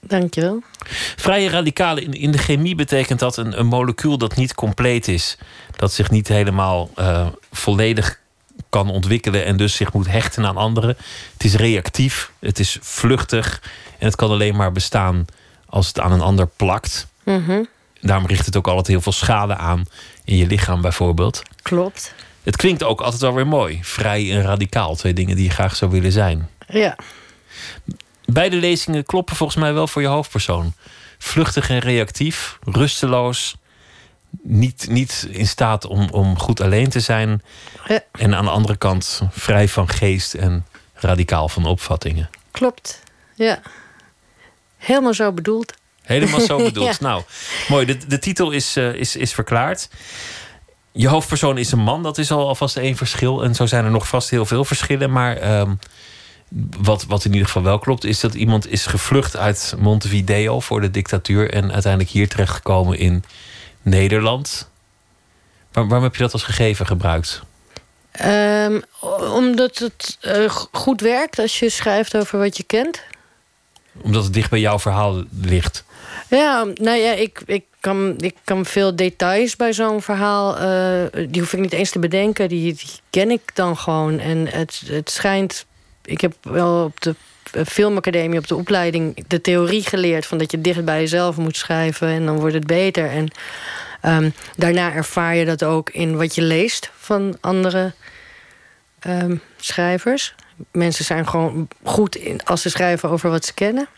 Dankjewel. 0.00 0.62
Vrije 1.16 1.50
radicalen 1.50 2.02
in, 2.02 2.12
in 2.12 2.32
de 2.32 2.38
chemie 2.38 2.74
betekent 2.74 3.18
dat 3.18 3.36
een, 3.36 3.58
een 3.58 3.66
molecuul 3.66 4.18
dat 4.18 4.36
niet 4.36 4.54
compleet 4.54 5.08
is. 5.08 5.38
Dat 5.76 5.92
zich 5.92 6.10
niet 6.10 6.28
helemaal 6.28 6.90
eh, 6.94 7.26
volledig 7.52 8.18
kan 8.68 8.90
ontwikkelen 8.90 9.44
en 9.44 9.56
dus 9.56 9.74
zich 9.74 9.92
moet 9.92 10.06
hechten 10.10 10.46
aan 10.46 10.56
anderen. 10.56 10.96
Het 11.32 11.44
is 11.44 11.54
reactief, 11.54 12.32
het 12.38 12.58
is 12.58 12.78
vluchtig 12.80 13.62
en 13.98 14.06
het 14.06 14.16
kan 14.16 14.30
alleen 14.30 14.56
maar 14.56 14.72
bestaan 14.72 15.24
als 15.66 15.86
het 15.86 16.00
aan 16.00 16.12
een 16.12 16.20
ander 16.20 16.46
plakt. 16.46 17.06
Mhm, 17.22 17.62
Daarom 18.00 18.26
richt 18.26 18.46
het 18.46 18.56
ook 18.56 18.66
altijd 18.68 18.86
heel 18.86 19.00
veel 19.00 19.12
schade 19.12 19.56
aan 19.56 19.84
in 20.24 20.36
je 20.36 20.46
lichaam 20.46 20.80
bijvoorbeeld. 20.80 21.42
Klopt. 21.62 22.14
Het 22.48 22.56
klinkt 22.56 22.82
ook 22.82 23.00
altijd 23.00 23.22
wel 23.22 23.34
weer 23.34 23.46
mooi. 23.46 23.78
Vrij 23.82 24.32
en 24.32 24.42
radicaal, 24.42 24.94
twee 24.94 25.12
dingen 25.12 25.36
die 25.36 25.44
je 25.44 25.50
graag 25.50 25.76
zou 25.76 25.90
willen 25.90 26.12
zijn. 26.12 26.48
Ja. 26.68 26.96
Beide 28.24 28.56
lezingen 28.56 29.04
kloppen 29.04 29.36
volgens 29.36 29.58
mij 29.58 29.72
wel 29.74 29.86
voor 29.86 30.02
je 30.02 30.08
hoofdpersoon. 30.08 30.72
Vluchtig 31.18 31.70
en 31.70 31.78
reactief, 31.78 32.58
rusteloos. 32.60 33.56
Niet, 34.42 34.86
niet 34.90 35.28
in 35.30 35.46
staat 35.46 35.86
om, 35.86 36.08
om 36.10 36.38
goed 36.38 36.60
alleen 36.60 36.88
te 36.88 37.00
zijn. 37.00 37.42
Ja. 37.86 38.00
En 38.12 38.34
aan 38.34 38.44
de 38.44 38.50
andere 38.50 38.76
kant 38.76 39.22
vrij 39.30 39.68
van 39.68 39.88
geest 39.88 40.34
en 40.34 40.66
radicaal 40.94 41.48
van 41.48 41.66
opvattingen. 41.66 42.30
Klopt. 42.50 43.02
Ja. 43.34 43.60
Helemaal 44.76 45.14
zo 45.14 45.32
bedoeld. 45.32 45.74
Helemaal 46.02 46.40
zo 46.40 46.56
bedoeld. 46.70 46.86
Ja. 46.86 46.96
Nou, 47.00 47.22
mooi. 47.68 47.86
De, 47.86 48.06
de 48.06 48.18
titel 48.18 48.50
is, 48.50 48.76
eh, 48.76 48.94
is, 48.94 49.16
is 49.16 49.32
verklaard. 49.32 49.88
Je 50.92 51.08
hoofdpersoon 51.08 51.58
is 51.58 51.72
een 51.72 51.78
man, 51.78 52.02
dat 52.02 52.18
is 52.18 52.30
al 52.30 52.48
alvast 52.48 52.76
één 52.76 52.96
verschil. 52.96 53.44
En 53.44 53.54
zo 53.54 53.66
zijn 53.66 53.84
er 53.84 53.90
nog 53.90 54.08
vast 54.08 54.30
heel 54.30 54.46
veel 54.46 54.64
verschillen. 54.64 55.12
Maar 55.12 55.36
ehm, 55.36 55.74
wat, 56.78 57.04
wat 57.04 57.24
in 57.24 57.32
ieder 57.32 57.46
geval 57.46 57.62
wel 57.62 57.78
klopt, 57.78 58.04
is 58.04 58.20
dat 58.20 58.34
iemand 58.34 58.70
is 58.70 58.86
gevlucht 58.86 59.36
uit 59.36 59.74
Montevideo 59.78 60.60
voor 60.60 60.80
de 60.80 60.90
dictatuur. 60.90 61.52
En 61.52 61.72
uiteindelijk 61.72 62.12
hier 62.12 62.28
terechtgekomen 62.28 62.98
in 62.98 63.24
Nederland. 63.82 64.70
Waar, 65.72 65.86
waarom 65.86 66.02
heb 66.02 66.16
je 66.16 66.22
dat 66.22 66.32
als 66.32 66.42
gegeven 66.42 66.86
gebruikt? 66.86 67.42
Ehm, 68.10 68.80
omdat 69.34 69.78
het 69.78 70.18
eh, 70.20 70.50
goed 70.72 71.00
werkt 71.00 71.38
als 71.38 71.58
je 71.58 71.70
schrijft 71.70 72.16
over 72.16 72.38
wat 72.38 72.56
je 72.56 72.62
kent. 72.62 73.02
Omdat 74.02 74.24
het 74.24 74.32
dicht 74.32 74.50
bij 74.50 74.60
jouw 74.60 74.78
verhaal 74.78 75.24
ligt. 75.30 75.84
Ja, 76.28 76.66
nou 76.74 76.96
ja, 76.96 77.12
ik, 77.12 77.40
ik, 77.46 77.64
kan, 77.80 78.14
ik 78.18 78.34
kan 78.44 78.64
veel 78.64 78.96
details 78.96 79.56
bij 79.56 79.72
zo'n 79.72 80.02
verhaal... 80.02 80.56
eh, 80.56 81.24
die 81.28 81.40
hoef 81.40 81.52
ik 81.52 81.60
niet 81.60 81.72
eens 81.72 81.90
te 81.90 81.98
bedenken, 81.98 82.48
die, 82.48 82.74
die 82.74 82.90
ken 83.10 83.30
ik 83.30 83.54
dan 83.54 83.76
gewoon. 83.76 84.18
En 84.18 84.46
het, 84.48 84.82
het 84.86 85.10
schijnt... 85.10 85.66
Ik 86.04 86.20
heb 86.20 86.34
wel 86.42 86.84
op 86.84 87.00
de 87.00 87.14
eh, 87.52 87.64
filmacademie, 87.64 88.38
op 88.38 88.46
de 88.46 88.56
opleiding... 88.56 89.24
de 89.28 89.40
theorie 89.40 89.82
geleerd 89.82 90.26
van 90.26 90.38
dat 90.38 90.50
je 90.50 90.60
dicht 90.60 90.84
bij 90.84 91.00
jezelf 91.00 91.36
moet 91.36 91.56
schrijven... 91.56 92.08
en 92.08 92.26
dan 92.26 92.38
wordt 92.38 92.54
het 92.54 92.66
beter. 92.66 93.10
En 93.10 93.28
ehm, 94.00 94.30
daarna 94.56 94.92
ervaar 94.92 95.34
je 95.34 95.44
dat 95.44 95.64
ook 95.64 95.90
in 95.90 96.16
wat 96.16 96.34
je 96.34 96.42
leest 96.42 96.90
van 96.96 97.36
andere 97.40 97.92
ehm, 98.98 99.36
schrijvers. 99.56 100.34
Mensen 100.72 101.04
zijn 101.04 101.28
gewoon 101.28 101.68
goed 101.82 102.16
in, 102.16 102.44
als 102.44 102.62
ze 102.62 102.70
schrijven 102.70 103.08
over 103.08 103.30
wat 103.30 103.44
ze 103.44 103.54
kennen. 103.54 103.88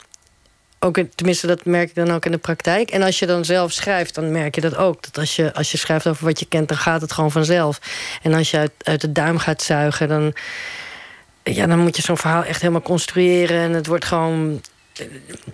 Ook 0.82 0.98
in- 0.98 1.10
tenminste, 1.14 1.46
dat 1.46 1.64
merk 1.64 1.88
ik 1.88 1.94
dan 1.94 2.10
ook 2.10 2.24
in 2.24 2.30
de 2.30 2.38
praktijk. 2.38 2.90
En 2.90 3.02
als 3.02 3.18
je 3.18 3.26
dan 3.26 3.44
zelf 3.44 3.72
schrijft, 3.72 4.14
dan 4.14 4.32
merk 4.32 4.54
je 4.54 4.60
dat 4.60 4.76
ook. 4.76 5.02
Dat 5.02 5.18
als 5.18 5.36
je, 5.36 5.54
als 5.54 5.70
je 5.70 5.78
schrijft 5.78 6.06
over 6.08 6.24
wat 6.24 6.38
je 6.38 6.46
kent, 6.46 6.68
dan 6.68 6.76
gaat 6.78 7.00
het 7.00 7.12
gewoon 7.12 7.30
vanzelf. 7.30 7.78
En 8.22 8.34
als 8.34 8.50
je 8.50 8.56
uit, 8.58 8.70
uit 8.82 9.00
de 9.00 9.12
duim 9.12 9.38
gaat 9.38 9.62
zuigen, 9.62 10.08
dan, 10.08 10.34
ja, 11.42 11.66
dan 11.66 11.78
moet 11.78 11.96
je 11.96 12.02
zo'n 12.02 12.16
verhaal 12.16 12.44
echt 12.44 12.60
helemaal 12.60 12.82
construeren. 12.82 13.60
En 13.60 13.72
het 13.72 13.86
wordt 13.86 14.04
gewoon, 14.04 14.60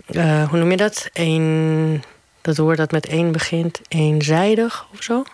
eh, 0.07 0.43
eh, 0.43 0.49
hoe 0.49 0.59
noem 0.59 0.71
je 0.71 0.77
dat? 0.77 1.09
Eén, 1.13 2.03
dat 2.43 2.57
woord 2.57 2.77
dat 2.77 2.91
met 2.93 3.07
één 3.07 3.33
begint, 3.33 3.81
eenzijdig 3.89 4.87
of 4.93 5.03
zo. 5.03 5.25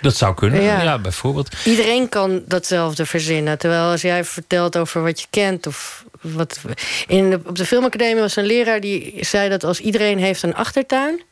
Dat 0.00 0.16
zou 0.16 0.34
kunnen, 0.34 0.62
Ja. 0.62 0.82
ja, 0.82 0.98
bijvoorbeeld. 0.98 1.48
Iedereen 1.64 2.08
kan 2.08 2.42
datzelfde 2.46 3.06
verzinnen. 3.06 3.58
Terwijl 3.58 3.90
als 3.90 4.02
jij 4.02 4.24
vertelt 4.24 4.76
over 4.76 5.02
wat 5.02 5.20
je 5.20 5.26
kent 5.30 5.66
of 5.66 6.04
wat. 6.32 6.60
In 7.06 7.30
de, 7.30 7.40
op 7.46 7.56
de 7.56 7.66
filmacademie 7.66 8.20
was 8.22 8.36
een 8.36 8.44
leraar 8.44 8.80
die 8.80 9.16
zei 9.20 9.48
dat 9.48 9.64
als 9.64 9.80
iedereen 9.80 10.18
heeft 10.18 10.42
een 10.42 10.54
achtertuin 10.54 11.22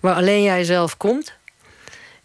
waar 0.00 0.14
alleen 0.14 0.42
jij 0.42 0.64
zelf 0.64 0.96
komt. 0.96 1.32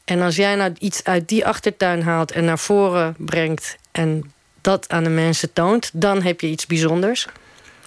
En 0.05 0.21
als 0.21 0.35
jij 0.35 0.55
nou 0.55 0.73
iets 0.79 1.03
uit 1.03 1.27
die 1.27 1.45
achtertuin 1.45 2.01
haalt 2.01 2.31
en 2.31 2.45
naar 2.45 2.59
voren 2.59 3.15
brengt 3.17 3.75
en 3.91 4.31
dat 4.61 4.89
aan 4.89 5.03
de 5.03 5.09
mensen 5.09 5.53
toont, 5.53 5.89
dan 5.93 6.21
heb 6.21 6.41
je 6.41 6.47
iets 6.47 6.65
bijzonders. 6.65 7.27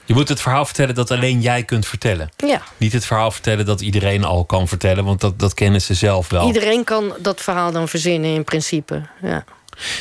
Je 0.04 0.14
moet 0.14 0.28
het 0.28 0.40
verhaal 0.40 0.64
vertellen 0.64 0.94
dat 0.94 1.10
alleen 1.10 1.40
jij 1.40 1.62
kunt 1.62 1.86
vertellen. 1.86 2.30
Ja, 2.36 2.62
Niet 2.76 2.92
het 2.92 3.06
verhaal 3.06 3.30
vertellen 3.30 3.66
dat 3.66 3.80
iedereen 3.80 4.24
al 4.24 4.44
kan 4.44 4.68
vertellen, 4.68 5.04
want 5.04 5.20
dat, 5.20 5.38
dat 5.38 5.54
kennen 5.54 5.82
ze 5.82 5.94
zelf 5.94 6.28
wel. 6.28 6.46
iedereen 6.46 6.84
kan 6.84 7.14
dat 7.18 7.40
verhaal 7.40 7.72
dan 7.72 7.88
verzinnen 7.88 8.34
in 8.34 8.44
principe. 8.44 9.02
Ja. 9.22 9.44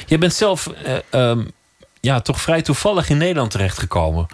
Je 0.05 0.17
bent 0.17 0.33
zelf 0.33 0.67
eh, 0.67 0.95
ehm, 1.09 1.45
ja, 2.05 2.21
toch 2.21 2.41
vrij 2.41 2.61
toevallig 2.61 3.09
in 3.09 3.17
Nederland 3.17 3.51
terechtgekomen. 3.51 4.27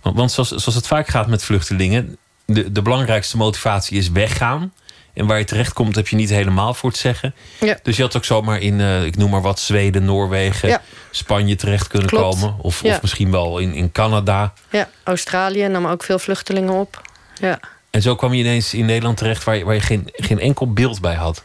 Want, 0.00 0.16
want 0.16 0.32
zoals, 0.32 0.48
zoals 0.48 0.74
het 0.74 0.86
vaak 0.86 1.08
gaat 1.08 1.26
met 1.26 1.44
vluchtelingen, 1.44 2.16
de, 2.44 2.72
de 2.72 2.82
belangrijkste 2.82 3.36
motivatie 3.36 3.98
is 3.98 4.10
weggaan. 4.10 4.72
En 5.14 5.26
waar 5.26 5.38
je 5.38 5.44
terechtkomt 5.44 5.94
heb 5.94 6.08
je 6.08 6.16
niet 6.16 6.28
helemaal 6.30 6.74
voor 6.74 6.90
het 6.90 6.98
zeggen. 6.98 7.34
Ja. 7.60 7.78
Dus 7.82 7.96
je 7.96 8.02
had 8.02 8.16
ook 8.16 8.24
zomaar 8.24 8.60
in, 8.60 8.80
eh, 8.80 9.04
ik 9.04 9.16
noem 9.16 9.30
maar 9.30 9.40
wat, 9.42 9.60
Zweden, 9.60 10.04
Noorwegen, 10.04 10.68
Ja. 10.68 10.82
Spanje 11.10 11.56
terecht 11.56 11.86
kunnen 11.88 12.08
Klopt. 12.08 12.24
komen. 12.40 12.54
Of, 12.58 12.82
Ja. 12.82 12.94
of 12.94 13.02
misschien 13.02 13.30
wel 13.30 13.58
in, 13.58 13.74
in 13.74 13.92
Canada. 13.92 14.52
ja, 14.70 14.88
Australië 15.04 15.66
nam 15.68 15.86
ook 15.86 16.02
veel 16.04 16.18
vluchtelingen 16.18 16.72
op. 16.72 17.02
Ja. 17.40 17.60
En 17.90 18.02
zo 18.02 18.14
kwam 18.14 18.32
je 18.34 18.40
ineens 18.40 18.74
in 18.74 18.84
Nederland 18.86 19.16
terecht 19.16 19.44
waar 19.44 19.56
je, 19.56 19.64
waar 19.64 19.74
je 19.74 19.80
geen, 19.80 20.08
geen 20.12 20.40
enkel 20.40 20.72
beeld 20.72 21.00
bij 21.00 21.14
had. 21.14 21.42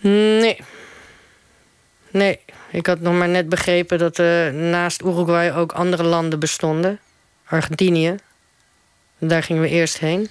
Nee. 0.00 0.60
Nee, 2.12 2.40
ik 2.70 2.86
had 2.86 3.00
nog 3.00 3.14
maar 3.14 3.28
net 3.28 3.48
begrepen 3.48 3.98
dat 3.98 4.18
er 4.18 4.54
naast 4.54 5.02
Uruguay 5.02 5.52
ook 5.52 5.72
andere 5.72 6.02
landen 6.02 6.38
bestonden. 6.38 6.98
Argentinië. 7.44 8.14
Daar 9.18 9.42
gingen 9.42 9.62
we 9.62 9.68
eerst 9.68 9.98
heen. 9.98 10.28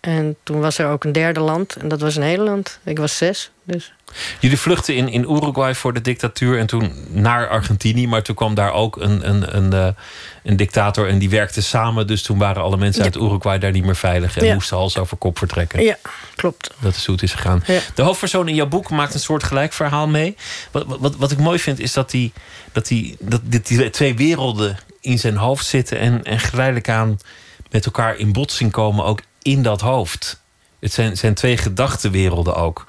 En 0.00 0.36
toen 0.42 0.60
was 0.60 0.78
er 0.78 0.86
ook 0.88 1.04
een 1.04 1.12
derde 1.12 1.40
land. 1.40 1.76
En 1.76 1.88
dat 1.88 2.00
was 2.00 2.16
Nederland. 2.16 2.78
Ik 2.84 2.98
was 2.98 3.16
zes. 3.16 3.50
Dus. 3.64 3.92
Jullie 4.40 4.58
vluchtten 4.58 4.94
in, 4.96 5.08
in 5.08 5.22
Uruguay 5.22 5.74
voor 5.74 5.92
de 5.92 6.00
dictatuur 6.00 6.58
en 6.58 6.66
toen 6.66 6.92
naar 7.08 7.48
Argentinië. 7.48 8.06
Maar 8.06 8.22
toen 8.22 8.34
kwam 8.34 8.54
daar 8.54 8.72
ook 8.72 8.96
een, 8.96 9.28
een, 9.28 9.56
een, 9.56 9.72
eh, 9.72 9.88
een 10.42 10.56
dictator 10.56 11.08
en 11.08 11.18
die 11.18 11.30
werkten 11.30 11.62
samen. 11.62 12.06
Dus 12.06 12.22
toen 12.22 12.38
waren 12.38 12.62
alle 12.62 12.76
mensen 12.76 13.02
uit 13.02 13.16
Uruguay 13.16 13.58
daar 13.58 13.70
niet 13.72 13.84
meer 13.84 13.96
veilig 13.96 14.36
en 14.36 14.44
Ja. 14.44 14.54
moesten 14.54 14.76
hals 14.76 14.98
over 14.98 15.16
kop 15.16 15.38
vertrekken. 15.38 15.82
Ja, 15.82 15.96
klopt. 16.36 16.70
Dat 16.78 16.94
is 16.94 17.06
hoe 17.06 17.14
het 17.14 17.24
is 17.24 17.32
gegaan. 17.32 17.62
Ja. 17.66 17.80
De 17.94 18.02
hoofdpersoon 18.02 18.48
in 18.48 18.54
jouw 18.54 18.66
boek 18.68 18.90
maakt 18.90 19.14
een 19.14 19.20
soort 19.20 19.42
gelijk 19.44 19.72
verhaal 19.72 20.08
mee. 20.08 20.36
Wat, 20.70 20.84
wat, 20.86 21.16
wat 21.16 21.30
ik 21.30 21.38
mooi 21.38 21.58
vind 21.58 21.78
is 21.80 21.92
dat 21.92 22.10
die, 22.10 22.32
dat 22.72 22.86
die, 22.86 23.16
dat 23.20 23.40
die, 23.44 23.60
die 23.60 23.90
twee 23.90 24.14
werelden 24.16 24.78
in 25.00 25.18
zijn 25.18 25.36
hoofd 25.36 25.66
zitten 25.66 25.98
en, 25.98 26.24
en 26.24 26.38
geleidelijk 26.40 26.88
aan 26.88 27.18
met 27.70 27.84
elkaar 27.84 28.16
in 28.16 28.32
botsing 28.32 28.70
komen, 28.70 29.04
ook 29.04 29.20
in 29.42 29.62
dat 29.62 29.80
hoofd. 29.80 30.40
Het 30.80 30.92
zijn, 30.92 31.16
zijn 31.16 31.34
twee 31.34 31.56
gedachtenwerelden 31.56 32.54
ook. 32.54 32.86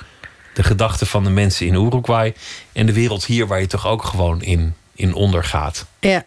De 0.54 0.64
gedachten 0.64 1.08
van 1.08 1.24
de 1.24 1.30
mensen 1.30 1.68
in 1.68 1.74
Uruguay 1.74 2.34
en 2.72 2.86
de 2.86 2.94
wereld 2.94 3.26
hier 3.26 3.48
waar 3.48 3.60
je 3.60 3.68
toch 3.68 3.88
ook 3.88 4.04
gewoon 4.04 4.42
in, 4.42 4.76
in 4.96 5.14
ondergaat. 5.14 5.86
Ja. 6.00 6.26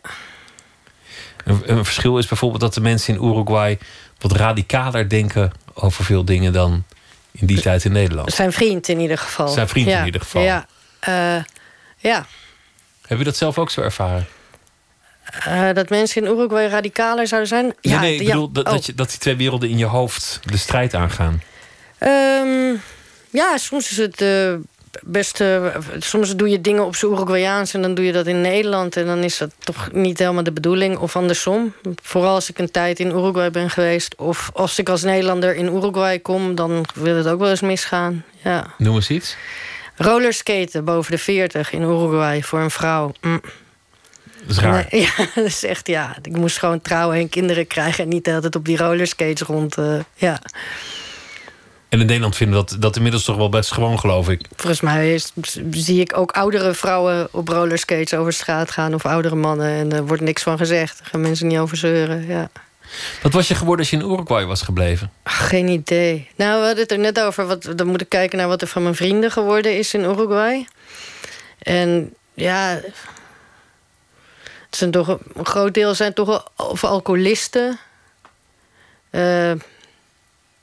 Een, 1.44 1.62
een 1.64 1.84
verschil 1.84 2.18
is 2.18 2.26
bijvoorbeeld 2.26 2.60
dat 2.60 2.74
de 2.74 2.80
mensen 2.80 3.14
in 3.14 3.24
Uruguay 3.24 3.78
wat 4.18 4.32
radicaler 4.32 5.08
denken 5.08 5.52
over 5.74 6.04
veel 6.04 6.24
dingen 6.24 6.52
dan 6.52 6.84
in 7.30 7.46
die 7.46 7.60
tijd 7.60 7.84
in 7.84 7.92
Nederland. 7.92 8.32
Zijn 8.32 8.52
vriend 8.52 8.88
in 8.88 9.00
ieder 9.00 9.18
geval. 9.18 9.48
Zijn 9.48 9.68
vriend 9.68 9.88
in 9.88 10.04
ieder 10.04 10.20
geval. 10.20 10.42
Ja. 10.42 10.66
Eh, 11.00 11.42
ja. 11.96 12.26
Heb 13.06 13.18
je 13.18 13.24
dat 13.24 13.36
zelf 13.36 13.58
ook 13.58 13.70
zo 13.70 13.80
ervaren? 13.80 14.26
Eh, 15.44 15.68
dat 15.72 15.88
mensen 15.88 16.22
in 16.24 16.32
Uruguay 16.32 16.66
radicaler 16.66 17.26
zouden 17.26 17.48
zijn. 17.48 17.64
Nee, 17.64 17.74
ja, 17.94 18.00
nee, 18.00 18.16
ik 18.20 18.26
bedoel 18.26 18.50
dat, 18.52 18.66
Oh. 18.66 18.72
dat, 18.72 18.86
je, 18.86 18.94
dat 18.94 19.10
die 19.10 19.18
twee 19.18 19.36
werelden 19.36 19.68
in 19.68 19.78
je 19.78 19.84
hoofd 19.84 20.40
de 20.44 20.56
strijd 20.56 20.94
aangaan. 20.94 21.42
Ehm, 21.98 22.74
ja, 23.30 23.56
soms 23.56 23.90
is 23.90 23.96
het 23.96 24.20
eh, 24.20 24.54
best. 25.02 25.40
eh, 25.40 25.66
soms 25.98 26.36
doe 26.36 26.48
je 26.48 26.60
dingen 26.60 26.84
op 26.84 26.96
z'n 26.96 27.06
Uruguayaans 27.06 27.74
en 27.74 27.82
dan 27.82 27.94
doe 27.94 28.04
je 28.04 28.12
dat 28.12 28.26
in 28.26 28.40
Nederland. 28.40 28.96
En 28.96 29.06
dan 29.06 29.18
is 29.18 29.38
dat 29.38 29.50
toch 29.58 29.88
niet 29.92 30.18
helemaal 30.18 30.42
de 30.42 30.52
bedoeling. 30.52 30.98
Of 30.98 31.16
andersom. 31.16 31.72
Vooral 32.02 32.34
als 32.34 32.50
ik 32.50 32.58
een 32.58 32.70
tijd 32.70 32.98
in 33.00 33.08
Uruguay 33.08 33.50
ben 33.50 33.70
geweest. 33.70 34.14
Of 34.16 34.50
als 34.54 34.78
ik 34.78 34.88
als 34.88 35.02
Nederlander 35.02 35.54
in 35.54 35.66
Uruguay 35.66 36.18
kom, 36.18 36.54
dan 36.54 36.84
wil 36.94 37.16
het 37.16 37.26
ook 37.26 37.38
wel 37.40 37.50
eens 37.50 37.60
misgaan. 37.60 38.24
Ja. 38.44 38.66
Noem 38.78 38.94
eens 38.94 39.10
iets. 39.10 39.36
Rollerskaten 39.96 40.84
boven 40.84 41.10
de 41.10 41.18
40 41.18 41.72
in 41.72 41.82
Uruguay 41.82 42.42
voor 42.42 42.60
een 42.60 42.70
vrouw. 42.70 43.12
Mm. 43.20 43.40
Dat 44.46 44.56
is 44.56 44.62
raar. 44.62 44.86
Nee, 44.90 45.00
ja, 45.16 45.26
dat 45.34 45.44
is 45.44 45.64
echt, 45.64 45.86
ja. 45.86 46.16
Ik 46.22 46.36
moest 46.36 46.58
gewoon 46.58 46.80
trouwen 46.80 47.16
en 47.16 47.28
kinderen 47.28 47.66
krijgen 47.66 48.04
en 48.04 48.10
niet 48.10 48.28
altijd 48.28 48.56
op 48.56 48.64
die 48.64 48.76
rollerskates 48.76 49.40
rond. 49.46 49.78
eh, 49.78 49.98
ja. 50.14 50.40
En 51.88 52.00
in 52.00 52.06
Nederland 52.06 52.36
vinden 52.36 52.58
we 52.58 52.64
dat, 52.64 52.80
dat 52.82 52.96
inmiddels 52.96 53.24
toch 53.24 53.36
wel 53.36 53.48
best 53.48 53.72
gewoon, 53.72 53.98
geloof 53.98 54.28
ik. 54.28 54.46
Volgens 54.56 54.80
mij 54.80 55.14
is, 55.14 55.32
zie 55.70 56.00
ik 56.00 56.16
ook 56.16 56.30
oudere 56.32 56.74
vrouwen 56.74 57.28
op 57.30 57.48
rollerskates 57.48 58.14
over 58.14 58.32
straat 58.32 58.70
gaan 58.70 58.94
of 58.94 59.06
oudere 59.06 59.34
mannen. 59.34 59.68
En 59.68 59.92
er 59.92 60.06
wordt 60.06 60.22
niks 60.22 60.42
van 60.42 60.56
gezegd. 60.58 60.98
Daar 60.98 61.08
gaan 61.10 61.20
mensen 61.20 61.46
niet 61.46 61.58
over 61.58 61.76
zeuren. 61.76 62.26
Ja. 62.26 62.50
Wat 63.22 63.32
was 63.32 63.48
je 63.48 63.54
geworden 63.54 63.78
als 63.80 63.90
je 63.90 63.96
in 63.96 64.10
Uruguay 64.12 64.44
was 64.44 64.62
gebleven? 64.62 65.10
Ach, 65.22 65.48
geen 65.48 65.68
idee. 65.68 66.28
Nou, 66.36 66.60
we 66.60 66.66
hadden 66.66 66.82
het 66.82 66.92
er 66.92 66.98
net 66.98 67.20
over. 67.20 67.46
Wat, 67.46 67.72
dan 67.76 67.86
moet 67.86 68.00
ik 68.00 68.08
kijken 68.08 68.38
naar 68.38 68.48
wat 68.48 68.62
er 68.62 68.68
van 68.68 68.82
mijn 68.82 68.94
vrienden 68.94 69.30
geworden 69.30 69.78
is 69.78 69.94
in 69.94 70.00
Uruguay. 70.04 70.66
En 71.58 72.14
ja. 72.34 72.80
Zijn 74.76 74.90
toch, 74.90 75.08
een 75.08 75.46
groot 75.46 75.74
deel 75.74 75.94
zijn 75.94 76.12
toch 76.12 76.50
of 76.56 76.84
alcoholisten. 76.84 77.78
Eh, 79.10 79.52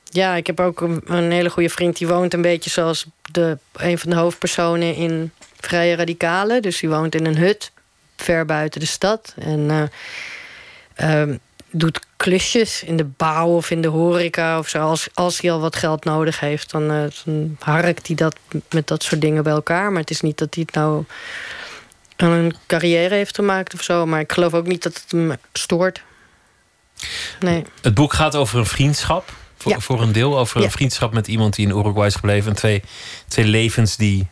ja, 0.04 0.34
ik 0.34 0.46
heb 0.46 0.60
ook 0.60 0.80
een, 0.80 1.30
hele 1.30 1.50
goede 1.50 1.68
vriend 1.68 1.96
die 1.98 2.08
woont 2.08 2.34
een 2.34 2.42
beetje 2.42 2.70
zoals 2.70 3.06
de, 3.30 3.58
een 3.72 3.98
van 3.98 4.10
de 4.10 4.16
hoofdpersonen 4.16 4.94
in 4.94 5.32
Vrije 5.60 5.96
Radicalen. 5.96 6.62
Dus 6.62 6.80
die 6.80 6.88
woont 6.88 7.14
in 7.14 7.26
een 7.26 7.38
hut 7.38 7.72
ver 8.16 8.44
buiten 8.44 8.80
de 8.80 8.86
stad. 8.86 9.34
En 9.38 9.70
eh, 9.70 11.20
ehm, 11.20 11.36
doet 11.70 12.00
klusjes 12.16 12.82
in 12.82 12.96
de 12.96 13.04
bouw 13.04 13.48
of 13.48 13.70
in 13.70 13.82
de 13.82 13.88
horeca 13.88 14.58
of 14.58 14.68
zo. 14.68 14.80
Als, 14.80 15.08
als 15.14 15.40
hij 15.40 15.52
al 15.52 15.60
wat 15.60 15.76
geld 15.76 16.04
nodig 16.04 16.40
heeft, 16.40 16.70
dan, 16.70 16.90
eh, 16.90 17.04
dan 17.24 17.56
harkt 17.58 18.06
hij 18.06 18.16
dat 18.16 18.36
met 18.70 18.86
dat 18.86 19.02
soort 19.02 19.20
dingen 19.20 19.42
bij 19.42 19.52
elkaar. 19.52 19.90
Maar 19.90 20.00
het 20.00 20.10
is 20.10 20.20
niet 20.20 20.38
dat 20.38 20.54
hij 20.54 20.62
het 20.66 20.74
nou 20.74 21.04
aan 22.22 22.30
een 22.32 22.54
carrière 22.66 23.14
heeft 23.14 23.34
gemaakt 23.34 23.74
of 23.74 23.82
zo. 23.82 24.06
Maar 24.06 24.20
ik 24.20 24.32
geloof 24.32 24.54
ook 24.54 24.66
niet 24.66 24.82
dat 24.82 24.94
het 24.94 25.10
hem 25.12 25.32
stoort. 25.52 26.02
Nee. 27.40 27.64
Het 27.80 27.94
boek 27.94 28.12
gaat 28.12 28.36
over 28.36 28.58
een 28.58 28.66
vriendschap. 28.66 29.32
Voor, 29.56 29.72
Ja. 29.72 29.80
voor 29.80 30.02
een 30.02 30.12
deel 30.12 30.38
over 30.38 30.56
een 30.56 30.62
Ja. 30.62 30.70
vriendschap 30.70 31.12
met 31.12 31.28
iemand 31.28 31.54
die 31.54 31.66
in 31.68 31.76
Uruguay 31.76 32.06
is 32.06 32.14
gebleven. 32.14 32.50
En 32.50 32.56
twee, 32.56 32.82
twee 33.28 33.44
levens 33.44 33.96
die 33.96 34.26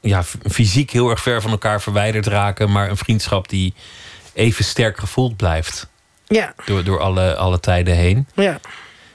ja, 0.00 0.24
fysiek 0.50 0.90
heel 0.90 1.10
erg 1.10 1.20
ver 1.20 1.42
van 1.42 1.50
elkaar 1.50 1.80
verwijderd 1.80 2.26
raken. 2.26 2.70
Maar 2.72 2.90
een 2.90 2.96
vriendschap 2.96 3.48
die 3.48 3.74
even 4.32 4.64
sterk 4.64 4.98
gevoeld 4.98 5.36
blijft. 5.36 5.86
Ja. 6.26 6.54
Door, 6.64 6.84
door 6.84 7.00
alle, 7.00 7.36
alle 7.36 7.60
tijden 7.60 7.94
heen. 7.96 8.26
Ja. 8.34 8.60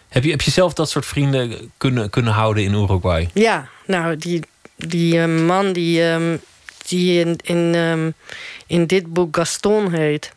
Heb 0.10 0.23
je, 0.23 0.30
heb 0.31 0.41
je 0.41 0.52
zelf 0.52 0.73
dat 0.73 0.90
soort 0.90 1.06
vrienden 1.06 1.72
kunnen, 1.77 2.10
kunnen 2.10 2.34
houden 2.34 2.64
in 2.64 2.73
Uruguay? 2.73 3.30
Ja, 3.34 3.68
nou, 3.85 4.18
die, 4.18 4.41
die 4.76 5.19
eh, 5.22 5.27
man 5.45 5.73
die, 5.73 6.10
ehm, 6.10 6.38
die 6.88 7.19
in, 7.19 7.38
in, 7.43 7.76
ehm, 7.76 8.11
in 8.68 8.85
dit 8.85 9.14
boek 9.14 9.35
Gaston 9.35 9.91
heet. 9.93 10.31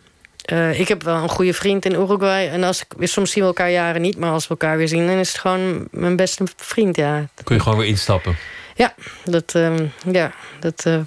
Eh, 0.47 0.81
ik 0.81 0.89
heb 0.89 1.03
wel 1.03 1.23
een 1.23 1.29
goede 1.29 1.55
vriend 1.55 1.85
in 1.85 1.93
Uruguay. 1.93 2.49
En 2.49 2.65
als 2.65 2.85
ik, 2.99 3.09
soms 3.09 3.31
zien 3.31 3.43
we 3.43 3.49
elkaar 3.49 3.71
jaren 3.71 4.03
niet, 4.03 4.19
maar 4.19 4.31
als 4.31 4.43
we 4.43 4.51
elkaar 4.51 4.77
weer 4.77 4.89
zien, 4.89 5.07
dan 5.07 5.17
is 5.17 5.29
het 5.29 5.39
gewoon 5.39 5.89
mijn 5.91 6.17
beste 6.17 6.45
vriend. 6.57 6.97
Ja, 6.97 7.29
Kun 7.45 7.57
je 7.57 7.63
gewoon 7.63 7.79
weer 7.79 7.89
instappen? 7.89 8.37
ja 8.75 8.95
dat, 9.25 9.55
ehm, 9.55 9.87
ja, 10.13 10.33
dat, 10.61 10.87
eh, 10.87 11.01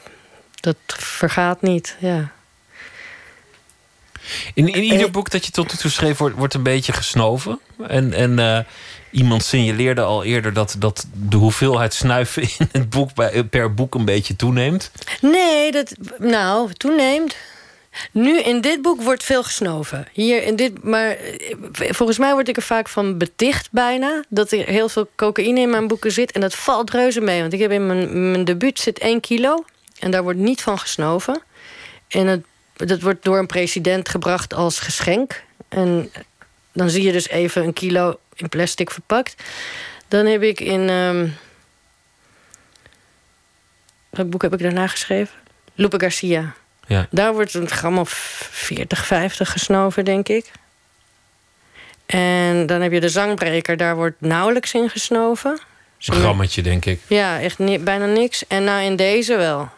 dat 0.60 0.78
vergaat 0.88 1.62
niet. 1.62 1.96
Ja. 2.00 2.32
In, 4.54 4.68
in 4.68 4.84
ieder 4.84 5.12
boek 5.12 5.30
dat 5.30 5.46
je 5.46 5.52
tot 5.52 5.72
nu 5.72 5.78
toe 5.78 5.92
schreef, 5.92 6.18
wordt, 6.18 6.36
wordt 6.36 6.54
een 6.54 6.64
beetje 6.64 6.94
gesnoven. 6.94 7.60
En, 7.88 8.14
en 8.14 8.40
eh, 8.40 8.60
iemand 9.12 9.44
signaleerde 9.44 10.02
al 10.02 10.24
eerder 10.24 10.54
dat, 10.54 10.76
dat 10.80 11.08
de 11.14 11.38
hoeveelheid 11.38 11.94
snuiven 11.94 12.42
in 12.44 12.70
het 12.72 12.90
boek 12.90 13.10
per 13.50 13.74
boek 13.74 13.96
een 13.96 14.06
beetje 14.06 14.36
toeneemt. 14.36 14.92
Nee, 15.22 15.72
dat. 15.72 15.94
Nou, 16.18 16.74
toeneemt. 16.74 17.36
Nu 18.12 18.40
in 18.40 18.62
dit 18.62 18.82
boek 18.82 19.02
wordt 19.02 19.24
veel 19.24 19.44
gesnoven. 19.44 20.08
Hier 20.14 20.44
in 20.44 20.56
dit. 20.56 20.84
Maar 20.84 21.10
eh, 21.10 21.56
volgens 21.90 22.18
mij 22.18 22.34
word 22.34 22.48
ik 22.48 22.58
er 22.58 22.62
vaak 22.62 22.90
van 22.90 23.18
beticht 23.18 23.68
bijna. 23.72 24.24
Dat 24.30 24.52
er 24.52 24.66
heel 24.66 24.90
veel 24.90 25.10
cocaïne 25.16 25.60
in 25.60 25.70
mijn 25.70 25.88
boeken 25.88 26.12
zit. 26.12 26.32
En 26.32 26.42
dat 26.42 26.56
valt 26.56 26.92
reuze 26.92 27.22
mee. 27.22 27.42
Want 27.42 27.54
ik 27.54 27.60
heb 27.60 27.72
in 27.72 27.88
mijn, 27.88 28.32
mijn 28.32 28.46
debuut 28.46 28.80
zit 28.80 29.00
1 29.00 29.20
kilo. 29.20 29.66
En 30.00 30.12
daar 30.12 30.24
wordt 30.24 30.40
niet 30.40 30.62
van 30.62 30.80
gesnoven. 30.80 31.42
En 32.08 32.28
het, 32.28 32.44
dat 32.76 33.02
wordt 33.02 33.24
door 33.24 33.38
een 33.38 33.48
president 33.48 34.10
gebracht 34.10 34.54
als 34.54 34.80
geschenk. 34.80 35.44
En 35.70 36.12
dan 36.74 36.90
zie 36.90 37.04
je 37.04 37.12
dus 37.12 37.30
even 37.30 37.64
een 37.64 37.74
kilo 37.74 38.20
in 38.42 38.50
plastic 38.50 38.92
verpakt. 38.92 39.44
Dan 40.08 40.26
heb 40.26 40.42
ik 40.44 40.60
in. 40.60 40.90
ehm, 40.90 41.28
welk 44.10 44.30
boek 44.30 44.42
heb 44.42 44.54
ik 44.54 44.60
daarna 44.60 44.88
geschreven? 44.88 45.36
Lupe 45.76 46.00
Garcia. 46.00 46.54
Ja. 46.88 47.08
Daar 47.12 47.34
wordt 47.34 47.54
een 47.54 47.70
gram 47.70 47.98
of 47.98 48.10
40, 48.52 49.06
50 49.06 49.52
gesnoven, 49.52 50.06
denk 50.06 50.28
ik. 50.28 50.52
En 52.06 52.66
dan 52.66 52.82
heb 52.82 52.92
je 52.92 53.00
de 53.00 53.10
zangbreker, 53.10 53.78
daar 53.78 53.96
wordt 53.96 54.22
nauwelijks 54.22 54.74
in 54.74 54.90
gesnoven. 54.90 55.60
Een 56.06 56.16
grammetje, 56.16 56.62
denk 56.62 56.86
ik. 56.86 57.00
Ja, 57.08 57.40
echt 57.40 57.60
ni- 57.60 57.80
bijna 57.80 58.06
niks. 58.06 58.48
En 58.48 58.64
nou 58.64 58.84
in 58.84 58.96
deze 58.96 59.36
wel. 59.36 59.70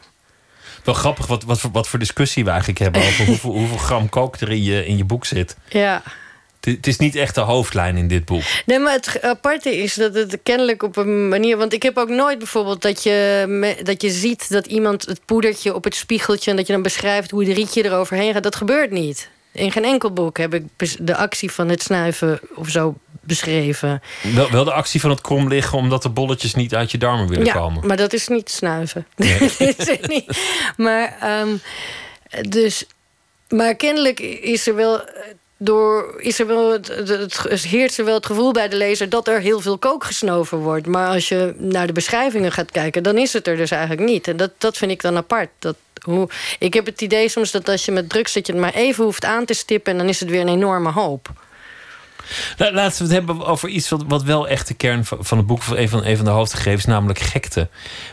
Wel 0.83 0.93
grappig 0.93 1.27
wat, 1.27 1.43
wat, 1.43 1.59
voor, 1.59 1.71
wat 1.71 1.87
voor 1.87 1.99
discussie 1.99 2.43
we 2.43 2.49
eigenlijk 2.49 2.79
hebben 2.79 3.01
over 3.01 3.25
hoeveel, 3.29 3.51
hoeveel 3.51 3.77
gram 3.77 4.09
kook 4.09 4.35
er 4.39 4.49
in 4.49 4.63
je, 4.63 4.85
in 4.85 4.97
je 4.97 5.03
boek 5.05 5.25
zit. 5.25 5.55
Ja. 5.67 6.01
Het, 6.61 6.87
is 6.87 6.97
niet 6.97 7.15
echt 7.15 7.35
de 7.35 7.41
hoofdlijn 7.41 7.97
in 7.97 8.07
dit 8.07 8.25
boek. 8.25 8.43
Nee, 8.65 8.79
maar 8.79 8.93
het 8.93 9.21
aparte 9.21 9.77
is 9.77 9.93
dat 9.93 10.13
het 10.13 10.39
kennelijk 10.43 10.83
op 10.83 10.97
een 10.97 11.27
manier... 11.29 11.57
Want 11.57 11.73
ik 11.73 11.83
heb 11.83 11.97
ook 11.97 12.09
nooit 12.09 12.37
bijvoorbeeld 12.37 12.81
dat 12.81 13.03
je, 13.03 13.45
me- 13.47 13.77
dat 13.83 14.01
je 14.01 14.09
ziet... 14.09 14.49
dat 14.49 14.65
iemand 14.65 15.05
het 15.05 15.21
poedertje 15.25 15.75
op 15.75 15.83
het 15.83 15.95
spiegeltje... 15.95 16.51
en 16.51 16.57
dat 16.57 16.67
je 16.67 16.73
dan 16.73 16.81
beschrijft 16.81 17.31
hoe 17.31 17.45
het 17.45 17.57
rietje 17.57 17.85
eroverheen 17.85 18.33
gaat. 18.33 18.43
Dat 18.43 18.55
gebeurt 18.55 18.91
niet. 18.91 19.29
In 19.51 19.71
geen 19.71 19.85
enkel 19.85 20.11
boek 20.11 20.37
heb 20.37 20.53
ik 20.53 20.63
de 20.99 21.15
actie 21.15 21.51
van 21.51 21.69
het 21.69 21.83
snuiven 21.83 22.39
of 22.55 22.69
zo 22.69 22.95
beschreven. 23.21 24.01
Wel, 24.33 24.51
wel 24.51 24.63
de 24.63 24.73
actie 24.73 24.99
van 24.99 25.09
het 25.09 25.21
krom 25.21 25.47
liggen 25.47 25.77
omdat 25.77 26.03
de 26.03 26.09
bolletjes 26.09 26.55
niet 26.55 26.75
uit 26.75 26.91
je 26.91 26.97
darmen 26.97 27.27
willen 27.27 27.45
ja, 27.45 27.53
komen. 27.53 27.87
maar 27.87 27.97
dat 27.97 28.13
is 28.13 28.27
niet 28.27 28.49
snuiven. 28.49 29.07
Nee. 29.15 29.39
Dat 29.39 29.59
is 29.59 30.07
niet. 30.07 30.39
Maar, 30.77 31.17
ehm, 31.19 31.55
dus, 32.49 32.85
maar 33.49 33.75
kennelijk 33.75 34.19
is 34.19 34.67
er 34.67 34.75
wel... 34.75 35.01
Door, 35.63 36.13
is 36.17 36.39
er 36.39 36.47
wel 36.47 36.71
het, 36.71 36.87
het, 36.87 37.63
heerst 37.63 37.97
er 37.99 38.05
wel 38.05 38.13
het 38.13 38.25
gevoel 38.25 38.51
bij 38.51 38.69
de 38.69 38.75
lezer 38.75 39.09
dat 39.09 39.27
er 39.27 39.39
heel 39.39 39.59
veel 39.59 39.77
kook 39.77 40.03
gesnoven 40.03 40.57
wordt. 40.57 40.87
Maar 40.87 41.07
als 41.07 41.27
je 41.29 41.53
naar 41.57 41.87
de 41.87 41.93
beschrijvingen 41.93 42.51
gaat 42.51 42.71
kijken, 42.71 43.03
dan 43.03 43.17
is 43.17 43.33
het 43.33 43.47
er 43.47 43.57
dus 43.57 43.71
eigenlijk 43.71 44.09
niet. 44.09 44.27
En 44.27 44.37
dat, 44.37 44.51
dat 44.57 44.77
vind 44.77 44.91
ik 44.91 45.01
dan 45.01 45.17
apart. 45.17 45.49
Dat, 45.59 45.75
hoe, 46.03 46.29
ik 46.59 46.73
heb 46.73 46.85
het 46.85 47.01
idee 47.01 47.29
soms 47.29 47.51
dat 47.51 47.69
als 47.69 47.85
je 47.85 47.91
met 47.91 48.09
drugs 48.09 48.31
zit, 48.31 48.47
je 48.47 48.53
het 48.53 48.61
maar 48.61 48.73
even 48.73 49.03
hoeft 49.03 49.25
aan 49.25 49.45
te 49.45 49.53
stippen 49.53 49.91
en 49.91 49.97
dan 49.97 50.07
is 50.07 50.19
het 50.19 50.29
weer 50.29 50.41
een 50.41 50.47
enorme 50.47 50.91
hoop. 50.91 51.29
La- 52.57 52.71
Laten 52.71 52.97
we 52.97 53.03
het 53.03 53.13
hebben 53.13 53.45
over 53.45 53.69
iets 53.69 53.89
wat, 54.07 54.23
wel 54.23 54.47
echt 54.47 54.67
de 54.67 54.73
kern 54.73 55.05
van, 55.05 55.37
het 55.37 55.47
boek, 55.47 55.61
een 55.73 55.89
van, 55.89 56.05
een 56.05 56.15
van 56.15 56.25
de 56.25 56.31
hoofdgegevens, 56.31 56.85
namelijk 56.85 57.19
gekte. 57.19 57.67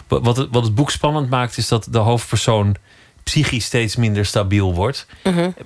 Wat, 0.09 0.37
het, 0.37 0.49
wat 0.51 0.65
het 0.65 0.75
boek 0.75 0.91
spannend 0.91 1.31
maakt, 1.31 1.57
is 1.57 1.69
dat 1.69 1.87
de 1.91 1.99
hoofdpersoon 1.99 2.77
psychisch 3.29 3.65
steeds 3.65 3.97
minder 3.97 4.27
stabiel 4.27 4.75
wordt. 4.75 5.07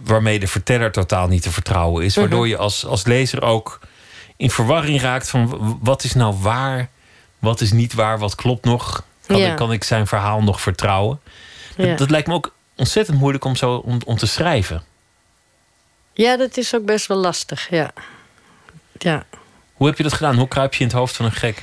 Waarmee 0.00 0.38
de 0.38 0.46
verteller 0.46 0.92
totaal 0.92 1.28
niet 1.28 1.42
te 1.42 1.52
vertrouwen 1.52 2.04
is. 2.04 2.16
Waardoor 2.16 2.40
Mhm. 2.40 2.48
je 2.48 2.56
als, 2.56 2.84
als 2.86 3.04
lezer 3.04 3.42
ook 3.42 3.78
in 4.36 4.50
verwarring 4.50 5.00
raakt 5.00 5.30
van 5.30 5.78
wat 5.82 6.04
is 6.04 6.14
nou 6.14 6.34
waar, 6.40 6.88
wat 7.38 7.60
is 7.60 7.72
niet 7.72 7.92
waar, 7.94 8.18
wat 8.18 8.34
klopt 8.34 8.64
nog. 8.64 9.04
Kan, 9.26 9.38
Ja. 9.38 9.50
ik, 9.50 9.56
kan 9.56 9.72
ik 9.72 9.84
zijn 9.84 10.06
verhaal 10.06 10.42
nog 10.42 10.60
vertrouwen? 10.60 11.20
Dat, 11.96 12.10
lijkt 12.10 12.28
me 12.28 12.34
ook 12.34 12.54
ontzettend 12.76 13.18
moeilijk 13.18 13.44
om, 13.44 13.56
zo, 13.56 13.74
om, 13.74 13.98
om 14.04 14.16
te 14.16 14.26
schrijven. 14.26 14.82
Ja, 16.12 16.36
dat 16.36 16.56
is 16.56 16.74
ook 16.74 16.84
best 16.84 17.06
wel 17.06 17.16
lastig, 17.16 17.66
ja. 17.70 17.90
Ja, 18.98 19.24
Hoe 19.72 19.86
heb 19.86 19.96
je 19.96 20.02
dat 20.02 20.12
gedaan? 20.12 20.36
Hoe 20.36 20.48
kruip 20.48 20.74
je 20.74 20.80
in 20.80 20.86
het 20.86 20.96
hoofd 20.96 21.16
van 21.16 21.24
een 21.24 21.32
gek? 21.32 21.62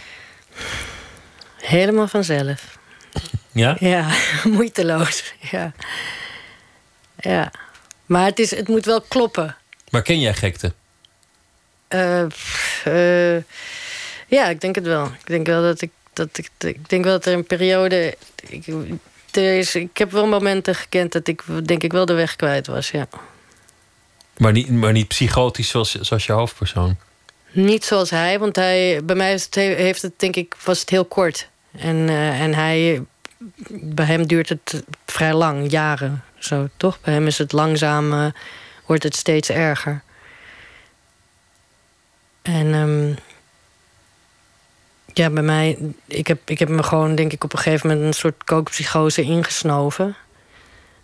helemaal 1.61 2.07
vanzelf. 2.07 2.77
Ja? 3.59 3.75
Ja, 3.79 4.11
moeiteloos. 4.57 5.33
Ja. 5.51 5.73
ja. 7.19 7.51
Maar 8.05 8.25
het, 8.25 8.39
is, 8.39 8.55
het 8.55 8.67
moet 8.67 8.85
wel 8.85 9.01
kloppen. 9.01 9.55
Maar 9.89 10.01
ken 10.01 10.19
jij 10.19 10.33
gekte? 10.33 10.73
Eh, 11.87 12.21
eh, 12.83 13.43
ja, 14.27 14.47
ik 14.47 14.61
denk 14.61 14.75
het 14.75 14.85
wel. 14.85 15.05
Ik 15.05 15.27
denk 15.27 15.47
wel 15.47 15.61
dat 15.61 15.81
ik. 15.81 15.91
Dat 16.13 16.37
ik, 16.37 16.49
ik 16.57 16.89
denk 16.89 17.03
wel 17.03 17.13
dat 17.13 17.25
er 17.25 17.33
een 17.33 17.45
periode. 17.45 18.17
Ik, 18.47 18.67
er 19.31 19.57
is, 19.57 19.75
ik 19.75 19.97
heb 19.97 20.11
wel 20.11 20.27
momenten 20.27 20.75
gekend 20.75 21.11
dat 21.11 21.27
ik 21.27 21.43
denk 21.65 21.83
ik 21.83 21.91
wel 21.91 22.05
de 22.05 22.13
weg 22.13 22.35
kwijt 22.35 22.67
was. 22.67 22.91
Ja. 22.91 23.07
Maar 24.37 24.51
niet, 24.51 24.69
maar 24.69 24.91
niet 24.91 25.07
psychotisch 25.07 25.69
zoals, 25.69 25.95
zoals 25.95 26.25
je 26.25 26.31
hoofdpersoon. 26.31 26.97
Niet 27.51 27.85
zoals 27.85 28.09
hij, 28.09 28.39
want 28.39 28.55
hij, 28.55 29.01
bij 29.03 29.15
mij 29.15 29.39
heeft 29.53 30.01
het 30.01 30.19
denk 30.19 30.35
ik, 30.35 30.55
was 30.63 30.79
het 30.79 30.89
heel 30.89 31.05
kort. 31.05 31.49
En, 31.71 32.09
eh, 32.09 32.41
en 32.41 32.53
hij 32.53 33.01
bij 33.69 34.05
hem 34.05 34.27
duurt 34.27 34.49
het 34.49 34.83
vrij 35.05 35.33
lang, 35.33 35.71
jaren. 35.71 36.23
Zo, 36.37 36.67
toch? 36.77 37.01
Bij 37.01 37.13
hem 37.13 37.27
is 37.27 37.37
het 37.37 37.51
langzaam, 37.51 38.13
eh, 38.13 38.25
wordt 38.85 39.03
het 39.03 39.15
steeds 39.15 39.49
erger. 39.49 40.01
En 42.41 42.73
ehm, 42.73 43.13
ja, 45.13 45.29
bij 45.29 45.43
mij, 45.43 45.77
ik 46.05 46.27
heb, 46.27 46.39
ik 46.45 46.59
heb 46.59 46.69
me 46.69 46.83
gewoon, 46.83 47.15
denk 47.15 47.33
ik, 47.33 47.43
op 47.43 47.53
een 47.53 47.59
gegeven 47.59 47.87
moment 47.87 48.05
een 48.07 48.13
soort 48.13 48.43
kookpsychose 48.43 49.21
ingesnoven. 49.21 50.15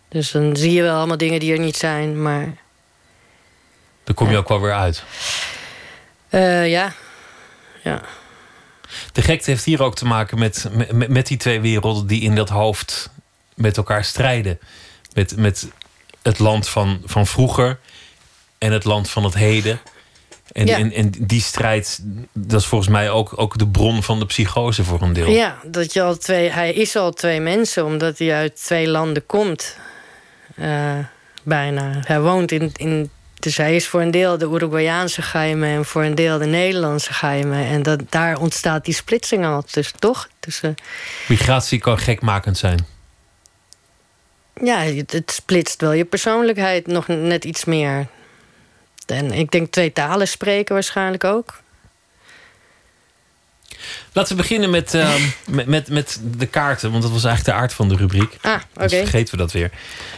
Dus 0.08 0.32
dan 0.32 0.56
zie 0.56 0.72
je 0.72 0.82
wel 0.82 0.98
allemaal 0.98 1.18
dingen 1.18 1.40
die 1.40 1.54
er 1.54 1.60
niet 1.60 1.78
zijn, 1.78 2.22
maar 2.22 2.54
Dan 4.04 4.16
kom 4.16 4.30
je 4.30 4.38
ook 4.38 4.48
wel 4.48 4.62
weer 4.62 4.74
uit. 4.74 5.04
eh, 6.30 6.70
ja. 6.70 6.94
ja. 7.84 8.02
De 9.12 9.22
gekte 9.22 9.50
heeft 9.50 9.66
hier 9.66 9.82
ook 9.84 9.96
te 9.96 10.06
maken 10.06 10.40
met, 10.40 10.68
met, 10.92 11.10
met 11.10 11.28
die 11.28 11.38
twee 11.38 11.60
werelden 11.60 12.08
die 12.08 12.22
in 12.22 12.36
dat 12.36 12.50
hoofd 12.50 13.10
met 13.56 13.78
elkaar 13.78 14.04
strijden. 14.04 14.60
Met, 15.14 15.38
met 15.38 15.68
het 16.22 16.40
land 16.40 16.70
van, 16.70 17.02
van 17.06 17.28
vroeger 17.28 17.80
en 18.58 18.72
het 18.72 18.84
land 18.84 19.10
van 19.10 19.24
het 19.24 19.34
heden. 19.34 19.80
En, 20.52 20.66
Ja. 20.66 20.78
en, 20.78 20.92
en 20.92 21.12
die 21.20 21.42
strijd, 21.42 22.00
dat 22.34 22.62
is 22.62 22.68
volgens 22.68 22.90
mij 22.90 23.10
ook, 23.10 23.34
ook 23.36 23.58
de 23.58 23.68
bron 23.68 24.04
van 24.04 24.20
de 24.20 24.26
psychose 24.26 24.84
voor 24.84 25.02
een 25.02 25.14
deel. 25.14 25.30
Ja, 25.30 25.58
dat 25.64 25.94
je 25.94 26.02
al 26.02 26.18
twee, 26.18 26.50
hij 26.50 26.74
is 26.74 26.96
al 26.96 27.12
twee 27.12 27.40
mensen, 27.40 27.86
omdat 27.86 28.18
hij 28.18 28.34
uit 28.34 28.64
twee 28.64 28.88
landen 28.88 29.26
komt. 29.26 29.78
Eh, 30.56 30.98
bijna. 31.44 32.02
Hij 32.06 32.22
woont 32.22 32.52
in, 32.52 32.72
in. 32.76 33.10
Dus 33.40 33.58
hij 33.58 33.76
is 33.76 33.88
voor 33.88 34.02
een 34.02 34.12
deel 34.12 34.38
de 34.38 34.46
Uruguayaanse 34.46 35.22
Jaime 35.34 35.68
en 35.68 35.86
voor 35.86 36.04
een 36.04 36.16
deel 36.16 36.38
de 36.38 36.46
Nederlandse 36.46 37.12
Jaime. 37.22 37.64
En 37.64 37.84
dat, 37.84 38.02
daar 38.10 38.38
ontstaat 38.38 38.86
die 38.86 38.94
splitsing 38.94 39.46
al. 39.46 39.64
Dus 39.72 39.92
toch? 40.00 40.30
Tussen, 40.40 40.76
Migratie 41.28 41.80
kan 41.80 42.00
gekmakend 42.00 42.58
zijn. 42.58 42.86
ja, 44.64 44.78
het, 44.78 45.32
splitst 45.32 45.82
wel 45.82 45.92
je 45.92 46.06
persoonlijkheid 46.06 46.88
nog 46.88 47.08
net 47.08 47.46
iets 47.46 47.66
meer. 47.66 48.08
En 49.06 49.32
ik 49.32 49.52
denk 49.52 49.72
twee 49.72 49.92
talen 49.92 50.28
spreken 50.28 50.74
waarschijnlijk 50.74 51.24
ook. 51.24 51.64
Laten 54.12 54.36
we 54.36 54.42
beginnen 54.42 54.70
met, 54.70 54.94
ehm, 54.96 55.22
met, 55.46 55.66
met, 55.66 55.90
met 55.90 56.20
de 56.24 56.46
kaarten, 56.46 56.92
want 56.92 57.04
dat 57.04 57.12
was 57.12 57.24
eigenlijk 57.24 57.58
de 57.58 57.64
aard 57.64 57.74
van 57.74 57.90
de 57.90 57.96
rubriek. 57.96 58.38
Ah, 58.42 58.60
oké. 58.74 58.88
Dus 58.88 58.94
vergeten 58.94 59.32
we 59.32 59.38
dat 59.38 59.52
weer. 59.52 59.72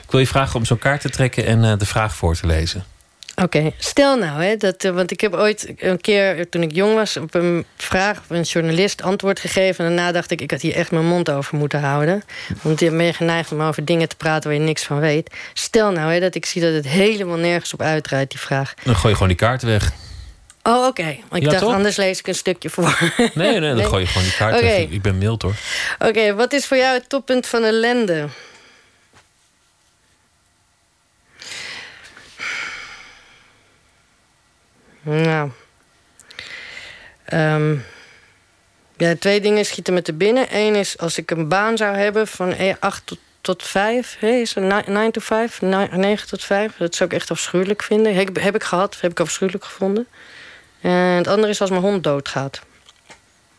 Ik 0.04 0.12
wil 0.12 0.20
je 0.20 0.28
vragen 0.28 0.56
om 0.56 0.66
zo'n 0.66 0.78
kaart 0.78 1.02
te 1.02 1.10
trekken 1.10 1.46
en 1.46 1.64
eh, 1.64 1.78
de 1.78 1.86
vraag 1.86 2.16
voor 2.16 2.36
te 2.36 2.48
lezen. 2.48 2.86
Oké, 3.44 3.72
stel 3.78 4.18
nou, 4.18 4.44
hè, 4.44 4.56
dat, 4.58 4.84
eh, 4.84 4.92
want 4.92 5.12
ik 5.12 5.22
heb 5.22 5.34
ooit 5.34 5.74
een 5.78 6.02
keer, 6.02 6.50
toen 6.50 6.62
ik 6.62 6.72
jong 6.76 6.94
was, 6.96 7.18
op 7.18 7.34
een 7.34 7.66
vraag 7.78 8.22
van 8.28 8.36
een 8.36 8.42
journalist 8.44 9.02
antwoord 9.04 9.40
gegeven. 9.40 9.86
En 9.86 9.96
daarna 9.96 10.12
dacht 10.12 10.32
ik, 10.32 10.42
ik 10.42 10.52
had 10.52 10.62
hier 10.62 10.76
echt 10.76 10.92
mijn 10.92 11.06
mond 11.06 11.30
over 11.30 11.58
moeten 11.58 11.80
houden. 11.80 12.24
Want 12.62 12.80
je 12.80 12.92
bent 12.92 13.16
geneigd 13.16 13.52
om 13.52 13.62
over 13.62 13.86
dingen 13.86 14.10
te 14.10 14.16
praten 14.16 14.50
waar 14.50 14.60
je 14.60 14.66
niks 14.66 14.84
van 14.84 15.00
weet. 15.00 15.30
Stel 15.54 15.92
nou 15.92 16.14
hè, 16.14 16.20
dat 16.20 16.36
ik 16.36 16.46
zie 16.46 16.62
dat 16.62 16.74
het 16.74 16.88
helemaal 16.88 17.38
nergens 17.38 17.74
op 17.74 17.82
uitdraait, 17.82 18.30
die 18.30 18.40
vraag. 18.40 18.74
Dan 18.84 18.94
gooi 18.96 19.08
je 19.08 19.14
gewoon 19.14 19.28
die 19.28 19.38
kaart 19.38 19.62
weg. 19.62 19.92
Oh, 20.64 20.86
oké. 20.86 21.04
Want 21.04 21.18
ik 21.36 21.42
Ja, 21.42 21.50
dacht, 21.50 21.62
toch? 21.64 21.74
anders 21.74 21.96
lees 21.96 22.20
ik 22.20 22.28
een 22.28 22.36
stukje 22.36 22.70
voor. 22.70 22.98
Nee, 23.34 23.60
nee, 23.60 23.74
dan 23.76 23.86
gooi 23.86 24.02
je 24.02 24.08
gewoon 24.08 24.24
die 24.24 24.36
kaart 24.38 24.60
weg. 24.62 24.78
Ik- 24.78 24.92
Ik 24.92 25.02
ben 25.02 25.18
mild 25.18 25.42
hoor. 25.42 25.54
Oké, 26.00 26.34
wat 26.36 26.54
is 26.54 26.66
voor 26.66 26.78
jou 26.78 26.94
het 26.94 27.10
toppunt 27.10 27.48
van 27.48 27.64
ellende? 27.64 28.26
Nou. 35.08 35.50
Ja, 38.98 39.16
twee 39.20 39.42
dingen 39.42 39.66
schieten 39.66 39.94
me 39.94 40.02
te 40.02 40.14
binnen. 40.14 40.48
Eén 40.52 40.76
is 40.76 40.98
als 40.98 41.18
ik 41.18 41.32
een 41.32 41.48
baan 41.48 41.78
zou 41.78 41.96
hebben 41.96 42.28
van 42.28 42.56
8 42.80 43.02
tot, 43.06 43.18
tot 43.42 43.64
5. 43.64 44.18
Hè, 44.20 44.28
is 44.28 44.56
het 44.56 44.88
9 44.88 45.12
to 45.12 45.22
5? 45.22 45.62
9 45.62 46.28
tot 46.28 46.44
5. 46.44 46.74
Dat 46.78 46.96
zou 46.96 47.10
ik 47.10 47.16
echt 47.16 47.32
afschuwelijk 47.32 47.84
vinden. 47.84 48.16
Heb, 48.16 48.40
heb 48.40 48.56
ik 48.56 48.64
gehad, 48.64 48.98
heb 49.02 49.12
ik 49.12 49.20
afschuwelijk 49.20 49.66
gevonden. 49.66 50.08
En 50.82 50.92
het 50.92 51.28
andere 51.28 51.50
is 51.50 51.62
als 51.62 51.70
mijn 51.70 51.82
hond 51.82 52.04
doodgaat. 52.04 52.62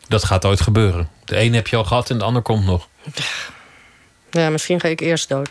Dat 0.07 0.23
gaat 0.23 0.45
ooit 0.45 0.61
gebeuren. 0.61 1.09
De 1.25 1.39
een 1.39 1.53
heb 1.53 1.67
je 1.67 1.75
al 1.75 1.83
gehad 1.83 2.09
en 2.09 2.17
de 2.17 2.23
ander 2.23 2.41
komt 2.41 2.65
nog. 2.65 2.87
Ja, 4.31 4.49
misschien 4.49 4.79
ga 4.79 4.87
ik 4.87 4.99
eerst 4.99 5.29
dood. 5.29 5.49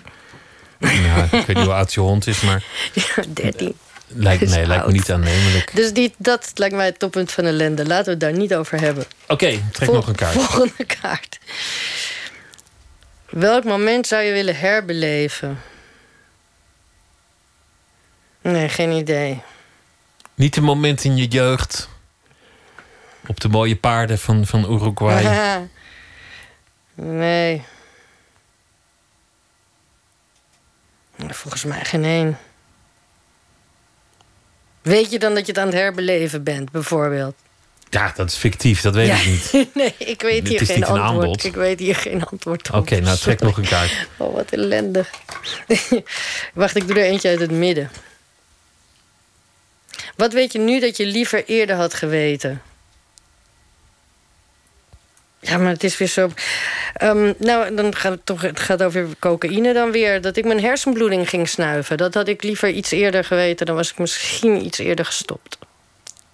Ja, 0.78 1.22
ik 1.22 1.30
weet 1.30 1.46
niet 1.56 1.64
hoe 1.64 1.72
oud 1.72 1.94
je 1.94 2.00
hond 2.00 2.26
is, 2.26 2.40
maar 2.40 2.64
Ja, 2.92 3.22
13. 3.28 3.76
Lijkt, 4.08 4.50
nee, 4.50 4.66
lijkt 4.66 4.86
me 4.86 4.92
niet 4.92 5.12
aannemelijk. 5.12 5.70
Dus 5.74 5.92
die, 5.92 6.14
dat 6.16 6.50
lijkt 6.54 6.74
mij 6.74 6.86
het 6.86 6.98
toppunt 6.98 7.32
van 7.32 7.44
ellende. 7.44 7.86
Laten 7.86 8.04
we 8.04 8.10
het 8.10 8.20
daar 8.20 8.32
niet 8.32 8.54
over 8.54 8.80
hebben. 8.80 9.04
Oké, 9.26 9.60
trek 9.72 9.88
Vol- 9.88 9.94
nog 9.94 10.06
een 10.08 10.14
kaart. 10.14 10.32
Volgende 10.32 10.84
kaart. 11.00 11.38
Welk 13.28 13.64
moment 13.64 14.06
zou 14.06 14.22
je 14.22 14.32
willen 14.32 14.56
herbeleven? 14.56 15.60
Nee, 18.40 18.68
geen 18.68 18.90
idee. 18.90 19.42
Niet 20.34 20.56
een 20.56 20.62
moment 20.62 21.04
in 21.04 21.16
je 21.16 21.26
jeugd. 21.26 21.88
Op 23.26 23.40
de 23.40 23.48
mooie 23.48 23.76
paarden 23.76 24.18
van, 24.18 24.46
van 24.46 24.72
Uruguay. 24.72 25.22
nee. 26.94 27.64
Volgens 31.28 31.64
mij 31.64 31.84
geen 31.84 32.04
één. 32.04 32.38
Weet 34.82 35.10
je 35.10 35.18
dan 35.18 35.34
dat 35.34 35.46
je 35.46 35.52
het 35.52 35.60
aan 35.60 35.66
het 35.66 35.76
herbeleven 35.76 36.42
bent, 36.42 36.70
bijvoorbeeld? 36.70 37.34
Ja, 37.90 38.12
dat 38.16 38.28
is 38.30 38.36
fictief, 38.36 38.80
dat 38.80 38.94
weet 38.94 39.06
Ja, 39.06 39.14
ik 39.16 39.24
niet. 39.26 39.52
nee, 39.74 39.94
ik 39.98 40.22
weet 40.22 40.48
hier 40.48 40.60
geen 40.66 40.84
antwoord. 40.84 41.00
aanbod. 41.00 41.44
Ik 41.44 41.54
weet 41.54 41.78
hier 41.78 41.94
geen 41.96 42.24
antwoord 42.24 42.68
op. 42.70 42.74
Oké, 42.74 43.00
nou 43.00 43.18
trek 43.18 43.40
nog 43.40 43.56
een 43.56 43.64
kaart. 43.68 44.06
Oh, 44.16 44.34
wat 44.34 44.50
ellendig. 44.50 45.10
Wacht, 46.54 46.76
ik 46.76 46.86
doe 46.86 46.96
er 47.00 47.04
eentje 47.04 47.28
uit 47.28 47.40
het 47.40 47.50
midden. 47.50 47.90
Wat 50.16 50.32
weet 50.32 50.52
je 50.52 50.58
nu 50.58 50.80
dat 50.80 50.96
je 50.96 51.06
liever 51.06 51.44
eerder 51.46 51.76
had 51.76 51.94
geweten? 51.94 52.62
Ja, 55.40 55.58
maar 55.58 55.72
het 55.72 55.84
is 55.84 55.98
weer 55.98 56.08
zo. 56.08 56.30
Ehm, 56.94 57.32
nou, 57.38 57.74
dan 57.74 57.94
gaat 57.94 58.12
het 58.12 58.26
toch. 58.26 58.42
Het 58.42 58.60
gaat 58.60 58.82
over 58.82 59.06
cocaïne 59.18 59.72
dan 59.72 59.90
weer. 59.90 60.20
Dat 60.20 60.36
ik 60.36 60.44
mijn 60.44 60.60
hersenbloeding 60.60 61.28
ging 61.28 61.48
snuiven. 61.48 61.96
Dat 61.96 62.14
had 62.14 62.28
ik 62.28 62.42
liever 62.42 62.70
iets 62.70 62.90
eerder 62.90 63.24
geweten. 63.24 63.66
Dan 63.66 63.74
was 63.74 63.90
ik 63.90 63.98
misschien 63.98 64.64
iets 64.64 64.78
eerder 64.78 65.04
gestopt. 65.04 65.58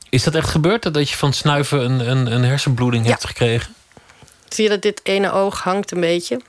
Is 0.08 0.22
dat 0.22 0.34
echt 0.34 0.48
gebeurd? 0.48 0.94
Dat 0.94 1.10
je 1.10 1.16
van 1.16 1.32
snuiven 1.32 1.84
een, 1.84 2.10
een, 2.10 2.32
een 2.32 2.44
hersenbloeding 2.44 3.06
hebt 3.06 3.26
gekregen? 3.26 3.74
Zie 4.48 4.64
je 4.64 4.70
dat 4.70 4.82
dit 4.82 5.00
ene 5.02 5.32
oog 5.32 5.62
hangt 5.62 5.90
een 5.90 6.00
beetje? 6.00 6.40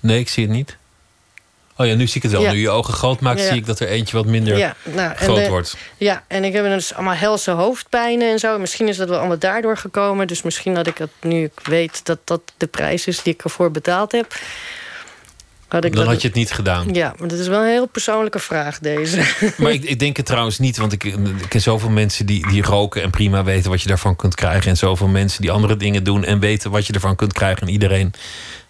Nee, 0.00 0.18
ik 0.18 0.28
zie 0.28 0.44
het 0.44 0.52
niet. 0.52 0.76
Oh 1.76 1.86
ja, 1.86 1.94
nu 1.94 2.06
zie 2.06 2.16
ik 2.16 2.22
het 2.22 2.32
wel. 2.32 2.40
Ja. 2.42 2.52
Nu 2.52 2.58
je 2.58 2.70
ogen 2.70 2.94
groot 2.94 3.20
maakt, 3.20 3.40
Ja. 3.40 3.46
zie 3.46 3.56
ik 3.56 3.66
dat 3.66 3.80
er 3.80 3.88
eentje 3.88 4.16
wat 4.16 4.26
minder 4.26 4.56
Ja, 4.58 4.74
nou, 4.82 5.14
groot 5.14 5.36
de- 5.36 5.48
wordt. 5.48 5.76
Ja, 5.96 6.24
en 6.26 6.44
ik 6.44 6.52
heb 6.52 6.64
dus 6.64 6.94
allemaal 6.94 7.14
helse 7.14 7.50
hoofdpijnen 7.50 8.30
en 8.30 8.38
zo. 8.38 8.58
Misschien 8.58 8.88
is 8.88 8.96
dat 8.96 9.08
wel 9.08 9.18
allemaal 9.18 9.38
daardoor 9.38 9.76
gekomen. 9.76 10.26
Dus 10.26 10.42
misschien 10.42 10.74
dat 10.74 10.86
ik 10.86 10.98
het 10.98 11.10
nu 11.20 11.44
ik 11.44 11.66
weet 11.66 12.04
dat 12.04 12.18
dat 12.24 12.40
de 12.56 12.66
prijs 12.66 13.06
is 13.06 13.22
die 13.22 13.32
ik 13.34 13.44
ervoor 13.44 13.70
betaald 13.70 14.12
heb. 14.12 14.34
Had 15.74 15.84
ik 15.84 15.92
Dan 15.94 16.04
dat- 16.04 16.12
had 16.12 16.22
je 16.22 16.28
het 16.28 16.36
niet 16.36 16.52
gedaan. 16.52 16.88
Ja, 16.94 17.14
maar 17.18 17.28
dat 17.28 17.38
is 17.38 17.46
wel 17.48 17.60
een 17.60 17.68
heel 17.68 17.86
persoonlijke 17.86 18.38
vraag, 18.38 18.78
deze. 18.78 19.22
Maar 19.58 19.72
ik, 19.72 19.84
ik 19.84 19.98
denk 19.98 20.16
het 20.16 20.26
trouwens 20.26 20.58
niet, 20.58 20.76
want 20.76 20.92
ik, 20.92 21.04
ik 21.04 21.16
ken 21.48 21.60
zoveel 21.60 21.90
mensen 21.90 22.26
die, 22.26 22.48
die 22.48 22.62
roken 22.62 23.02
en 23.02 23.10
prima 23.10 23.44
weten 23.44 23.70
wat 23.70 23.82
je 23.82 23.88
daarvan 23.88 24.16
kunt 24.16 24.34
krijgen. 24.34 24.70
En 24.70 24.76
zoveel 24.76 25.06
mensen 25.08 25.40
die 25.42 25.50
andere 25.50 25.76
dingen 25.76 26.04
doen 26.04 26.24
en 26.24 26.38
weten 26.40 26.70
wat 26.70 26.86
je 26.86 26.92
ervan 26.92 27.16
kunt 27.16 27.32
krijgen. 27.32 27.66
En 27.66 27.72
iedereen 27.72 28.12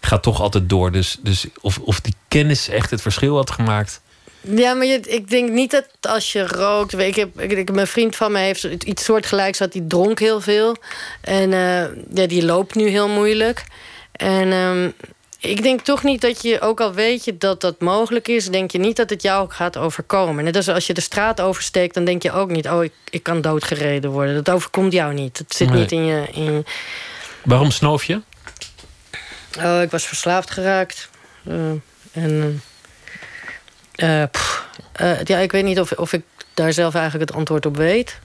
gaat 0.01 0.23
toch 0.23 0.41
altijd 0.41 0.69
door. 0.69 0.91
Dus, 0.91 1.17
dus 1.21 1.45
of, 1.61 1.79
of 1.79 2.01
die 2.01 2.13
kennis 2.27 2.69
echt 2.69 2.91
het 2.91 3.01
verschil 3.01 3.35
had 3.35 3.51
gemaakt. 3.51 4.01
Ja, 4.41 4.73
maar 4.73 4.85
je, 4.85 4.99
ik 4.99 5.29
denk 5.29 5.49
niet 5.49 5.71
dat 5.71 5.85
als 6.01 6.31
je 6.31 6.47
rookt... 6.47 6.97
Ik 6.99 7.15
heb, 7.15 7.39
ik, 7.41 7.51
ik- 7.51 7.71
mijn 7.71 7.87
vriend 7.87 8.15
van 8.15 8.31
me 8.31 8.39
heeft 8.39 8.63
iets 8.63 9.03
soortgelijks... 9.03 9.57
dat 9.57 9.71
die 9.71 9.87
dronk 9.87 10.19
heel 10.19 10.41
veel. 10.41 10.75
En 11.21 11.53
eh, 11.53 11.83
ja, 12.13 12.27
die 12.27 12.45
loopt 12.45 12.75
nu 12.75 12.89
heel 12.89 13.07
moeilijk. 13.09 13.63
En 14.11 14.51
ehm, 14.51 14.89
ik 15.49 15.63
denk 15.63 15.81
toch 15.81 16.03
niet 16.03 16.21
dat 16.21 16.41
je... 16.41 16.61
ook 16.61 16.79
al 16.81 16.93
weet 16.93 17.25
je 17.25 17.37
dat 17.37 17.61
dat 17.61 17.81
mogelijk 17.81 18.27
is... 18.27 18.47
denk 18.49 18.71
je 18.71 18.77
niet 18.77 18.95
dat 18.95 19.09
het 19.09 19.21
jou 19.21 19.49
gaat 19.49 19.77
overkomen. 19.77 20.43
Net 20.43 20.55
als 20.55 20.69
als 20.69 20.87
je 20.87 20.93
de 20.93 21.01
straat 21.01 21.41
oversteekt... 21.41 21.93
dan 21.93 22.05
denk 22.05 22.23
je 22.23 22.31
ook 22.31 22.49
niet... 22.49 22.69
oh, 22.69 22.83
ik, 22.83 22.93
ik 23.09 23.23
kan 23.23 23.41
doodgereden 23.41 24.11
worden. 24.11 24.43
Dat 24.43 24.55
overkomt 24.55 24.93
jou 24.93 25.13
niet. 25.13 25.37
Het 25.37 25.55
zit 25.55 25.69
Nee. 25.69 25.79
niet 25.79 25.91
in 25.91 26.05
je... 26.05 26.27
In 26.31 26.43
je 26.43 26.63
Waarom 27.43 27.71
snoof 27.71 28.03
je? 28.03 28.21
Oh, 29.59 29.81
ik 29.81 29.91
was 29.91 30.05
verslaafd 30.05 30.51
geraakt. 30.51 31.09
Eh, 31.43 31.55
en. 32.11 32.61
eh, 33.95 34.23
pff, 34.31 34.65
eh, 34.91 35.23
ja, 35.23 35.37
ik 35.37 35.51
weet 35.51 35.63
niet 35.63 35.79
of, 35.79 35.91
of 35.91 36.13
ik 36.13 36.23
daar 36.53 36.73
zelf 36.73 36.95
eigenlijk 36.95 37.29
het 37.29 37.39
antwoord 37.39 37.65
op 37.65 37.77
weet. 37.77 38.19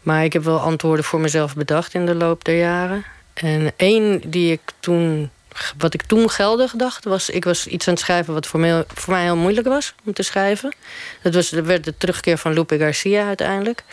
Maar 0.00 0.24
ik 0.24 0.32
heb 0.32 0.44
wel 0.44 0.60
antwoorden 0.60 1.04
voor 1.04 1.20
mezelf 1.20 1.54
bedacht 1.54 1.94
in 1.94 2.06
de 2.06 2.14
loop 2.14 2.44
der 2.44 2.58
jaren. 2.58 3.04
En 3.34 3.72
één 3.76 4.30
die 4.30 4.52
ik 4.52 4.60
toen. 4.80 5.30
Wat 5.78 5.94
ik 5.94 6.02
toen 6.02 6.30
geldig 6.30 6.72
dacht, 6.76 7.04
was... 7.04 7.30
ik 7.30 7.44
was 7.44 7.66
iets 7.66 7.88
aan 7.88 7.94
het 7.94 8.02
schrijven 8.02 8.34
wat 8.34 8.46
voor 8.46 8.60
mij, 8.60 8.84
voor 8.94 9.12
mij 9.12 9.22
heel 9.22 9.36
moeilijk 9.36 9.66
was 9.66 9.94
om 10.04 10.12
te 10.12 10.22
schrijven. 10.22 10.74
Dat, 11.22 11.34
was, 11.34 11.50
werd 11.50 11.84
de 11.84 11.96
terugkeer 11.96 12.38
van 12.38 12.52
Lupe 12.52 12.78
Garcia 12.78 13.26
uiteindelijk. 13.26 13.84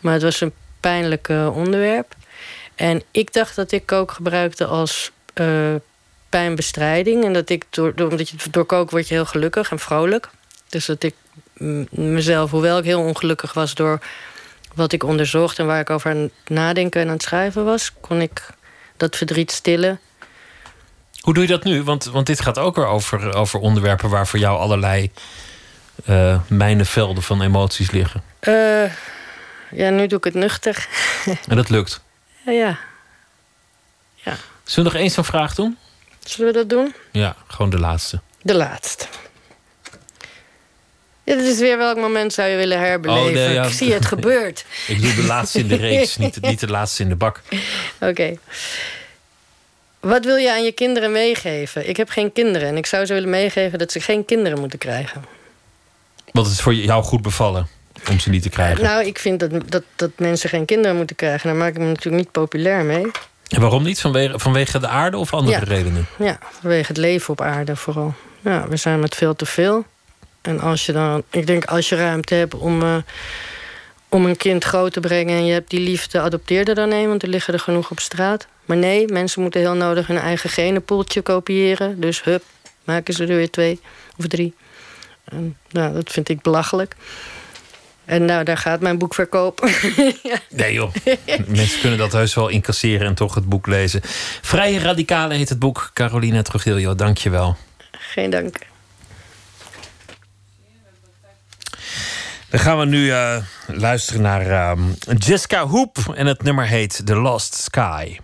Maar 0.00 0.12
het 0.12 0.22
was 0.22 0.40
een 0.40 0.52
pijnlijk 0.80 1.28
eh, 1.28 1.56
onderwerp. 1.56 2.14
En 2.74 3.02
ik 3.10 3.32
dacht 3.32 3.56
dat 3.56 3.72
ik 3.72 3.92
ook 3.92 4.10
gebruikte 4.12 4.66
als 4.66 5.10
eh, 5.34 5.74
pijnbestrijding. 6.28 7.24
En 7.24 7.32
dat 7.32 7.48
ik, 7.48 7.64
door, 7.70 7.92
omdat 7.96 8.28
je 8.28 8.36
door 8.50 8.64
koken 8.64 8.92
word 8.92 9.08
je 9.08 9.14
heel 9.14 9.26
gelukkig 9.26 9.70
en 9.70 9.78
vrolijk. 9.78 10.28
Dus 10.68 10.86
dat 10.86 11.02
ik 11.02 11.14
mm, 11.56 11.86
mezelf, 11.90 12.50
hoewel 12.50 12.78
ik 12.78 12.84
heel 12.84 13.02
ongelukkig 13.02 13.52
was 13.52 13.74
door 13.74 14.00
wat 14.74 14.92
ik 14.92 15.02
onderzocht 15.02 15.58
en 15.58 15.66
waar 15.66 15.80
ik 15.80 15.90
over 15.90 16.10
aan 16.10 16.16
het 16.16 16.32
nadenken 16.46 17.00
en 17.00 17.06
aan 17.06 17.12
het 17.12 17.22
schrijven 17.22 17.64
was, 17.64 17.92
kon 18.00 18.20
ik 18.20 18.46
dat 18.96 19.16
verdriet 19.16 19.50
stillen. 19.50 20.00
Hoe 21.20 21.34
doe 21.34 21.42
je 21.42 21.48
dat 21.48 21.64
nu? 21.64 21.82
Want, 21.82 22.04
want 22.04 22.26
dit 22.26 22.40
gaat 22.40 22.58
ook 22.58 22.76
weer 22.76 22.86
over, 22.86 23.34
over 23.34 23.60
onderwerpen 23.60 24.08
waar 24.08 24.26
voor 24.26 24.38
jou 24.38 24.58
allerlei 24.58 25.10
eh 26.04 26.40
mijnenvelden 26.48 27.22
van 27.22 27.42
emoties 27.42 27.90
liggen. 27.90 28.22
Eh, 28.40 28.84
ja, 29.70 29.90
nu 29.90 30.06
doe 30.06 30.18
ik 30.18 30.24
het 30.24 30.34
nuchter. 30.34 30.86
En 31.48 31.56
dat 31.56 31.68
lukt. 31.68 32.00
ja, 32.44 32.78
ja. 34.14 34.36
Zullen 34.64 34.90
we 34.90 34.96
nog 34.96 35.04
eens 35.06 35.14
zo'n 35.14 35.24
vraag 35.24 35.54
doen? 35.54 35.78
Zullen 36.24 36.52
we 36.52 36.58
dat 36.58 36.68
doen? 36.68 36.94
Ja, 37.12 37.36
gewoon 37.46 37.70
de 37.70 37.78
laatste. 37.78 38.20
De 38.42 38.54
laatste. 38.54 39.06
Ja, 41.24 41.36
dit 41.36 41.44
is 41.46 41.58
weer 41.58 41.78
welk 41.78 41.96
moment 41.96 42.32
zou 42.32 42.48
je 42.48 42.56
willen 42.56 42.78
herbeleven? 42.78 43.26
Oh, 43.26 43.32
nee, 43.32 43.52
ja. 43.52 43.64
Ik 43.64 43.72
zie 43.72 43.92
het 43.92 44.06
gebeurt. 44.14 44.64
Ik 44.86 45.02
doe 45.02 45.14
de 45.14 45.22
laatste 45.24 45.58
in 45.58 45.68
de 45.68 45.76
reeks, 45.76 46.16
niet, 46.16 46.40
niet 46.40 46.60
de 46.60 46.68
laatste 46.68 47.02
in 47.02 47.08
de 47.08 47.16
bak. 47.16 47.40
Oké. 48.00 48.36
Wat 50.00 50.24
wil 50.24 50.36
je 50.36 50.50
aan 50.52 50.64
je 50.64 50.72
kinderen 50.72 51.12
meegeven? 51.12 51.88
Ik 51.88 51.96
heb 51.96 52.08
geen 52.10 52.32
kinderen 52.32 52.68
en 52.68 52.76
ik 52.76 52.86
zou 52.86 53.06
ze 53.06 53.12
willen 53.12 53.30
meegeven 53.30 53.78
dat 53.78 53.92
ze 53.92 54.00
geen 54.00 54.24
kinderen 54.24 54.58
moeten 54.60 54.78
krijgen. 54.78 55.24
Het 56.32 56.46
is 56.46 56.60
voor 56.60 56.74
jou 56.74 57.02
goed 57.02 57.22
bevallen 57.22 57.68
om 58.10 58.18
ze 58.18 58.30
niet 58.30 58.42
te 58.42 58.48
krijgen. 58.48 58.84
Nou, 58.84 59.04
ik 59.06 59.18
vind 59.18 59.40
dat, 59.40 59.50
dat, 59.70 59.82
dat 59.96 60.10
mensen 60.16 60.48
geen 60.48 60.64
kinderen 60.64 60.96
moeten 60.96 61.16
krijgen. 61.16 61.48
Daar 61.48 61.58
maak 61.58 61.68
ik 61.72 61.78
me 61.78 61.84
natuurlijk 61.84 62.16
niet 62.16 62.30
populair 62.32 62.84
mee. 62.84 63.06
En 63.48 63.60
waarom 63.60 63.82
niet? 63.82 64.00
Vanwege, 64.00 64.38
vanwege 64.38 64.78
de 64.78 64.88
aarde 64.88 65.16
of 65.16 65.32
andere 65.34 65.58
Ja. 65.58 65.64
redenen? 65.64 66.06
Ja, 66.18 66.38
vanwege 66.60 66.86
het 66.88 66.96
leven 66.96 67.30
op 67.30 67.40
aarde 67.40 67.76
vooral. 67.76 68.14
Ja, 68.40 68.68
we 68.68 68.76
zijn 68.76 69.00
met 69.00 69.14
veel 69.14 69.36
te 69.36 69.46
veel. 69.46 69.84
En 70.40 70.60
als 70.60 70.86
je 70.86 70.92
dan, 70.92 71.22
ik 71.30 71.46
denk 71.46 71.64
als 71.64 71.88
je 71.88 71.96
ruimte 71.96 72.34
hebt 72.34 72.54
om, 72.54 72.82
eh, 72.82 72.96
om 74.08 74.26
een 74.26 74.36
kind 74.36 74.64
groot 74.64 74.92
te 74.92 75.00
brengen 75.00 75.36
en 75.36 75.46
je 75.46 75.52
hebt 75.52 75.70
die 75.70 75.80
liefde, 75.80 76.20
adopteer 76.20 76.68
er 76.68 76.74
dan 76.74 76.90
een, 76.92 77.08
want 77.08 77.22
er 77.22 77.28
liggen 77.28 77.54
er 77.54 77.60
genoeg 77.60 77.90
op 77.90 78.00
straat. 78.00 78.46
Maar 78.70 78.78
nee, 78.78 79.06
mensen 79.06 79.42
moeten 79.42 79.60
heel 79.60 79.74
nodig 79.74 80.06
hun 80.06 80.18
eigen 80.18 80.50
genenpoeltje 80.50 81.22
kopiëren. 81.22 82.00
Dus 82.00 82.22
hup, 82.22 82.42
maken 82.84 83.14
ze 83.14 83.22
er 83.26 83.36
weer 83.36 83.50
twee 83.50 83.80
of 84.16 84.26
drie. 84.26 84.54
En, 85.24 85.56
nou, 85.70 85.94
dat 85.94 86.10
vind 86.10 86.28
ik 86.28 86.42
belachelijk. 86.42 86.96
En 88.04 88.24
nou, 88.24 88.44
daar 88.44 88.56
gaat 88.56 88.80
mijn 88.80 88.98
boek 88.98 89.14
verkopen. 89.14 89.70
Nee 90.48 90.72
joh, 90.72 90.94
mensen 91.46 91.80
kunnen 91.80 91.98
dat 91.98 92.12
heus 92.12 92.34
wel 92.34 92.48
incasseren 92.48 93.06
en 93.06 93.14
toch 93.14 93.34
het 93.34 93.48
boek 93.48 93.66
lezen. 93.66 94.00
Vrije 94.40 94.78
Radicalen 94.78 95.36
heet 95.36 95.48
het 95.48 95.58
boek. 95.58 95.90
Carolina 95.94 96.42
Trujillo, 96.42 96.94
dank 96.94 97.18
je 97.18 97.30
wel. 97.30 97.56
Geen 97.90 98.30
dank. 98.30 98.58
Dan 102.50 102.60
gaan 102.60 102.78
we 102.78 102.84
nu 102.84 103.10
eh, 103.10 103.36
luisteren 103.66 104.22
naar 104.22 104.46
ehm, 104.46 104.82
Jessica 105.18 105.66
Hoop. 105.66 105.96
En 106.14 106.26
het 106.26 106.42
nummer 106.42 106.66
heet 106.66 107.06
The 107.06 107.14
Lost 107.14 107.54
Sky. 107.54 108.16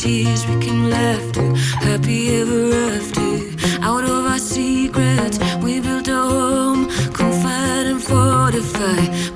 Tears 0.00 0.46
became 0.46 0.88
laughter. 0.88 1.54
Happy 1.84 2.40
ever 2.40 2.72
after. 2.72 3.19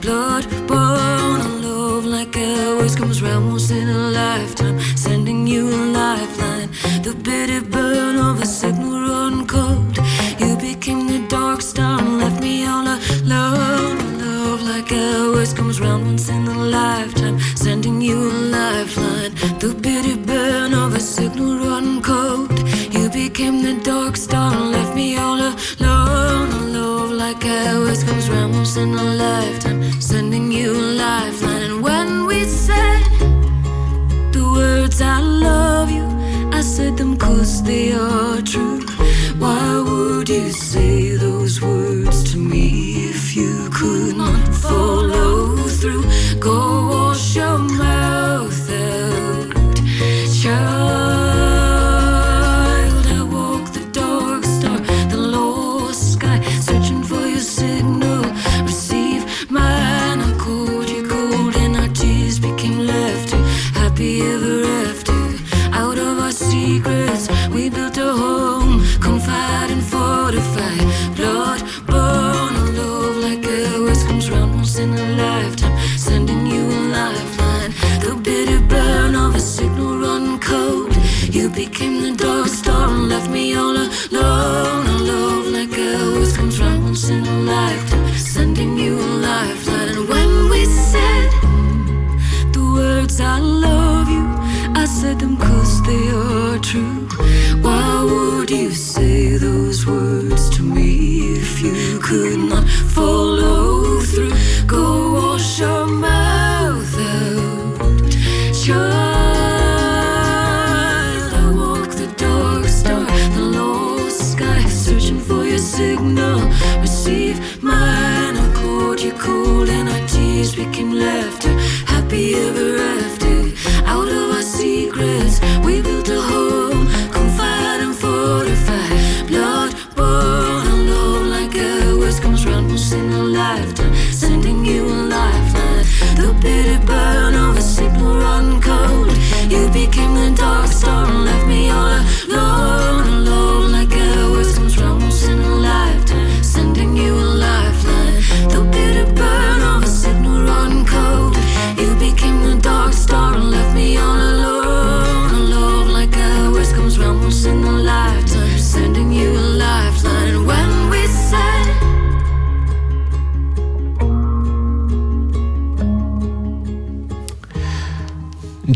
Blood 0.01 0.44
born 0.69 1.40
on 1.47 1.62
love 1.62 2.05
like 2.05 2.36
ours 2.36 2.94
comes 2.97 3.23
round 3.23 3.51
once 3.51 3.70
in 3.70 3.89
a 3.89 4.11
lifetime, 4.11 4.78
sending 4.97 5.47
you 5.47 5.69
a 5.69 5.81
lifeline. 6.01 6.70
The 7.02 7.15
bitter 7.15 7.61
burn 7.61 8.16
of 8.16 8.40
a 8.40 8.47
signal 8.47 9.01
run 9.01 9.47
cold. 9.47 9.97
You 10.39 10.56
became 10.56 11.06
the 11.06 11.27
dark 11.28 11.61
star 11.62 12.01
and 12.01 12.19
left 12.19 12.43
me 12.43 12.66
all 12.66 12.86
alone. 12.86 13.98
Love 14.19 14.62
like 14.62 14.93
ours 14.93 15.52
comes 15.52 15.81
round 15.81 16.05
once 16.06 16.28
in 16.28 16.47
a 16.47 16.59
lifetime, 16.59 17.39
sending 17.55 18.01
you 18.01 18.16
a 18.31 18.35
lifeline. 18.59 19.35
The 19.59 19.74
bitter 19.81 20.16
burn 20.16 20.74
of 20.74 20.94
a 20.94 21.01
signal 21.01 21.59
run 21.59 22.02
cold. 22.02 22.59
You 22.93 23.09
became 23.11 23.62
the 23.62 23.74
dark 23.82 24.16
star 24.16 24.52
and 24.55 24.73
left 24.73 24.94
me 24.94 25.16
all 25.16 25.34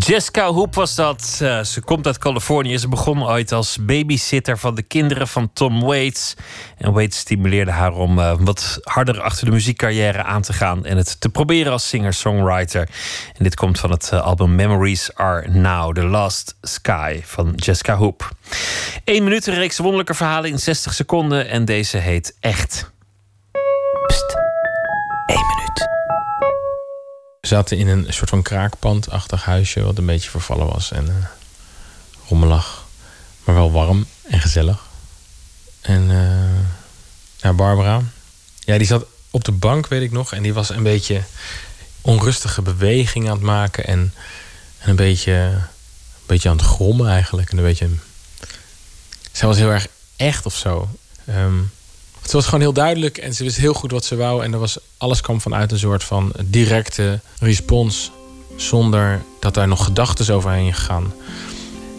Jessica 0.08 0.52
Hoop 0.52 0.74
was 0.74 0.94
dat. 0.94 1.38
Eh, 1.42 1.62
ze 1.62 1.80
komt 1.80 2.06
uit 2.06 2.18
Californië. 2.18 2.78
Ze 2.78 2.88
begon 2.88 3.24
ooit 3.24 3.52
als 3.52 3.78
babysitter 3.80 4.58
van 4.58 4.74
de 4.74 4.82
kinderen 4.82 5.28
van 5.28 5.52
Tom 5.52 5.80
Waits. 5.80 6.34
En 6.78 6.92
Waits 6.92 7.18
stimuleerde 7.18 7.70
haar 7.70 7.92
om 7.92 8.18
eh, 8.18 8.34
wat 8.38 8.78
harder 8.82 9.20
achter 9.20 9.44
de 9.44 9.50
muziekcarrière 9.50 10.22
aan 10.22 10.42
te 10.42 10.52
gaan. 10.52 10.84
En 10.84 10.96
het 10.96 11.20
te 11.20 11.28
proberen 11.28 11.72
als 11.72 11.88
singer-songwriter. 11.88 12.88
En 13.36 13.44
dit 13.44 13.54
komt 13.54 13.80
van 13.80 13.90
het 13.90 14.10
eh, 14.12 14.22
album 14.22 14.54
Memories 14.54 15.14
Are 15.14 15.48
Now, 15.48 15.94
The 15.94 16.04
Last 16.04 16.56
Sky 16.62 17.20
van 17.24 17.52
Jessica 17.56 17.94
Hoop. 17.94 18.30
Eén 19.04 19.24
minuut, 19.24 19.46
een 19.46 19.54
reeks 19.54 19.78
wonderlijke 19.78 20.14
verhalen 20.14 20.50
in 20.50 20.58
60 20.58 20.94
seconden. 20.94 21.48
En 21.48 21.64
deze 21.64 21.96
heet 21.96 22.36
Echt. 22.40 22.90
Zaten 27.48 27.78
in 27.78 27.88
een 27.88 28.06
soort 28.08 28.30
van 28.30 28.42
kraakpandachtig 28.42 29.44
huisje, 29.44 29.82
wat 29.82 29.98
een 29.98 30.06
beetje 30.06 30.30
vervallen 30.30 30.66
was 30.66 30.92
en 30.92 31.06
uh, 31.06 31.14
rommelig, 32.28 32.84
maar 33.44 33.54
wel 33.54 33.72
warm 33.72 34.06
en 34.22 34.40
gezellig. 34.40 34.86
En 35.80 36.10
uh, 36.10 36.60
ja, 37.36 37.52
Barbara, 37.52 38.02
ja, 38.58 38.78
die 38.78 38.86
zat 38.86 39.06
op 39.30 39.44
de 39.44 39.52
bank, 39.52 39.86
weet 39.86 40.02
ik 40.02 40.12
nog, 40.12 40.32
en 40.32 40.42
die 40.42 40.54
was 40.54 40.70
een 40.70 40.82
beetje 40.82 41.22
onrustige 42.00 42.62
beweging 42.62 43.26
aan 43.26 43.34
het 43.34 43.42
maken 43.42 43.86
en, 43.86 44.14
en 44.78 44.88
een, 44.88 44.96
beetje, 44.96 45.32
een 45.32 45.62
beetje 46.26 46.48
aan 46.48 46.56
het 46.56 46.66
grommen 46.66 47.08
eigenlijk. 47.08 47.50
En 47.50 47.58
een 47.58 47.64
beetje. 47.64 47.88
Zij 49.32 49.48
was 49.48 49.56
heel 49.56 49.70
erg 49.70 49.86
echt 50.16 50.46
of 50.46 50.54
zo. 50.54 50.88
Um, 51.28 51.70
het 52.28 52.36
was 52.36 52.44
gewoon 52.44 52.60
heel 52.60 52.72
duidelijk 52.72 53.18
en 53.18 53.34
ze 53.34 53.44
wist 53.44 53.56
heel 53.56 53.74
goed 53.74 53.90
wat 53.90 54.04
ze 54.04 54.16
wou. 54.16 54.44
En 54.44 54.52
er 54.52 54.58
was, 54.58 54.78
alles 54.96 55.20
kwam 55.20 55.40
vanuit 55.40 55.72
een 55.72 55.78
soort 55.78 56.04
van 56.04 56.32
directe 56.44 57.20
respons. 57.38 58.10
Zonder 58.56 59.22
dat 59.40 59.54
daar 59.54 59.68
nog 59.68 59.84
gedachten 59.84 60.34
overheen 60.34 60.74
gegaan. 60.74 61.12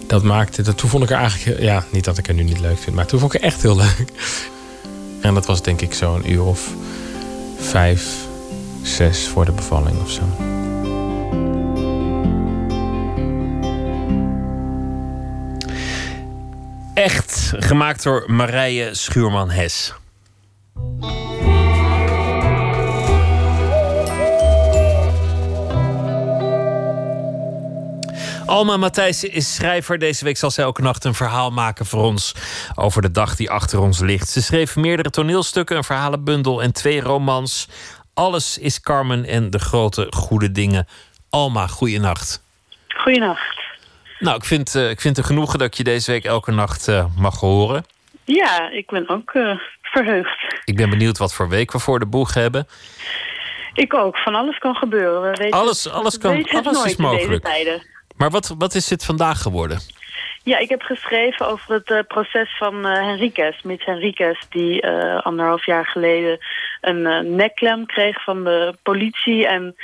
Dat 0.08 0.24
maakte, 0.24 0.62
dat, 0.62 0.78
toen 0.78 0.90
vond 0.90 1.04
ik 1.04 1.10
er 1.10 1.18
eigenlijk, 1.18 1.62
ja, 1.62 1.86
niet 1.92 2.04
dat 2.04 2.18
ik 2.18 2.26
haar 2.26 2.36
nu 2.36 2.44
niet 2.44 2.60
leuk 2.60 2.78
vind, 2.78 2.96
maar 2.96 3.06
toen 3.06 3.20
vond 3.20 3.34
ik 3.34 3.42
haar 3.42 3.50
echt 3.50 3.62
heel 3.62 3.76
leuk. 3.86 4.12
En 5.22 5.34
dat 5.34 5.46
was 5.46 5.62
denk 5.62 5.82
ik 5.82 5.94
zo 5.94 6.16
een 6.16 6.32
uur 6.32 6.44
of 6.44 6.70
vijf, 7.60 8.16
zes 8.84 9.28
voor 9.28 9.46
de 9.46 9.52
bevalling 9.52 10.02
of 10.02 10.12
zo. 10.12 10.22
Echt 16.94 17.54
gemaakt 17.58 18.04
door 18.04 18.24
Marije 18.28 18.94
Schuurman-Hes. 18.94 19.94
Alma 28.50 28.78
Matthijssen 28.78 29.32
is 29.32 29.56
schrijver. 29.56 29.98
Deze 29.98 30.24
week 30.24 30.38
zal 30.38 30.52
zij 30.52 30.64
elke 30.64 30.82
nacht 30.82 31.04
een 31.04 31.14
verhaal 31.14 31.52
maken 31.52 31.86
voor 31.86 32.04
ons 32.04 32.36
over 32.76 33.02
de 33.02 33.12
dag 33.12 33.36
die 33.36 33.50
achter 33.50 33.80
ons 33.80 34.00
ligt. 34.00 34.30
Ze 34.30 34.42
schreef 34.42 34.76
meerdere 34.76 35.10
toneelstukken, 35.10 35.78
een 35.78 35.84
verhalenbundel 35.84 36.62
en 36.62 36.74
twee 36.74 37.02
romans. 37.02 37.68
Alles 38.14 38.58
is 38.58 38.82
Carmen 38.82 39.26
en 39.26 39.50
de 39.50 39.60
grote 39.60 40.08
goede 40.10 40.52
dingen. 40.52 40.88
Alma, 41.30 41.68
goeienacht. 41.68 42.44
Goeienacht. 42.88 43.58
Nou, 44.20 44.36
ik 44.36 44.44
vind, 44.44 44.76
uh, 44.76 44.90
ik 44.90 45.02
vind 45.02 45.18
het 45.18 45.26
genoegen 45.26 45.60
dat 45.60 45.68
ik 45.68 45.74
je 45.74 45.84
deze 45.84 46.12
week 46.12 46.26
elke 46.26 46.52
nacht 46.52 46.88
uh, 46.88 47.06
mag 47.18 47.40
horen. 47.40 47.86
Ja, 48.24 48.70
ik 48.70 48.90
ben 48.90 49.10
ook 49.10 49.34
uh, 49.34 49.60
verheugd. 49.82 50.62
Ik 50.66 50.76
ben 50.76 50.90
benieuwd 50.90 51.18
wat 51.18 51.34
voor 51.34 51.50
week 51.50 51.72
we 51.72 51.80
voor 51.80 52.00
de 52.00 52.06
boeg 52.06 52.34
hebben. 52.34 52.68
Ik 53.74 53.94
ook. 53.94 54.18
Van 54.18 54.36
alles 54.36 54.58
kan 54.58 54.76
gebeuren. 54.76 55.22
We 55.22 55.38
weten, 55.38 55.60
alles 55.60 55.90
alles, 55.90 56.18
kan, 56.18 56.50
alles 56.50 56.84
is 56.84 56.96
mogelijk. 56.96 57.48
Maar 58.20 58.30
wat, 58.30 58.56
wat 58.58 58.76
is 58.76 58.88
dit 58.88 59.06
vandaag 59.06 59.42
geworden? 59.42 59.80
Ja, 60.44 60.58
ik 60.58 60.70
heb 60.70 60.82
geschreven 60.82 61.48
over 61.48 61.74
het 61.74 61.90
uh, 61.90 62.00
proces 62.08 62.58
van 62.58 62.76
uh, 62.86 62.94
Henriquez, 62.94 63.62
Mitch 63.62 63.86
Henriquez... 63.86 64.40
die 64.50 64.86
uh, 64.86 65.20
anderhalf 65.20 65.66
jaar 65.66 65.86
geleden 65.86 66.38
een 66.82 67.36
nekklem 67.36 67.86
kreeg 67.86 68.24
van 68.24 68.44
de 68.44 68.76
politie... 68.84 69.48
en 69.48 69.76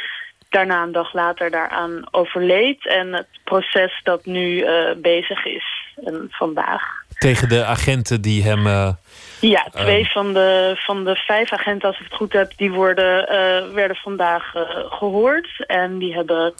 daarna 0.49 0.83
een 0.83 0.91
dag 0.91 1.13
later 1.13 1.51
daaraan 1.51 2.07
overleed. 2.11 2.87
En 2.87 3.13
het 3.13 3.27
proces 3.43 3.99
dat 4.03 4.25
nu 4.25 4.65
bezig 4.97 5.45
is 5.45 5.65
en 6.05 6.27
vandaag. 6.29 6.83
Tegen 7.17 7.49
de 7.49 7.65
agenten 7.65 8.21
die 8.21 8.43
hem... 8.43 8.67
ja, 9.39 9.67
twee 9.71 10.11
van, 10.11 10.33
de, 10.33 10.73
van 10.77 11.03
de 11.03 11.15
vijf 11.15 11.51
agenten, 11.51 11.87
als 11.87 11.97
ik 11.97 12.05
het 12.05 12.15
goed 12.15 12.33
heb... 12.33 12.57
die 12.57 12.71
worden, 12.71 13.27
werden 13.73 13.97
vandaag 13.97 14.51
gehoord 14.89 15.65
en 15.67 15.97
die 15.97 16.13
hebben... 16.13 16.53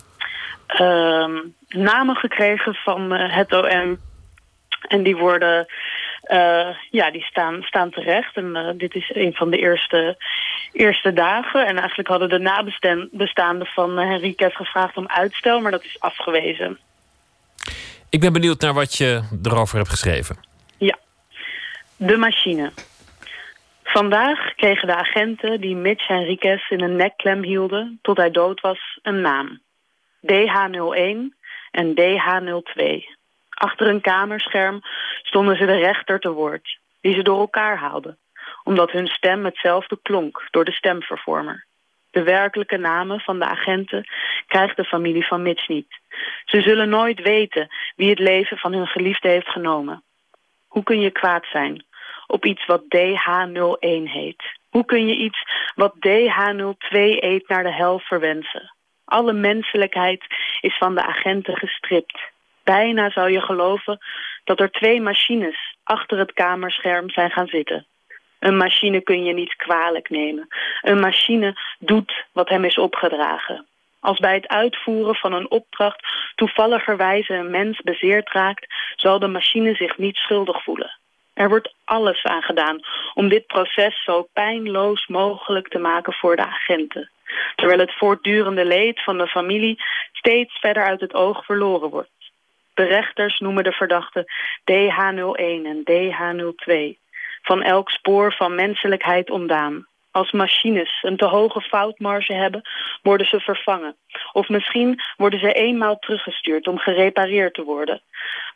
Uh, 0.81 1.29
namen 1.75 2.15
gekregen 2.15 2.73
van 2.73 3.13
uh, 3.13 3.35
het 3.35 3.53
OM. 3.53 3.99
En 4.87 5.03
die 5.03 5.15
worden, 5.15 5.65
uh, 6.31 6.67
ja, 6.89 7.11
die 7.11 7.23
staan, 7.23 7.61
staan 7.61 7.89
terecht. 7.89 8.35
En 8.35 8.55
uh, 8.55 8.69
dit 8.77 8.95
is 8.95 9.11
een 9.13 9.33
van 9.33 9.49
de 9.49 9.57
eerste, 9.57 10.17
eerste 10.71 11.13
dagen. 11.13 11.67
En 11.67 11.77
eigenlijk 11.77 12.07
hadden 12.07 12.29
de 12.29 12.39
nabestaanden 12.39 13.67
van 13.67 13.97
Henriquez 13.97 14.55
gevraagd 14.55 14.97
om 14.97 15.07
uitstel, 15.07 15.59
maar 15.59 15.71
dat 15.71 15.83
is 15.83 15.99
afgewezen. 15.99 16.79
Ik 18.09 18.19
ben 18.19 18.33
benieuwd 18.33 18.61
naar 18.61 18.73
wat 18.73 18.95
je 18.95 19.21
erover 19.43 19.77
hebt 19.77 19.89
geschreven. 19.89 20.37
Ja, 20.77 20.97
de 21.97 22.17
machine. 22.17 22.71
Vandaag 23.83 24.55
kregen 24.55 24.87
de 24.87 24.95
agenten 24.95 25.61
die 25.61 25.75
Mitch 25.75 26.07
Henriquez 26.07 26.69
in 26.69 26.81
een 26.81 26.95
nekklem 26.95 27.43
hielden 27.43 27.99
tot 28.01 28.17
hij 28.17 28.31
dood 28.31 28.61
was 28.61 28.99
een 29.01 29.21
naam. 29.21 29.59
DH01 30.21 31.34
en 31.75 31.93
DH02. 31.93 33.03
Achter 33.49 33.87
een 33.87 34.01
kamerscherm 34.01 34.81
stonden 35.23 35.57
ze 35.57 35.65
de 35.65 35.77
rechter 35.77 36.19
te 36.19 36.31
woord, 36.31 36.79
die 37.01 37.13
ze 37.13 37.21
door 37.21 37.39
elkaar 37.39 37.77
haalden, 37.77 38.17
omdat 38.63 38.91
hun 38.91 39.07
stem 39.07 39.45
hetzelfde 39.45 39.99
klonk 40.01 40.47
door 40.51 40.65
de 40.65 40.71
stemvervormer. 40.71 41.65
De 42.11 42.23
werkelijke 42.23 42.77
namen 42.77 43.19
van 43.19 43.39
de 43.39 43.45
agenten 43.45 44.07
krijgt 44.47 44.75
de 44.75 44.83
familie 44.83 45.27
van 45.27 45.41
Mitch 45.41 45.67
niet. 45.67 45.99
Ze 46.45 46.61
zullen 46.61 46.89
nooit 46.89 47.21
weten 47.21 47.67
wie 47.95 48.09
het 48.09 48.19
leven 48.19 48.57
van 48.57 48.73
hun 48.73 48.87
geliefde 48.87 49.27
heeft 49.27 49.49
genomen. 49.49 50.03
Hoe 50.67 50.83
kun 50.83 50.99
je 50.99 51.11
kwaad 51.11 51.45
zijn 51.51 51.85
op 52.27 52.45
iets 52.45 52.65
wat 52.65 52.83
DH01 52.83 54.03
heet? 54.03 54.43
Hoe 54.69 54.85
kun 54.85 55.07
je 55.07 55.15
iets 55.15 55.43
wat 55.75 55.93
DH02 55.95 56.97
eet 57.19 57.47
naar 57.47 57.63
de 57.63 57.73
hel 57.73 57.99
verwensen? 57.99 58.74
Alle 59.05 59.33
menselijkheid 59.33 60.25
is 60.61 60.77
van 60.77 60.95
de 60.95 61.03
agenten 61.03 61.57
gestript. 61.57 62.19
Bijna 62.63 63.09
zou 63.09 63.31
je 63.31 63.41
geloven 63.41 63.99
dat 64.43 64.59
er 64.59 64.71
twee 64.71 65.01
machines 65.01 65.75
achter 65.83 66.17
het 66.17 66.33
kamerscherm 66.33 67.09
zijn 67.09 67.31
gaan 67.31 67.47
zitten. 67.47 67.85
Een 68.39 68.57
machine 68.57 69.01
kun 69.01 69.23
je 69.23 69.33
niet 69.33 69.55
kwalijk 69.55 70.09
nemen. 70.09 70.47
Een 70.81 70.99
machine 70.99 71.55
doet 71.79 72.25
wat 72.31 72.49
hem 72.49 72.63
is 72.63 72.77
opgedragen. 72.77 73.65
Als 73.99 74.19
bij 74.19 74.33
het 74.33 74.47
uitvoeren 74.47 75.15
van 75.15 75.33
een 75.33 75.51
opdracht 75.51 76.05
toevalligerwijze 76.35 77.33
een 77.33 77.49
mens 77.49 77.81
bezeerd 77.81 78.31
raakt, 78.31 78.73
zal 78.95 79.19
de 79.19 79.27
machine 79.27 79.75
zich 79.75 79.97
niet 79.97 80.15
schuldig 80.15 80.63
voelen. 80.63 80.97
Er 81.33 81.49
wordt 81.49 81.73
alles 81.83 82.23
aan 82.23 82.41
gedaan 82.41 82.79
om 83.13 83.29
dit 83.29 83.47
proces 83.47 84.03
zo 84.03 84.27
pijnloos 84.33 85.07
mogelijk 85.07 85.67
te 85.67 85.79
maken 85.79 86.13
voor 86.13 86.35
de 86.35 86.45
agenten 86.45 87.09
terwijl 87.55 87.79
het 87.79 87.97
voortdurende 87.97 88.65
leed 88.65 89.03
van 89.03 89.17
de 89.17 89.27
familie 89.27 89.83
steeds 90.11 90.59
verder 90.59 90.83
uit 90.83 90.99
het 90.99 91.13
oog 91.13 91.45
verloren 91.45 91.89
wordt. 91.89 92.09
De 92.73 92.83
rechters 92.83 93.39
noemen 93.39 93.63
de 93.63 93.71
verdachten 93.71 94.25
DH01 94.71 95.65
en 95.65 95.83
DH02, 95.83 96.97
van 97.41 97.61
elk 97.61 97.89
spoor 97.89 98.33
van 98.33 98.55
menselijkheid 98.55 99.29
ontdaan. 99.29 99.87
Als 100.11 100.31
machines 100.31 100.99
een 101.01 101.17
te 101.17 101.25
hoge 101.25 101.61
foutmarge 101.61 102.33
hebben, 102.33 102.61
worden 103.01 103.27
ze 103.27 103.39
vervangen. 103.39 103.95
Of 104.31 104.49
misschien 104.49 105.01
worden 105.17 105.39
ze 105.39 105.53
eenmaal 105.53 105.99
teruggestuurd 105.99 106.67
om 106.67 106.77
gerepareerd 106.77 107.53
te 107.53 107.63
worden. 107.63 108.01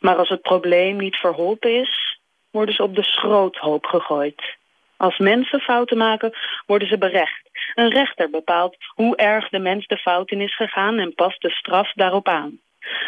Maar 0.00 0.16
als 0.16 0.28
het 0.28 0.42
probleem 0.42 0.96
niet 0.96 1.16
verholpen 1.16 1.74
is, 1.74 2.18
worden 2.50 2.74
ze 2.74 2.82
op 2.82 2.94
de 2.94 3.04
schroothoop 3.04 3.86
gegooid. 3.86 4.56
Als 4.96 5.18
mensen 5.18 5.60
fouten 5.60 5.96
maken, 5.96 6.32
worden 6.66 6.88
ze 6.88 6.98
berecht. 6.98 7.49
Een 7.74 7.90
rechter 7.90 8.30
bepaalt 8.30 8.76
hoe 8.94 9.16
erg 9.16 9.48
de 9.48 9.58
mens 9.58 9.86
de 9.86 9.96
fout 9.96 10.30
in 10.30 10.40
is 10.40 10.56
gegaan 10.56 10.98
en 10.98 11.14
past 11.14 11.42
de 11.42 11.50
straf 11.50 11.92
daarop 11.92 12.28
aan. 12.28 12.60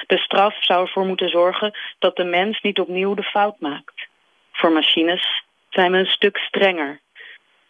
De 0.06 0.18
straf 0.18 0.64
zou 0.64 0.80
ervoor 0.80 1.06
moeten 1.06 1.28
zorgen 1.28 1.78
dat 1.98 2.16
de 2.16 2.24
mens 2.24 2.60
niet 2.60 2.80
opnieuw 2.80 3.14
de 3.14 3.22
fout 3.22 3.60
maakt. 3.60 4.06
Voor 4.52 4.72
machines 4.72 5.42
zijn 5.70 5.92
we 5.92 5.98
een 5.98 6.06
stuk 6.06 6.36
strenger. 6.38 7.00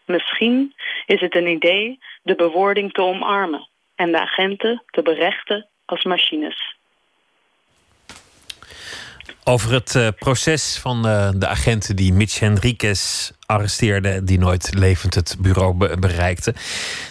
Misschien 0.04 0.74
is 1.06 1.20
het 1.20 1.36
een 1.36 1.46
idee 1.46 1.98
de 2.22 2.34
bewoording 2.34 2.92
te 2.92 3.02
omarmen 3.02 3.68
en 3.94 4.12
de 4.12 4.20
agenten 4.20 4.82
te 4.86 5.02
berechten 5.02 5.68
als 5.84 6.04
machines. 6.04 6.76
Over 9.44 9.72
het 9.72 9.94
eh, 9.94 10.08
proces 10.18 10.78
van 10.80 11.06
eh, 11.06 11.28
de 11.34 11.46
agenten 11.48 11.96
die 11.96 12.12
Mitch 12.12 12.38
Henriquez 12.38 13.30
arresteerden, 13.46 14.24
die 14.24 14.38
nooit 14.38 14.70
levend 14.74 15.14
het 15.14 15.36
bureau 15.38 15.74
be- 15.74 15.96
bereikte. 15.98 16.54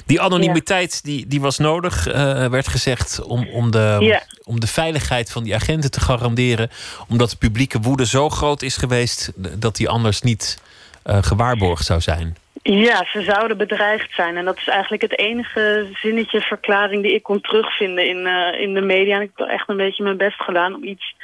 Die 0.06 0.22
anonimiteit 0.22 1.04
die, 1.04 1.28
die 1.28 1.42
was 1.42 1.58
nodig, 1.58 2.08
eh, 2.08 2.14
werd 2.48 2.68
gezegd, 2.68 3.22
om, 3.22 3.48
om, 3.50 3.72
de, 3.72 3.98
Ja. 4.00 4.24
om 4.44 4.60
de 4.60 4.68
veiligheid 4.68 5.32
van 5.32 5.44
die 5.44 5.56
agenten 5.56 5.92
te 5.92 6.00
garanderen. 6.00 6.70
Omdat 7.08 7.30
de 7.30 7.36
publieke 7.36 7.80
woede 7.80 8.06
zo 8.06 8.30
groot 8.30 8.62
is 8.62 8.78
geweest 8.78 9.32
dat 9.36 9.76
die 9.76 9.90
anders 9.90 10.22
niet 10.22 10.58
gewaarborgd 11.06 11.86
zou 11.86 12.02
zijn. 12.02 12.38
Ja, 12.64 13.06
ze 13.12 13.22
zouden 13.22 13.58
bedreigd 13.58 14.14
zijn. 14.14 14.38
En 14.38 14.46
dat 14.46 14.58
is 14.58 14.68
eigenlijk 14.68 15.02
het 15.02 15.18
enige 15.18 15.90
zinnetje 15.94 16.42
verklaring 16.42 17.04
die 17.04 17.14
ik 17.14 17.24
kon 17.24 17.42
terugvinden 17.42 18.08
in, 18.08 18.26
eh, 18.26 18.62
in 18.62 18.74
de 18.74 18.82
media. 18.82 19.16
En 19.16 19.22
ik 19.22 19.32
heb 19.36 19.48
echt 19.48 19.70
een 19.70 19.78
beetje 19.78 20.04
mijn 20.04 20.18
best 20.18 20.42
gedaan 20.42 20.76
om 20.76 20.84
iets, 20.84 21.16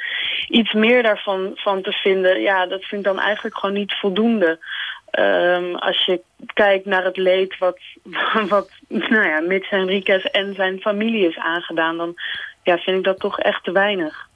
iets 0.48 0.72
meer 0.72 1.02
daarvan 1.02 1.50
van 1.54 1.82
te 1.82 1.92
vinden. 1.92 2.40
Ja, 2.40 2.66
dat 2.66 2.84
vind 2.84 3.00
ik 3.00 3.12
dan 3.12 3.20
eigenlijk 3.20 3.58
gewoon 3.58 3.74
niet 3.74 3.92
voldoende. 3.92 4.58
Ehm, 5.10 5.74
als 5.74 6.04
je 6.04 6.20
kijkt 6.54 6.84
naar 6.84 7.04
het 7.04 7.16
leed 7.16 7.58
wat, 7.58 7.78
wat 8.48 8.70
nou 8.88 9.26
ja, 9.26 9.40
Mitch 9.40 9.70
Henriquez 9.70 10.24
en 10.24 10.54
zijn 10.54 10.80
familie 10.80 11.28
is 11.28 11.36
aangedaan... 11.36 11.96
dan 11.96 12.14
ja, 12.62 12.78
vind 12.78 12.98
ik 12.98 13.04
dat 13.04 13.18
toch 13.18 13.38
echt 13.38 13.64
te 13.64 13.72
weinig. 13.72 14.27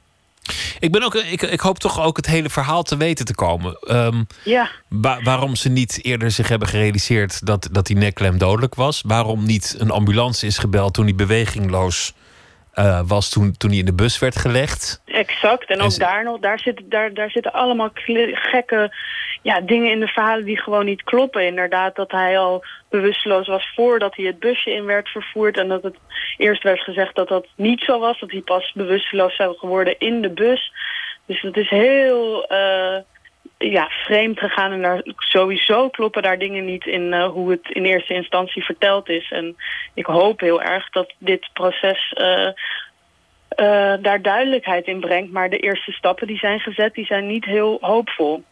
Ik, 0.82 0.92
ben 0.92 1.02
ook, 1.02 1.14
ik, 1.14 1.42
ik 1.42 1.60
hoop 1.60 1.78
toch 1.78 2.00
ook 2.04 2.16
het 2.16 2.26
hele 2.26 2.50
verhaal 2.50 2.82
te 2.82 2.96
weten 2.96 3.24
te 3.24 3.34
komen. 3.34 3.76
Ehm, 3.80 4.22
Ja. 4.44 4.70
Wa- 4.88 5.22
waarom 5.22 5.54
ze 5.56 5.68
niet 5.68 5.98
eerder 6.04 6.30
zich 6.30 6.48
hebben 6.48 6.68
gerealiseerd 6.68 7.46
dat, 7.46 7.68
dat 7.72 7.86
die 7.86 7.96
nekklem 7.96 8.38
dodelijk 8.38 8.74
was. 8.74 9.02
Waarom 9.06 9.46
niet 9.46 9.74
een 9.78 9.90
ambulance 9.90 10.46
is 10.46 10.58
gebeld 10.58 10.94
toen 10.94 11.04
hij 11.04 11.14
bewegingloos 11.14 12.12
eh, 12.72 13.00
was, 13.06 13.28
toen, 13.28 13.56
toen 13.56 13.70
hij 13.70 13.78
in 13.78 13.84
de 13.84 13.92
bus 13.94 14.18
werd 14.18 14.36
gelegd. 14.36 15.00
Exact. 15.04 15.68
En 15.70 15.78
En 15.78 15.84
ook 15.84 15.90
ze- 15.92 15.98
daar 15.98 16.24
nog, 16.24 16.40
daar 16.40 16.58
zitten, 16.58 16.88
daar, 16.88 17.14
daar 17.14 17.30
zitten 17.30 17.52
allemaal 17.52 17.90
gekke 18.32 18.94
ja, 19.42 19.60
dingen 19.60 19.90
in 19.90 20.00
de 20.00 20.06
verhalen 20.06 20.44
die 20.44 20.60
gewoon 20.60 20.84
niet 20.84 21.02
kloppen. 21.02 21.46
Inderdaad, 21.46 21.96
dat 21.96 22.10
hij 22.10 22.38
al 22.38 22.64
bewusteloos 22.88 23.46
was 23.46 23.72
voordat 23.74 24.16
hij 24.16 24.24
het 24.24 24.38
busje 24.38 24.70
in 24.70 24.84
werd 24.84 25.08
vervoerd. 25.08 25.58
En 25.58 25.68
dat 25.68 25.82
het 25.82 25.96
eerst 26.36 26.62
werd 26.62 26.80
gezegd 26.80 27.14
dat 27.14 27.28
dat 27.28 27.46
niet 27.56 27.80
zo 27.80 27.98
was. 27.98 28.20
Dat 28.20 28.30
hij 28.30 28.40
pas 28.40 28.72
bewusteloos 28.72 29.36
zou 29.36 29.56
geworden 29.58 29.98
in 29.98 30.22
de 30.22 30.30
bus. 30.30 30.72
Dus 31.26 31.40
het 31.40 31.56
is 31.56 31.70
heel 31.70 32.46
eh, 32.46 32.96
ja, 33.58 33.88
vreemd 33.88 34.38
gegaan. 34.38 34.72
En 34.72 34.82
daar, 34.82 35.02
sowieso 35.16 35.88
kloppen 35.88 36.22
daar 36.22 36.38
dingen 36.38 36.64
niet 36.64 36.86
in 36.86 37.12
eh, 37.12 37.28
hoe 37.28 37.50
het 37.50 37.70
in 37.70 37.84
eerste 37.84 38.14
instantie 38.14 38.64
verteld 38.64 39.08
is. 39.08 39.30
En 39.30 39.56
ik 39.94 40.06
hoop 40.06 40.40
heel 40.40 40.62
erg 40.62 40.90
dat 40.90 41.12
dit 41.18 41.48
proces... 41.52 42.12
eh, 42.12 42.48
daar 44.00 44.22
duidelijkheid 44.22 44.86
in 44.86 45.00
brengt. 45.00 45.32
Maar 45.32 45.50
de 45.50 45.58
eerste 45.58 45.92
stappen 45.92 46.26
die 46.26 46.38
zijn 46.38 46.60
gezet, 46.60 46.94
die 46.94 47.04
zijn 47.04 47.26
niet 47.26 47.44
heel 47.44 47.78
hoopvol. 47.80 48.42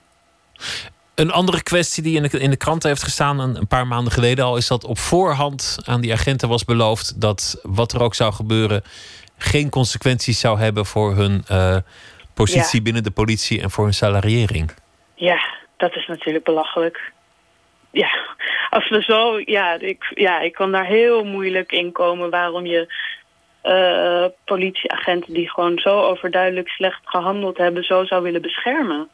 Een 1.15 1.31
andere 1.31 1.63
kwestie 1.63 2.03
die 2.03 2.17
in 2.17 2.23
de, 2.23 2.39
in 2.39 2.51
de 2.51 2.57
krant 2.57 2.83
heeft 2.83 3.03
gestaan 3.03 3.39
een, 3.39 3.57
een 3.57 3.67
paar 3.67 3.87
maanden 3.87 4.13
geleden 4.13 4.45
al, 4.45 4.57
is 4.57 4.67
dat 4.67 4.85
op 4.85 4.99
voorhand 4.99 5.79
aan 5.85 6.01
die 6.01 6.13
agenten 6.13 6.49
was 6.49 6.65
beloofd 6.65 7.21
dat 7.21 7.61
wat 7.63 7.93
er 7.93 8.03
ook 8.03 8.15
zou 8.15 8.33
gebeuren, 8.33 8.83
geen 9.39 9.71
consequenties 9.71 10.41
zou 10.41 10.59
hebben 10.59 10.87
voor 10.87 11.15
hun 11.15 11.43
eh, 11.47 11.77
positie 12.35 12.79
Ja. 12.79 12.83
binnen 12.83 13.03
de 13.03 13.11
politie 13.11 13.63
en 13.63 13.71
voor 13.71 13.85
hun 13.85 13.95
salariering. 13.95 14.71
Ja, 15.15 15.41
dat 15.77 15.97
is 15.97 16.07
natuurlijk 16.07 16.45
belachelijk. 16.45 17.13
Ja, 17.91 18.11
als 18.71 18.89
we 18.89 19.03
zo... 19.03 19.41
Ja, 19.45 19.79
ik, 19.81 20.13
ja, 20.15 20.41
ik 20.41 20.53
kan 20.53 20.73
daar 20.73 20.87
heel 20.87 21.25
moeilijk 21.25 21.73
in 21.73 21.93
komen 21.93 22.31
waarom 22.31 22.67
je 22.67 22.95
eh, 23.63 24.25
politieagenten 24.45 25.35
die 25.35 25.51
gewoon 25.51 25.79
zo 25.79 26.01
overduidelijk 26.01 26.69
slecht 26.69 27.01
gehandeld 27.05 27.59
hebben, 27.59 27.85
zo 27.85 28.05
zou 28.05 28.23
willen 28.23 28.43
beschermen. 28.43 29.09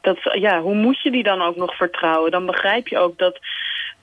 Dat, 0.00 0.18
ja, 0.32 0.60
hoe 0.60 0.74
moet 0.74 1.02
je 1.02 1.10
die 1.10 1.22
dan 1.22 1.42
ook 1.42 1.56
nog 1.56 1.76
vertrouwen? 1.76 2.30
Dan 2.30 2.46
begrijp 2.46 2.88
je 2.88 2.98
ook 2.98 3.18
dat 3.18 3.38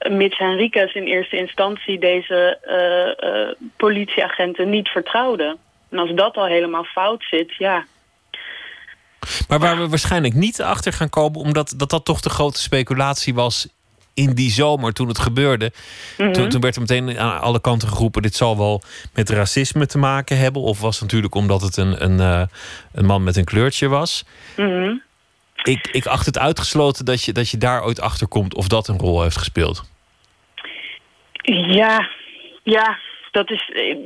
Mitch 0.09 0.37
Henriquez 0.37 0.93
in 0.93 1.03
eerste 1.03 1.37
instantie 1.37 1.99
deze 1.99 2.57
eh, 2.61 3.29
eh, 3.29 3.55
politieagenten 3.77 4.69
niet 4.69 4.87
vertrouwde. 4.87 5.57
En 5.89 5.97
als 5.97 6.13
dat 6.13 6.35
al 6.35 6.45
helemaal 6.45 6.83
fout 6.83 7.23
zit, 7.29 7.55
ja, 7.55 7.85
Maar 9.47 9.59
waar 9.59 9.77
we 9.77 9.89
waarschijnlijk 9.89 10.33
niet 10.33 10.61
achter 10.61 10.93
gaan 10.93 11.09
komen, 11.09 11.39
omdat 11.39 11.73
dat, 11.77 11.89
dat 11.89 12.05
toch 12.05 12.21
de 12.21 12.29
grote 12.29 12.59
speculatie 12.59 13.33
was 13.33 13.67
in 14.13 14.33
die 14.33 14.51
zomer 14.51 14.93
toen 14.93 15.07
het 15.07 15.19
gebeurde. 15.19 15.71
Mhm. 16.17 16.31
Toen, 16.31 16.49
toen 16.49 16.61
werd 16.61 16.75
er 16.75 16.81
meteen 16.81 17.19
aan 17.19 17.41
alle 17.41 17.61
kanten 17.61 17.87
geroepen: 17.87 18.21
dit 18.21 18.35
zal 18.35 18.57
wel 18.57 18.81
met 19.13 19.29
racisme 19.29 19.85
te 19.85 19.97
maken 19.97 20.37
hebben. 20.37 20.61
Of 20.61 20.79
was 20.79 20.93
het 20.93 21.03
natuurlijk 21.03 21.35
omdat 21.35 21.61
het 21.61 21.77
een, 21.77 22.03
een, 22.03 22.19
eh, 22.19 22.41
een 22.93 23.05
man 23.05 23.23
met 23.23 23.35
een 23.35 23.43
kleurtje 23.43 23.87
was. 23.87 24.25
Mhm. 24.55 24.95
Ik, 25.67 25.87
ik 25.91 26.05
acht 26.05 26.25
het 26.25 26.37
uitgesloten 26.37 27.05
dat 27.05 27.23
je, 27.23 27.31
dat 27.31 27.49
je 27.49 27.57
daar 27.57 27.83
ooit 27.83 28.01
achter 28.01 28.27
komt 28.27 28.55
of 28.55 28.67
dat 28.67 28.87
een 28.87 28.99
rol 28.99 29.21
heeft 29.21 29.37
gespeeld. 29.37 29.91
Ja, 31.67 32.09
ja, 32.63 32.97
dat 33.31 33.51
is. 33.51 33.71
eh, 33.73 33.97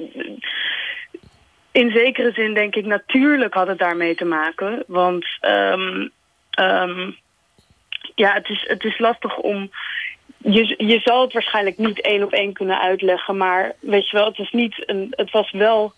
In 1.72 1.92
zekere 1.92 2.32
zin 2.32 2.54
denk 2.54 2.76
ik, 2.76 2.86
natuurlijk 2.86 3.54
had 3.54 3.68
het 3.68 3.80
daarmee 3.80 4.16
te 4.16 4.26
maken. 4.26 4.84
Want 4.88 5.26
ehm, 5.40 6.08
ehm, 6.52 7.12
ja, 8.16 8.34
het 8.34 8.50
is, 8.50 8.64
het 8.68 8.84
is 8.84 9.00
lastig 9.00 9.38
om. 9.38 9.72
Je, 10.38 10.74
je 10.78 11.00
zal 11.04 11.22
het 11.22 11.34
waarschijnlijk 11.34 11.78
niet 11.78 12.02
één 12.02 12.24
op 12.24 12.32
één 12.32 12.54
kunnen 12.54 12.80
uitleggen. 12.82 13.38
Maar 13.38 13.76
weet 13.80 14.10
je 14.10 14.18
wel, 14.18 14.26
het, 14.26 14.40
is 14.40 14.52
niet 14.52 14.90
een, 14.90 15.08
het 15.16 15.32
was 15.32 15.52
wel 15.52 15.94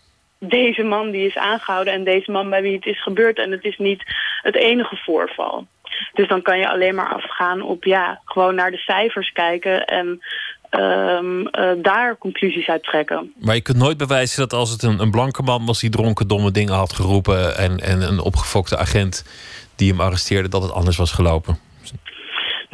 deze 0.49 0.83
man 0.83 1.11
die 1.11 1.27
is 1.27 1.37
aangehouden 1.37 1.93
en 1.93 2.03
deze 2.03 2.31
man 2.31 2.49
bij 2.49 2.61
wie 2.61 2.75
het 2.75 2.85
is 2.85 3.03
gebeurd. 3.03 3.37
En 3.39 3.51
het 3.51 3.63
is 3.63 3.77
niet 3.77 4.03
het 4.41 4.55
enige 4.55 4.95
voorval. 4.95 5.67
Dus 6.13 6.27
dan 6.27 6.41
kan 6.41 6.57
je 6.57 6.69
alleen 6.69 6.95
maar 6.95 7.13
afgaan 7.13 7.61
op 7.61 7.83
ja, 7.83 8.21
gewoon 8.25 8.55
naar 8.55 8.71
de 8.71 8.77
cijfers 8.77 9.31
kijken 9.31 9.85
en 9.85 10.21
ehm, 10.69 11.45
eh, 11.45 11.71
daar 11.77 12.17
conclusies 12.17 12.67
uit 12.67 12.83
trekken. 12.83 13.33
Maar 13.39 13.55
je 13.55 13.61
kunt 13.61 13.77
nooit 13.77 13.97
bewijzen 13.97 14.39
dat 14.39 14.53
als 14.53 14.69
het 14.69 14.83
een, 14.83 14.99
een 14.99 15.11
blanke 15.11 15.41
man 15.41 15.65
was 15.65 15.79
die 15.79 15.89
dronken 15.89 16.27
domme 16.27 16.51
dingen 16.51 16.73
had 16.73 16.93
geroepen. 16.93 17.57
En, 17.57 17.79
en 17.79 18.01
een 18.01 18.19
opgefokte 18.19 18.77
agent 18.77 19.25
die 19.75 19.91
hem 19.91 20.01
arresteerde, 20.01 20.49
dat 20.49 20.61
het 20.61 20.71
anders 20.71 20.97
was 20.97 21.11
gelopen. 21.11 21.57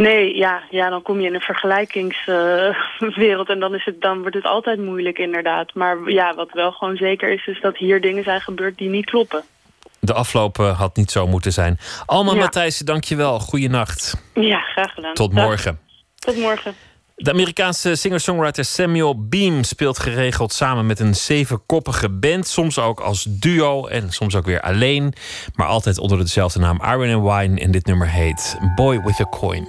Nee, 0.08 0.36
ja, 0.36 0.62
ja 0.70 0.90
dan 0.90 1.02
kom 1.02 1.20
je 1.20 1.28
in 1.28 1.34
een 1.34 1.42
vergelijkingswereld 1.42 3.50
en 3.50 3.60
dan, 3.60 3.76
is 3.76 3.86
het, 3.86 4.02
dan 4.02 4.22
wordt 4.22 4.36
het 4.36 4.46
altijd 4.46 4.80
moeilijk 4.80 5.18
inderdaad. 5.18 5.74
Maar 5.74 5.98
ja, 6.12 6.36
wat 6.36 6.52
wel 6.52 6.72
gewoon 6.72 6.96
zeker 6.96 7.32
is, 7.32 7.48
is 7.48 7.62
dat 7.62 7.78
hier 7.78 8.02
dingen 8.02 8.24
zijn 8.24 8.42
gebeurd 8.42 8.78
die 8.78 8.90
niet 8.90 9.06
kloppen. 9.06 9.44
De 10.00 10.14
afloop 10.14 10.60
eh, 10.60 10.80
had 10.80 10.96
niet 10.96 11.12
zo 11.12 11.28
moeten 11.28 11.52
zijn. 11.52 11.78
Alma 12.06 12.34
Ja. 12.34 12.40
Matthijssen, 12.40 12.86
dankjewel. 12.86 13.40
Goeienacht. 13.40 14.24
Ja, 14.34 14.60
graag 14.60 14.94
gedaan. 14.94 15.14
Tot 15.14 15.36
Dag. 15.36 15.46
morgen. 15.46 15.80
Tot 16.16 16.38
morgen. 16.38 16.74
De 17.22 17.32
Amerikaanse 17.32 17.96
singer-songwriter 17.96 18.66
Samuel 18.66 19.28
Beam 19.28 19.64
speelt 19.64 20.00
geregeld 20.00 20.54
samen 20.54 20.86
met 20.86 21.00
een 21.00 21.16
zevenkoppige 21.16 22.10
band. 22.10 22.48
Soms 22.48 22.80
ook 22.80 23.00
als 23.00 23.26
duo 23.30 23.88
en 23.88 24.12
soms 24.12 24.36
ook 24.36 24.46
weer 24.46 24.62
alleen. 24.62 25.14
Maar 25.56 25.68
altijd 25.68 25.98
onder 25.98 26.18
dezelfde 26.18 26.60
naam 26.60 26.82
Iron 26.84 27.14
and 27.14 27.34
Wine. 27.34 27.60
En 27.60 27.72
dit 27.72 27.86
nummer 27.86 28.10
heet 28.10 28.58
Boy 28.76 29.02
with 29.02 29.20
a 29.20 29.30
Coin. 29.30 29.68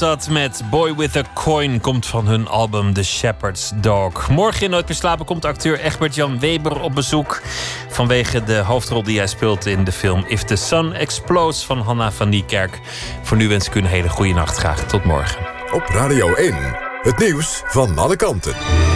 Dat 0.00 0.28
met 0.28 0.62
Boy 0.70 0.94
with 0.94 1.16
a 1.16 1.22
Coin. 1.34 1.80
Komt 1.80 2.06
van 2.06 2.26
hun 2.26 2.48
album 2.48 2.92
The 2.92 3.02
Shepherd's 3.02 3.72
Dog. 3.74 4.28
Morgen 4.28 4.62
in 4.62 4.70
Nooit 4.70 4.88
meer 4.88 4.96
slapen 4.96 5.24
komt 5.24 5.44
acteur 5.44 5.80
Egbert-Jan 5.80 6.38
Weber 6.38 6.80
op 6.80 6.94
bezoek. 6.94 7.42
Vanwege 7.88 8.44
de 8.44 8.58
hoofdrol 8.58 9.02
die 9.02 9.18
hij 9.18 9.26
speelt 9.26 9.66
in 9.66 9.84
de 9.84 9.92
film 9.92 10.24
If 10.26 10.42
the 10.42 10.56
Sun 10.56 10.92
Explodes 10.92 11.64
van 11.64 11.78
Hanna 11.78 12.12
van 12.12 12.28
Niekerk. 12.28 12.80
Voor 13.22 13.36
nu 13.36 13.48
wens 13.48 13.66
ik 13.66 13.74
u 13.74 13.78
een 13.78 13.86
hele 13.86 14.08
goede 14.08 14.32
nacht. 14.32 14.56
Graag 14.56 14.84
tot 14.84 15.04
morgen. 15.04 15.46
Op 15.72 15.82
Radio 15.86 16.34
1, 16.34 16.54
het 17.02 17.18
nieuws 17.18 17.62
van 17.66 17.98
alle 17.98 18.16
kanten. 18.16 18.89